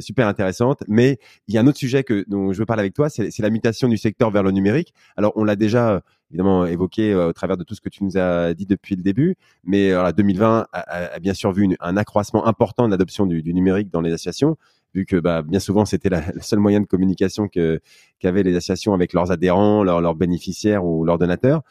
super 0.00 0.28
intéressantes. 0.28 0.82
Mais 0.88 1.18
il 1.48 1.54
y 1.54 1.58
a 1.58 1.62
un 1.62 1.66
autre 1.66 1.78
sujet 1.78 2.04
que 2.04 2.24
dont 2.28 2.52
je 2.52 2.58
veux 2.58 2.66
parler 2.66 2.82
avec 2.82 2.92
toi, 2.92 3.08
c'est 3.08 3.38
la 3.38 3.50
mutation 3.50 3.88
du 3.88 3.96
secteur 3.96 4.30
vers 4.30 4.42
le 4.42 4.50
numérique. 4.50 4.92
Alors 5.16 5.32
on 5.36 5.44
l'a 5.44 5.56
déjà 5.56 6.02
évidemment 6.30 6.66
évoqué 6.66 7.14
au 7.14 7.32
travers 7.32 7.56
de 7.56 7.64
tout 7.64 7.74
ce 7.74 7.80
que 7.80 7.88
tu 7.88 8.04
nous 8.04 8.18
as 8.18 8.52
dit 8.52 8.66
depuis 8.66 8.96
le 8.96 9.02
début. 9.02 9.36
Mais 9.64 9.92
alors, 9.92 10.12
2020 10.12 10.66
a, 10.72 11.18
bien 11.20 11.34
sûr 11.34 11.52
vu 11.52 11.68
un 11.80 11.96
accroissement 11.96 12.46
important 12.46 12.86
de 12.86 12.90
l'adoption 12.90 13.26
du, 13.26 13.42
du, 13.42 13.54
numérique 13.54 13.90
dans 13.90 14.00
les 14.00 14.12
associations 14.12 14.56
vu 14.94 15.04
que 15.04 15.16
bah, 15.16 15.42
bien 15.42 15.60
souvent 15.60 15.84
c'était 15.84 16.08
la, 16.08 16.32
le 16.32 16.40
seul 16.40 16.58
moyen 16.58 16.80
de 16.80 16.86
communication 16.86 17.48
que 17.48 17.80
qu'avaient 18.18 18.42
les 18.42 18.56
associations 18.56 18.94
avec 18.94 19.12
leurs 19.12 19.30
adhérents, 19.30 19.84
leurs, 19.84 20.14
bénéficiaires 20.14 20.84
ou 20.84 21.04
leurs 21.04 21.18
donateurs. 21.18 21.62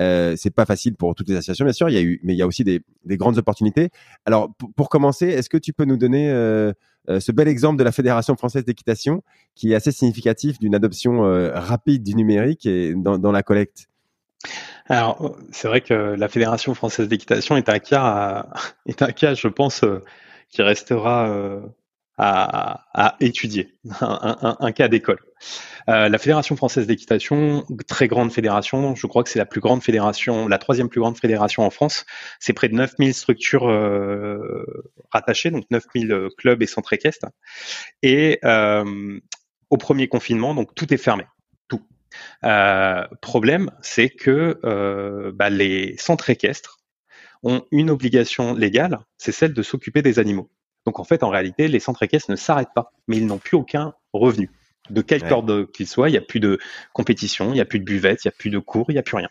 Euh, 0.00 0.34
c'est 0.36 0.50
pas 0.50 0.66
facile 0.66 0.96
pour 0.96 1.14
toutes 1.14 1.28
les 1.28 1.36
associations, 1.36 1.64
bien 1.64 1.72
sûr. 1.72 1.88
Il 1.88 1.94
y 1.94 1.98
a 1.98 2.02
eu, 2.02 2.20
mais 2.22 2.34
il 2.34 2.36
y 2.36 2.42
a 2.42 2.46
aussi 2.46 2.64
des, 2.64 2.82
des 3.04 3.16
grandes 3.16 3.38
opportunités. 3.38 3.90
Alors, 4.26 4.50
pour, 4.76 4.88
commencer, 4.88 5.26
est-ce 5.28 5.48
que 5.48 5.56
tu 5.56 5.72
peux 5.72 5.84
nous 5.84 5.96
donner 5.96 6.30
euh, 6.30 6.72
euh, 7.08 7.20
ce 7.20 7.32
bel 7.32 7.48
exemple 7.48 7.78
de 7.78 7.84
la 7.84 7.92
Fédération 7.92 8.36
française 8.36 8.64
d'équitation, 8.64 9.22
qui 9.54 9.72
est 9.72 9.74
assez 9.74 9.92
significatif 9.92 10.58
d'une 10.58 10.74
adoption 10.74 11.22
rapide 11.54 12.02
du 12.02 12.14
numérique 12.14 12.66
et 12.66 12.94
dans, 12.94 13.18
dans 13.18 13.32
la 13.32 13.42
collecte? 13.42 13.88
Alors, 14.86 15.36
c'est 15.52 15.68
vrai 15.68 15.80
que 15.80 15.94
la 15.94 16.28
Fédération 16.28 16.74
française 16.74 17.08
d'équitation 17.08 17.56
est 17.56 17.68
un 17.70 17.78
cas, 17.78 18.46
est 18.86 19.00
un 19.00 19.12
cas, 19.12 19.34
je 19.34 19.48
pense, 19.48 19.84
qui 20.50 20.60
restera 20.60 21.62
à, 22.16 23.16
étudier, 23.20 23.74
un, 24.00 24.72
cas 24.72 24.88
d'école. 24.88 25.18
Euh, 25.88 26.08
la 26.08 26.18
Fédération 26.18 26.56
française 26.56 26.86
d'équitation, 26.86 27.64
très 27.88 28.08
grande 28.08 28.32
fédération, 28.32 28.94
je 28.94 29.06
crois 29.06 29.24
que 29.24 29.30
c'est 29.30 29.38
la 29.38 29.46
plus 29.46 29.60
grande 29.60 29.82
fédération, 29.82 30.46
la 30.48 30.58
troisième 30.58 30.88
plus 30.88 31.00
grande 31.00 31.18
fédération 31.18 31.64
en 31.64 31.70
France. 31.70 32.06
C'est 32.38 32.52
près 32.52 32.68
de 32.68 32.74
9000 32.74 33.14
structures 33.14 33.68
euh, 33.68 34.64
rattachées, 35.10 35.50
donc 35.50 35.64
9000 35.70 36.12
euh, 36.12 36.28
clubs 36.38 36.62
et 36.62 36.66
centres 36.66 36.92
équestres. 36.92 37.26
Et 38.02 38.40
au 39.70 39.76
premier 39.76 40.08
confinement, 40.08 40.54
donc 40.54 40.74
tout 40.74 40.92
est 40.94 40.98
fermé. 40.98 41.24
Tout. 41.68 41.82
problème, 43.20 43.70
c'est 43.82 44.10
que 44.10 44.60
bah, 45.34 45.50
les 45.50 45.96
centres 45.98 46.30
équestres 46.30 46.78
ont 47.42 47.66
une 47.72 47.90
obligation 47.90 48.54
légale, 48.54 49.00
c'est 49.18 49.32
celle 49.32 49.52
de 49.52 49.62
s'occuper 49.62 50.00
des 50.00 50.18
animaux. 50.18 50.50
Donc 50.86 51.00
en 51.00 51.04
fait, 51.04 51.22
en 51.22 51.28
réalité, 51.28 51.68
les 51.68 51.80
centres 51.80 52.02
équestres 52.02 52.30
ne 52.30 52.36
s'arrêtent 52.36 52.74
pas, 52.74 52.92
mais 53.08 53.16
ils 53.16 53.26
n'ont 53.26 53.38
plus 53.38 53.56
aucun 53.56 53.94
revenu. 54.12 54.50
De 54.90 55.00
quelque 55.00 55.32
ordre 55.32 55.64
qu'il 55.64 55.86
soit, 55.86 56.10
il 56.10 56.12
n'y 56.12 56.18
a 56.18 56.22
plus 56.22 56.40
de 56.40 56.58
compétition, 56.92 57.48
il 57.50 57.54
n'y 57.54 57.60
a 57.60 57.64
plus 57.64 57.78
de 57.78 57.84
buvette, 57.84 58.24
il 58.24 58.28
n'y 58.28 58.34
a 58.34 58.36
plus 58.36 58.50
de 58.50 58.58
cours, 58.58 58.86
il 58.90 58.92
n'y 58.92 58.98
a 58.98 59.02
plus 59.02 59.16
rien. 59.16 59.30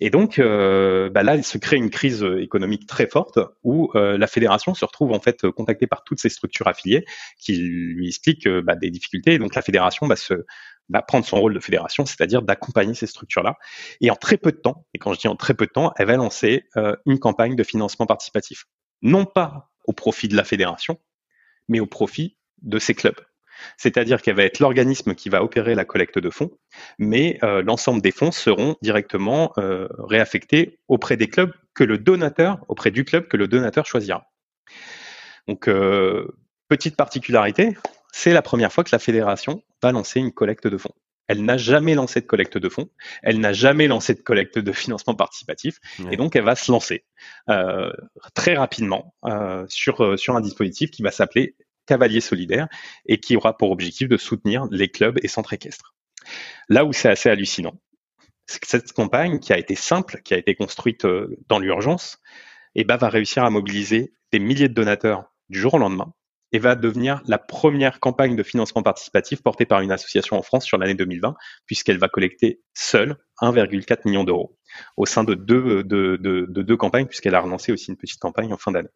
Et 0.00 0.10
donc 0.10 0.38
euh, 0.38 1.10
bah 1.10 1.22
là, 1.22 1.36
il 1.36 1.44
se 1.44 1.58
crée 1.58 1.76
une 1.76 1.90
crise 1.90 2.26
économique 2.38 2.86
très 2.86 3.06
forte 3.06 3.38
où 3.62 3.90
euh, 3.94 4.16
la 4.16 4.26
fédération 4.26 4.74
se 4.74 4.84
retrouve 4.84 5.12
en 5.12 5.20
fait 5.20 5.48
contactée 5.50 5.86
par 5.86 6.04
toutes 6.04 6.20
ces 6.20 6.28
structures 6.28 6.68
affiliées 6.68 7.04
qui 7.38 7.56
lui 7.56 8.08
expliquent 8.08 8.46
euh, 8.46 8.62
bah, 8.62 8.76
des 8.76 8.90
difficultés. 8.90 9.34
Et 9.34 9.38
donc 9.38 9.54
la 9.54 9.62
fédération 9.62 10.06
va 10.06 10.16
se 10.16 10.34
va 10.88 11.02
prendre 11.02 11.24
son 11.24 11.40
rôle 11.40 11.54
de 11.54 11.60
fédération, 11.60 12.04
c'est-à-dire 12.04 12.42
d'accompagner 12.42 12.94
ces 12.94 13.06
structures-là. 13.06 13.56
Et 14.00 14.10
en 14.10 14.16
très 14.16 14.36
peu 14.36 14.50
de 14.50 14.56
temps, 14.56 14.86
et 14.92 14.98
quand 14.98 15.12
je 15.12 15.20
dis 15.20 15.28
en 15.28 15.36
très 15.36 15.54
peu 15.54 15.66
de 15.66 15.70
temps, 15.70 15.92
elle 15.96 16.06
va 16.06 16.16
lancer 16.16 16.64
une 17.06 17.20
campagne 17.20 17.54
de 17.54 17.62
financement 17.62 18.06
participatif. 18.06 18.64
Non 19.00 19.24
pas 19.24 19.69
au 19.84 19.92
profit 19.92 20.28
de 20.28 20.36
la 20.36 20.44
fédération, 20.44 20.98
mais 21.68 21.80
au 21.80 21.86
profit 21.86 22.36
de 22.62 22.78
ces 22.78 22.94
clubs. 22.94 23.20
C'est-à-dire 23.76 24.22
qu'elle 24.22 24.36
va 24.36 24.44
être 24.44 24.58
l'organisme 24.58 25.14
qui 25.14 25.28
va 25.28 25.42
opérer 25.42 25.74
la 25.74 25.84
collecte 25.84 26.18
de 26.18 26.30
fonds, 26.30 26.50
mais 26.98 27.38
euh, 27.42 27.62
l'ensemble 27.62 28.00
des 28.00 28.10
fonds 28.10 28.32
seront 28.32 28.76
directement 28.82 29.52
euh, 29.58 29.88
réaffectés 29.98 30.78
auprès 30.88 31.16
des 31.16 31.28
clubs 31.28 31.52
que 31.74 31.84
le 31.84 31.98
donateur, 31.98 32.64
auprès 32.68 32.90
du 32.90 33.04
club 33.04 33.28
que 33.28 33.36
le 33.36 33.48
donateur 33.48 33.86
choisira. 33.86 34.30
Donc, 35.46 35.68
euh, 35.68 36.28
petite 36.68 36.96
particularité, 36.96 37.76
c'est 38.12 38.32
la 38.32 38.42
première 38.42 38.72
fois 38.72 38.84
que 38.84 38.90
la 38.92 38.98
fédération 38.98 39.62
va 39.82 39.92
lancer 39.92 40.20
une 40.20 40.32
collecte 40.32 40.66
de 40.66 40.76
fonds. 40.76 40.94
Elle 41.30 41.44
n'a 41.44 41.56
jamais 41.56 41.94
lancé 41.94 42.20
de 42.20 42.26
collecte 42.26 42.58
de 42.58 42.68
fonds, 42.68 42.90
elle 43.22 43.38
n'a 43.38 43.52
jamais 43.52 43.86
lancé 43.86 44.14
de 44.14 44.20
collecte 44.20 44.58
de 44.58 44.72
financement 44.72 45.14
participatif, 45.14 45.78
et 46.10 46.16
donc 46.16 46.34
elle 46.34 46.42
va 46.42 46.56
se 46.56 46.72
lancer 46.72 47.04
euh, 47.48 47.92
très 48.34 48.54
rapidement 48.54 49.14
euh, 49.24 49.64
sur, 49.68 50.02
euh, 50.02 50.16
sur 50.16 50.34
un 50.34 50.40
dispositif 50.40 50.90
qui 50.90 51.02
va 51.02 51.12
s'appeler 51.12 51.54
Cavalier 51.86 52.20
Solidaire 52.20 52.66
et 53.06 53.20
qui 53.20 53.36
aura 53.36 53.56
pour 53.56 53.70
objectif 53.70 54.08
de 54.08 54.16
soutenir 54.16 54.66
les 54.72 54.88
clubs 54.88 55.20
et 55.22 55.28
centres 55.28 55.52
équestres. 55.52 55.94
Là 56.68 56.84
où 56.84 56.92
c'est 56.92 57.08
assez 57.08 57.30
hallucinant, 57.30 57.80
c'est 58.46 58.58
que 58.58 58.66
cette 58.66 58.92
campagne 58.92 59.38
qui 59.38 59.52
a 59.52 59.58
été 59.58 59.76
simple, 59.76 60.22
qui 60.24 60.34
a 60.34 60.36
été 60.36 60.56
construite 60.56 61.06
dans 61.46 61.60
l'urgence, 61.60 62.18
eh 62.74 62.82
ben, 62.82 62.96
va 62.96 63.08
réussir 63.08 63.44
à 63.44 63.50
mobiliser 63.50 64.12
des 64.32 64.40
milliers 64.40 64.68
de 64.68 64.74
donateurs 64.74 65.32
du 65.48 65.60
jour 65.60 65.74
au 65.74 65.78
lendemain 65.78 66.12
et 66.52 66.58
va 66.58 66.74
devenir 66.74 67.22
la 67.26 67.38
première 67.38 68.00
campagne 68.00 68.36
de 68.36 68.42
financement 68.42 68.82
participatif 68.82 69.42
portée 69.42 69.66
par 69.66 69.80
une 69.80 69.92
association 69.92 70.36
en 70.36 70.42
France 70.42 70.64
sur 70.64 70.78
l'année 70.78 70.94
2020, 70.94 71.34
puisqu'elle 71.66 71.98
va 71.98 72.08
collecter 72.08 72.60
seule 72.74 73.16
1,4 73.40 74.00
million 74.06 74.24
d'euros 74.24 74.56
au 74.96 75.06
sein 75.06 75.24
de 75.24 75.34
deux, 75.34 75.82
de, 75.82 76.16
de, 76.16 76.46
de 76.48 76.62
deux 76.62 76.76
campagnes, 76.76 77.06
puisqu'elle 77.06 77.34
a 77.34 77.40
relancé 77.40 77.72
aussi 77.72 77.90
une 77.90 77.96
petite 77.96 78.20
campagne 78.20 78.52
en 78.52 78.56
fin 78.56 78.70
d'année. 78.70 78.88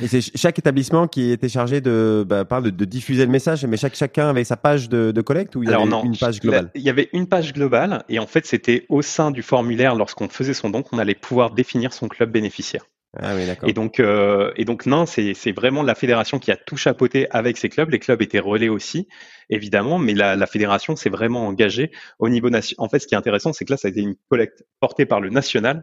Et 0.00 0.08
c'est 0.08 0.20
chaque 0.20 0.58
établissement 0.58 1.06
qui 1.06 1.30
était 1.30 1.48
chargé 1.48 1.80
de, 1.80 2.24
bah, 2.26 2.44
de, 2.44 2.70
de, 2.70 2.84
diffuser 2.84 3.24
le 3.24 3.30
message, 3.30 3.64
mais 3.64 3.76
chaque, 3.76 3.94
chacun 3.94 4.28
avait 4.28 4.44
sa 4.44 4.56
page 4.56 4.88
de, 4.88 5.12
de 5.12 5.20
collecte 5.20 5.54
ou 5.56 5.62
il 5.62 5.70
y 5.70 5.72
avait 5.72 5.84
une 5.84 6.16
page 6.16 6.40
globale? 6.40 6.70
Il 6.74 6.82
y 6.82 6.90
avait 6.90 7.08
une 7.12 7.28
page 7.28 7.52
globale 7.52 8.04
et 8.08 8.18
en 8.18 8.26
fait 8.26 8.46
c'était 8.46 8.86
au 8.88 9.02
sein 9.02 9.30
du 9.30 9.42
formulaire 9.42 9.94
lorsqu'on 9.94 10.28
faisait 10.28 10.54
son 10.54 10.70
don 10.70 10.82
qu'on 10.82 10.98
allait 10.98 11.14
pouvoir 11.14 11.52
définir 11.52 11.92
son 11.92 12.08
club 12.08 12.32
bénéficiaire. 12.32 12.84
Ah. 13.18 13.34
Et 13.66 13.72
donc, 13.72 13.98
euh, 13.98 14.52
non, 14.86 15.04
c'est 15.04 15.52
vraiment 15.52 15.82
la 15.82 15.96
fédération 15.96 16.38
qui 16.38 16.52
a 16.52 16.56
tout 16.56 16.76
chapeauté 16.76 17.26
avec 17.30 17.56
ses 17.56 17.68
clubs. 17.68 17.90
Les 17.90 17.98
clubs 17.98 18.22
étaient 18.22 18.38
relais 18.38 18.68
aussi, 18.68 19.08
évidemment, 19.48 19.98
mais 19.98 20.14
la, 20.14 20.36
la 20.36 20.46
fédération 20.46 20.94
s'est 20.94 21.10
vraiment 21.10 21.46
engagée 21.46 21.90
au 22.20 22.28
niveau 22.28 22.50
national. 22.50 22.84
En 22.84 22.88
fait, 22.88 23.00
ce 23.00 23.08
qui 23.08 23.14
est 23.14 23.18
intéressant, 23.18 23.52
c'est 23.52 23.64
que 23.64 23.72
là, 23.72 23.76
ça 23.76 23.88
a 23.88 23.90
été 23.90 24.00
une 24.00 24.14
collecte 24.28 24.64
portée 24.78 25.06
par 25.06 25.20
le 25.20 25.30
national, 25.30 25.82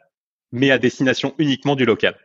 mais 0.53 0.71
à 0.71 0.77
destination 0.77 1.35
uniquement 1.37 1.75
du 1.75 1.85
local. 1.85 2.15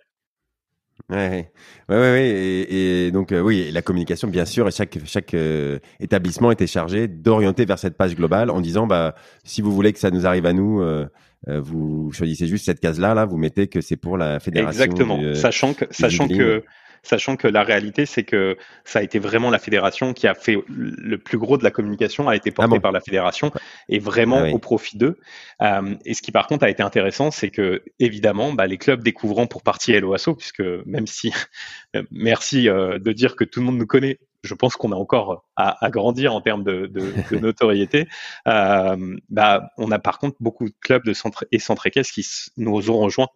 Ouais, 1.11 1.51
ouais, 1.89 1.97
ouais, 1.97 2.29
Et, 2.29 3.07
et, 3.07 3.11
donc 3.11 3.33
euh, 3.33 3.41
oui, 3.41 3.71
la 3.73 3.83
communication, 3.83 4.29
bien 4.29 4.45
sûr, 4.45 4.69
et 4.69 4.71
chaque 4.71 4.99
chaque 5.05 5.35
euh, 5.35 5.79
établissement 6.01 6.51
était 6.51 6.67
chargé 6.67 7.09
d'orienter 7.09 7.65
vers 7.65 7.79
cette 7.79 7.97
page 7.97 8.15
globale 8.15 8.51
en 8.51 8.61
disant 8.61 8.87
bah 8.87 9.15
si 9.45 9.61
vous 9.61 9.73
voulez 9.73 9.93
que 9.93 9.99
ça 9.99 10.11
nous 10.11 10.27
arrive 10.27 10.47
à 10.47 10.53
nous, 10.53 10.81
euh, 10.81 11.07
euh, 11.49 11.61
vous 11.61 12.13
choisissez 12.13 12.47
juste 12.47 12.65
cette 12.65 12.81
case-là, 12.81 13.15
là, 13.15 13.25
vous 13.25 13.37
mettez 13.37 13.67
que 13.67 13.81
c'est 13.81 13.97
pour 13.97 14.17
la 14.17 14.41
fédération. 14.41 14.85
Exactement, 14.85 15.35
sachant 15.35 15.75
que, 15.75 15.85
sachant 15.91 16.29
que 16.29 16.63
sachant 17.03 17.37
que 17.37 17.49
la 17.49 17.63
réalité, 17.63 18.07
c'est 18.07 18.23
que 18.23 18.57
ça 18.85 19.01
a 19.01 19.03
été 19.03 19.19
vraiment 19.19 19.51
la 19.51 19.59
fédération 19.59 20.13
qui 20.13 20.27
a 20.27 20.35
fait 20.35 20.57
le 20.69 21.19
plus 21.19 21.39
gros 21.39 21.59
de 21.59 21.65
la 21.65 21.71
communication, 21.71 22.29
a 22.29 22.37
été 22.37 22.51
ah 22.51 22.63
porté 22.63 22.81
par 22.81 22.93
la 22.93 23.01
fédération 23.01 23.51
et 23.89 23.99
vraiment 23.99 24.43
ah 24.45 24.51
au 24.51 24.59
profit 24.59 24.97
d'eux. 24.97 25.19
Euh, 25.61 25.95
et 26.05 26.15
ce 26.15 26.23
qui 26.23 26.33
par 26.33 26.47
contre 26.47 26.65
a 26.65 26.71
été 26.71 26.83
intéressant, 26.83 27.31
c'est 27.31 27.51
que 27.51 27.83
évidemment, 27.99 28.53
bah, 28.53 28.67
les 28.67 28.79
clubs 28.79 29.03
découvrant 29.03 29.47
pour 29.47 29.63
partie 29.63 29.99
LOASO, 29.99 30.35
puisque 30.35 30.63
même 30.87 31.07
si, 31.07 31.33
merci 32.11 32.69
euh, 32.69 32.99
de 32.99 33.13
dire 33.13 33.37
que 33.37 33.45
tout 33.45 33.61
le 33.61 33.67
monde 33.67 33.79
nous 33.79 33.87
connaît, 33.87 34.19
je 34.45 34.55
pense 34.55 34.77
qu'on 34.77 34.93
a 34.93 34.97
encore 34.97 35.45
à, 35.57 35.85
à, 35.85 35.91
grandir 35.91 36.35
en 36.35 36.41
termes 36.41 36.65
de, 36.65 36.87
de, 36.87 37.13
de 37.31 37.37
notoriété. 37.41 38.09
Euh, 38.49 39.17
bah, 39.29 39.71
on 39.79 39.91
a 39.91 39.99
par 39.99 40.19
contre 40.19 40.37
beaucoup 40.41 40.69
de 40.69 40.75
clubs 40.81 41.05
de 41.05 41.13
centre 41.13 41.45
et 41.53 41.59
centre 41.59 41.87
équestre 41.87 42.15
qui 42.15 42.27
nous 42.57 42.91
ont 42.91 42.99
rejoints 42.99 43.29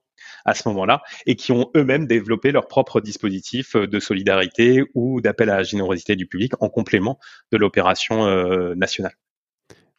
à 0.47 0.55
ce 0.55 0.67
moment-là 0.69 1.03
et 1.27 1.37
qui 1.37 1.53
ont 1.53 1.71
eux-mêmes 1.77 2.07
développé 2.07 2.53
leur 2.53 2.69
propre 2.69 3.01
dispositif 3.01 3.77
de 3.77 4.01
solidarité 4.01 4.85
ou 4.95 5.21
d'appel 5.21 5.51
à 5.51 5.59
la 5.59 5.63
générosité 5.63 6.17
du 6.17 6.27
public 6.27 6.53
en 6.61 6.69
complément 6.69 7.19
de 7.53 7.59
l'opération 7.59 8.27
euh, 8.27 8.75
nationale. 8.75 9.15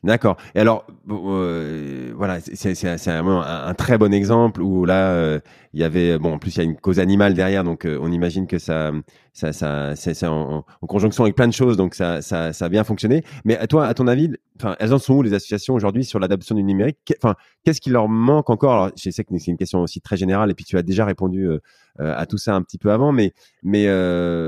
D'accord. 0.04 0.38
Et 0.54 0.60
alors, 0.60 0.86
euh, 1.10 2.14
voilà, 2.16 2.40
c'est 2.40 2.86
un, 2.86 3.28
un, 3.28 3.74
très 3.74 3.98
bon 3.98 4.14
exemple 4.14 4.62
où 4.62 4.86
là, 4.86 5.10
euh, 5.10 5.40
il 5.74 5.80
y 5.80 5.84
avait, 5.84 6.20
bon, 6.20 6.34
en 6.34 6.38
plus, 6.38 6.56
il 6.56 6.58
y 6.60 6.62
a 6.62 6.66
une 6.66 6.76
cause 6.78 7.00
animale 7.00 7.34
derrière, 7.34 7.64
donc 7.64 7.84
euh, 7.84 7.98
on 8.00 8.12
imagine 8.12 8.46
que 8.46 8.60
ça, 8.60 8.92
ça, 9.34 9.52
ça 9.54 9.96
c'est 9.96 10.28
en, 10.28 10.64
en, 10.82 10.88
conjonction 10.88 11.24
avec 11.24 11.36
plein 11.36 11.48
de 11.48 11.54
choses, 11.54 11.78
donc 11.78 11.96
ça, 11.96 12.22
ça, 12.22 12.54
ça 12.54 12.66
a 12.66 12.70
bien 12.70 12.84
fonctionné. 12.84 13.24
Mais 13.44 13.58
à 13.58 13.66
toi, 13.66 13.88
à 13.88 13.94
ton 13.96 14.06
avis, 14.06 14.32
elles 14.80 14.94
en 14.94 15.00
sont 15.00 15.16
où 15.16 15.24
les 15.24 15.34
associations 15.34 15.74
aujourd'hui 15.74 16.06
sur 16.06 16.20
l'adoption 16.20 16.54
du 16.54 16.64
numérique? 16.64 17.00
Enfin, 17.22 17.34
qu'est-ce 17.64 17.82
qui 17.82 17.90
leur 17.90 18.08
manque 18.08 18.52
encore? 18.52 18.74
Alors, 18.74 18.92
je 18.96 19.10
sais 19.10 19.24
que 19.24 19.38
c'est 19.40 19.50
une 19.52 19.58
question 19.58 19.82
aussi 19.82 20.00
très 20.00 20.16
générale, 20.16 20.52
et 20.52 20.54
puis 20.54 20.64
tu 20.64 20.78
as 20.78 20.84
déjà 20.84 21.06
répondu 21.06 21.48
euh, 21.48 21.60
à 21.98 22.28
tout 22.28 22.38
ça 22.38 22.54
un 22.54 22.62
petit 22.62 22.78
peu 22.78 22.92
avant, 22.92 23.12
mais, 23.12 23.34
mais, 23.64 23.88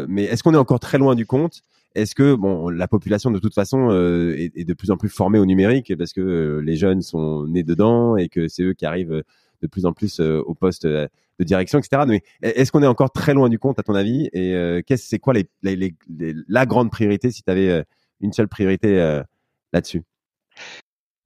mais 0.07 0.25
est-ce 0.25 0.43
qu'on 0.43 0.53
est 0.53 0.57
encore 0.57 0.79
très 0.79 0.99
loin 0.99 1.15
du 1.15 1.25
compte? 1.25 1.63
Est-ce 1.95 2.13
que 2.15 2.35
bon, 2.35 2.69
la 2.69 2.87
population 2.87 3.31
de 3.31 3.39
toute 3.39 3.53
façon 3.53 3.89
euh, 3.91 4.35
est, 4.37 4.63
de 4.63 4.73
plus 4.73 4.91
en 4.91 4.97
plus 4.97 5.09
formée 5.09 5.39
au 5.39 5.45
numérique 5.45 5.95
parce 5.97 6.13
que 6.13 6.21
euh, 6.21 6.59
les 6.61 6.75
jeunes 6.75 7.01
sont 7.01 7.45
nés 7.47 7.63
dedans 7.63 8.15
et 8.15 8.29
que 8.29 8.47
c'est 8.47 8.63
eux 8.63 8.73
qui 8.73 8.85
arrivent 8.85 9.13
euh, 9.13 9.23
de 9.61 9.67
plus 9.67 9.85
en 9.85 9.91
plus 9.91 10.21
au 10.21 10.55
poste 10.55 10.87
de 10.87 11.09
direction, 11.41 11.79
etc. 11.79 12.03
Mais 12.07 12.23
est-ce 12.41 12.71
qu'on 12.71 12.81
est 12.81 12.87
encore 12.87 13.11
très 13.11 13.33
loin 13.33 13.49
du 13.49 13.59
compte 13.59 13.77
à 13.77 13.83
ton 13.83 13.93
avis? 13.93 14.29
Et 14.31 14.81
qu'est-ce, 14.87 15.05
c'est 15.05 15.19
quoi 15.19 15.33
la 15.63 16.65
grande 16.65 16.89
priorité 16.89 17.29
si 17.29 17.43
tu 17.43 17.51
avais 17.51 17.83
une 18.21 18.31
seule 18.31 18.47
priorité 18.47 19.21
là-dessus? 19.73 20.03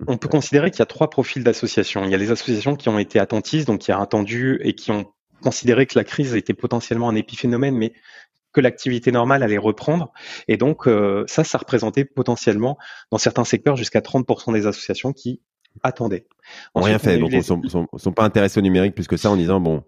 On 0.08 0.18
peut 0.18 0.30
considérer 0.30 0.72
qu'il 0.72 0.80
y 0.80 0.82
a 0.82 0.88
trois 0.88 1.12
profils 1.12 1.44
d'associations. 1.44 2.06
Il 2.06 2.10
y 2.10 2.16
a 2.16 2.18
les 2.18 2.32
associations 2.32 2.76
qui 2.76 2.90
ont 2.90 2.98
été 2.98 3.20
attentistes, 3.20 3.68
donc 3.68 3.82
qui 3.82 3.94
ont 3.94 4.02
attendu 4.02 4.60
et 4.64 4.74
qui 4.74 4.90
ont 4.90 5.06
considéré 5.44 5.86
que 5.86 6.00
la 6.00 6.04
crise 6.04 6.34
était 6.34 6.56
potentiellement 6.56 7.08
un 7.08 7.16
épiphénomène, 7.16 7.76
mais 7.78 7.94
que 8.54 8.62
l'activité 8.62 9.12
normale 9.12 9.44
allait 9.44 9.58
reprendre. 9.58 10.12
Et 10.48 10.58
donc, 10.58 10.88
euh, 10.88 11.24
ça, 11.28 11.44
ça 11.44 11.58
représentait 11.58 12.06
potentiellement, 12.06 12.78
dans 13.12 13.18
certains 13.18 13.44
secteurs, 13.44 13.76
jusqu'à 13.76 14.00
30% 14.00 14.54
des 14.54 14.68
associations 14.68 15.12
qui 15.12 15.42
attendaient. 15.82 16.28
On 16.76 16.82
rien 16.82 17.00
fait, 17.00 17.18
donc 17.18 17.32
ils 17.32 17.38
ne 17.38 17.42
sont, 17.42 17.88
sont, 17.96 18.12
pas 18.12 18.24
intéressés 18.24 18.60
au 18.60 18.62
numérique 18.62 18.94
plus 18.94 19.08
que 19.08 19.18
ça 19.18 19.32
en 19.32 19.36
disant, 19.36 19.60
bon, 19.60 19.84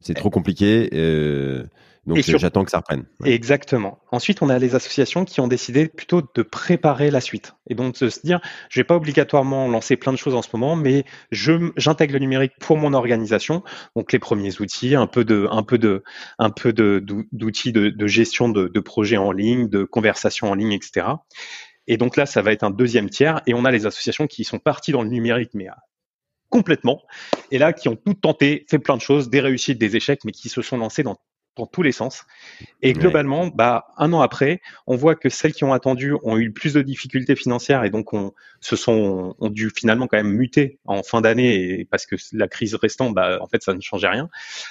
c'est 0.00 0.14
trop 0.14 0.30
compliqué. 0.30 0.90
Euh, 0.92 1.64
donc 2.06 2.18
j'attends 2.18 2.64
que 2.64 2.70
ça 2.70 2.78
reprenne. 2.78 3.04
Exactement. 3.24 3.98
Ensuite, 4.10 4.42
on 4.42 4.50
a 4.50 4.58
les 4.58 4.74
associations 4.74 5.24
qui 5.24 5.40
ont 5.40 5.48
décidé 5.48 5.88
plutôt 5.88 6.20
de 6.34 6.42
préparer 6.42 7.10
la 7.10 7.20
suite. 7.20 7.54
Et 7.68 7.74
donc 7.74 7.98
de 7.98 8.10
se 8.10 8.20
dire, 8.20 8.40
je 8.68 8.80
vais 8.80 8.84
pas 8.84 8.96
obligatoirement 8.96 9.68
lancer 9.68 9.96
plein 9.96 10.12
de 10.12 10.18
choses 10.18 10.34
en 10.34 10.42
ce 10.42 10.48
moment, 10.52 10.76
mais 10.76 11.04
j'intègre 11.30 12.12
le 12.12 12.18
numérique 12.18 12.52
pour 12.60 12.76
mon 12.76 12.92
organisation. 12.92 13.62
Donc 13.96 14.12
les 14.12 14.18
premiers 14.18 14.60
outils, 14.60 14.94
un 14.94 15.06
peu 15.06 15.24
de 15.24 15.48
un 15.50 15.62
peu 15.62 15.78
de 15.78 16.02
un 16.38 16.50
peu 16.50 16.72
de 16.74 17.02
d'outils 17.32 17.72
de, 17.72 17.88
de, 17.88 18.06
gestion 18.06 18.50
de, 18.50 18.68
de 18.68 18.80
projets 18.80 19.16
en 19.16 19.32
ligne, 19.32 19.68
de 19.68 19.84
conversations 19.84 20.50
en 20.50 20.54
ligne, 20.54 20.72
etc. 20.72 21.06
Et 21.86 21.96
donc 21.96 22.16
là, 22.16 22.26
ça 22.26 22.42
va 22.42 22.52
être 22.52 22.64
un 22.64 22.70
deuxième 22.70 23.08
tiers. 23.08 23.40
Et 23.46 23.54
on 23.54 23.64
a 23.64 23.70
les 23.70 23.86
associations 23.86 24.26
qui 24.26 24.44
sont 24.44 24.58
parties 24.58 24.92
dans 24.92 25.02
le 25.02 25.08
numérique, 25.08 25.50
mais 25.54 25.68
complètement. 26.54 27.02
Et 27.50 27.58
là, 27.58 27.72
qui 27.72 27.88
ont 27.88 27.96
tout 27.96 28.14
tenté, 28.14 28.64
fait 28.70 28.78
plein 28.78 28.96
de 28.96 29.00
choses, 29.02 29.28
des 29.28 29.40
réussites, 29.40 29.76
des 29.76 29.96
échecs, 29.96 30.20
mais 30.24 30.30
qui 30.30 30.48
se 30.48 30.62
sont 30.62 30.76
lancées 30.76 31.02
dans 31.02 31.18
dans 31.56 31.66
tous 31.66 31.82
les 31.82 31.92
sens. 31.92 32.24
Et 32.82 32.92
globalement, 32.94 33.46
bah, 33.46 33.86
un 33.96 34.12
an 34.12 34.20
après, 34.20 34.60
on 34.88 34.96
voit 34.96 35.14
que 35.14 35.28
celles 35.28 35.52
qui 35.52 35.64
ont 35.64 35.72
attendu 35.72 36.14
ont 36.24 36.36
eu 36.36 36.52
plus 36.52 36.74
de 36.74 36.82
difficultés 36.82 37.36
financières 37.36 37.84
et 37.84 37.90
donc 37.90 38.12
on, 38.12 38.32
se 38.60 38.74
sont, 38.74 39.36
ont 39.38 39.50
dû 39.50 39.70
finalement 39.70 40.06
quand 40.06 40.16
même 40.16 40.32
muter 40.32 40.78
en 40.84 41.02
fin 41.02 41.20
d'année 41.20 41.86
parce 41.90 42.06
que 42.06 42.16
la 42.32 42.48
crise 42.48 42.74
restant, 42.74 43.10
bah, 43.10 43.38
en 43.40 43.46
fait, 43.46 43.62
ça 43.62 43.72
ne 43.72 43.80
changeait 43.80 44.08
rien. 44.08 44.28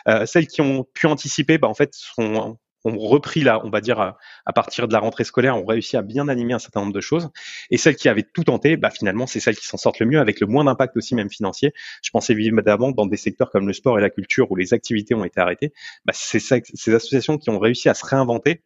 Euh, 0.08 0.26
celles 0.26 0.48
qui 0.48 0.62
ont 0.62 0.86
pu 0.94 1.08
anticiper, 1.08 1.58
bah, 1.58 1.70
en 1.70 1.74
fait, 1.74 1.94
sont, 1.94 2.58
ont 2.84 2.98
repris 2.98 3.42
là, 3.42 3.62
on 3.64 3.70
va 3.70 3.82
dire 3.82 4.00
à, 4.00 4.54
partir 4.54 4.88
de 4.88 4.94
la 4.94 5.00
rentrée 5.00 5.24
scolaire, 5.24 5.58
ont 5.58 5.66
réussi 5.66 5.98
à 5.98 6.02
bien 6.02 6.28
animer 6.28 6.54
un 6.54 6.60
certain 6.60 6.82
nombre 6.82 6.94
de 6.94 7.02
choses. 7.02 7.30
Et 7.70 7.78
celles 7.78 7.96
qui 7.96 8.10
avaient 8.10 8.24
tout 8.24 8.44
tenté, 8.44 8.78
bah 8.78 8.90
finalement, 8.90 9.28
c'est 9.28 9.40
celles 9.40 9.56
qui 9.56 9.66
s'en 9.66 9.78
sortent 9.78 10.00
le 10.00 10.06
mieux, 10.06 10.20
avec 10.20 10.40
le 10.40 10.48
moins 10.48 10.64
d'impact 10.64 10.98
aussi 10.98 11.16
même 11.16 11.30
financier. 11.30 11.74
Je 12.04 12.10
pensais 12.12 12.34
évidemment 12.34 12.92
dans 12.92 13.06
des 13.06 13.18
secteurs 13.18 13.50
comme 13.52 13.68
le 13.68 13.74
sport 13.74 13.98
et 14.00 14.02
la 14.02 14.10
culture 14.10 14.52
où 14.52 14.56
les 14.56 14.74
activités 14.74 15.16
ont 15.16 15.24
été 15.24 15.40
arrêtées. 15.40 15.74
Bah, 16.06 16.14
c'est 16.16 16.40
ces 16.40 16.94
associations 16.94 17.38
qui 17.38 17.50
ont 17.50 17.60
réussi 17.60 17.90
à 17.90 17.94
se 17.94 18.06
réinventer. 18.06 18.62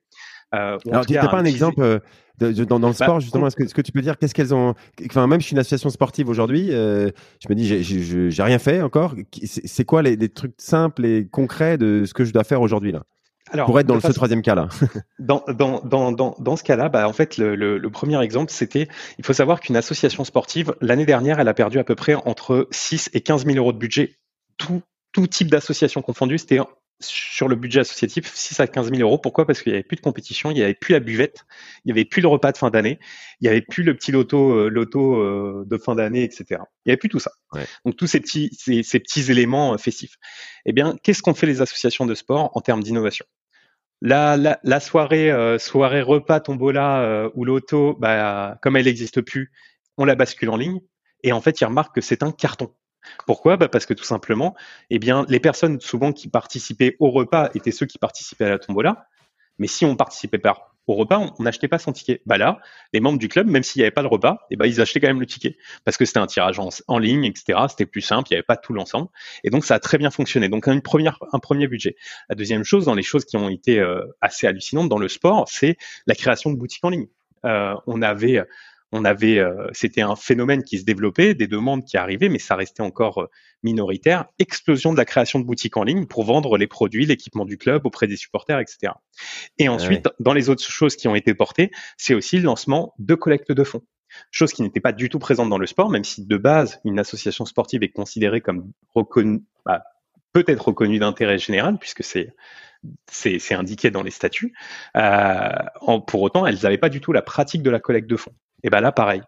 Euh, 0.56 0.78
Alors, 0.90 1.06
tu 1.06 1.14
pas 1.14 1.38
un 1.38 1.46
exemple 1.46 1.82
euh, 1.82 2.00
de, 2.40 2.64
dans, 2.64 2.80
dans, 2.80 2.88
le 2.88 2.94
bah, 2.94 3.06
sport, 3.06 3.20
justement 3.20 3.48
Est-ce 3.48 3.56
que, 3.58 3.64
que, 3.64 3.82
tu 3.82 3.92
peux 3.92 4.02
dire 4.02 4.18
qu'est-ce 4.18 4.34
qu'elles 4.34 4.54
ont 4.54 4.76
Enfin, 5.06 5.28
même 5.28 5.42
je 5.42 5.48
suis 5.48 5.54
une 5.54 5.60
association 5.60 5.90
sportive 5.90 6.30
aujourd'hui, 6.30 6.70
euh, 6.72 7.12
je 7.44 7.50
me 7.50 7.56
dis, 7.56 7.84
j'ai 8.32 8.44
rien 8.44 8.60
fait 8.60 8.82
encore. 8.82 9.16
C'est 9.44 9.84
quoi 9.84 10.02
les, 10.02 10.16
les, 10.16 10.30
trucs 10.30 10.54
simples 10.58 11.06
et 11.06 11.28
concrets 11.28 11.78
de 11.78 12.06
ce 12.06 12.14
que 12.14 12.24
je 12.24 12.32
dois 12.32 12.46
faire 12.46 12.62
aujourd'hui 12.62 12.94
là? 12.94 13.04
Alors, 13.52 13.66
pour 13.66 13.80
être 13.80 13.88
dans 13.88 14.00
ce 14.00 14.12
troisième 14.12 14.42
cas-là. 14.42 14.70
dans, 15.20 15.44
dans, 15.48 15.82
dans, 15.82 16.12
dans, 16.12 16.36
dans 16.40 16.56
ce 16.56 16.64
cas-là, 16.64 16.90
bah, 16.90 17.08
en 17.08 17.14
fait, 17.14 17.38
le, 17.38 17.56
le, 17.56 17.78
le 17.78 17.90
premier 17.90 18.22
exemple, 18.22 18.52
c'était, 18.52 18.88
il 19.18 19.26
faut 19.26 19.34
savoir 19.34 19.60
qu'une 19.60 19.76
association 19.76 20.24
sportive, 20.24 20.76
l'année 20.82 21.06
dernière, 21.06 21.40
elle 21.40 21.48
a 21.48 21.54
perdu 21.54 21.80
à 21.80 21.84
peu 21.84 21.96
près 21.96 22.16
entre 22.16 22.68
6 22.72 23.10
et 23.14 23.22
15 23.22 23.46
000 23.46 23.58
euros 23.58 23.74
de 23.74 23.78
budget. 23.78 24.18
Tout, 24.58 24.82
tout 25.12 25.28
type 25.28 25.50
d'association 25.50 26.02
confondue, 26.02 26.38
c'était 26.38 26.60
sur 27.00 27.48
le 27.48 27.56
budget 27.56 27.82
associatif 27.82 28.32
6 28.34 28.60
à 28.60 28.68
15 28.68 28.90
000 28.90 29.02
euros. 29.02 29.18
Pourquoi? 29.18 29.46
Parce 29.46 29.62
qu'il 29.62 29.72
n'y 29.72 29.76
avait 29.76 29.84
plus 29.84 29.98
de 29.98 30.02
compétition, 30.02 30.50
il 30.52 30.56
n'y 30.56 30.64
avait 30.64 30.74
plus 30.74 30.94
la 30.94 31.00
buvette, 31.00 31.46
il 31.86 31.88
n'y 31.88 31.92
avait 31.92 32.06
plus 32.06 32.22
le 32.22 32.28
repas 32.28 32.52
de 32.52 32.58
fin 32.58 32.70
d'année, 32.70 33.00
il 33.40 33.44
n'y 33.44 33.50
avait 33.50 33.62
plus 33.62 33.84
le 33.84 33.96
petit 33.96 34.12
loto, 34.12 34.52
euh, 34.52 34.70
loto 34.70 35.16
euh, 35.16 35.64
de 35.68 35.78
fin 35.78 35.96
d'année, 35.96 36.24
etc. 36.24 36.46
Il 36.50 36.88
n'y 36.88 36.92
avait 36.92 36.98
plus 36.98 37.10
tout 37.10 37.20
ça. 37.20 37.32
Donc 37.86 37.96
tous 37.96 38.08
ces 38.08 38.20
petits, 38.20 38.50
ces, 38.58 38.84
ces 38.84 39.00
petits 39.00 39.32
éléments 39.32 39.74
euh, 39.74 39.78
festifs. 39.78 40.16
Eh 40.66 40.74
bien, 40.74 40.96
qu'est-ce 41.04 41.22
qu'ont 41.22 41.36
fait 41.36 41.48
les 41.48 41.62
associations 41.62 42.06
de 42.06 42.16
sport 42.16 42.52
en 42.56 42.62
termes 42.62 42.82
d'innovation? 42.82 43.26
La, 44.02 44.38
la, 44.38 44.60
la, 44.64 44.80
soirée, 44.80 45.58
soirée 45.58 46.04
repas 46.04 46.40
tombola 46.40 47.32
ou 47.34 47.46
loto, 47.46 47.96
bah, 48.00 48.60
comme 48.62 48.76
elle 48.76 48.86
n'existe 48.86 49.22
plus, 49.22 49.52
on 49.98 50.06
la 50.06 50.14
bascule 50.14 50.52
en 50.52 50.58
ligne. 50.58 50.82
Et 51.24 51.32
en 51.32 51.42
fait, 51.42 51.60
ils 51.62 51.66
remarquent 51.66 51.96
que 51.96 52.02
c'est 52.02 52.22
un 52.22 52.32
carton. 52.32 52.72
Pourquoi? 53.26 53.58
Bah 53.58 53.68
Parce 53.68 53.86
que 53.86 53.94
tout 53.94 54.04
simplement, 54.04 54.56
eh 54.90 55.00
bien, 55.00 55.26
les 55.30 55.40
personnes 55.40 55.80
souvent 55.80 56.14
qui 56.14 56.28
participaient 56.28 56.96
au 57.00 57.12
repas 57.12 57.50
étaient 57.56 57.72
ceux 57.72 57.86
qui 57.86 57.98
participaient 57.98 58.46
à 58.46 58.50
la 58.50 58.60
tombola. 58.60 59.08
Mais 59.60 59.68
si 59.68 59.86
on 59.86 59.96
participait 59.96 60.38
pas 60.38 60.76
au 60.88 60.94
repas, 60.94 61.34
on 61.38 61.44
n'achetait 61.44 61.68
pas 61.68 61.80
son 61.80 61.92
ticket. 61.92 62.22
Bah 62.26 62.38
là, 62.38 62.60
les 62.94 63.02
membres 63.02 63.20
du 63.20 63.28
club, 63.28 63.48
même 63.48 63.64
s'il 63.64 63.82
n'y 63.82 63.84
avait 63.84 63.92
pas 63.92 64.02
le 64.02 64.08
repas, 64.08 64.46
eh 64.50 64.56
ben, 64.56 64.66
ils 64.66 64.80
achetaient 64.80 65.02
quand 65.02 65.08
même 65.08 65.20
le 65.20 65.26
ticket. 65.26 65.58
Parce 65.84 65.98
que 65.98 66.06
c'était 66.06 66.20
un 66.20 66.28
tirage 66.28 66.60
en, 66.60 67.00
ligne, 67.00 67.26
etc. 67.26 67.60
C'était 67.70 67.86
plus 67.86 68.02
simple, 68.02 68.30
il 68.30 68.34
n'y 68.34 68.38
avait 68.38 68.44
pas 68.44 68.56
tout 68.56 68.74
l'ensemble. 68.74 69.10
Et 69.44 69.50
donc, 69.50 69.66
ça 69.66 69.76
a 69.76 69.80
très 69.80 69.98
bien 69.98 70.10
fonctionné. 70.10 70.48
Donc, 70.48 70.68
une 70.68 70.82
un 71.34 71.40
premier 71.40 71.68
budget. 71.68 71.98
La 72.30 72.36
deuxième 72.36 72.64
chose, 72.64 72.86
dans 72.86 72.96
les 72.96 73.04
choses 73.04 73.26
qui 73.26 73.36
ont 73.36 73.50
été 73.50 73.80
euh, 73.80 74.06
assez 74.22 74.48
hallucinantes 74.48 74.88
dans 74.88 75.00
le 75.00 75.10
sport, 75.10 75.46
c'est 75.50 75.78
la 76.06 76.16
création 76.16 76.52
de 76.52 76.56
boutiques 76.56 76.86
en 76.86 76.90
ligne. 76.90 77.08
Euh, 77.46 77.76
on 77.86 78.02
avait 78.02 78.44
on 78.92 79.04
avait, 79.04 79.40
euh, 79.40 79.68
c'était 79.74 80.02
un 80.02 80.16
phénomène 80.16 80.64
qui 80.64 80.80
se 80.80 80.86
développait, 80.86 81.34
des 81.34 81.48
demandes 81.48 81.84
qui 81.84 81.98
arrivaient, 81.98 82.30
mais 82.30 82.40
ça 82.40 82.56
restait 82.56 82.82
encore 82.82 83.24
euh, 83.24 83.30
minoritaire. 83.64 84.26
Explosion 84.40 84.94
de 84.94 84.98
la 84.98 85.06
création 85.06 85.40
de 85.40 85.46
boutiques 85.46 85.78
en 85.78 85.84
ligne 85.84 86.06
pour 86.06 86.24
vendre 86.24 86.58
les 86.58 86.68
produits, 86.68 87.06
l'équipement 87.06 87.46
du 87.46 87.58
club 87.58 87.86
auprès 87.86 88.08
des 88.08 88.16
supporters, 88.16 88.60
etc. 88.60 88.94
Et 89.58 89.68
ensuite, 89.68 90.08
dans 90.20 90.34
les 90.34 90.50
autres 90.50 90.64
choses 90.64 90.96
qui 90.96 91.08
ont 91.08 91.16
été 91.16 91.34
portées, 91.34 91.72
c'est 91.98 92.14
aussi 92.14 92.38
le 92.38 92.44
lancement 92.44 92.94
de 93.00 93.16
collecte 93.16 93.52
de 93.52 93.64
fonds. 93.64 93.84
Chose 94.32 94.54
qui 94.54 94.62
n'était 94.62 94.80
pas 94.80 94.94
du 94.94 95.10
tout 95.10 95.20
présente 95.20 95.50
dans 95.50 95.58
le 95.58 95.68
sport, 95.68 95.90
même 95.90 96.06
si 96.06 96.26
de 96.26 96.38
base, 96.38 96.80
une 96.86 96.98
association 96.98 97.46
sportive 97.46 97.84
est 97.84 97.90
considérée 97.90 98.40
comme 98.40 98.72
reconnue, 98.96 99.44
bah, 99.66 99.84
peut-être 100.32 100.70
reconnue 100.70 101.00
d'intérêt 101.00 101.38
général, 101.38 101.78
puisque 101.78 102.04
c'est 102.04 102.34
c'est 103.10 103.56
indiqué 103.56 103.90
dans 103.90 104.04
les 104.04 104.12
statuts. 104.12 104.54
Euh, 104.96 105.50
pour 106.06 106.22
autant, 106.22 106.46
elles 106.46 106.60
n'avaient 106.64 106.78
pas 106.78 106.90
du 106.90 107.02
tout 107.02 107.12
la 107.12 107.24
pratique 107.24 107.64
de 107.64 107.70
la 107.72 107.80
collecte 107.80 108.08
de 108.08 108.16
fonds. 108.16 108.34
Et 108.64 108.70
ben 108.70 108.82
là, 108.82 108.92
pareil, 108.92 109.22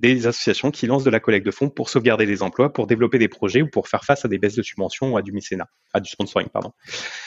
des 0.00 0.26
associations 0.26 0.70
qui 0.70 0.86
lancent 0.86 1.04
de 1.04 1.10
la 1.10 1.20
collecte 1.20 1.46
de 1.46 1.50
fonds 1.50 1.70
pour 1.70 1.88
sauvegarder 1.88 2.26
des 2.26 2.42
emplois, 2.42 2.72
pour 2.72 2.86
développer 2.86 3.18
des 3.18 3.28
projets 3.28 3.62
ou 3.62 3.68
pour 3.68 3.88
faire 3.88 4.04
face 4.04 4.24
à 4.24 4.28
des 4.28 4.38
baisses 4.38 4.54
de 4.54 4.62
subventions 4.62 5.12
ou 5.12 5.16
à 5.16 5.22
du 5.22 5.32
mécénat, 5.32 5.68
à 5.94 6.00
du 6.00 6.10
sponsoring, 6.10 6.48
pardon. 6.48 6.72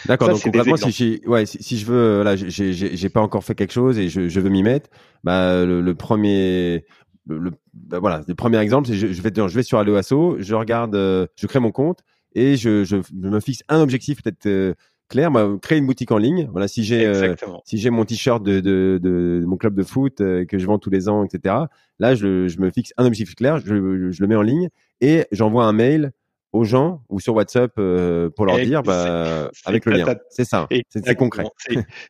D'accord. 0.06 0.30
Donc 0.30 0.42
concrètement, 0.44 0.78
si, 0.78 1.22
ouais, 1.26 1.46
si, 1.46 1.78
je 1.80 1.86
veux, 1.86 2.24
là, 2.24 2.36
j'ai 2.36 3.10
pas 3.10 3.22
encore 3.22 3.44
fait 3.44 3.56
quelque 3.56 3.74
chose 3.74 3.98
et 3.98 4.10
je, 4.10 4.30
je 4.30 4.40
veux 4.40 4.50
m'y 4.50 4.62
mettre, 4.62 4.90
bah 5.24 5.66
le, 5.66 5.94
premier, 5.96 6.86
le, 7.28 7.52
bah, 7.74 8.00
voilà, 8.00 8.22
le 8.28 8.36
premier 8.36 8.60
exemple, 8.60 8.88
c'est 8.88 8.96
je, 8.96 9.08
je, 9.08 9.22
vais, 9.22 9.32
je 9.36 9.56
vais 9.56 9.64
sur 9.64 9.80
Alloasso, 9.80 10.38
je 10.40 10.54
regarde, 10.54 10.96
euh, 10.96 11.26
je 11.36 11.48
crée 11.48 11.60
mon 11.60 11.72
compte 11.72 12.02
et 12.36 12.56
je, 12.56 12.84
je, 12.84 12.98
me 13.14 13.40
fixe 13.40 13.64
un 13.68 13.82
objectif 13.82 14.22
peut-être. 14.22 14.46
Euh, 14.46 14.76
clair. 15.10 15.32
Bah, 15.32 15.50
créer 15.62 15.78
une 15.80 15.86
boutique 15.86 16.12
en 16.12 16.18
ligne. 16.18 16.48
Voilà, 16.52 16.68
si 16.68 16.84
j'ai 16.84 17.06
euh, 17.06 17.36
si 17.66 17.78
j'ai 17.78 17.90
mon 17.90 18.06
t-shirt 18.06 18.42
de, 18.42 18.62
de, 18.62 19.00
de, 19.02 19.44
mon 19.46 19.58
club 19.58 19.76
de 19.76 19.84
foot 19.84 20.22
euh, 20.22 20.46
que 20.46 20.58
je 20.58 20.66
vends 20.66 20.80
tous 20.80 20.90
les 20.90 21.10
ans, 21.10 21.26
etc. 21.26 21.56
Là, 22.00 22.16
je, 22.16 22.48
je 22.48 22.60
me 22.60 22.70
fixe 22.72 22.94
un 22.98 23.06
objectif 23.06 23.36
clair, 23.36 23.60
je, 23.60 23.66
je 24.12 24.22
le 24.22 24.28
mets 24.28 24.36
en 24.36 24.42
ligne 24.42 24.70
et 25.02 25.26
j'envoie 25.32 25.66
un 25.66 25.74
mail 25.74 26.12
aux 26.52 26.64
gens 26.64 27.04
ou 27.10 27.20
sur 27.20 27.36
WhatsApp 27.36 27.74
euh, 27.78 28.32
pour 28.32 28.48
leur 28.48 28.58
dire 28.58 28.82
bah, 28.82 29.52
avec 29.66 29.86
le 29.86 29.92
lien. 29.92 30.16
C'est 30.30 30.46
ça, 30.46 30.68
c'est 30.90 31.16
concret. 31.16 31.44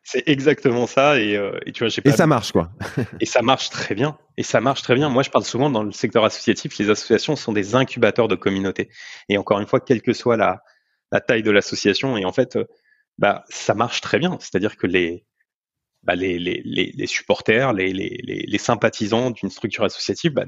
C'est 0.02 0.26
exactement 0.26 0.86
ça 0.86 1.18
et, 1.20 1.34
et 1.66 1.72
tu 1.72 1.84
vois, 1.84 1.92
pas, 2.02 2.10
et 2.10 2.12
ça 2.12 2.26
marche 2.26 2.52
quoi. 2.52 2.70
et 3.20 3.26
ça 3.26 3.42
marche 3.42 3.70
très 3.70 3.94
bien. 3.94 4.16
Et 4.38 4.42
ça 4.42 4.62
marche 4.62 4.82
très 4.82 4.94
bien. 4.94 5.10
Moi, 5.10 5.22
je 5.22 5.28
parle 5.28 5.44
souvent 5.44 5.68
dans 5.68 5.82
le 5.82 5.92
secteur 5.92 6.24
associatif, 6.24 6.78
les 6.78 6.88
associations 6.88 7.36
sont 7.36 7.52
des 7.52 7.74
incubateurs 7.74 8.28
de 8.28 8.36
communautés. 8.36 8.88
Et 9.28 9.36
encore 9.36 9.60
une 9.60 9.66
fois, 9.66 9.80
quelle 9.80 10.00
que 10.00 10.14
soit 10.14 10.38
la, 10.38 10.62
la 11.12 11.20
taille 11.20 11.42
de 11.42 11.50
l'association, 11.50 12.16
et 12.16 12.24
en 12.24 12.32
fait, 12.32 12.56
bah, 13.20 13.44
ça 13.50 13.74
marche 13.74 14.00
très 14.00 14.18
bien. 14.18 14.36
C'est-à-dire 14.40 14.76
que 14.76 14.86
les, 14.86 15.24
bah, 16.02 16.16
les, 16.16 16.38
les, 16.38 16.62
les, 16.64 17.06
supporters, 17.06 17.74
les, 17.74 17.92
les, 17.92 18.58
sympathisants 18.58 19.30
d'une 19.30 19.50
structure 19.50 19.84
associative, 19.84 20.32
bah, 20.32 20.46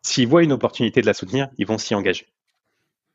s'ils 0.00 0.28
voient 0.28 0.44
une 0.44 0.52
opportunité 0.52 1.00
de 1.00 1.06
la 1.06 1.12
soutenir, 1.12 1.48
ils 1.58 1.66
vont 1.66 1.76
s'y 1.76 1.94
engager. 1.94 2.28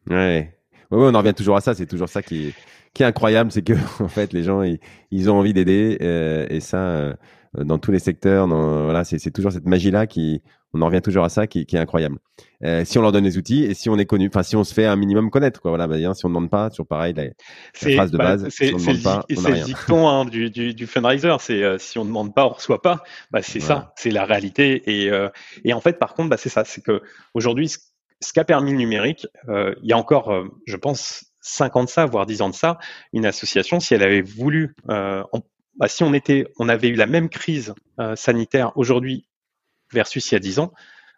Ouais. 0.09 0.53
ouais. 0.91 0.97
on 0.97 1.15
en 1.15 1.17
revient 1.17 1.33
toujours 1.33 1.55
à 1.55 1.61
ça. 1.61 1.73
C'est 1.73 1.85
toujours 1.85 2.09
ça 2.09 2.21
qui 2.21 2.49
est, 2.49 2.53
qui 2.93 3.05
incroyable, 3.05 3.51
c'est 3.53 3.61
que 3.61 3.73
en 4.03 4.09
fait, 4.09 4.33
les 4.33 4.43
gens, 4.43 4.63
ils, 4.63 4.79
ils 5.11 5.29
ont 5.29 5.39
envie 5.39 5.53
d'aider, 5.53 5.97
euh, 6.01 6.45
et 6.49 6.59
ça, 6.59 6.77
euh, 6.77 7.13
dans 7.57 7.77
tous 7.79 7.91
les 7.91 7.99
secteurs, 7.99 8.47
dans, 8.47 8.83
voilà, 8.83 9.03
c'est 9.03 9.31
toujours 9.31 9.51
cette 9.51 9.65
magie-là 9.65 10.07
qui, 10.07 10.41
on 10.73 10.81
en 10.81 10.85
revient 10.85 11.01
toujours 11.01 11.23
à 11.23 11.29
ça 11.29 11.47
qui, 11.47 11.65
qui 11.65 11.75
est 11.75 11.79
incroyable. 11.79 12.19
Euh, 12.63 12.85
si 12.85 12.97
on 12.97 13.01
leur 13.01 13.11
donne 13.11 13.23
les 13.23 13.37
outils 13.37 13.63
et 13.63 13.73
si 13.73 13.89
on 13.89 13.97
est 13.97 14.05
connu, 14.05 14.27
enfin 14.27 14.43
si 14.43 14.55
on 14.55 14.63
se 14.63 14.73
fait 14.73 14.85
un 14.85 14.95
minimum 14.95 15.31
connaître, 15.31 15.61
quoi. 15.61 15.71
Voilà, 15.71 15.87
bah, 15.87 15.95
si 15.97 16.25
on 16.25 16.29
ne 16.29 16.33
demande 16.35 16.49
pas, 16.49 16.69
toujours 16.69 16.87
pareil, 16.87 17.13
la, 17.13 17.25
phrase 17.73 18.11
de 18.11 18.17
bah, 18.17 18.23
base. 18.23 18.47
C'est 18.49 18.77
si 18.77 18.91
le 18.91 19.63
dicton 19.63 20.07
hein, 20.07 20.25
du, 20.25 20.49
du, 20.49 20.73
du, 20.73 20.87
fundraiser, 20.87 21.35
c'est 21.39 21.63
euh, 21.63 21.77
si 21.79 21.97
on 21.97 22.03
ne 22.03 22.09
demande 22.09 22.35
pas, 22.35 22.45
on 22.45 22.49
reçoit 22.49 22.81
pas. 22.81 23.03
Bah, 23.31 23.41
c'est 23.41 23.59
ça, 23.59 23.93
c'est 23.95 24.11
la 24.11 24.25
réalité. 24.25 24.83
Et, 24.85 25.09
euh, 25.09 25.29
et 25.63 25.73
en 25.73 25.81
fait, 25.81 25.97
par 25.97 26.13
contre, 26.13 26.29
bah, 26.29 26.37
c'est 26.37 26.49
ça, 26.49 26.63
c'est 26.65 26.81
que 26.81 27.01
aujourd'hui, 27.33 27.69
ce, 27.69 27.79
ce 28.21 28.33
qu'a 28.33 28.43
permis 28.43 28.71
le 28.71 28.77
numérique, 28.77 29.25
euh, 29.47 29.73
il 29.81 29.89
y 29.89 29.93
a 29.93 29.97
encore, 29.97 30.31
je 30.67 30.75
pense, 30.75 31.25
5 31.41 31.75
ans 31.77 31.83
de 31.85 31.89
ça, 31.89 32.05
voire 32.05 32.25
10 32.27 32.41
ans 32.43 32.49
de 32.49 32.55
ça, 32.55 32.77
une 33.13 33.25
association, 33.25 33.79
si 33.79 33.95
elle 33.95 34.03
avait 34.03 34.21
voulu, 34.21 34.75
bah, 35.79 35.87
si 35.87 36.03
on 36.03 36.13
était, 36.13 36.45
on 36.59 36.69
avait 36.69 36.89
eu 36.89 36.95
la 36.95 37.07
même 37.07 37.29
crise 37.29 37.73
sanitaire 38.15 38.71
aujourd'hui 38.75 39.25
versus 39.91 40.31
il 40.31 40.35
y 40.35 40.37
a 40.37 40.39
10 40.39 40.59
ans, 40.59 40.73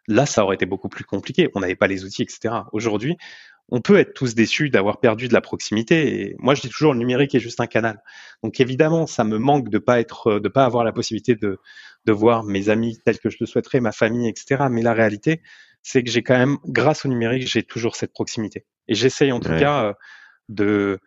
là, 0.07 0.25
ça 0.25 0.43
aurait 0.43 0.55
été 0.55 0.65
beaucoup 0.65 0.89
plus 0.89 1.03
compliqué. 1.03 1.49
On 1.55 1.59
n'avait 1.59 1.75
pas 1.75 1.87
les 1.87 2.03
outils, 2.05 2.23
etc. 2.23 2.55
Aujourd'hui, 2.71 3.17
on 3.69 3.81
peut 3.81 3.97
être 3.97 4.13
tous 4.13 4.35
déçus 4.35 4.69
d'avoir 4.69 4.99
perdu 4.99 5.27
de 5.27 5.33
la 5.33 5.41
proximité. 5.41 6.21
Et 6.21 6.35
moi, 6.39 6.55
je 6.55 6.61
dis 6.61 6.69
toujours, 6.69 6.93
le 6.93 6.99
numérique 6.99 7.33
est 7.35 7.39
juste 7.39 7.61
un 7.61 7.67
canal. 7.67 8.03
Donc, 8.43 8.59
évidemment, 8.59 9.07
ça 9.07 9.23
me 9.23 9.37
manque 9.37 9.69
de 9.69 9.77
pas 9.77 9.99
être, 9.99 10.39
de 10.39 10.49
pas 10.49 10.65
avoir 10.65 10.83
la 10.83 10.91
possibilité 10.91 11.35
de, 11.35 11.59
de 12.05 12.11
voir 12.11 12.43
mes 12.43 12.69
amis 12.69 12.99
tels 13.05 13.19
que 13.19 13.29
je 13.29 13.37
le 13.39 13.45
souhaiterais, 13.45 13.79
ma 13.79 13.91
famille, 13.91 14.27
etc. 14.27 14.65
Mais 14.69 14.81
la 14.81 14.93
réalité, 14.93 15.41
c'est 15.83 16.03
que 16.03 16.11
j'ai 16.11 16.21
quand 16.21 16.37
même, 16.37 16.57
grâce 16.65 17.05
au 17.05 17.09
numérique, 17.09 17.47
j'ai 17.47 17.63
toujours 17.63 17.95
cette 17.95 18.13
proximité. 18.13 18.65
Et 18.87 18.93
j'essaye 18.93 19.31
en 19.31 19.39
tout 19.39 19.55
cas 19.57 19.85
euh, 19.85 19.93
de 20.49 20.99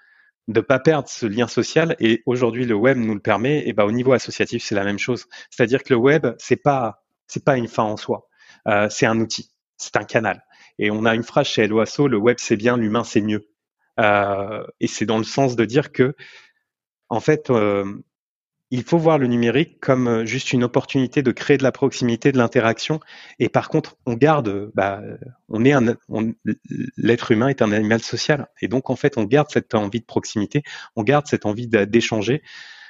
de 0.49 0.61
pas 0.61 0.79
perdre 0.79 1.09
ce 1.09 1.27
lien 1.27 1.47
social. 1.47 1.97
Et 2.01 2.23
aujourd'hui, 2.27 2.67
le 2.67 2.75
web 2.75 2.99
nous 2.99 3.15
le 3.15 3.21
permet. 3.21 3.67
Et 3.69 3.73
ben, 3.73 3.85
au 3.85 3.93
niveau 3.93 4.13
associatif, 4.13 4.65
c'est 4.65 4.75
la 4.75 4.85
même 4.85 4.99
chose. 4.99 5.27
C'est-à-dire 5.51 5.83
que 5.83 5.93
le 5.93 5.99
web, 5.99 6.27
c'est 6.39 6.57
pas 6.57 7.05
c'est 7.27 7.45
pas 7.45 7.57
une 7.57 7.69
fin 7.69 7.85
en 7.85 7.97
soi. 7.97 8.29
Euh, 8.69 8.89
c'est 8.91 9.07
un 9.07 9.19
outil, 9.21 9.51
c'est 9.77 9.97
un 9.97 10.05
canal. 10.05 10.45
Et 10.79 10.91
on 10.91 11.05
a 11.05 11.15
une 11.15 11.23
phrase 11.23 11.47
chez 11.47 11.63
Eloasso, 11.65 12.09
le 12.09 12.17
web 12.17 12.37
c'est 12.41 12.57
bien, 12.57 12.77
l'humain 12.77 13.05
c'est 13.05 13.21
mieux. 13.21 13.49
Euh, 14.01 14.67
et 14.81 14.87
c'est 14.87 15.07
dans 15.07 15.19
le 15.19 15.25
sens 15.25 15.57
de 15.57 15.65
dire 15.65 15.93
que, 15.93 16.15
en 17.09 17.21
fait, 17.21 17.51
euh, 17.51 17.85
il 18.71 18.83
faut 18.83 18.99
voir 18.99 19.19
le 19.19 19.27
numérique 19.27 19.79
comme 19.81 20.25
juste 20.25 20.53
une 20.53 20.65
opportunité 20.65 21.23
de 21.23 21.31
créer 21.31 21.59
de 21.59 21.63
la 21.63 21.73
proximité, 21.73 22.33
de 22.33 22.39
l'interaction. 22.39 23.01
Et 23.39 23.49
par 23.49 23.69
contre, 23.69 23.97
on 24.07 24.15
garde, 24.15 24.71
bah, 24.75 25.01
on 25.49 25.65
est 25.65 25.73
un, 25.73 25.97
l'être 26.97 27.31
humain 27.31 27.49
est 27.49 27.63
un 27.63 27.73
animal 27.73 28.01
social. 28.01 28.49
Et 28.61 28.69
donc, 28.69 28.91
en 28.91 28.97
fait, 28.97 29.17
on 29.17 29.25
garde 29.25 29.49
cette 29.51 29.75
envie 29.75 30.01
de 30.01 30.07
proximité, 30.07 30.63
on 30.97 31.03
garde 31.03 31.27
cette 31.27 31.47
envie 31.47 31.69
d'échanger 31.69 32.43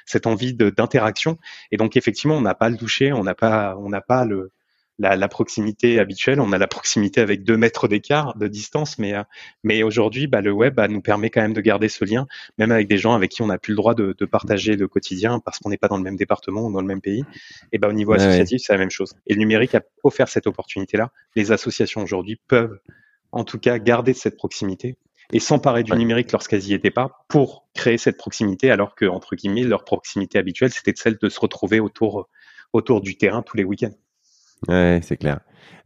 cette 0.05 0.27
envie 0.27 0.53
d'interaction. 0.53 1.37
Et 1.71 1.77
donc 1.77 1.97
effectivement, 1.97 2.35
on 2.35 2.41
n'a 2.41 2.55
pas 2.55 2.69
le 2.69 2.77
toucher, 2.77 3.11
on 3.11 3.23
n'a 3.23 3.35
pas, 3.35 3.75
on 3.77 3.89
n'a 3.89 4.01
pas 4.01 4.23
le 4.23 4.51
la, 4.99 5.15
la, 5.15 5.27
proximité 5.27 5.99
habituelle. 5.99 6.39
On 6.39 6.51
a 6.51 6.57
la 6.57 6.67
proximité 6.67 7.21
avec 7.21 7.43
deux 7.43 7.57
mètres 7.57 7.87
d'écart 7.87 8.37
de 8.37 8.47
distance, 8.47 8.97
mais 8.97 9.13
euh, 9.13 9.23
mais 9.63 9.83
aujourd'hui, 9.83 10.27
bah, 10.27 10.41
le 10.41 10.51
web 10.51 10.75
bah, 10.75 10.87
nous 10.87 11.01
permet 11.01 11.29
quand 11.29 11.41
même 11.41 11.53
de 11.53 11.61
garder 11.61 11.89
ce 11.89 12.05
lien, 12.05 12.27
même 12.57 12.71
avec 12.71 12.87
des 12.87 12.97
gens 12.97 13.13
avec 13.13 13.31
qui 13.31 13.41
on 13.41 13.47
n'a 13.47 13.57
plus 13.57 13.71
le 13.71 13.77
droit 13.77 13.93
de, 13.93 14.15
de, 14.17 14.25
partager 14.25 14.75
le 14.75 14.87
quotidien 14.87 15.39
parce 15.39 15.59
qu'on 15.59 15.69
n'est 15.69 15.77
pas 15.77 15.87
dans 15.87 15.97
le 15.97 16.03
même 16.03 16.15
département 16.15 16.65
ou 16.65 16.71
dans 16.71 16.81
le 16.81 16.87
même 16.87 17.01
pays. 17.01 17.23
Et 17.71 17.77
bah, 17.77 17.87
au 17.89 17.93
niveau 17.93 18.13
associatif, 18.13 18.61
c'est 18.63 18.73
la 18.73 18.79
même 18.79 18.91
chose. 18.91 19.13
Et 19.27 19.33
le 19.33 19.39
numérique 19.39 19.75
a 19.75 19.81
offert 20.03 20.27
cette 20.29 20.47
opportunité-là. 20.47 21.11
Les 21.35 21.51
associations 21.51 22.01
aujourd'hui 22.01 22.39
peuvent, 22.47 22.79
en 23.31 23.43
tout 23.43 23.59
cas, 23.59 23.79
garder 23.79 24.13
cette 24.13 24.37
proximité 24.37 24.97
et 25.31 25.39
s'emparer 25.39 25.83
du 25.83 25.93
numérique 25.93 26.31
lorsqu'elles 26.31 26.61
n'y 26.61 26.73
étaient 26.73 26.91
pas 26.91 27.25
pour 27.27 27.65
créer 27.73 27.97
cette 27.97 28.17
proximité, 28.17 28.71
alors 28.71 28.95
que, 28.95 29.05
entre 29.05 29.35
guillemets, 29.35 29.63
leur 29.63 29.83
proximité 29.83 30.37
habituelle, 30.37 30.71
c'était 30.71 30.93
celle 30.95 31.17
de 31.17 31.29
se 31.29 31.39
retrouver 31.39 31.79
autour, 31.79 32.29
autour 32.73 33.01
du 33.01 33.17
terrain 33.17 33.41
tous 33.41 33.57
les 33.57 33.63
week-ends. 33.63 33.93
Ouais, 34.67 34.99
c'est 35.03 35.17
clair. 35.17 35.39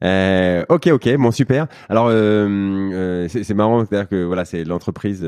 Euh, 0.04 0.64
ok, 0.70 0.88
ok, 0.88 1.16
bon, 1.18 1.32
super. 1.32 1.68
Alors, 1.90 2.08
euh, 2.08 2.48
euh 2.94 3.28
c'est 3.28 3.54
marrant, 3.54 3.86
c'est-à-dire 3.86 4.08
que 4.08 4.24
voilà, 4.24 4.46
c'est 4.46 4.64
l'entreprise, 4.64 5.26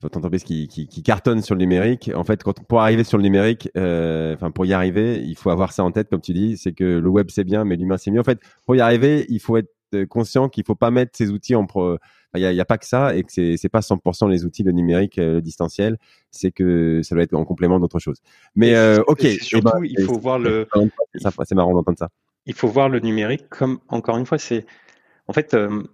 votre 0.00 0.16
entreprise 0.16 0.44
qui, 0.44 0.68
qui, 0.68 0.86
qui, 0.88 1.02
cartonne 1.02 1.42
sur 1.42 1.54
le 1.54 1.60
numérique. 1.60 2.10
En 2.14 2.24
fait, 2.24 2.42
quand, 2.42 2.64
pour 2.64 2.80
arriver 2.80 3.04
sur 3.04 3.18
le 3.18 3.22
numérique, 3.22 3.68
euh, 3.76 4.34
enfin 4.34 4.50
pour 4.50 4.64
y 4.66 4.72
arriver, 4.72 5.22
il 5.22 5.36
faut 5.36 5.50
avoir 5.50 5.72
ça 5.72 5.84
en 5.84 5.90
tête, 5.90 6.08
comme 6.08 6.20
tu 6.20 6.32
dis, 6.32 6.56
c'est 6.56 6.72
que 6.72 6.84
le 6.84 7.08
web 7.08 7.28
c'est 7.30 7.44
bien, 7.44 7.64
mais 7.64 7.76
l'humain 7.76 7.98
c'est 7.98 8.10
mieux. 8.10 8.20
En 8.20 8.24
fait, 8.24 8.40
pour 8.64 8.76
y 8.76 8.80
arriver, 8.80 9.26
il 9.28 9.40
faut 9.40 9.56
être 9.56 9.70
conscient 10.08 10.48
qu'il 10.48 10.64
faut 10.64 10.74
pas 10.74 10.90
mettre 10.90 11.12
ces 11.16 11.30
outils 11.30 11.54
en 11.54 11.64
pro 11.64 11.96
il 12.34 12.40
n'y 12.40 12.60
a, 12.60 12.62
a, 12.62 12.64
pas 12.64 12.76
que 12.76 12.86
ça 12.86 13.16
et 13.16 13.22
que 13.22 13.32
c'est 13.32 13.56
c'est 13.56 13.68
pas 13.68 13.80
100% 13.80 14.28
les 14.28 14.44
outils 14.44 14.62
le 14.62 14.72
numérique 14.72 15.16
le 15.16 15.40
distanciel 15.40 15.96
c'est 16.30 16.50
que 16.52 17.00
ça 17.02 17.14
doit 17.14 17.24
être 17.24 17.34
en 17.34 17.44
complément 17.44 17.80
d'autre 17.80 17.98
chose 17.98 18.18
mais 18.54 18.74
euh, 18.74 19.02
ok 19.06 19.24
et 19.24 19.38
surtout 19.38 19.70
ben, 19.70 19.80
il 19.84 20.04
faut 20.04 20.18
voir 20.18 20.38
le 20.38 20.68
c'est 21.44 21.54
marrant 21.54 21.72
d'entendre 21.72 21.98
ça 21.98 22.10
il 22.48 22.54
faut 22.54 22.66
voir 22.66 22.88
le 22.88 22.98
numérique 22.98 23.48
comme 23.48 23.78
encore 23.86 24.18
une 24.18 24.26
fois 24.26 24.38
c'est 24.38 24.66
en 25.28 25.32
fait 25.32 25.54
euh, 25.54 25.84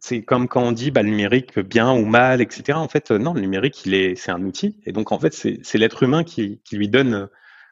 c'est 0.00 0.22
comme 0.22 0.48
quand 0.48 0.62
on 0.62 0.72
dit 0.72 0.90
bah, 0.90 1.02
le 1.02 1.10
numérique 1.10 1.58
bien 1.60 1.92
ou 1.92 2.04
mal 2.04 2.40
etc 2.40 2.76
en 2.78 2.88
fait 2.88 3.12
non 3.12 3.34
le 3.34 3.40
numérique 3.40 3.86
il 3.86 3.94
est 3.94 4.16
c'est 4.16 4.32
un 4.32 4.42
outil 4.42 4.80
et 4.84 4.92
donc 4.92 5.12
en 5.12 5.20
fait 5.20 5.32
c'est 5.32 5.78
l'être 5.78 6.02
humain 6.02 6.24
qui 6.24 6.60
qui 6.64 6.76
lui 6.76 6.88
donne 6.88 7.28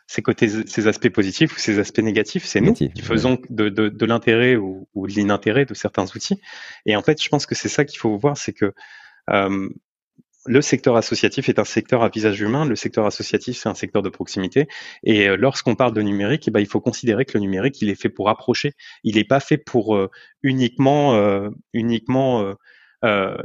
ses 0.07 0.23
côtés, 0.23 0.49
ses 0.49 0.87
aspects 0.87 1.09
positifs 1.09 1.57
ou 1.57 1.59
ses 1.59 1.79
aspects 1.79 1.99
négatifs. 1.99 2.45
C'est 2.45 2.61
nous 2.61 2.75
qui 2.75 2.91
faisons 3.03 3.39
de, 3.51 3.69
de, 3.69 3.89
de 3.89 4.07
l'intérêt 4.07 4.57
ou, 4.57 4.89
ou, 4.95 5.07
de 5.07 5.13
l'inintérêt 5.13 5.65
de 5.65 5.75
certains 5.75 6.05
outils. 6.05 6.41
Et 6.87 6.97
en 6.97 7.03
fait, 7.03 7.21
je 7.21 7.29
pense 7.29 7.45
que 7.47 7.55
c'est 7.55 7.69
ça 7.69 7.85
qu'il 7.85 7.99
faut 7.99 8.17
voir, 8.17 8.37
c'est 8.37 8.53
que 8.53 8.73
euh, 9.31 9.69
le 10.47 10.63
secteur 10.63 10.97
associatif 10.97 11.49
est 11.49 11.59
un 11.59 11.65
secteur 11.65 12.03
à 12.03 12.09
visage 12.09 12.41
humain. 12.41 12.65
Le 12.65 12.77
secteur 12.77 13.07
associatif, 13.07 13.57
c'est 13.57 13.69
un 13.69 13.75
secteur 13.75 14.03
de 14.03 14.09
proximité. 14.09 14.69
Et 15.03 15.29
euh, 15.29 15.37
lorsqu'on 15.37 15.75
parle 15.75 15.93
de 15.93 16.03
numérique, 16.03 16.49
eh 16.49 16.51
ben, 16.51 16.61
il 16.61 16.67
faut 16.67 16.81
considérer 16.81 17.25
que 17.25 17.33
le 17.35 17.41
numérique, 17.41 17.81
il 17.83 17.91
est 17.91 18.01
fait 18.01 18.09
pour 18.09 18.29
approcher. 18.29 18.73
Il 19.05 19.17
n'est 19.17 19.25
pas 19.25 19.41
fait 19.41 19.59
pour 19.59 19.97
euh, 19.97 20.11
uniquement, 20.43 21.15
euh, 21.15 21.51
uniquement 21.73 22.55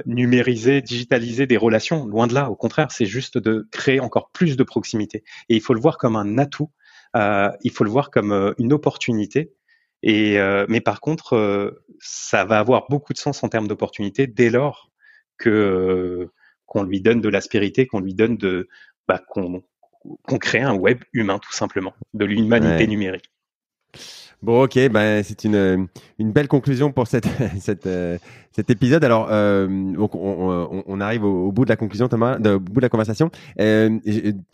numériser, 0.07 0.81
digitaliser 0.81 1.45
des 1.45 1.57
relations. 1.57 2.07
Loin 2.07 2.25
de 2.25 2.33
là, 2.33 2.49
au 2.49 2.55
contraire, 2.55 2.87
c'est 2.91 3.05
juste 3.05 3.37
de 3.37 3.67
créer 3.71 3.99
encore 3.99 4.31
plus 4.31 4.57
de 4.57 4.63
proximité. 4.63 5.23
Et 5.49 5.55
il 5.55 5.61
faut 5.61 5.75
le 5.75 5.79
voir 5.79 5.99
comme 5.99 6.15
un 6.15 6.39
atout. 6.39 6.71
Il 7.15 7.71
faut 7.71 7.83
le 7.83 7.91
voir 7.91 8.09
comme 8.09 8.55
une 8.57 8.73
opportunité. 8.73 9.53
Mais 10.01 10.81
par 10.83 10.99
contre, 10.99 11.79
ça 11.99 12.43
va 12.43 12.57
avoir 12.57 12.87
beaucoup 12.89 13.13
de 13.13 13.19
sens 13.19 13.43
en 13.43 13.49
termes 13.49 13.67
d'opportunité 13.67 14.25
dès 14.25 14.49
lors 14.49 14.89
que 15.37 16.31
qu'on 16.71 16.83
lui 16.83 17.01
donne 17.01 17.19
de 17.19 17.27
l'aspérité, 17.27 17.85
qu'on 17.85 17.99
lui 17.99 18.13
donne 18.13 18.37
de 18.37 18.69
bah, 19.05 19.21
qu'on 19.27 19.61
crée 20.39 20.61
un 20.61 20.73
web 20.73 20.99
humain 21.11 21.37
tout 21.37 21.51
simplement, 21.51 21.93
de 22.13 22.23
l'humanité 22.23 22.87
numérique. 22.87 23.29
Bon, 24.41 24.63
ok, 24.63 24.89
ben 24.89 25.21
c'est 25.21 25.43
une, 25.43 25.89
une 26.17 26.31
belle 26.31 26.47
conclusion 26.47 26.93
pour 26.93 27.07
cette, 27.07 27.27
cette, 27.59 27.87
euh, 27.87 28.17
cet 28.53 28.69
épisode. 28.69 29.03
Alors, 29.03 29.27
euh, 29.31 29.67
donc 29.67 30.15
on, 30.15 30.83
on, 30.87 31.01
arrive 31.01 31.25
au, 31.25 31.51
bout 31.51 31.65
de 31.65 31.69
la 31.69 31.75
conclusion, 31.75 32.07
Thomas, 32.07 32.37
au 32.37 32.59
bout 32.59 32.79
de 32.79 32.81
la 32.81 32.89
conversation. 32.89 33.29
Euh, 33.59 33.99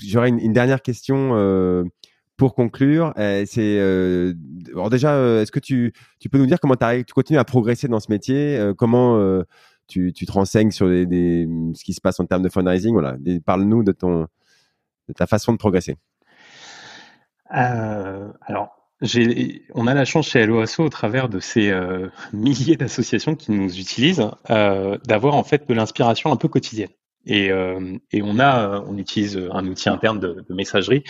J'aurais 0.04 0.30
une, 0.30 0.40
une, 0.40 0.54
dernière 0.54 0.82
question 0.82 1.86
pour 2.36 2.56
conclure. 2.56 3.14
C'est 3.46 3.80
alors 4.74 4.90
déjà, 4.90 5.16
est-ce 5.42 5.52
que 5.52 5.60
tu, 5.60 5.94
tu 6.20 6.30
peux 6.30 6.40
nous 6.40 6.48
dire 6.48 6.60
comment 6.60 6.76
tu 6.76 7.14
continues 7.14 7.40
à 7.40 7.46
progresser 7.46 7.88
dans 7.88 8.00
ce 8.00 8.12
métier? 8.12 8.72
Comment 8.76 9.44
tu, 9.88 10.14
tu 10.14 10.26
te 10.26 10.32
renseignes 10.32 10.72
sur 10.72 10.88
des, 10.88 11.48
ce 11.74 11.84
qui 11.84 11.94
se 11.94 12.02
passe 12.02 12.20
en 12.20 12.26
termes 12.26 12.44
de 12.44 12.50
fundraising 12.50 12.94
Voilà, 12.94 13.18
parle-nous 13.46 13.84
de 13.84 13.92
ton 13.92 14.28
de 15.08 15.14
ta 15.14 15.26
façon 15.26 15.54
de 15.54 15.58
progresser. 15.58 15.98
alors 17.50 18.78
on 19.74 19.88
a 19.88 19.94
la 19.94 20.06
chance 20.06 20.30
chez 20.30 20.46
LOASO, 20.46 20.84
au 20.84 20.90
travers 20.90 21.30
de 21.30 21.40
ces 21.40 21.70
euh, 21.70 22.10
milliers 22.34 22.76
d'associations 22.76 23.36
qui 23.36 23.52
nous 23.52 23.80
utilisent, 23.80 24.28
euh, 24.50 24.98
d'avoir 25.06 25.36
en 25.36 25.44
fait 25.44 25.68
de 25.68 25.74
l'inspiration 25.74 26.32
un 26.32 26.36
peu 26.36 26.48
quotidienne. 26.48 26.90
Et, 27.28 27.50
et 28.12 28.22
on 28.24 28.40
a, 28.40 28.82
on 28.88 28.98
utilise 28.98 29.38
un 29.52 29.68
outil 29.68 29.90
interne 29.90 30.20
de, 30.20 30.46
de 30.48 30.54
messagerie 30.54 31.04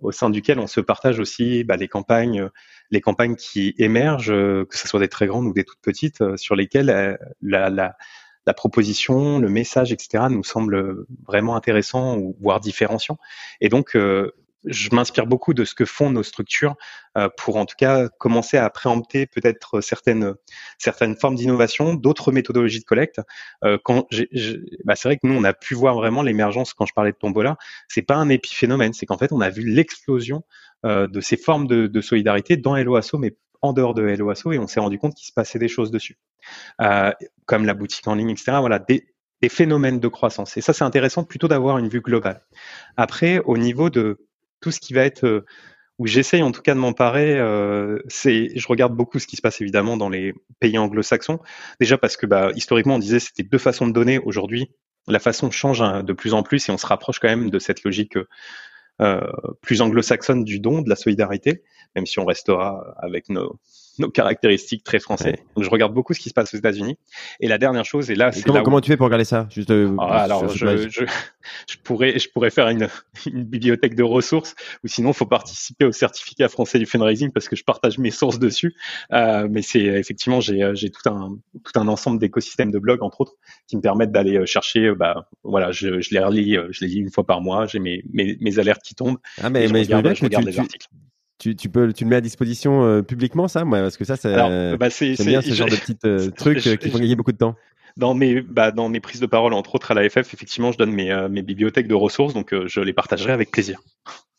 au 0.00 0.12
sein 0.12 0.28
duquel 0.28 0.58
on 0.58 0.66
se 0.66 0.80
partage 0.80 1.20
aussi 1.20 1.64
bah, 1.64 1.76
les 1.76 1.88
campagnes, 1.88 2.48
les 2.90 3.00
campagnes 3.00 3.36
qui 3.36 3.74
émergent, 3.78 4.32
que 4.32 4.76
ce 4.76 4.88
soit 4.88 5.00
des 5.00 5.08
très 5.08 5.26
grandes 5.26 5.46
ou 5.46 5.52
des 5.52 5.64
toutes 5.64 5.80
petites, 5.80 6.36
sur 6.36 6.56
lesquelles 6.56 7.18
la, 7.42 7.70
la 7.70 7.96
la 8.46 8.54
proposition, 8.54 9.38
le 9.38 9.48
message, 9.48 9.92
etc., 9.92 10.24
nous 10.30 10.44
semble 10.44 11.04
vraiment 11.26 11.56
intéressant 11.56 12.16
ou 12.16 12.36
voire 12.40 12.60
différenciant. 12.60 13.18
Et 13.60 13.68
donc, 13.68 13.94
euh, 13.96 14.32
je 14.64 14.90
m'inspire 14.92 15.26
beaucoup 15.26 15.54
de 15.54 15.64
ce 15.64 15.74
que 15.74 15.84
font 15.84 16.10
nos 16.10 16.22
structures 16.22 16.76
euh, 17.16 17.28
pour 17.36 17.56
en 17.56 17.66
tout 17.66 17.76
cas 17.76 18.08
commencer 18.08 18.56
à 18.56 18.68
préempter 18.70 19.26
peut-être 19.26 19.80
certaines 19.80 20.34
certaines 20.78 21.16
formes 21.16 21.34
d'innovation, 21.34 21.94
d'autres 21.94 22.32
méthodologies 22.32 22.80
de 22.80 22.84
collecte. 22.84 23.20
Euh, 23.64 23.78
quand 23.84 24.06
bah 24.84 24.96
c'est 24.96 25.08
vrai 25.08 25.16
que 25.16 25.26
nous 25.26 25.34
on 25.34 25.44
a 25.44 25.52
pu 25.52 25.74
voir 25.74 25.94
vraiment 25.94 26.22
l'émergence 26.22 26.74
quand 26.74 26.86
je 26.86 26.92
parlais 26.94 27.12
de 27.12 27.16
Tombola. 27.16 27.56
C'est 27.88 28.02
pas 28.02 28.16
un 28.16 28.28
épiphénomène, 28.28 28.92
c'est 28.92 29.06
qu'en 29.06 29.18
fait 29.18 29.32
on 29.32 29.40
a 29.40 29.50
vu 29.50 29.62
l'explosion 29.62 30.42
de 30.84 31.20
ces 31.20 31.36
formes 31.36 31.66
de, 31.66 31.86
de 31.88 32.00
solidarité 32.00 32.56
dans 32.56 32.74
Helloasso, 32.74 33.18
mais 33.18 33.36
en 33.60 33.74
dehors 33.74 33.92
de 33.92 34.06
Helloasso, 34.08 34.52
et 34.52 34.58
on 34.58 34.66
s'est 34.66 34.80
rendu 34.80 34.98
compte 34.98 35.14
qu'il 35.14 35.26
se 35.26 35.32
passait 35.32 35.58
des 35.58 35.68
choses 35.68 35.90
dessus. 35.90 36.16
Euh, 36.80 37.12
comme 37.46 37.66
la 37.66 37.74
boutique 37.74 38.06
en 38.08 38.14
ligne, 38.14 38.30
etc. 38.30 38.52
Voilà, 38.60 38.78
des, 38.78 39.06
phénomènes 39.48 40.00
de 40.00 40.08
croissance. 40.08 40.56
Et 40.56 40.60
ça, 40.60 40.72
c'est 40.72 40.84
intéressant 40.84 41.24
plutôt 41.24 41.48
d'avoir 41.48 41.78
une 41.78 41.88
vue 41.88 42.02
globale. 42.02 42.42
Après, 42.96 43.38
au 43.40 43.56
niveau 43.56 43.88
de 43.88 44.28
tout 44.60 44.70
ce 44.70 44.80
qui 44.80 44.94
va 44.94 45.04
être 45.04 45.24
euh, 45.24 45.44
où 45.98 46.06
j'essaye 46.06 46.42
en 46.42 46.50
tout 46.50 46.62
cas 46.62 46.74
de 46.74 46.80
m'emparer, 46.80 47.38
euh, 47.38 47.98
c'est, 48.08 48.56
je 48.56 48.66
regarde 48.68 48.94
beaucoup 48.94 49.18
ce 49.18 49.26
qui 49.26 49.36
se 49.36 49.42
passe 49.42 49.60
évidemment 49.60 49.96
dans 49.96 50.08
les 50.08 50.32
pays 50.58 50.78
anglo-saxons. 50.78 51.40
Déjà 51.78 51.98
parce 51.98 52.16
que 52.16 52.26
bah, 52.26 52.52
historiquement, 52.54 52.94
on 52.94 52.98
disait 52.98 53.20
c'était 53.20 53.42
deux 53.42 53.58
façons 53.58 53.86
de 53.86 53.92
donner. 53.92 54.18
Aujourd'hui, 54.18 54.70
la 55.08 55.18
façon 55.18 55.50
change 55.50 55.82
hein, 55.82 56.02
de 56.02 56.12
plus 56.12 56.32
en 56.32 56.42
plus 56.42 56.68
et 56.68 56.72
on 56.72 56.78
se 56.78 56.86
rapproche 56.86 57.18
quand 57.18 57.28
même 57.28 57.50
de 57.50 57.58
cette 57.58 57.84
logique 57.84 58.16
euh, 59.00 59.20
plus 59.60 59.82
anglo-saxonne 59.82 60.44
du 60.44 60.58
don, 60.58 60.82
de 60.82 60.88
la 60.88 60.96
solidarité, 60.96 61.62
même 61.94 62.06
si 62.06 62.18
on 62.18 62.24
restera 62.24 62.94
avec 62.98 63.28
nos, 63.28 63.58
nos 63.98 64.10
caractéristiques 64.10 64.84
très 64.84 64.98
français. 64.98 65.44
Donc 65.54 65.64
je 65.64 65.70
regarde 65.70 65.92
beaucoup 65.92 66.14
ce 66.14 66.20
qui 66.20 66.28
se 66.28 66.34
passe 66.34 66.54
aux 66.54 66.56
États-Unis. 66.56 66.96
Et 67.40 67.48
la 67.48 67.58
dernière 67.58 67.84
chose, 67.84 68.10
et 68.10 68.14
là, 68.14 68.32
c'est 68.32 68.42
comment, 68.42 68.62
comment 68.62 68.80
tu 68.80 68.90
fais 68.90 68.96
pour 68.96 69.06
regarder 69.06 69.24
ça? 69.24 69.46
Juste, 69.50 69.70
euh, 69.70 69.94
ah, 69.98 70.22
alors 70.22 70.48
je, 70.48 70.88
je, 70.88 71.04
je, 71.68 71.76
pourrais 71.82 72.18
je 72.18 72.30
pourrais 72.30 72.50
faire 72.50 72.68
une, 72.68 72.88
une 73.26 73.44
bibliothèque 73.44 73.94
de 73.94 74.02
ressources, 74.02 74.54
ou 74.84 74.88
sinon 74.88 75.12
faut 75.12 75.26
participer 75.26 75.84
au 75.84 75.92
certificat 75.92 76.48
français 76.48 76.78
du 76.78 76.86
fundraising 76.86 77.30
parce 77.32 77.48
que 77.48 77.56
je 77.56 77.64
partage 77.64 77.98
mes 77.98 78.10
sources 78.10 78.38
dessus. 78.38 78.74
Euh, 79.12 79.48
mais 79.50 79.62
c'est 79.62 79.80
effectivement 79.80 80.40
j'ai 80.40 80.62
euh, 80.62 80.74
j'ai 80.74 80.90
tout 80.90 81.08
un 81.08 81.36
tout 81.64 81.78
un 81.78 81.88
ensemble 81.88 82.18
d'écosystèmes 82.18 82.70
de 82.70 82.78
blogs 82.78 83.02
entre 83.02 83.20
autres 83.22 83.34
qui 83.66 83.76
me 83.76 83.82
permettent 83.82 84.12
d'aller 84.12 84.36
euh, 84.36 84.46
chercher. 84.46 84.92
Bah 84.94 85.28
voilà, 85.44 85.72
je, 85.72 86.00
je 86.00 86.10
les 86.12 86.20
relis, 86.20 86.56
je 86.70 86.84
les 86.84 86.90
lis 86.90 86.98
une 87.00 87.10
fois 87.10 87.24
par 87.24 87.40
mois. 87.40 87.66
J'ai 87.66 87.78
mes, 87.78 88.02
mes, 88.12 88.36
mes 88.40 88.58
alertes 88.58 88.82
qui 88.82 88.94
tombent. 88.94 89.18
Ah 89.42 89.50
mais, 89.50 89.68
mais 89.68 89.84
je 89.84 89.94
regarde, 89.94 90.16
je 90.16 90.24
regarde 90.24 90.44
les 90.46 90.58
articles 90.58 90.86
tu, 91.40 91.56
tu, 91.56 91.70
peux, 91.70 91.92
tu 91.92 92.04
le 92.04 92.10
mets 92.10 92.16
à 92.16 92.20
disposition 92.20 92.84
euh, 92.84 93.02
publiquement, 93.02 93.48
ça? 93.48 93.64
Moi, 93.64 93.80
Parce 93.80 93.96
que 93.96 94.04
ça, 94.04 94.16
c'est 94.16 94.34
bah, 94.34 94.48
bien 94.78 95.40
ce 95.40 95.54
genre 95.54 95.68
de 95.68 95.74
petits 95.74 95.96
euh, 96.04 96.30
trucs 96.36 96.66
euh, 96.66 96.76
qui 96.76 96.90
font 96.90 96.98
gagner 96.98 97.16
beaucoup 97.16 97.32
de 97.32 97.38
temps 97.38 97.56
dans 97.96 98.14
mes, 98.14 98.40
bah, 98.40 98.70
dans 98.70 98.88
mes 98.88 99.00
prises 99.00 99.20
de 99.20 99.26
parole, 99.26 99.52
entre 99.52 99.74
autres 99.74 99.90
à 99.90 99.94
l'AFF, 99.94 100.18
effectivement, 100.18 100.70
je 100.70 100.78
donne 100.78 100.92
mes, 100.92 101.12
mes 101.28 101.42
bibliothèques 101.42 101.88
de 101.88 101.94
ressources, 101.94 102.34
donc 102.34 102.54
je 102.66 102.80
les 102.80 102.92
partagerai 102.92 103.32
avec 103.32 103.50
plaisir. 103.50 103.80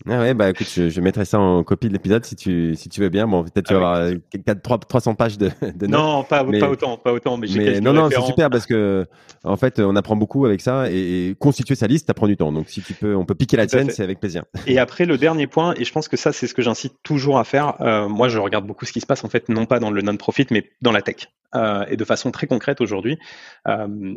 Ah 0.09 0.19
ouais, 0.19 0.33
bah 0.33 0.49
écoute, 0.49 0.67
je, 0.73 0.89
je 0.89 1.01
mettrai 1.01 1.25
ça 1.25 1.39
en 1.39 1.63
copie 1.63 1.87
de 1.87 1.93
l'épisode 1.93 2.25
si 2.25 2.35
tu, 2.35 2.75
si 2.75 2.89
tu 2.89 3.01
veux 3.01 3.09
bien. 3.09 3.27
Bon, 3.27 3.43
peut-être 3.43 3.67
tu 3.67 3.73
vas 3.73 3.91
avoir 3.91 4.11
4, 4.45 4.87
300 4.87 5.15
pages 5.15 5.37
de, 5.37 5.51
de 5.61 5.87
notes. 5.87 5.99
Non, 5.99 6.23
pas, 6.23 6.43
pas 6.43 6.69
autant, 6.69 6.97
pas 6.97 7.13
autant, 7.13 7.37
mais, 7.37 7.47
mais 7.55 7.79
Non, 7.79 7.93
non, 7.93 8.09
c'est 8.09 8.21
super 8.21 8.49
parce 8.49 8.65
que, 8.65 9.05
en 9.43 9.57
fait, 9.57 9.79
on 9.79 9.95
apprend 9.95 10.15
beaucoup 10.15 10.45
avec 10.45 10.61
ça 10.61 10.89
et, 10.89 11.35
constituer 11.39 11.75
sa 11.75 11.87
liste, 11.87 12.07
ça 12.07 12.13
prend 12.13 12.27
du 12.27 12.37
temps. 12.37 12.51
Donc, 12.51 12.69
si 12.69 12.81
tu 12.81 12.93
peux, 12.93 13.15
on 13.15 13.25
peut 13.25 13.35
piquer 13.35 13.57
la 13.57 13.67
tienne, 13.67 13.89
c'est 13.89 14.03
avec 14.03 14.19
plaisir. 14.19 14.43
Et 14.67 14.79
après, 14.79 15.05
le 15.05 15.17
dernier 15.17 15.47
point, 15.47 15.73
et 15.77 15.83
je 15.83 15.91
pense 15.91 16.07
que 16.07 16.17
ça, 16.17 16.31
c'est 16.31 16.47
ce 16.47 16.53
que 16.53 16.61
j'incite 16.61 16.93
toujours 17.03 17.37
à 17.37 17.43
faire. 17.43 17.75
Euh, 17.81 18.07
moi, 18.07 18.27
je 18.27 18.39
regarde 18.39 18.65
beaucoup 18.65 18.85
ce 18.85 18.93
qui 18.93 19.01
se 19.01 19.05
passe, 19.05 19.23
en 19.23 19.29
fait, 19.29 19.49
non 19.49 19.65
pas 19.65 19.79
dans 19.79 19.91
le 19.91 20.01
non-profit, 20.01 20.47
mais 20.51 20.71
dans 20.81 20.91
la 20.91 21.01
tech. 21.01 21.27
Euh, 21.53 21.85
et 21.89 21.97
de 21.97 22.05
façon 22.05 22.31
très 22.31 22.47
concrète 22.47 22.81
aujourd'hui. 22.81 23.17
Euh, 23.67 24.15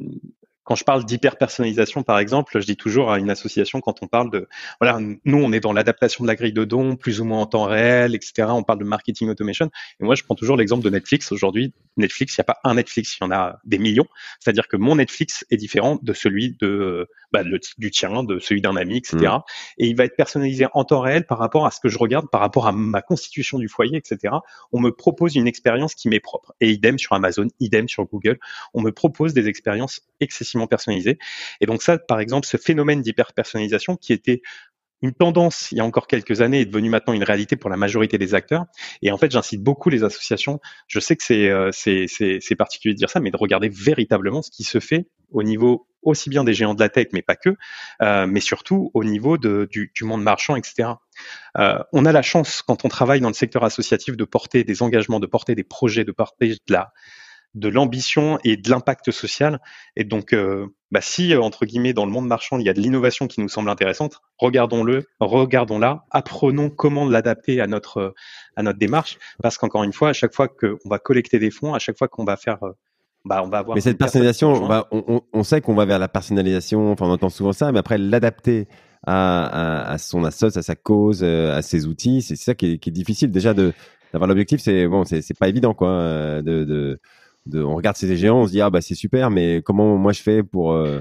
quand 0.64 0.74
je 0.74 0.84
parle 0.84 1.04
d'hyper-personnalisation, 1.04 2.02
par 2.02 2.18
exemple, 2.18 2.58
je 2.58 2.66
dis 2.66 2.76
toujours 2.76 3.12
à 3.12 3.18
une 3.18 3.30
association 3.30 3.80
quand 3.80 4.02
on 4.02 4.06
parle 4.06 4.30
de, 4.30 4.48
voilà, 4.80 4.98
nous, 4.98 5.38
on 5.38 5.52
est 5.52 5.60
dans 5.60 5.74
l'adaptation 5.74 6.24
de 6.24 6.28
la 6.28 6.36
grille 6.36 6.54
de 6.54 6.64
dons, 6.64 6.96
plus 6.96 7.20
ou 7.20 7.24
moins 7.24 7.42
en 7.42 7.46
temps 7.46 7.64
réel, 7.64 8.14
etc. 8.14 8.48
On 8.50 8.62
parle 8.62 8.78
de 8.78 8.84
marketing 8.84 9.28
automation. 9.28 9.70
Et 10.00 10.04
moi, 10.04 10.14
je 10.14 10.24
prends 10.24 10.34
toujours 10.34 10.56
l'exemple 10.56 10.82
de 10.82 10.90
Netflix. 10.90 11.30
Aujourd'hui, 11.32 11.74
Netflix, 11.98 12.36
il 12.36 12.40
n'y 12.40 12.42
a 12.42 12.46
pas 12.46 12.58
un 12.64 12.74
Netflix, 12.74 13.18
il 13.20 13.24
y 13.24 13.26
en 13.26 13.30
a 13.30 13.58
des 13.64 13.78
millions. 13.78 14.06
C'est-à-dire 14.40 14.66
que 14.66 14.76
mon 14.76 14.96
Netflix 14.96 15.44
est 15.50 15.58
différent 15.58 15.98
de 16.02 16.12
celui 16.14 16.56
de, 16.60 17.08
bah, 17.32 17.42
du 17.78 17.90
tien, 17.90 18.24
de 18.24 18.38
celui 18.38 18.62
d'un 18.62 18.76
ami, 18.76 18.96
etc. 18.98 19.16
Mmh. 19.18 19.40
Et 19.78 19.88
il 19.88 19.96
va 19.96 20.04
être 20.04 20.16
personnalisé 20.16 20.66
en 20.72 20.84
temps 20.84 21.00
réel 21.00 21.26
par 21.26 21.38
rapport 21.38 21.66
à 21.66 21.70
ce 21.70 21.80
que 21.80 21.90
je 21.90 21.98
regarde, 21.98 22.30
par 22.30 22.40
rapport 22.40 22.66
à 22.66 22.72
ma 22.72 23.02
constitution 23.02 23.58
du 23.58 23.68
foyer, 23.68 23.98
etc. 23.98 24.34
On 24.72 24.80
me 24.80 24.90
propose 24.90 25.36
une 25.36 25.46
expérience 25.46 25.94
qui 25.94 26.08
m'est 26.08 26.20
propre. 26.20 26.54
Et 26.60 26.70
idem 26.70 26.98
sur 26.98 27.12
Amazon, 27.12 27.48
idem 27.60 27.86
sur 27.86 28.06
Google. 28.06 28.38
On 28.72 28.80
me 28.80 28.92
propose 28.92 29.34
des 29.34 29.46
expériences 29.48 30.00
excessives 30.20 30.53
personnalisé. 30.66 31.18
Et 31.60 31.66
donc 31.66 31.82
ça, 31.82 31.98
par 31.98 32.20
exemple, 32.20 32.46
ce 32.46 32.56
phénomène 32.56 33.02
d'hyper-personnalisation 33.02 33.96
qui 33.96 34.12
était 34.12 34.42
une 35.02 35.12
tendance 35.12 35.70
il 35.70 35.78
y 35.78 35.80
a 35.80 35.84
encore 35.84 36.06
quelques 36.06 36.40
années 36.40 36.60
est 36.60 36.64
devenue 36.64 36.88
maintenant 36.88 37.12
une 37.12 37.24
réalité 37.24 37.56
pour 37.56 37.68
la 37.68 37.76
majorité 37.76 38.16
des 38.16 38.34
acteurs. 38.34 38.64
Et 39.02 39.12
en 39.12 39.18
fait, 39.18 39.30
j'incite 39.30 39.62
beaucoup 39.62 39.90
les 39.90 40.02
associations. 40.02 40.60
Je 40.86 40.98
sais 40.98 41.14
que 41.14 41.22
c'est 41.22 41.48
euh, 41.50 41.70
c'est 41.72 42.56
particulier 42.56 42.94
de 42.94 42.98
dire 42.98 43.10
ça, 43.10 43.20
mais 43.20 43.30
de 43.30 43.36
regarder 43.36 43.68
véritablement 43.68 44.40
ce 44.40 44.50
qui 44.50 44.64
se 44.64 44.80
fait 44.80 45.06
au 45.30 45.42
niveau 45.42 45.86
aussi 46.02 46.30
bien 46.30 46.44
des 46.44 46.54
géants 46.54 46.74
de 46.74 46.80
la 46.80 46.88
tech, 46.88 47.08
mais 47.12 47.22
pas 47.22 47.36
que, 47.36 47.56
euh, 48.02 48.26
mais 48.26 48.40
surtout 48.40 48.90
au 48.94 49.04
niveau 49.04 49.38
de, 49.38 49.66
du, 49.70 49.90
du, 49.94 50.04
monde 50.04 50.22
marchand, 50.22 50.54
etc. 50.54 50.90
Euh, 51.58 51.78
on 51.92 52.04
a 52.04 52.12
la 52.12 52.22
chance, 52.22 52.62
quand 52.62 52.84
on 52.84 52.88
travaille 52.88 53.20
dans 53.20 53.28
le 53.28 53.34
secteur 53.34 53.64
associatif, 53.64 54.16
de 54.16 54.24
porter 54.24 54.64
des 54.64 54.82
engagements, 54.82 55.18
de 55.18 55.26
porter 55.26 55.54
des 55.54 55.64
projets, 55.64 56.04
de 56.04 56.12
porter 56.12 56.48
de 56.50 56.72
la, 56.72 56.92
de 57.54 57.68
l'ambition 57.68 58.38
et 58.44 58.56
de 58.56 58.68
l'impact 58.68 59.10
social. 59.10 59.60
Et 59.96 60.04
donc, 60.04 60.32
euh, 60.32 60.66
bah, 60.90 61.00
si 61.00 61.32
euh, 61.32 61.40
entre 61.40 61.66
guillemets 61.66 61.92
dans 61.92 62.04
le 62.04 62.12
monde 62.12 62.26
marchand 62.26 62.58
il 62.58 62.66
y 62.66 62.68
a 62.68 62.72
de 62.72 62.80
l'innovation 62.80 63.26
qui 63.26 63.40
nous 63.40 63.48
semble 63.48 63.70
intéressante, 63.70 64.20
regardons-le, 64.38 65.06
regardons-la, 65.20 66.04
apprenons 66.10 66.70
comment 66.70 67.08
l'adapter 67.08 67.60
à 67.60 67.66
notre 67.66 68.14
à 68.56 68.62
notre 68.62 68.78
démarche, 68.78 69.18
parce 69.42 69.56
qu'encore 69.58 69.84
une 69.84 69.92
fois, 69.92 70.10
à 70.10 70.12
chaque 70.12 70.34
fois 70.34 70.48
qu'on 70.48 70.88
va 70.88 70.98
collecter 70.98 71.38
des 71.38 71.50
fonds, 71.50 71.74
à 71.74 71.78
chaque 71.78 71.98
fois 71.98 72.08
qu'on 72.08 72.24
va 72.24 72.36
faire 72.36 72.62
euh, 72.62 72.72
bah, 73.24 73.42
on 73.42 73.48
va 73.48 73.58
avoir. 73.58 73.74
Mais 73.74 73.80
cette 73.80 73.98
personnalisation, 73.98 74.68
on, 74.90 75.22
on, 75.32 75.42
sait 75.44 75.62
qu'on 75.62 75.74
va 75.74 75.86
vers 75.86 75.98
la 75.98 76.08
personnalisation. 76.08 76.92
Enfin, 76.92 77.06
on 77.06 77.12
entend 77.12 77.30
souvent 77.30 77.54
ça, 77.54 77.72
mais 77.72 77.78
après 77.78 77.96
l'adapter 77.96 78.68
à, 79.06 79.92
à, 79.92 79.96
son 79.96 80.24
assoce, 80.24 80.58
à 80.58 80.62
sa 80.62 80.74
cause, 80.74 81.24
à 81.24 81.62
ses 81.62 81.86
outils, 81.86 82.20
c'est 82.20 82.36
ça 82.36 82.54
qui 82.54 82.72
est, 82.72 82.78
qui 82.78 82.90
est, 82.90 82.92
difficile. 82.92 83.30
Déjà 83.30 83.54
de 83.54 83.72
d'avoir 84.12 84.28
l'objectif, 84.28 84.60
c'est 84.60 84.86
bon, 84.86 85.04
c'est 85.04 85.38
pas 85.38 85.48
évident 85.48 85.72
quoi. 85.72 85.88
De, 86.42 86.64
de 86.64 87.00
on 87.52 87.74
regarde 87.74 87.96
ces 87.96 88.16
géants, 88.16 88.40
on 88.42 88.46
se 88.46 88.52
dit 88.52 88.60
ah 88.60 88.70
bah 88.70 88.80
c'est 88.80 88.94
super, 88.94 89.30
mais 89.30 89.62
comment 89.62 89.96
moi 89.96 90.12
je 90.12 90.22
fais 90.22 90.42
pour 90.42 90.72
euh, 90.72 91.00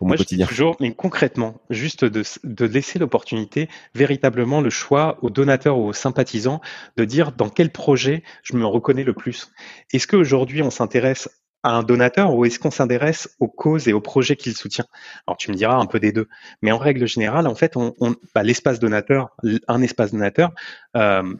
moi, 0.00 0.16
je 0.16 0.22
dis 0.22 0.38
toujours, 0.46 0.76
mais 0.80 0.92
concrètement, 0.92 1.60
juste 1.70 2.04
de, 2.04 2.22
de 2.44 2.64
laisser 2.64 2.98
l'opportunité, 2.98 3.68
véritablement 3.94 4.60
le 4.60 4.70
choix 4.70 5.18
aux 5.22 5.30
donateurs 5.30 5.78
ou 5.78 5.88
aux 5.88 5.92
sympathisants 5.92 6.60
de 6.96 7.04
dire 7.04 7.32
dans 7.32 7.48
quel 7.48 7.70
projet 7.70 8.22
je 8.42 8.56
me 8.56 8.64
reconnais 8.64 9.04
le 9.04 9.12
plus. 9.12 9.50
Est-ce 9.92 10.06
qu'aujourd'hui 10.06 10.62
on 10.62 10.70
s'intéresse 10.70 11.28
à 11.64 11.72
un 11.72 11.82
donateur 11.82 12.32
ou 12.34 12.44
est-ce 12.44 12.60
qu'on 12.60 12.70
s'intéresse 12.70 13.34
aux 13.40 13.48
causes 13.48 13.88
et 13.88 13.92
aux 13.92 14.00
projets 14.00 14.36
qu'il 14.36 14.54
soutient? 14.54 14.86
Alors 15.26 15.36
tu 15.36 15.50
me 15.50 15.56
diras 15.56 15.76
un 15.76 15.86
peu 15.86 15.98
des 15.98 16.12
deux, 16.12 16.28
mais 16.62 16.70
en 16.70 16.78
règle 16.78 17.06
générale, 17.06 17.46
en 17.46 17.54
fait, 17.54 17.76
on, 17.76 17.94
on 18.00 18.14
bah, 18.34 18.42
l'espace 18.42 18.78
donateur, 18.78 19.30
un 19.66 19.82
espace 19.82 20.12
donateur, 20.12 20.52
euh, 20.96 21.34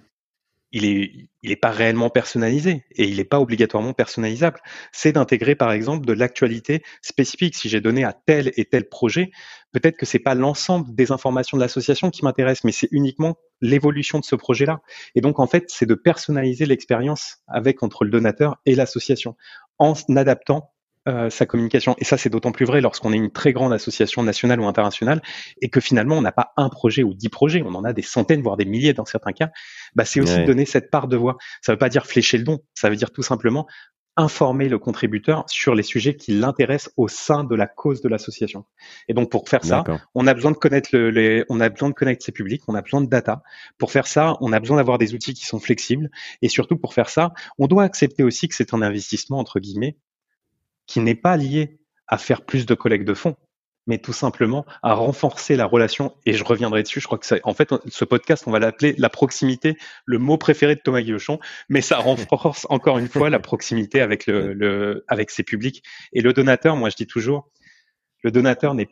il 0.73 0.85
est, 0.85 1.29
il 1.43 1.51
est 1.51 1.57
pas 1.57 1.71
réellement 1.71 2.11
personnalisé 2.11 2.85
et 2.93 3.05
il 3.05 3.17
n'est 3.17 3.25
pas 3.25 3.41
obligatoirement 3.41 3.93
personnalisable. 3.93 4.61
C'est 4.93 5.13
d'intégrer, 5.13 5.55
par 5.55 5.73
exemple, 5.73 6.07
de 6.07 6.13
l'actualité 6.13 6.83
spécifique. 7.01 7.55
Si 7.55 7.69
j'ai 7.69 7.81
donné 7.81 8.05
à 8.05 8.13
tel 8.13 8.53
et 8.57 8.65
tel 8.65 8.89
projet, 8.89 9.31
peut-être 9.73 9.97
que 9.97 10.07
c'est 10.07 10.19
pas 10.19 10.35
l'ensemble 10.35 10.95
des 10.95 11.13
informations 11.13 11.57
de 11.57 11.63
l'association 11.63 12.11
qui 12.11 12.25
m'intéresse, 12.25 12.65
mais 12.65 12.73
c'est 12.73 12.89
uniquement 12.91 13.39
l'évolution 13.61 14.19
de 14.19 14.25
ce 14.25 14.37
projet-là. 14.37 14.81
Et 15.15 15.21
donc, 15.21 15.39
en 15.41 15.47
fait, 15.47 15.65
c'est 15.69 15.87
de 15.87 15.95
personnaliser 15.95 16.67
l'expérience 16.67 17.39
avec 17.47 17.83
entre 17.83 18.05
le 18.05 18.11
donateur 18.11 18.57
et 18.67 18.75
l'association 18.75 19.37
en 19.79 19.95
adaptant 20.17 20.73
euh, 21.09 21.31
sa 21.31 21.47
communication. 21.47 21.97
Et 21.99 22.05
ça, 22.05 22.17
c'est 22.17 22.29
d'autant 22.29 22.53
plus 22.53 22.67
vrai 22.67 22.81
lorsqu'on 22.81 23.13
est 23.13 23.17
une 23.17 23.31
très 23.31 23.53
grande 23.53 23.73
association 23.73 24.23
nationale 24.23 24.61
ou 24.61 24.67
internationale 24.67 25.23
et 25.63 25.71
que 25.71 25.81
finalement, 25.81 26.17
on 26.17 26.23
n'a 26.23 26.33
pas 26.33 26.53
un 26.57 26.69
projet 26.69 27.03
ou 27.03 27.15
dix 27.15 27.31
projets, 27.31 27.63
on 27.65 27.75
en 27.75 27.85
a 27.85 27.93
des 27.93 28.03
centaines, 28.03 28.43
voire 28.43 28.57
des 28.57 28.67
milliers 28.67 28.93
dans 28.93 29.05
certains 29.05 29.33
cas. 29.33 29.49
Bah, 29.95 30.05
c'est 30.05 30.21
aussi 30.21 30.45
donner 30.45 30.67
cette 30.67 30.91
part 30.91 31.09
de 31.09 31.17
voix. 31.17 31.37
Ça 31.63 31.73
ne 31.73 31.75
veut 31.75 31.79
pas 31.79 31.89
dire 31.89 32.07
flécher 32.07 32.37
le 32.39 32.45
don, 32.45 32.59
ça 32.75 32.91
veut 32.91 32.97
dire 32.97 33.11
tout 33.11 33.23
simplement 33.23 33.67
informer 34.19 34.69
le 34.69 34.81
contributeur 34.81 35.45
sur 35.47 35.77
les 35.77 35.85
sujets 35.85 36.17
qui 36.17 36.33
l'intéressent 36.33 36.93
au 36.97 37.07
sein 37.07 37.45
de 37.45 37.55
la 37.55 37.69
cause 37.69 38.03
de 38.03 38.09
l'association. 38.09 38.65
Et 39.07 39.15
donc 39.15 39.31
pour 39.31 39.49
faire 39.49 39.65
ça, 39.65 39.85
on 40.15 40.27
a 40.27 40.35
besoin 40.35 40.51
de 40.51 40.57
connaître 40.57 40.91
le, 40.93 41.11
les, 41.11 41.45
on 41.49 41.61
a 41.61 41.69
besoin 41.69 41.89
de 41.89 41.95
connaître 41.95 42.25
ses 42.25 42.33
publics, 42.33 42.63
on 42.67 42.75
a 42.75 42.83
besoin 42.83 43.01
de 43.01 43.07
data. 43.07 43.43
Pour 43.79 43.93
faire 43.93 44.09
ça, 44.09 44.37
on 44.41 44.53
a 44.53 44.59
besoin 44.59 44.79
d'avoir 44.79 44.99
des 44.99 45.15
outils 45.15 45.35
qui 45.35 45.47
sont 45.47 45.61
flexibles. 45.61 46.11
Et 46.43 46.49
surtout 46.49 46.77
pour 46.77 46.95
faire 46.95 47.09
ça, 47.09 47.33
on 47.59 47.69
doit 47.69 47.85
accepter 47.85 48.25
aussi 48.25 48.49
que 48.49 48.57
c'est 48.57 48.75
un 48.75 48.83
investissement 48.83 49.39
entre 49.39 49.61
guillemets 49.61 49.97
qui 50.89 50.99
n'est 50.99 51.15
pas 51.15 51.37
lié 51.37 51.79
à 52.09 52.19
faire 52.19 52.43
plus 52.43 52.67
de 52.67 52.75
collectes 52.75 53.07
de 53.07 53.15
fonds. 53.15 53.37
mais 53.87 53.99
tout 53.99 54.13
simplement 54.13 54.67
à 54.83 54.93
renforcer 54.93 55.57
la 55.57 55.65
relation. 55.65 56.15
Et 56.27 56.35
je 56.35 56.45
reviendrai 56.45 56.83
dessus. 56.83 57.01
Je 57.01 57.07
crois 57.07 57.17
que 57.17 57.25
ça, 57.25 57.37
en 57.45 57.55
fait, 57.55 57.73
ce 57.89 58.05
podcast, 58.05 58.45
on 58.47 58.51
va 58.51 58.59
l'appeler 58.59 58.95
la 58.99 59.09
proximité, 59.09 59.79
le 60.05 60.19
mot 60.19 60.37
préféré 60.37 60.75
de 60.75 60.81
Thomas 60.81 61.01
Guillochon, 61.01 61.41
mais 61.71 61.81
ça 61.81 61.97
renforce 61.97 62.67
encore 62.71 62.99
une 62.99 63.09
fois 63.09 63.31
la 63.31 63.39
proximité 63.39 64.03
avec 64.03 64.27
le, 64.27 64.53
le, 64.53 65.05
avec 65.09 65.31
ses 65.31 65.43
publics. 65.43 65.83
Et 66.13 66.21
le 66.21 66.35
donateur, 66.35 66.77
moi, 66.77 66.91
je 66.91 66.97
dis 66.97 67.07
toujours, 67.07 67.49
le 68.23 68.31
donateur 68.31 68.75
n'est, 68.75 68.89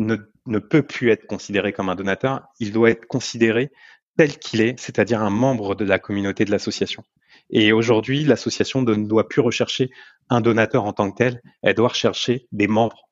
ne, 0.00 0.16
ne 0.46 0.58
peut 0.58 0.82
plus 0.82 1.10
être 1.10 1.26
considéré 1.26 1.72
comme 1.72 1.88
un 1.88 1.94
donateur. 1.94 2.42
Il 2.58 2.72
doit 2.72 2.90
être 2.90 3.06
considéré 3.06 3.70
tel 4.16 4.38
qu'il 4.38 4.60
est, 4.60 4.78
c'est-à-dire 4.78 5.22
un 5.22 5.30
membre 5.30 5.76
de 5.76 5.84
la 5.84 6.00
communauté 6.00 6.44
de 6.44 6.50
l'association. 6.50 7.04
Et 7.50 7.72
aujourd'hui, 7.72 8.24
l'association 8.24 8.82
ne 8.82 8.94
doit 8.94 9.28
plus 9.28 9.40
rechercher 9.40 9.90
un 10.30 10.40
donateur 10.40 10.84
en 10.84 10.92
tant 10.92 11.10
que 11.10 11.16
tel, 11.16 11.42
elle 11.62 11.74
doit 11.74 11.88
rechercher 11.88 12.46
des 12.52 12.68
membres 12.68 13.08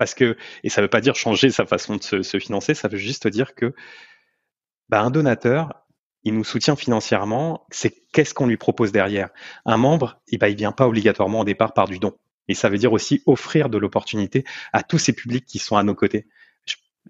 parce 0.00 0.14
que, 0.14 0.38
et 0.64 0.70
ça 0.70 0.80
ne 0.80 0.86
veut 0.86 0.90
pas 0.90 1.02
dire 1.02 1.14
changer 1.14 1.50
sa 1.50 1.66
façon 1.66 1.96
de 1.96 2.22
se, 2.22 2.38
financer, 2.38 2.72
ça 2.72 2.88
veut 2.88 2.96
juste 2.96 3.28
dire 3.28 3.54
que 3.54 3.74
bah, 4.88 5.02
un 5.02 5.10
donateur, 5.10 5.74
il 6.24 6.32
nous 6.32 6.42
soutient 6.42 6.74
financièrement, 6.74 7.66
c'est 7.70 7.94
qu'est-ce 8.14 8.32
qu'on 8.32 8.46
lui 8.46 8.56
propose 8.56 8.92
derrière. 8.92 9.28
Un 9.66 9.76
membre, 9.76 10.18
eh 10.28 10.38
ben, 10.38 10.46
il 10.48 10.56
vient 10.56 10.72
pas 10.72 10.88
obligatoirement 10.88 11.40
au 11.40 11.44
départ 11.44 11.74
par 11.74 11.86
du 11.86 11.98
don. 11.98 12.16
Et 12.48 12.54
ça 12.54 12.70
veut 12.70 12.78
dire 12.78 12.94
aussi 12.94 13.22
offrir 13.26 13.68
de 13.68 13.76
l'opportunité 13.76 14.44
à 14.72 14.82
tous 14.82 14.96
ces 14.96 15.12
publics 15.12 15.44
qui 15.44 15.58
sont 15.58 15.76
à 15.76 15.82
nos 15.82 15.94
côtés. 15.94 16.26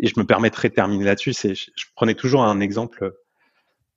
et 0.01 0.09
je 0.09 0.15
me 0.19 0.25
permettrai 0.25 0.69
de 0.69 0.75
terminer 0.75 1.05
là-dessus. 1.05 1.33
C'est, 1.33 1.55
je, 1.55 1.71
prenais 1.95 2.15
toujours 2.17 2.43
un 2.43 2.59
exemple 2.59 3.15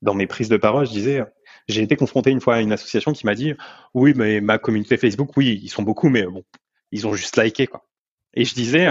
dans 0.02 0.14
mes 0.14 0.28
prises 0.28 0.48
de 0.48 0.56
parole. 0.56 0.86
Je 0.86 0.92
disais, 0.92 1.24
j'ai 1.68 1.82
été 1.82 1.96
confronté 1.96 2.30
une 2.30 2.40
fois 2.40 2.56
à 2.56 2.60
une 2.60 2.72
association 2.72 3.12
qui 3.12 3.26
m'a 3.26 3.34
dit, 3.34 3.54
oui, 3.94 4.12
mais 4.14 4.40
ma 4.40 4.58
communauté 4.58 4.96
Facebook, 4.96 5.36
oui, 5.36 5.60
ils 5.62 5.68
sont 5.68 5.82
beaucoup, 5.82 6.08
mais 6.08 6.24
bon, 6.24 6.44
ils 6.92 7.06
ont 7.06 7.14
juste 7.14 7.36
liké, 7.36 7.66
quoi. 7.66 7.86
Et 8.34 8.44
je 8.44 8.54
disais, 8.54 8.88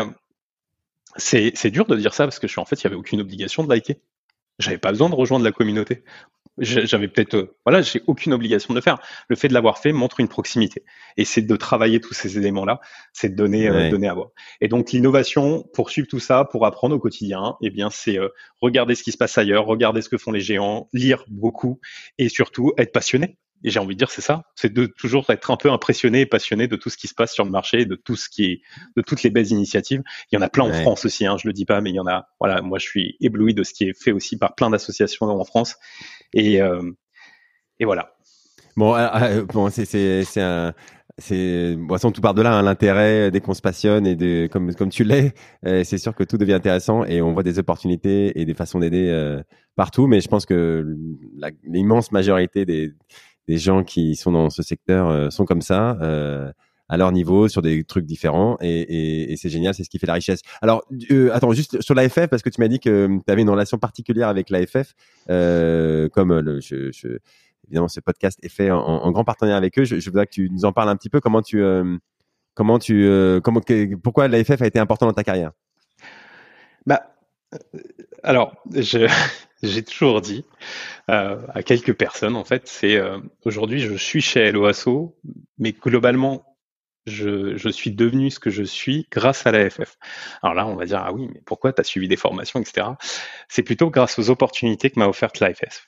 c'est 1.18 1.70
dur 1.70 1.86
de 1.86 1.96
dire 1.96 2.14
ça 2.14 2.26
parce 2.26 2.40
que 2.40 2.48
je 2.48 2.54
suis 2.54 2.62
en 2.62 2.66
fait, 2.66 2.82
il 2.82 2.88
n'y 2.88 2.94
avait 2.94 3.00
aucune 3.00 3.22
obligation 3.22 3.64
de 3.64 3.70
liker. 3.70 4.00
J'avais 4.60 4.78
pas 4.78 4.90
besoin 4.90 5.10
de 5.10 5.16
rejoindre 5.16 5.46
la 5.46 5.52
communauté. 5.52 6.04
J'avais 6.60 7.08
peut-être, 7.08 7.34
euh, 7.34 7.56
voilà, 7.66 7.82
j'ai 7.82 8.02
aucune 8.06 8.32
obligation 8.32 8.74
de 8.74 8.78
le 8.78 8.84
faire. 8.84 9.00
Le 9.28 9.36
fait 9.36 9.48
de 9.48 9.54
l'avoir 9.54 9.80
fait 9.80 9.92
montre 9.92 10.20
une 10.20 10.28
proximité. 10.28 10.84
Et 11.18 11.26
c'est 11.26 11.42
de 11.42 11.56
travailler 11.56 12.00
tous 12.00 12.14
ces 12.14 12.38
éléments-là, 12.38 12.80
c'est 13.12 13.30
de 13.30 13.36
donner, 13.36 13.68
euh, 13.68 13.90
donner 13.90 14.08
à 14.08 14.14
voir. 14.14 14.30
Et 14.62 14.68
donc 14.68 14.92
l'innovation, 14.92 15.64
pour 15.74 15.90
suivre 15.90 16.08
tout 16.08 16.20
ça, 16.20 16.46
pour 16.46 16.66
apprendre 16.68 16.96
au 16.96 17.00
quotidien, 17.00 17.56
eh 17.62 17.72
bien 17.72 17.90
c'est 17.90 18.20
euh, 18.20 18.30
regarder 18.62 18.94
ce 18.94 19.02
qui 19.02 19.12
se 19.12 19.18
passe 19.18 19.38
ailleurs, 19.38 19.66
regarder 19.66 20.04
ce 20.04 20.10
que 20.10 20.18
font 20.18 20.32
les 20.32 20.42
géants, 20.42 20.90
lire 20.94 21.26
beaucoup 21.28 21.80
et 22.20 22.30
surtout 22.30 22.72
être 22.78 22.92
passionné. 22.92 23.38
Et 23.64 23.70
j'ai 23.70 23.80
envie 23.80 23.96
de 23.96 24.00
dire, 24.00 24.12
c'est 24.12 24.22
ça, 24.22 24.44
c'est 24.56 24.74
de 24.74 24.86
toujours 24.86 25.30
être 25.30 25.50
un 25.50 25.56
peu 25.56 25.72
impressionné 25.72 26.22
et 26.22 26.26
passionné 26.26 26.68
de 26.68 26.76
tout 26.76 26.90
ce 26.90 26.98
qui 26.98 27.08
se 27.08 27.14
passe 27.14 27.34
sur 27.34 27.46
le 27.46 27.52
marché, 27.52 27.86
de 27.86 27.96
tout 27.96 28.16
ce 28.16 28.28
qui 28.30 28.46
est, 28.46 28.62
de 28.98 29.02
toutes 29.02 29.24
les 29.24 29.30
belles 29.30 29.52
initiatives. 29.52 30.02
Il 30.32 30.36
y 30.36 30.38
en 30.38 30.42
a 30.42 30.50
plein 30.50 30.66
en 30.66 30.74
France 30.74 31.06
aussi, 31.06 31.26
hein, 31.26 31.38
je 31.42 31.48
le 31.48 31.54
dis 31.54 31.66
pas, 31.66 31.80
mais 31.80 31.90
il 31.90 31.96
y 31.96 32.00
en 32.00 32.08
a. 32.08 32.28
Voilà, 32.40 32.62
moi 32.62 32.78
je 32.78 32.86
suis 32.86 33.16
ébloui 33.22 33.54
de 33.54 33.64
ce 33.64 33.74
qui 33.74 33.86
est 33.86 33.98
fait 33.98 34.12
aussi 34.12 34.38
par 34.38 34.56
plein 34.56 34.70
d'associations 34.70 35.28
en 35.28 35.46
France. 35.46 35.78
Et, 36.34 36.62
euh, 36.62 36.82
et 37.80 37.86
voilà. 37.86 38.16
Bon, 38.76 38.96
euh, 38.96 39.08
euh, 39.16 39.46
bon, 39.46 39.70
c'est 39.70 39.86
un 40.38 40.74
c'est 41.20 41.76
bon, 41.78 41.96
tout 42.12 42.22
part 42.22 42.34
de 42.34 42.42
là 42.42 42.54
hein, 42.54 42.64
l'intérêt 42.64 43.30
dès 43.30 43.40
qu'on 43.40 43.54
se 43.54 43.62
passionne 43.62 44.08
et 44.08 44.16
de 44.16 44.48
comme 44.52 44.74
comme 44.74 44.90
tu 44.90 45.04
l'es 45.04 45.34
c'est 45.62 46.00
sûr 46.00 46.16
que 46.16 46.24
tout 46.24 46.40
devient 46.40 46.54
intéressant 46.54 47.06
et 47.06 47.22
on 47.22 47.34
voit 47.34 47.44
des 47.44 47.60
opportunités 47.60 48.42
et 48.42 48.46
des 48.46 48.56
façons 48.56 48.80
d'aider 48.80 49.40
partout 49.76 50.08
mais 50.08 50.22
je 50.22 50.28
pense 50.28 50.48
que 50.48 50.98
l'immense 51.66 52.12
majorité 52.12 52.66
des 52.66 52.94
des 53.48 53.58
gens 53.58 53.84
qui 53.84 54.16
sont 54.16 54.32
dans 54.32 54.50
ce 54.50 54.64
secteur 54.64 55.10
euh, 55.10 55.30
sont 55.30 55.46
comme 55.46 55.62
ça. 55.62 55.98
Euh, 56.94 56.96
à 56.96 56.98
leur 56.98 57.12
niveau 57.12 57.48
sur 57.48 57.62
des 57.62 57.84
trucs 57.84 58.06
différents 58.06 58.58
et, 58.62 59.36
c'est 59.38 59.50
génial, 59.50 59.74
c'est 59.74 59.84
ce 59.84 59.90
qui 59.90 60.00
fait 60.00 60.08
la 60.08 60.14
richesse. 60.14 60.42
Alors, 60.62 60.84
euh, 61.12 61.32
attends, 61.34 61.52
juste 61.52 61.82
sur 61.82 61.96
l'AFF, 61.96 62.28
parce 62.28 62.42
que 62.42 62.50
tu 62.50 62.62
m'as 62.62 62.68
dit 62.68 62.80
que 62.80 63.08
tu 63.26 63.32
avais 63.32 63.42
une 63.42 63.50
relation 63.50 63.78
particulière 63.78 64.28
avec 64.28 64.50
l'AFF, 64.50 64.94
euh, 65.30 66.08
comme 66.10 66.32
évidemment 67.66 67.88
ce 67.88 68.00
podcast 68.00 68.40
est 68.44 68.50
fait 68.50 68.72
en, 68.72 69.12
grand 69.12 69.24
partenaire 69.24 69.56
avec 69.56 69.78
eux. 69.80 69.86
Je, 69.86 70.06
voudrais 70.06 70.28
que 70.28 70.34
tu 70.34 70.50
nous 70.52 70.66
en 70.66 70.72
parles 70.72 70.90
un 70.90 70.96
petit 70.96 71.10
peu. 71.10 71.20
Comment 71.20 71.42
tu, 71.42 71.62
euh, 71.62 71.98
comment 72.54 72.80
tu, 72.80 73.10
comment, 73.44 73.62
pourquoi 74.04 74.28
l'AFF 74.28 74.62
a 74.62 74.68
été 74.68 74.80
important 74.80 75.08
dans 75.08 75.14
ta 75.14 75.24
carrière? 75.24 75.52
Bah, 76.86 77.14
alors, 78.24 78.56
j'ai 79.64 79.84
toujours 79.84 80.22
dit 80.22 80.46
euh, 81.10 81.38
à 81.54 81.64
quelques 81.64 81.94
personnes, 81.94 82.36
en 82.36 82.44
fait, 82.44 82.68
c'est 82.68 82.98
euh, 82.98 83.20
aujourd'hui 83.46 83.80
je 83.80 83.96
suis 83.96 84.22
chez 84.22 84.52
LOASO, 84.52 85.16
mais 85.58 85.74
globalement 85.74 86.53
je, 87.06 87.58
je, 87.58 87.70
suis 87.70 87.92
devenu 87.92 88.32
ce 88.32 88.40
que 88.40 88.50
je 88.50 88.64
suis 88.64 89.08
grâce 89.12 89.46
à 89.46 89.52
l'AFF. 89.52 89.98
Alors 90.42 90.56
là, 90.56 90.68
on 90.68 90.76
va 90.76 90.86
dire 90.86 91.02
ah 91.04 91.14
oui, 91.14 91.28
mais 91.34 91.42
pourquoi 91.46 91.74
tu 91.74 91.82
as 91.82 91.84
suivi 91.84 92.08
des 92.08 92.16
formations, 92.16 92.60
etc. 92.60 92.88
C'est 93.50 93.64
plutôt 93.64 93.90
grâce 93.90 94.20
aux 94.20 94.30
opportunités 94.30 94.90
que 94.90 95.00
m'a 95.00 95.08
offerte 95.08 95.40
l'AFF. 95.40 95.88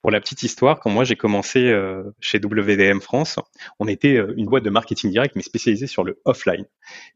Pour 0.00 0.10
la 0.10 0.20
petite 0.20 0.42
histoire, 0.42 0.80
quand 0.80 0.90
moi 0.90 1.04
j'ai 1.04 1.16
commencé 1.16 1.70
euh, 1.70 2.02
chez 2.20 2.38
WDM 2.38 3.00
France, 3.00 3.38
on 3.78 3.88
était 3.88 4.16
euh, 4.16 4.34
une 4.36 4.46
boîte 4.46 4.64
de 4.64 4.70
marketing 4.70 5.10
direct 5.10 5.34
mais 5.36 5.42
spécialisée 5.42 5.86
sur 5.86 6.04
le 6.04 6.20
offline. 6.24 6.66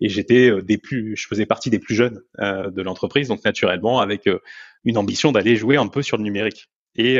Et 0.00 0.08
j'étais 0.08 0.50
euh, 0.50 0.62
des 0.62 0.78
plus, 0.78 1.16
je 1.16 1.26
faisais 1.26 1.46
partie 1.46 1.70
des 1.70 1.78
plus 1.78 1.94
jeunes 1.94 2.22
de 2.38 2.82
l'entreprise, 2.82 3.28
donc 3.28 3.44
naturellement 3.44 4.00
avec 4.00 4.28
une 4.84 4.98
ambition 4.98 5.32
d'aller 5.32 5.56
jouer 5.56 5.76
un 5.76 5.88
peu 5.88 6.02
sur 6.02 6.16
le 6.16 6.22
numérique. 6.22 6.68
Et 6.94 7.18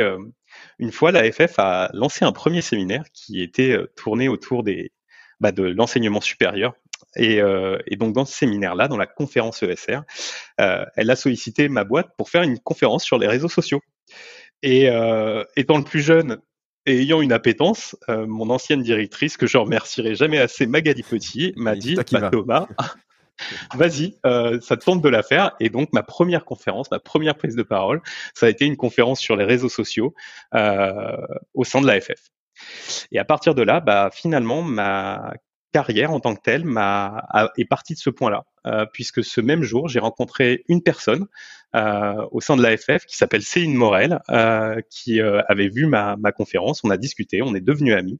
une 0.79 0.91
fois, 0.91 1.11
la 1.11 1.31
FF 1.31 1.59
a 1.59 1.89
lancé 1.93 2.25
un 2.25 2.31
premier 2.31 2.61
séminaire 2.61 3.03
qui 3.13 3.41
était 3.41 3.77
tourné 3.95 4.27
autour 4.27 4.63
des, 4.63 4.91
bah, 5.39 5.51
de 5.51 5.63
l'enseignement 5.63 6.21
supérieur. 6.21 6.73
Et, 7.15 7.39
et, 7.87 7.95
donc 7.95 8.13
dans 8.13 8.25
ce 8.25 8.33
séminaire-là, 8.35 8.87
dans 8.87 8.97
la 8.97 9.07
conférence 9.07 9.63
ESR, 9.63 10.01
elle 10.57 11.09
a 11.09 11.15
sollicité 11.15 11.67
ma 11.69 11.83
boîte 11.83 12.09
pour 12.17 12.29
faire 12.29 12.43
une 12.43 12.59
conférence 12.59 13.03
sur 13.03 13.17
les 13.17 13.27
réseaux 13.27 13.49
sociaux. 13.49 13.81
Et 14.63 14.89
euh, 14.89 15.43
étant 15.55 15.77
le 15.77 15.83
plus 15.83 16.01
jeune 16.01 16.39
et 16.85 16.99
ayant 16.99 17.21
une 17.21 17.33
appétence, 17.33 17.95
euh, 18.09 18.25
mon 18.25 18.49
ancienne 18.49 18.81
directrice, 18.81 19.37
que 19.37 19.45
je 19.45 19.57
remercierai 19.57 20.15
jamais 20.15 20.39
assez, 20.39 20.65
Magali 20.65 21.03
Petit, 21.03 21.53
m'a 21.57 21.75
dit 21.75 21.95
bah, 21.95 22.29
Thomas, 22.31 22.67
vas-y, 23.75 24.15
euh, 24.25 24.59
ça 24.61 24.77
te 24.77 24.85
tente 24.85 25.01
de 25.01 25.09
la 25.09 25.21
faire. 25.21 25.51
Et 25.59 25.69
donc 25.69 25.91
ma 25.91 26.01
première 26.01 26.45
conférence, 26.45 26.89
ma 26.89 26.99
première 26.99 27.35
prise 27.35 27.55
de 27.55 27.63
parole, 27.63 28.01
ça 28.33 28.45
a 28.45 28.49
été 28.49 28.65
une 28.65 28.77
conférence 28.77 29.19
sur 29.19 29.35
les 29.35 29.43
réseaux 29.43 29.69
sociaux 29.69 30.13
euh, 30.55 31.17
au 31.53 31.65
sein 31.65 31.81
de 31.81 31.87
l'AFF. 31.87 32.31
Et 33.11 33.19
à 33.19 33.25
partir 33.25 33.55
de 33.55 33.61
là, 33.61 33.79
bah, 33.79 34.09
finalement, 34.13 34.61
ma 34.61 35.33
carrière 35.73 36.11
en 36.11 36.19
tant 36.19 36.35
que 36.35 36.41
telle 36.41 36.65
m'a 36.65 37.27
est 37.57 37.65
partie 37.65 37.93
de 37.93 37.99
ce 37.99 38.09
point-là, 38.09 38.45
euh, 38.65 38.85
puisque 38.91 39.23
ce 39.23 39.41
même 39.41 39.63
jour, 39.63 39.87
j'ai 39.87 39.99
rencontré 39.99 40.63
une 40.67 40.81
personne 40.81 41.27
euh, 41.75 42.25
au 42.31 42.41
sein 42.41 42.55
de 42.55 42.63
l'AFF 42.63 43.05
qui 43.05 43.17
s'appelle 43.17 43.43
Céline 43.43 43.75
Morel, 43.75 44.19
euh, 44.29 44.81
qui 44.89 45.19
avait 45.21 45.69
vu 45.69 45.85
ma, 45.85 46.15
ma 46.17 46.31
conférence. 46.31 46.83
On 46.83 46.89
a 46.89 46.97
discuté, 46.97 47.41
on 47.41 47.53
est 47.53 47.61
devenus 47.61 47.95
amis. 47.95 48.19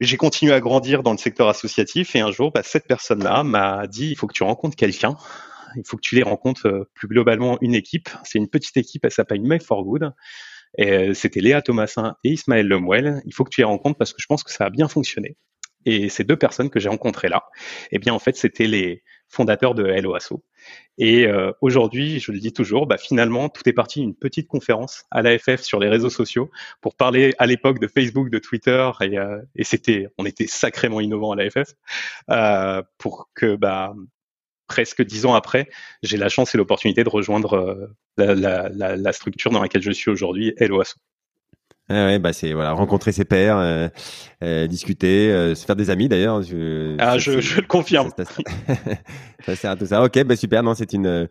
J'ai 0.00 0.16
continué 0.16 0.52
à 0.52 0.60
grandir 0.60 1.02
dans 1.02 1.10
le 1.10 1.18
secteur 1.18 1.48
associatif 1.48 2.14
et 2.14 2.20
un 2.20 2.30
jour, 2.30 2.52
bah, 2.52 2.62
cette 2.62 2.86
personne-là 2.86 3.42
m'a 3.42 3.88
dit 3.88 4.10
il 4.10 4.16
faut 4.16 4.28
que 4.28 4.34
tu 4.34 4.44
rencontres 4.44 4.76
quelqu'un. 4.76 5.16
Il 5.76 5.82
faut 5.84 5.96
que 5.96 6.02
tu 6.02 6.14
les 6.14 6.22
rencontres 6.22 6.88
plus 6.94 7.08
globalement 7.08 7.58
une 7.60 7.74
équipe. 7.74 8.08
C'est 8.24 8.38
une 8.38 8.48
petite 8.48 8.76
équipe, 8.76 9.04
elle 9.04 9.10
s'appelle 9.10 9.42
Make 9.42 9.62
for 9.62 9.84
Good. 9.84 10.12
Et 10.76 11.14
c'était 11.14 11.40
Léa 11.40 11.62
Thomasin 11.62 12.16
et 12.24 12.30
Ismaël 12.30 12.66
Lemuel. 12.66 13.22
Il 13.24 13.34
faut 13.34 13.44
que 13.44 13.50
tu 13.50 13.60
les 13.60 13.64
rencontres 13.64 13.98
parce 13.98 14.12
que 14.12 14.20
je 14.20 14.26
pense 14.26 14.44
que 14.44 14.52
ça 14.52 14.66
a 14.66 14.70
bien 14.70 14.88
fonctionné. 14.88 15.36
Et 15.84 16.08
ces 16.08 16.24
deux 16.24 16.36
personnes 16.36 16.70
que 16.70 16.80
j'ai 16.80 16.88
rencontrées 16.88 17.28
là, 17.28 17.44
eh 17.92 17.98
bien 17.98 18.12
en 18.12 18.18
fait 18.18 18.36
c'était 18.36 18.66
les 18.66 19.02
fondateurs 19.28 19.74
de 19.74 19.84
LOASO. 19.84 20.42
Et 20.98 21.26
euh, 21.26 21.52
aujourd'hui, 21.60 22.18
je 22.18 22.32
le 22.32 22.40
dis 22.40 22.52
toujours, 22.52 22.86
bah, 22.86 22.98
finalement 22.98 23.48
tout 23.48 23.66
est 23.68 23.72
parti 23.72 24.00
d'une 24.00 24.14
petite 24.14 24.48
conférence 24.48 25.04
à 25.10 25.22
l'AFF 25.22 25.62
sur 25.62 25.78
les 25.78 25.88
réseaux 25.88 26.10
sociaux 26.10 26.50
pour 26.80 26.96
parler 26.96 27.34
à 27.38 27.46
l'époque 27.46 27.78
de 27.78 27.86
Facebook, 27.86 28.30
de 28.30 28.38
Twitter 28.38 28.90
et, 29.00 29.18
euh, 29.18 29.40
et 29.54 29.64
c'était, 29.64 30.08
on 30.18 30.26
était 30.26 30.46
sacrément 30.46 31.00
innovant 31.00 31.32
à 31.32 31.36
l'AFF 31.36 31.74
euh, 32.30 32.82
pour 32.98 33.30
que 33.34 33.54
bah, 33.54 33.94
presque 34.68 35.02
dix 35.02 35.26
ans 35.26 35.34
après, 35.34 35.68
j'ai 36.02 36.16
la 36.16 36.28
chance 36.28 36.54
et 36.54 36.58
l'opportunité 36.58 37.02
de 37.02 37.08
rejoindre 37.08 37.54
euh, 37.54 37.96
la, 38.16 38.34
la, 38.34 38.68
la, 38.68 38.96
la, 38.96 39.12
structure 39.12 39.50
dans 39.50 39.62
laquelle 39.62 39.82
je 39.82 39.90
suis 39.90 40.10
aujourd'hui, 40.10 40.54
LOASO. 40.60 40.94
Ah 41.90 42.04
ouais, 42.04 42.18
bah 42.18 42.34
c'est 42.34 42.52
voilà, 42.52 42.72
rencontrer 42.72 43.12
ses 43.12 43.24
pairs, 43.24 43.56
euh, 43.56 43.88
euh, 44.44 44.66
discuter, 44.66 45.32
euh, 45.32 45.54
se 45.54 45.64
faire 45.64 45.74
des 45.74 45.88
amis 45.88 46.06
d'ailleurs. 46.06 46.42
ah, 46.98 47.16
je, 47.16 47.40
je, 47.40 47.60
le 47.60 47.66
confirme. 47.66 48.10
Ça, 49.46 49.56
sert 49.56 49.70
à 49.70 49.76
tout 49.76 49.86
ça. 49.86 50.02
Ok, 50.02 50.22
bah 50.24 50.36
super. 50.36 50.62
Non, 50.62 50.74
c'est 50.74 50.92
une 50.92 51.28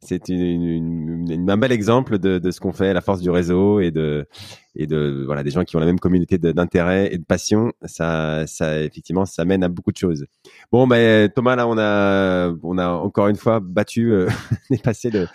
c'est 0.00 0.28
une, 0.28 1.46
un 1.48 1.56
bel 1.56 1.72
exemple 1.72 2.18
de, 2.18 2.38
de 2.38 2.50
ce 2.50 2.60
qu'on 2.60 2.72
fait, 2.72 2.92
la 2.92 3.00
force 3.00 3.20
du 3.20 3.30
réseau 3.30 3.80
et 3.80 3.90
de 3.90 4.26
et 4.78 4.86
de 4.86 5.24
voilà 5.26 5.42
des 5.42 5.50
gens 5.50 5.64
qui 5.64 5.76
ont 5.76 5.80
la 5.80 5.86
même 5.86 5.98
communauté 5.98 6.38
d'intérêt 6.38 7.12
et 7.12 7.18
de 7.18 7.24
passion. 7.24 7.72
Ça, 7.84 8.46
ça 8.46 8.80
effectivement, 8.80 9.26
ça 9.26 9.44
mène 9.44 9.64
à 9.64 9.68
beaucoup 9.68 9.90
de 9.90 9.96
choses. 9.96 10.24
Bon, 10.70 10.86
ben 10.86 11.28
Thomas, 11.28 11.56
là, 11.56 11.66
on 11.66 11.76
a 11.76 12.54
on 12.62 12.78
a 12.78 12.88
encore 12.88 13.26
une 13.26 13.36
fois 13.36 13.58
battu, 13.60 14.12
euh, 14.12 14.28
dépassé 14.70 15.10
le 15.10 15.26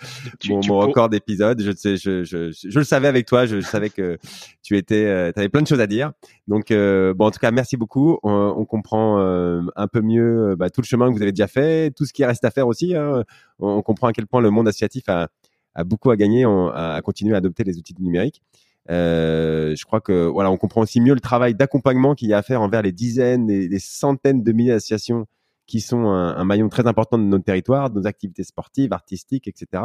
mon, 0.48 0.60
mon 0.66 0.78
record 0.78 1.10
d'épisodes. 1.10 1.60
Je, 1.60 1.72
je, 1.96 2.24
je, 2.24 2.50
je, 2.50 2.78
le 2.78 2.84
savais 2.84 3.08
avec 3.08 3.26
toi. 3.26 3.44
Je, 3.44 3.60
savais 3.60 3.90
que 3.90 4.18
tu 4.62 4.78
étais, 4.78 5.04
euh, 5.04 5.30
avais 5.36 5.50
plein 5.50 5.62
de 5.62 5.66
choses 5.66 5.80
à 5.80 5.86
dire. 5.86 6.12
Donc 6.48 6.70
euh, 6.70 7.12
bon, 7.12 7.26
en 7.26 7.30
tout 7.30 7.38
cas, 7.38 7.50
merci 7.50 7.76
beaucoup. 7.76 8.18
On, 8.22 8.54
on 8.56 8.64
comprend 8.64 9.20
euh, 9.20 9.60
un 9.76 9.88
peu 9.88 10.00
mieux 10.00 10.54
bah, 10.56 10.70
tout 10.70 10.80
le 10.80 10.86
chemin 10.86 11.10
que 11.10 11.16
vous 11.16 11.22
avez 11.22 11.32
déjà 11.32 11.48
fait, 11.48 11.90
tout 11.90 12.06
ce 12.06 12.14
qui 12.14 12.24
reste 12.24 12.46
à 12.46 12.50
faire 12.50 12.66
aussi. 12.66 12.96
Hein. 12.96 13.24
On, 13.58 13.82
comprend 13.82 14.08
à 14.08 14.12
quel 14.12 14.26
point 14.26 14.40
le 14.40 14.50
monde 14.50 14.68
associatif 14.68 15.04
a 15.08 15.28
beaucoup 15.84 16.10
à 16.10 16.16
gagner 16.16 16.44
à 16.44 17.00
continuer 17.04 17.34
à 17.34 17.38
adopter 17.38 17.64
les 17.64 17.78
outils 17.78 17.94
numériques. 17.98 18.42
Euh, 18.90 19.74
je 19.76 19.84
crois 19.84 20.00
que 20.00 20.26
voilà, 20.26 20.50
on 20.50 20.56
comprend 20.56 20.82
aussi 20.82 21.00
mieux 21.00 21.14
le 21.14 21.20
travail 21.20 21.54
d'accompagnement 21.54 22.14
qu'il 22.14 22.28
y 22.28 22.34
a 22.34 22.38
à 22.38 22.42
faire 22.42 22.60
envers 22.60 22.82
les 22.82 22.92
dizaines 22.92 23.50
et 23.50 23.68
les 23.68 23.78
centaines 23.78 24.42
de 24.42 24.52
milliers 24.52 24.72
d'associations 24.72 25.26
qui 25.66 25.80
sont 25.80 26.06
un, 26.08 26.44
maillon 26.44 26.68
très 26.68 26.86
important 26.86 27.16
de 27.16 27.22
notre 27.22 27.44
territoire, 27.44 27.88
de 27.88 27.98
nos 27.98 28.06
activités 28.06 28.44
sportives, 28.44 28.92
artistiques, 28.92 29.48
etc. 29.48 29.82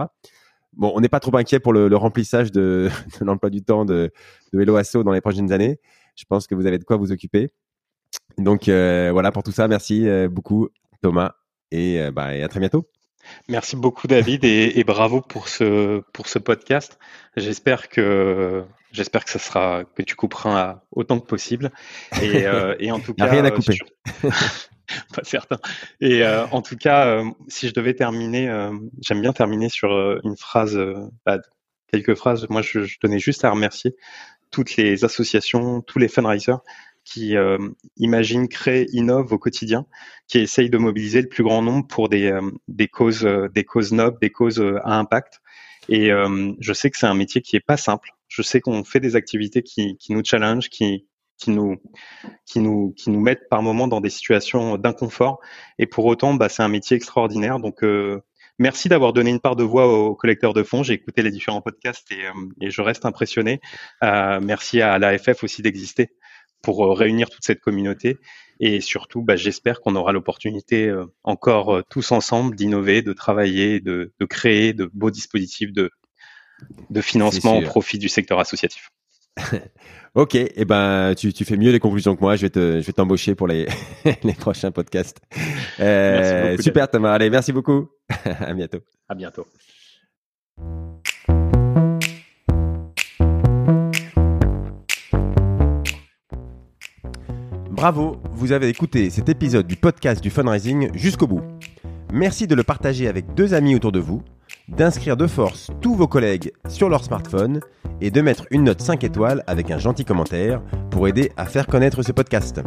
Bon, 0.73 0.91
on 0.93 0.99
n'est 0.99 1.09
pas 1.09 1.21
trop 1.21 1.35
inquiet 1.37 1.61
pour 1.61 1.71
le, 1.71 1.95
remplissage 1.95 2.51
de, 2.51 2.89
l'emploi 3.21 3.49
du 3.49 3.61
temps 3.61 3.85
de, 3.85 4.11
de 4.51 4.59
Hello 4.59 4.75
Asso 4.75 5.03
dans 5.03 5.13
les 5.13 5.21
prochaines 5.21 5.53
années. 5.53 5.79
Je 6.15 6.25
pense 6.25 6.47
que 6.47 6.55
vous 6.55 6.65
avez 6.65 6.79
de 6.79 6.83
quoi 6.83 6.97
vous 6.97 7.13
occuper. 7.13 7.49
Donc 8.37 8.67
euh, 8.67 9.09
voilà 9.13 9.31
pour 9.31 9.43
tout 9.43 9.51
ça. 9.51 9.69
Merci 9.69 10.07
euh, 10.07 10.27
beaucoup 10.27 10.67
Thomas 11.01 11.31
et, 11.71 12.11
bah, 12.11 12.35
et 12.35 12.43
à 12.43 12.49
très 12.49 12.59
bientôt. 12.59 12.89
Merci 13.47 13.75
beaucoup 13.75 14.07
David 14.07 14.43
et, 14.43 14.83
bravo 14.83 15.21
pour 15.21 15.47
ce 15.47 16.01
pour 16.13 16.27
ce 16.27 16.39
podcast. 16.39 16.99
J'espère 17.35 17.89
que 17.89 18.63
j'espère 18.91 19.25
que 19.25 19.31
ça 19.31 19.39
sera 19.39 19.83
que 19.95 20.01
tu 20.01 20.15
couperas 20.15 20.81
autant 20.91 21.19
que 21.19 21.25
possible 21.25 21.71
et, 22.21 22.45
euh, 22.45 22.75
et 22.79 22.91
en 22.91 22.99
tout 22.99 23.13
cas 23.15 23.25
rien 23.25 23.45
à 23.45 23.51
couper. 23.51 23.77
pas 25.15 25.23
certain. 25.23 25.57
Et 26.01 26.23
euh, 26.23 26.47
en 26.47 26.61
tout 26.61 26.75
cas, 26.75 27.07
euh, 27.07 27.25
si 27.47 27.67
je 27.67 27.73
devais 27.73 27.93
terminer, 27.93 28.47
j'aime 29.01 29.21
bien 29.21 29.33
terminer 29.33 29.69
sur 29.69 29.91
une 30.23 30.37
phrase, 30.37 30.79
bah, 31.25 31.37
quelques 31.91 32.15
phrases. 32.15 32.47
Moi, 32.49 32.61
je, 32.61 32.83
je 32.83 32.99
tenais 32.99 33.19
juste 33.19 33.45
à 33.45 33.51
remercier 33.51 33.95
toutes 34.51 34.77
les 34.77 35.05
associations, 35.05 35.81
tous 35.81 35.99
les 35.99 36.07
fundraisers 36.07 36.57
qui 37.09 37.35
euh, 37.35 37.57
imagine, 37.97 38.47
crée, 38.47 38.85
innove 38.91 39.33
au 39.33 39.39
quotidien, 39.39 39.85
qui 40.27 40.37
essaye 40.39 40.69
de 40.69 40.77
mobiliser 40.77 41.21
le 41.21 41.27
plus 41.27 41.43
grand 41.43 41.63
nombre 41.63 41.87
pour 41.87 42.07
des, 42.07 42.31
euh, 42.31 42.41
des 42.67 42.87
causes, 42.87 43.25
euh, 43.25 43.49
des 43.49 43.63
causes 43.63 43.91
nobles, 43.91 44.19
des 44.21 44.29
causes 44.29 44.63
à 44.83 44.99
impact. 44.99 45.41
Et 45.91 46.11
je 46.59 46.73
sais 46.73 46.91
que 46.91 46.99
c'est 46.99 47.07
un 47.07 47.15
métier 47.15 47.41
qui 47.41 47.55
est 47.55 47.65
pas 47.65 47.75
simple. 47.75 48.11
Je 48.27 48.43
sais 48.43 48.61
qu'on 48.61 48.83
fait 48.83 48.99
des 48.99 49.15
activités 49.15 49.63
qui, 49.63 49.97
qui 49.97 50.13
nous 50.13 50.21
challenge, 50.23 50.69
qui, 50.69 51.07
qui 51.39 51.49
nous, 51.49 51.77
qui 52.45 52.59
nous, 52.59 52.93
qui 52.95 53.09
nous 53.09 53.19
mettent 53.19 53.49
par 53.49 53.63
moments 53.63 53.87
dans 53.87 53.99
des 53.99 54.11
situations 54.11 54.77
d'inconfort. 54.77 55.39
Et 55.79 55.87
pour 55.87 56.05
autant, 56.05 56.35
bah, 56.35 56.47
c'est 56.47 56.61
un 56.61 56.67
métier 56.67 56.95
extraordinaire. 56.95 57.57
Donc, 57.57 57.83
merci 58.59 58.87
d'avoir 58.87 59.13
donné 59.13 59.31
une 59.31 59.39
part 59.39 59.55
de 59.55 59.63
voix 59.63 59.87
aux 59.87 60.13
collecteurs 60.13 60.53
de 60.53 60.61
fonds. 60.61 60.83
J'ai 60.83 60.93
écouté 60.93 61.23
les 61.23 61.31
différents 61.31 61.61
podcasts 61.61 62.11
et, 62.11 62.21
et 62.61 62.69
je 62.69 62.81
reste 62.83 63.05
impressionné. 63.05 63.59
merci 64.03 64.81
à 64.81 64.99
l'AFF 64.99 65.43
aussi 65.43 65.63
d'exister 65.63 66.11
pour 66.61 66.85
euh, 66.85 66.93
réunir 66.93 67.29
toute 67.29 67.43
cette 67.43 67.61
communauté. 67.61 68.17
Et 68.59 68.81
surtout, 68.81 69.21
bah, 69.21 69.35
j'espère 69.35 69.79
qu'on 69.79 69.95
aura 69.95 70.11
l'opportunité 70.11 70.87
euh, 70.87 71.05
encore 71.23 71.77
euh, 71.77 71.83
tous 71.89 72.11
ensemble 72.11 72.55
d'innover, 72.55 73.01
de 73.01 73.13
travailler, 73.13 73.79
de, 73.79 74.11
de, 74.19 74.25
créer 74.25 74.73
de 74.73 74.89
beaux 74.93 75.11
dispositifs 75.11 75.71
de, 75.71 75.91
de 76.89 77.01
financement 77.01 77.57
au 77.57 77.61
profit 77.61 77.97
du 77.97 78.09
secteur 78.09 78.39
associatif. 78.39 78.91
ok, 80.15 80.35
et 80.35 80.51
eh 80.55 80.65
ben 80.65 81.13
tu, 81.15 81.31
tu, 81.31 81.45
fais 81.45 81.55
mieux 81.55 81.71
les 81.71 81.79
conclusions 81.79 82.15
que 82.15 82.21
moi. 82.21 82.35
Je 82.35 82.41
vais 82.41 82.49
te, 82.49 82.81
je 82.81 82.85
vais 82.85 82.93
t'embaucher 82.93 83.35
pour 83.35 83.47
les, 83.47 83.67
les 84.23 84.33
prochains 84.33 84.71
podcasts. 84.71 85.19
Euh, 85.79 86.57
super 86.57 86.89
Thomas. 86.89 87.13
Allez, 87.13 87.29
merci 87.29 87.53
beaucoup. 87.53 87.89
à 88.25 88.53
bientôt. 88.53 88.79
À 89.07 89.15
bientôt. 89.15 89.45
Bravo, 97.79 98.17
vous 98.33 98.51
avez 98.51 98.67
écouté 98.67 99.09
cet 99.09 99.29
épisode 99.29 99.65
du 99.65 99.77
podcast 99.77 100.21
du 100.21 100.29
fundraising 100.29 100.89
jusqu'au 100.95 101.27
bout. 101.27 101.39
Merci 102.11 102.45
de 102.45 102.53
le 102.53 102.63
partager 102.63 103.07
avec 103.07 103.33
deux 103.35 103.53
amis 103.53 103.73
autour 103.73 103.93
de 103.93 104.01
vous, 104.01 104.21
d'inscrire 104.67 105.15
de 105.15 105.27
force 105.27 105.69
tous 105.79 105.95
vos 105.95 106.05
collègues 106.05 106.51
sur 106.67 106.89
leur 106.89 107.05
smartphone 107.05 107.61
et 108.01 108.11
de 108.11 108.19
mettre 108.19 108.47
une 108.51 108.65
note 108.65 108.81
5 108.81 109.05
étoiles 109.05 109.45
avec 109.47 109.71
un 109.71 109.77
gentil 109.77 110.03
commentaire 110.03 110.61
pour 110.91 111.07
aider 111.07 111.31
à 111.37 111.45
faire 111.45 111.67
connaître 111.67 112.03
ce 112.03 112.11
podcast. 112.11 112.59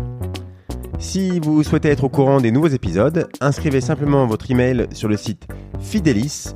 Si 0.98 1.40
vous 1.40 1.62
souhaitez 1.62 1.90
être 1.90 2.04
au 2.04 2.08
courant 2.08 2.40
des 2.40 2.50
nouveaux 2.50 2.68
épisodes, 2.68 3.28
inscrivez 3.42 3.82
simplement 3.82 4.26
votre 4.26 4.50
email 4.50 4.86
sur 4.94 5.10
le 5.10 5.18
site 5.18 5.46
fidelis-cc.fr 5.78 6.54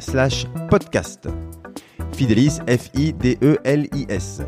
slash 0.00 0.46
podcast. 0.68 1.28
Fidelis, 2.12 2.58
F-I-D-E-L-I-S. 2.66 4.42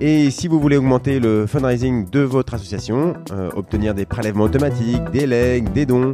Et 0.00 0.30
si 0.30 0.48
vous 0.48 0.60
voulez 0.60 0.76
augmenter 0.76 1.20
le 1.20 1.46
fundraising 1.46 2.10
de 2.10 2.20
votre 2.20 2.54
association, 2.54 3.14
euh, 3.32 3.50
obtenir 3.54 3.94
des 3.94 4.04
prélèvements 4.04 4.44
automatiques, 4.44 5.02
des 5.12 5.26
legs, 5.26 5.72
des 5.72 5.86
dons, 5.86 6.12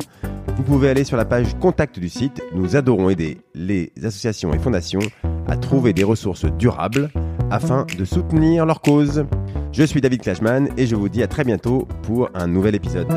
vous 0.57 0.63
pouvez 0.63 0.91
aller 0.91 1.05
sur 1.05 1.17
la 1.17 1.25
page 1.25 1.59
contact 1.59 1.99
du 1.99 2.09
site. 2.09 2.43
Nous 2.55 2.77
adorons 2.77 3.09
aider 3.09 3.39
les 3.55 3.93
associations 3.99 4.53
et 4.53 4.59
fondations 4.59 5.01
à 5.49 5.57
trouver 5.57 5.93
des 5.93 6.05
ressources 6.05 6.45
durables 6.45 7.11
afin 7.51 7.87
de 7.99 8.05
soutenir 8.05 8.67
leur 8.67 8.81
cause. 8.81 9.25
Je 9.73 9.83
suis 9.83 10.01
David 10.01 10.21
Clashman 10.23 10.69
et 10.77 10.87
je 10.87 10.95
vous 10.95 11.09
dis 11.09 11.23
à 11.23 11.27
très 11.27 11.45
bientôt 11.45 11.89
pour 12.03 12.29
un 12.35 12.47
nouvel 12.47 12.75
épisode. 12.75 13.09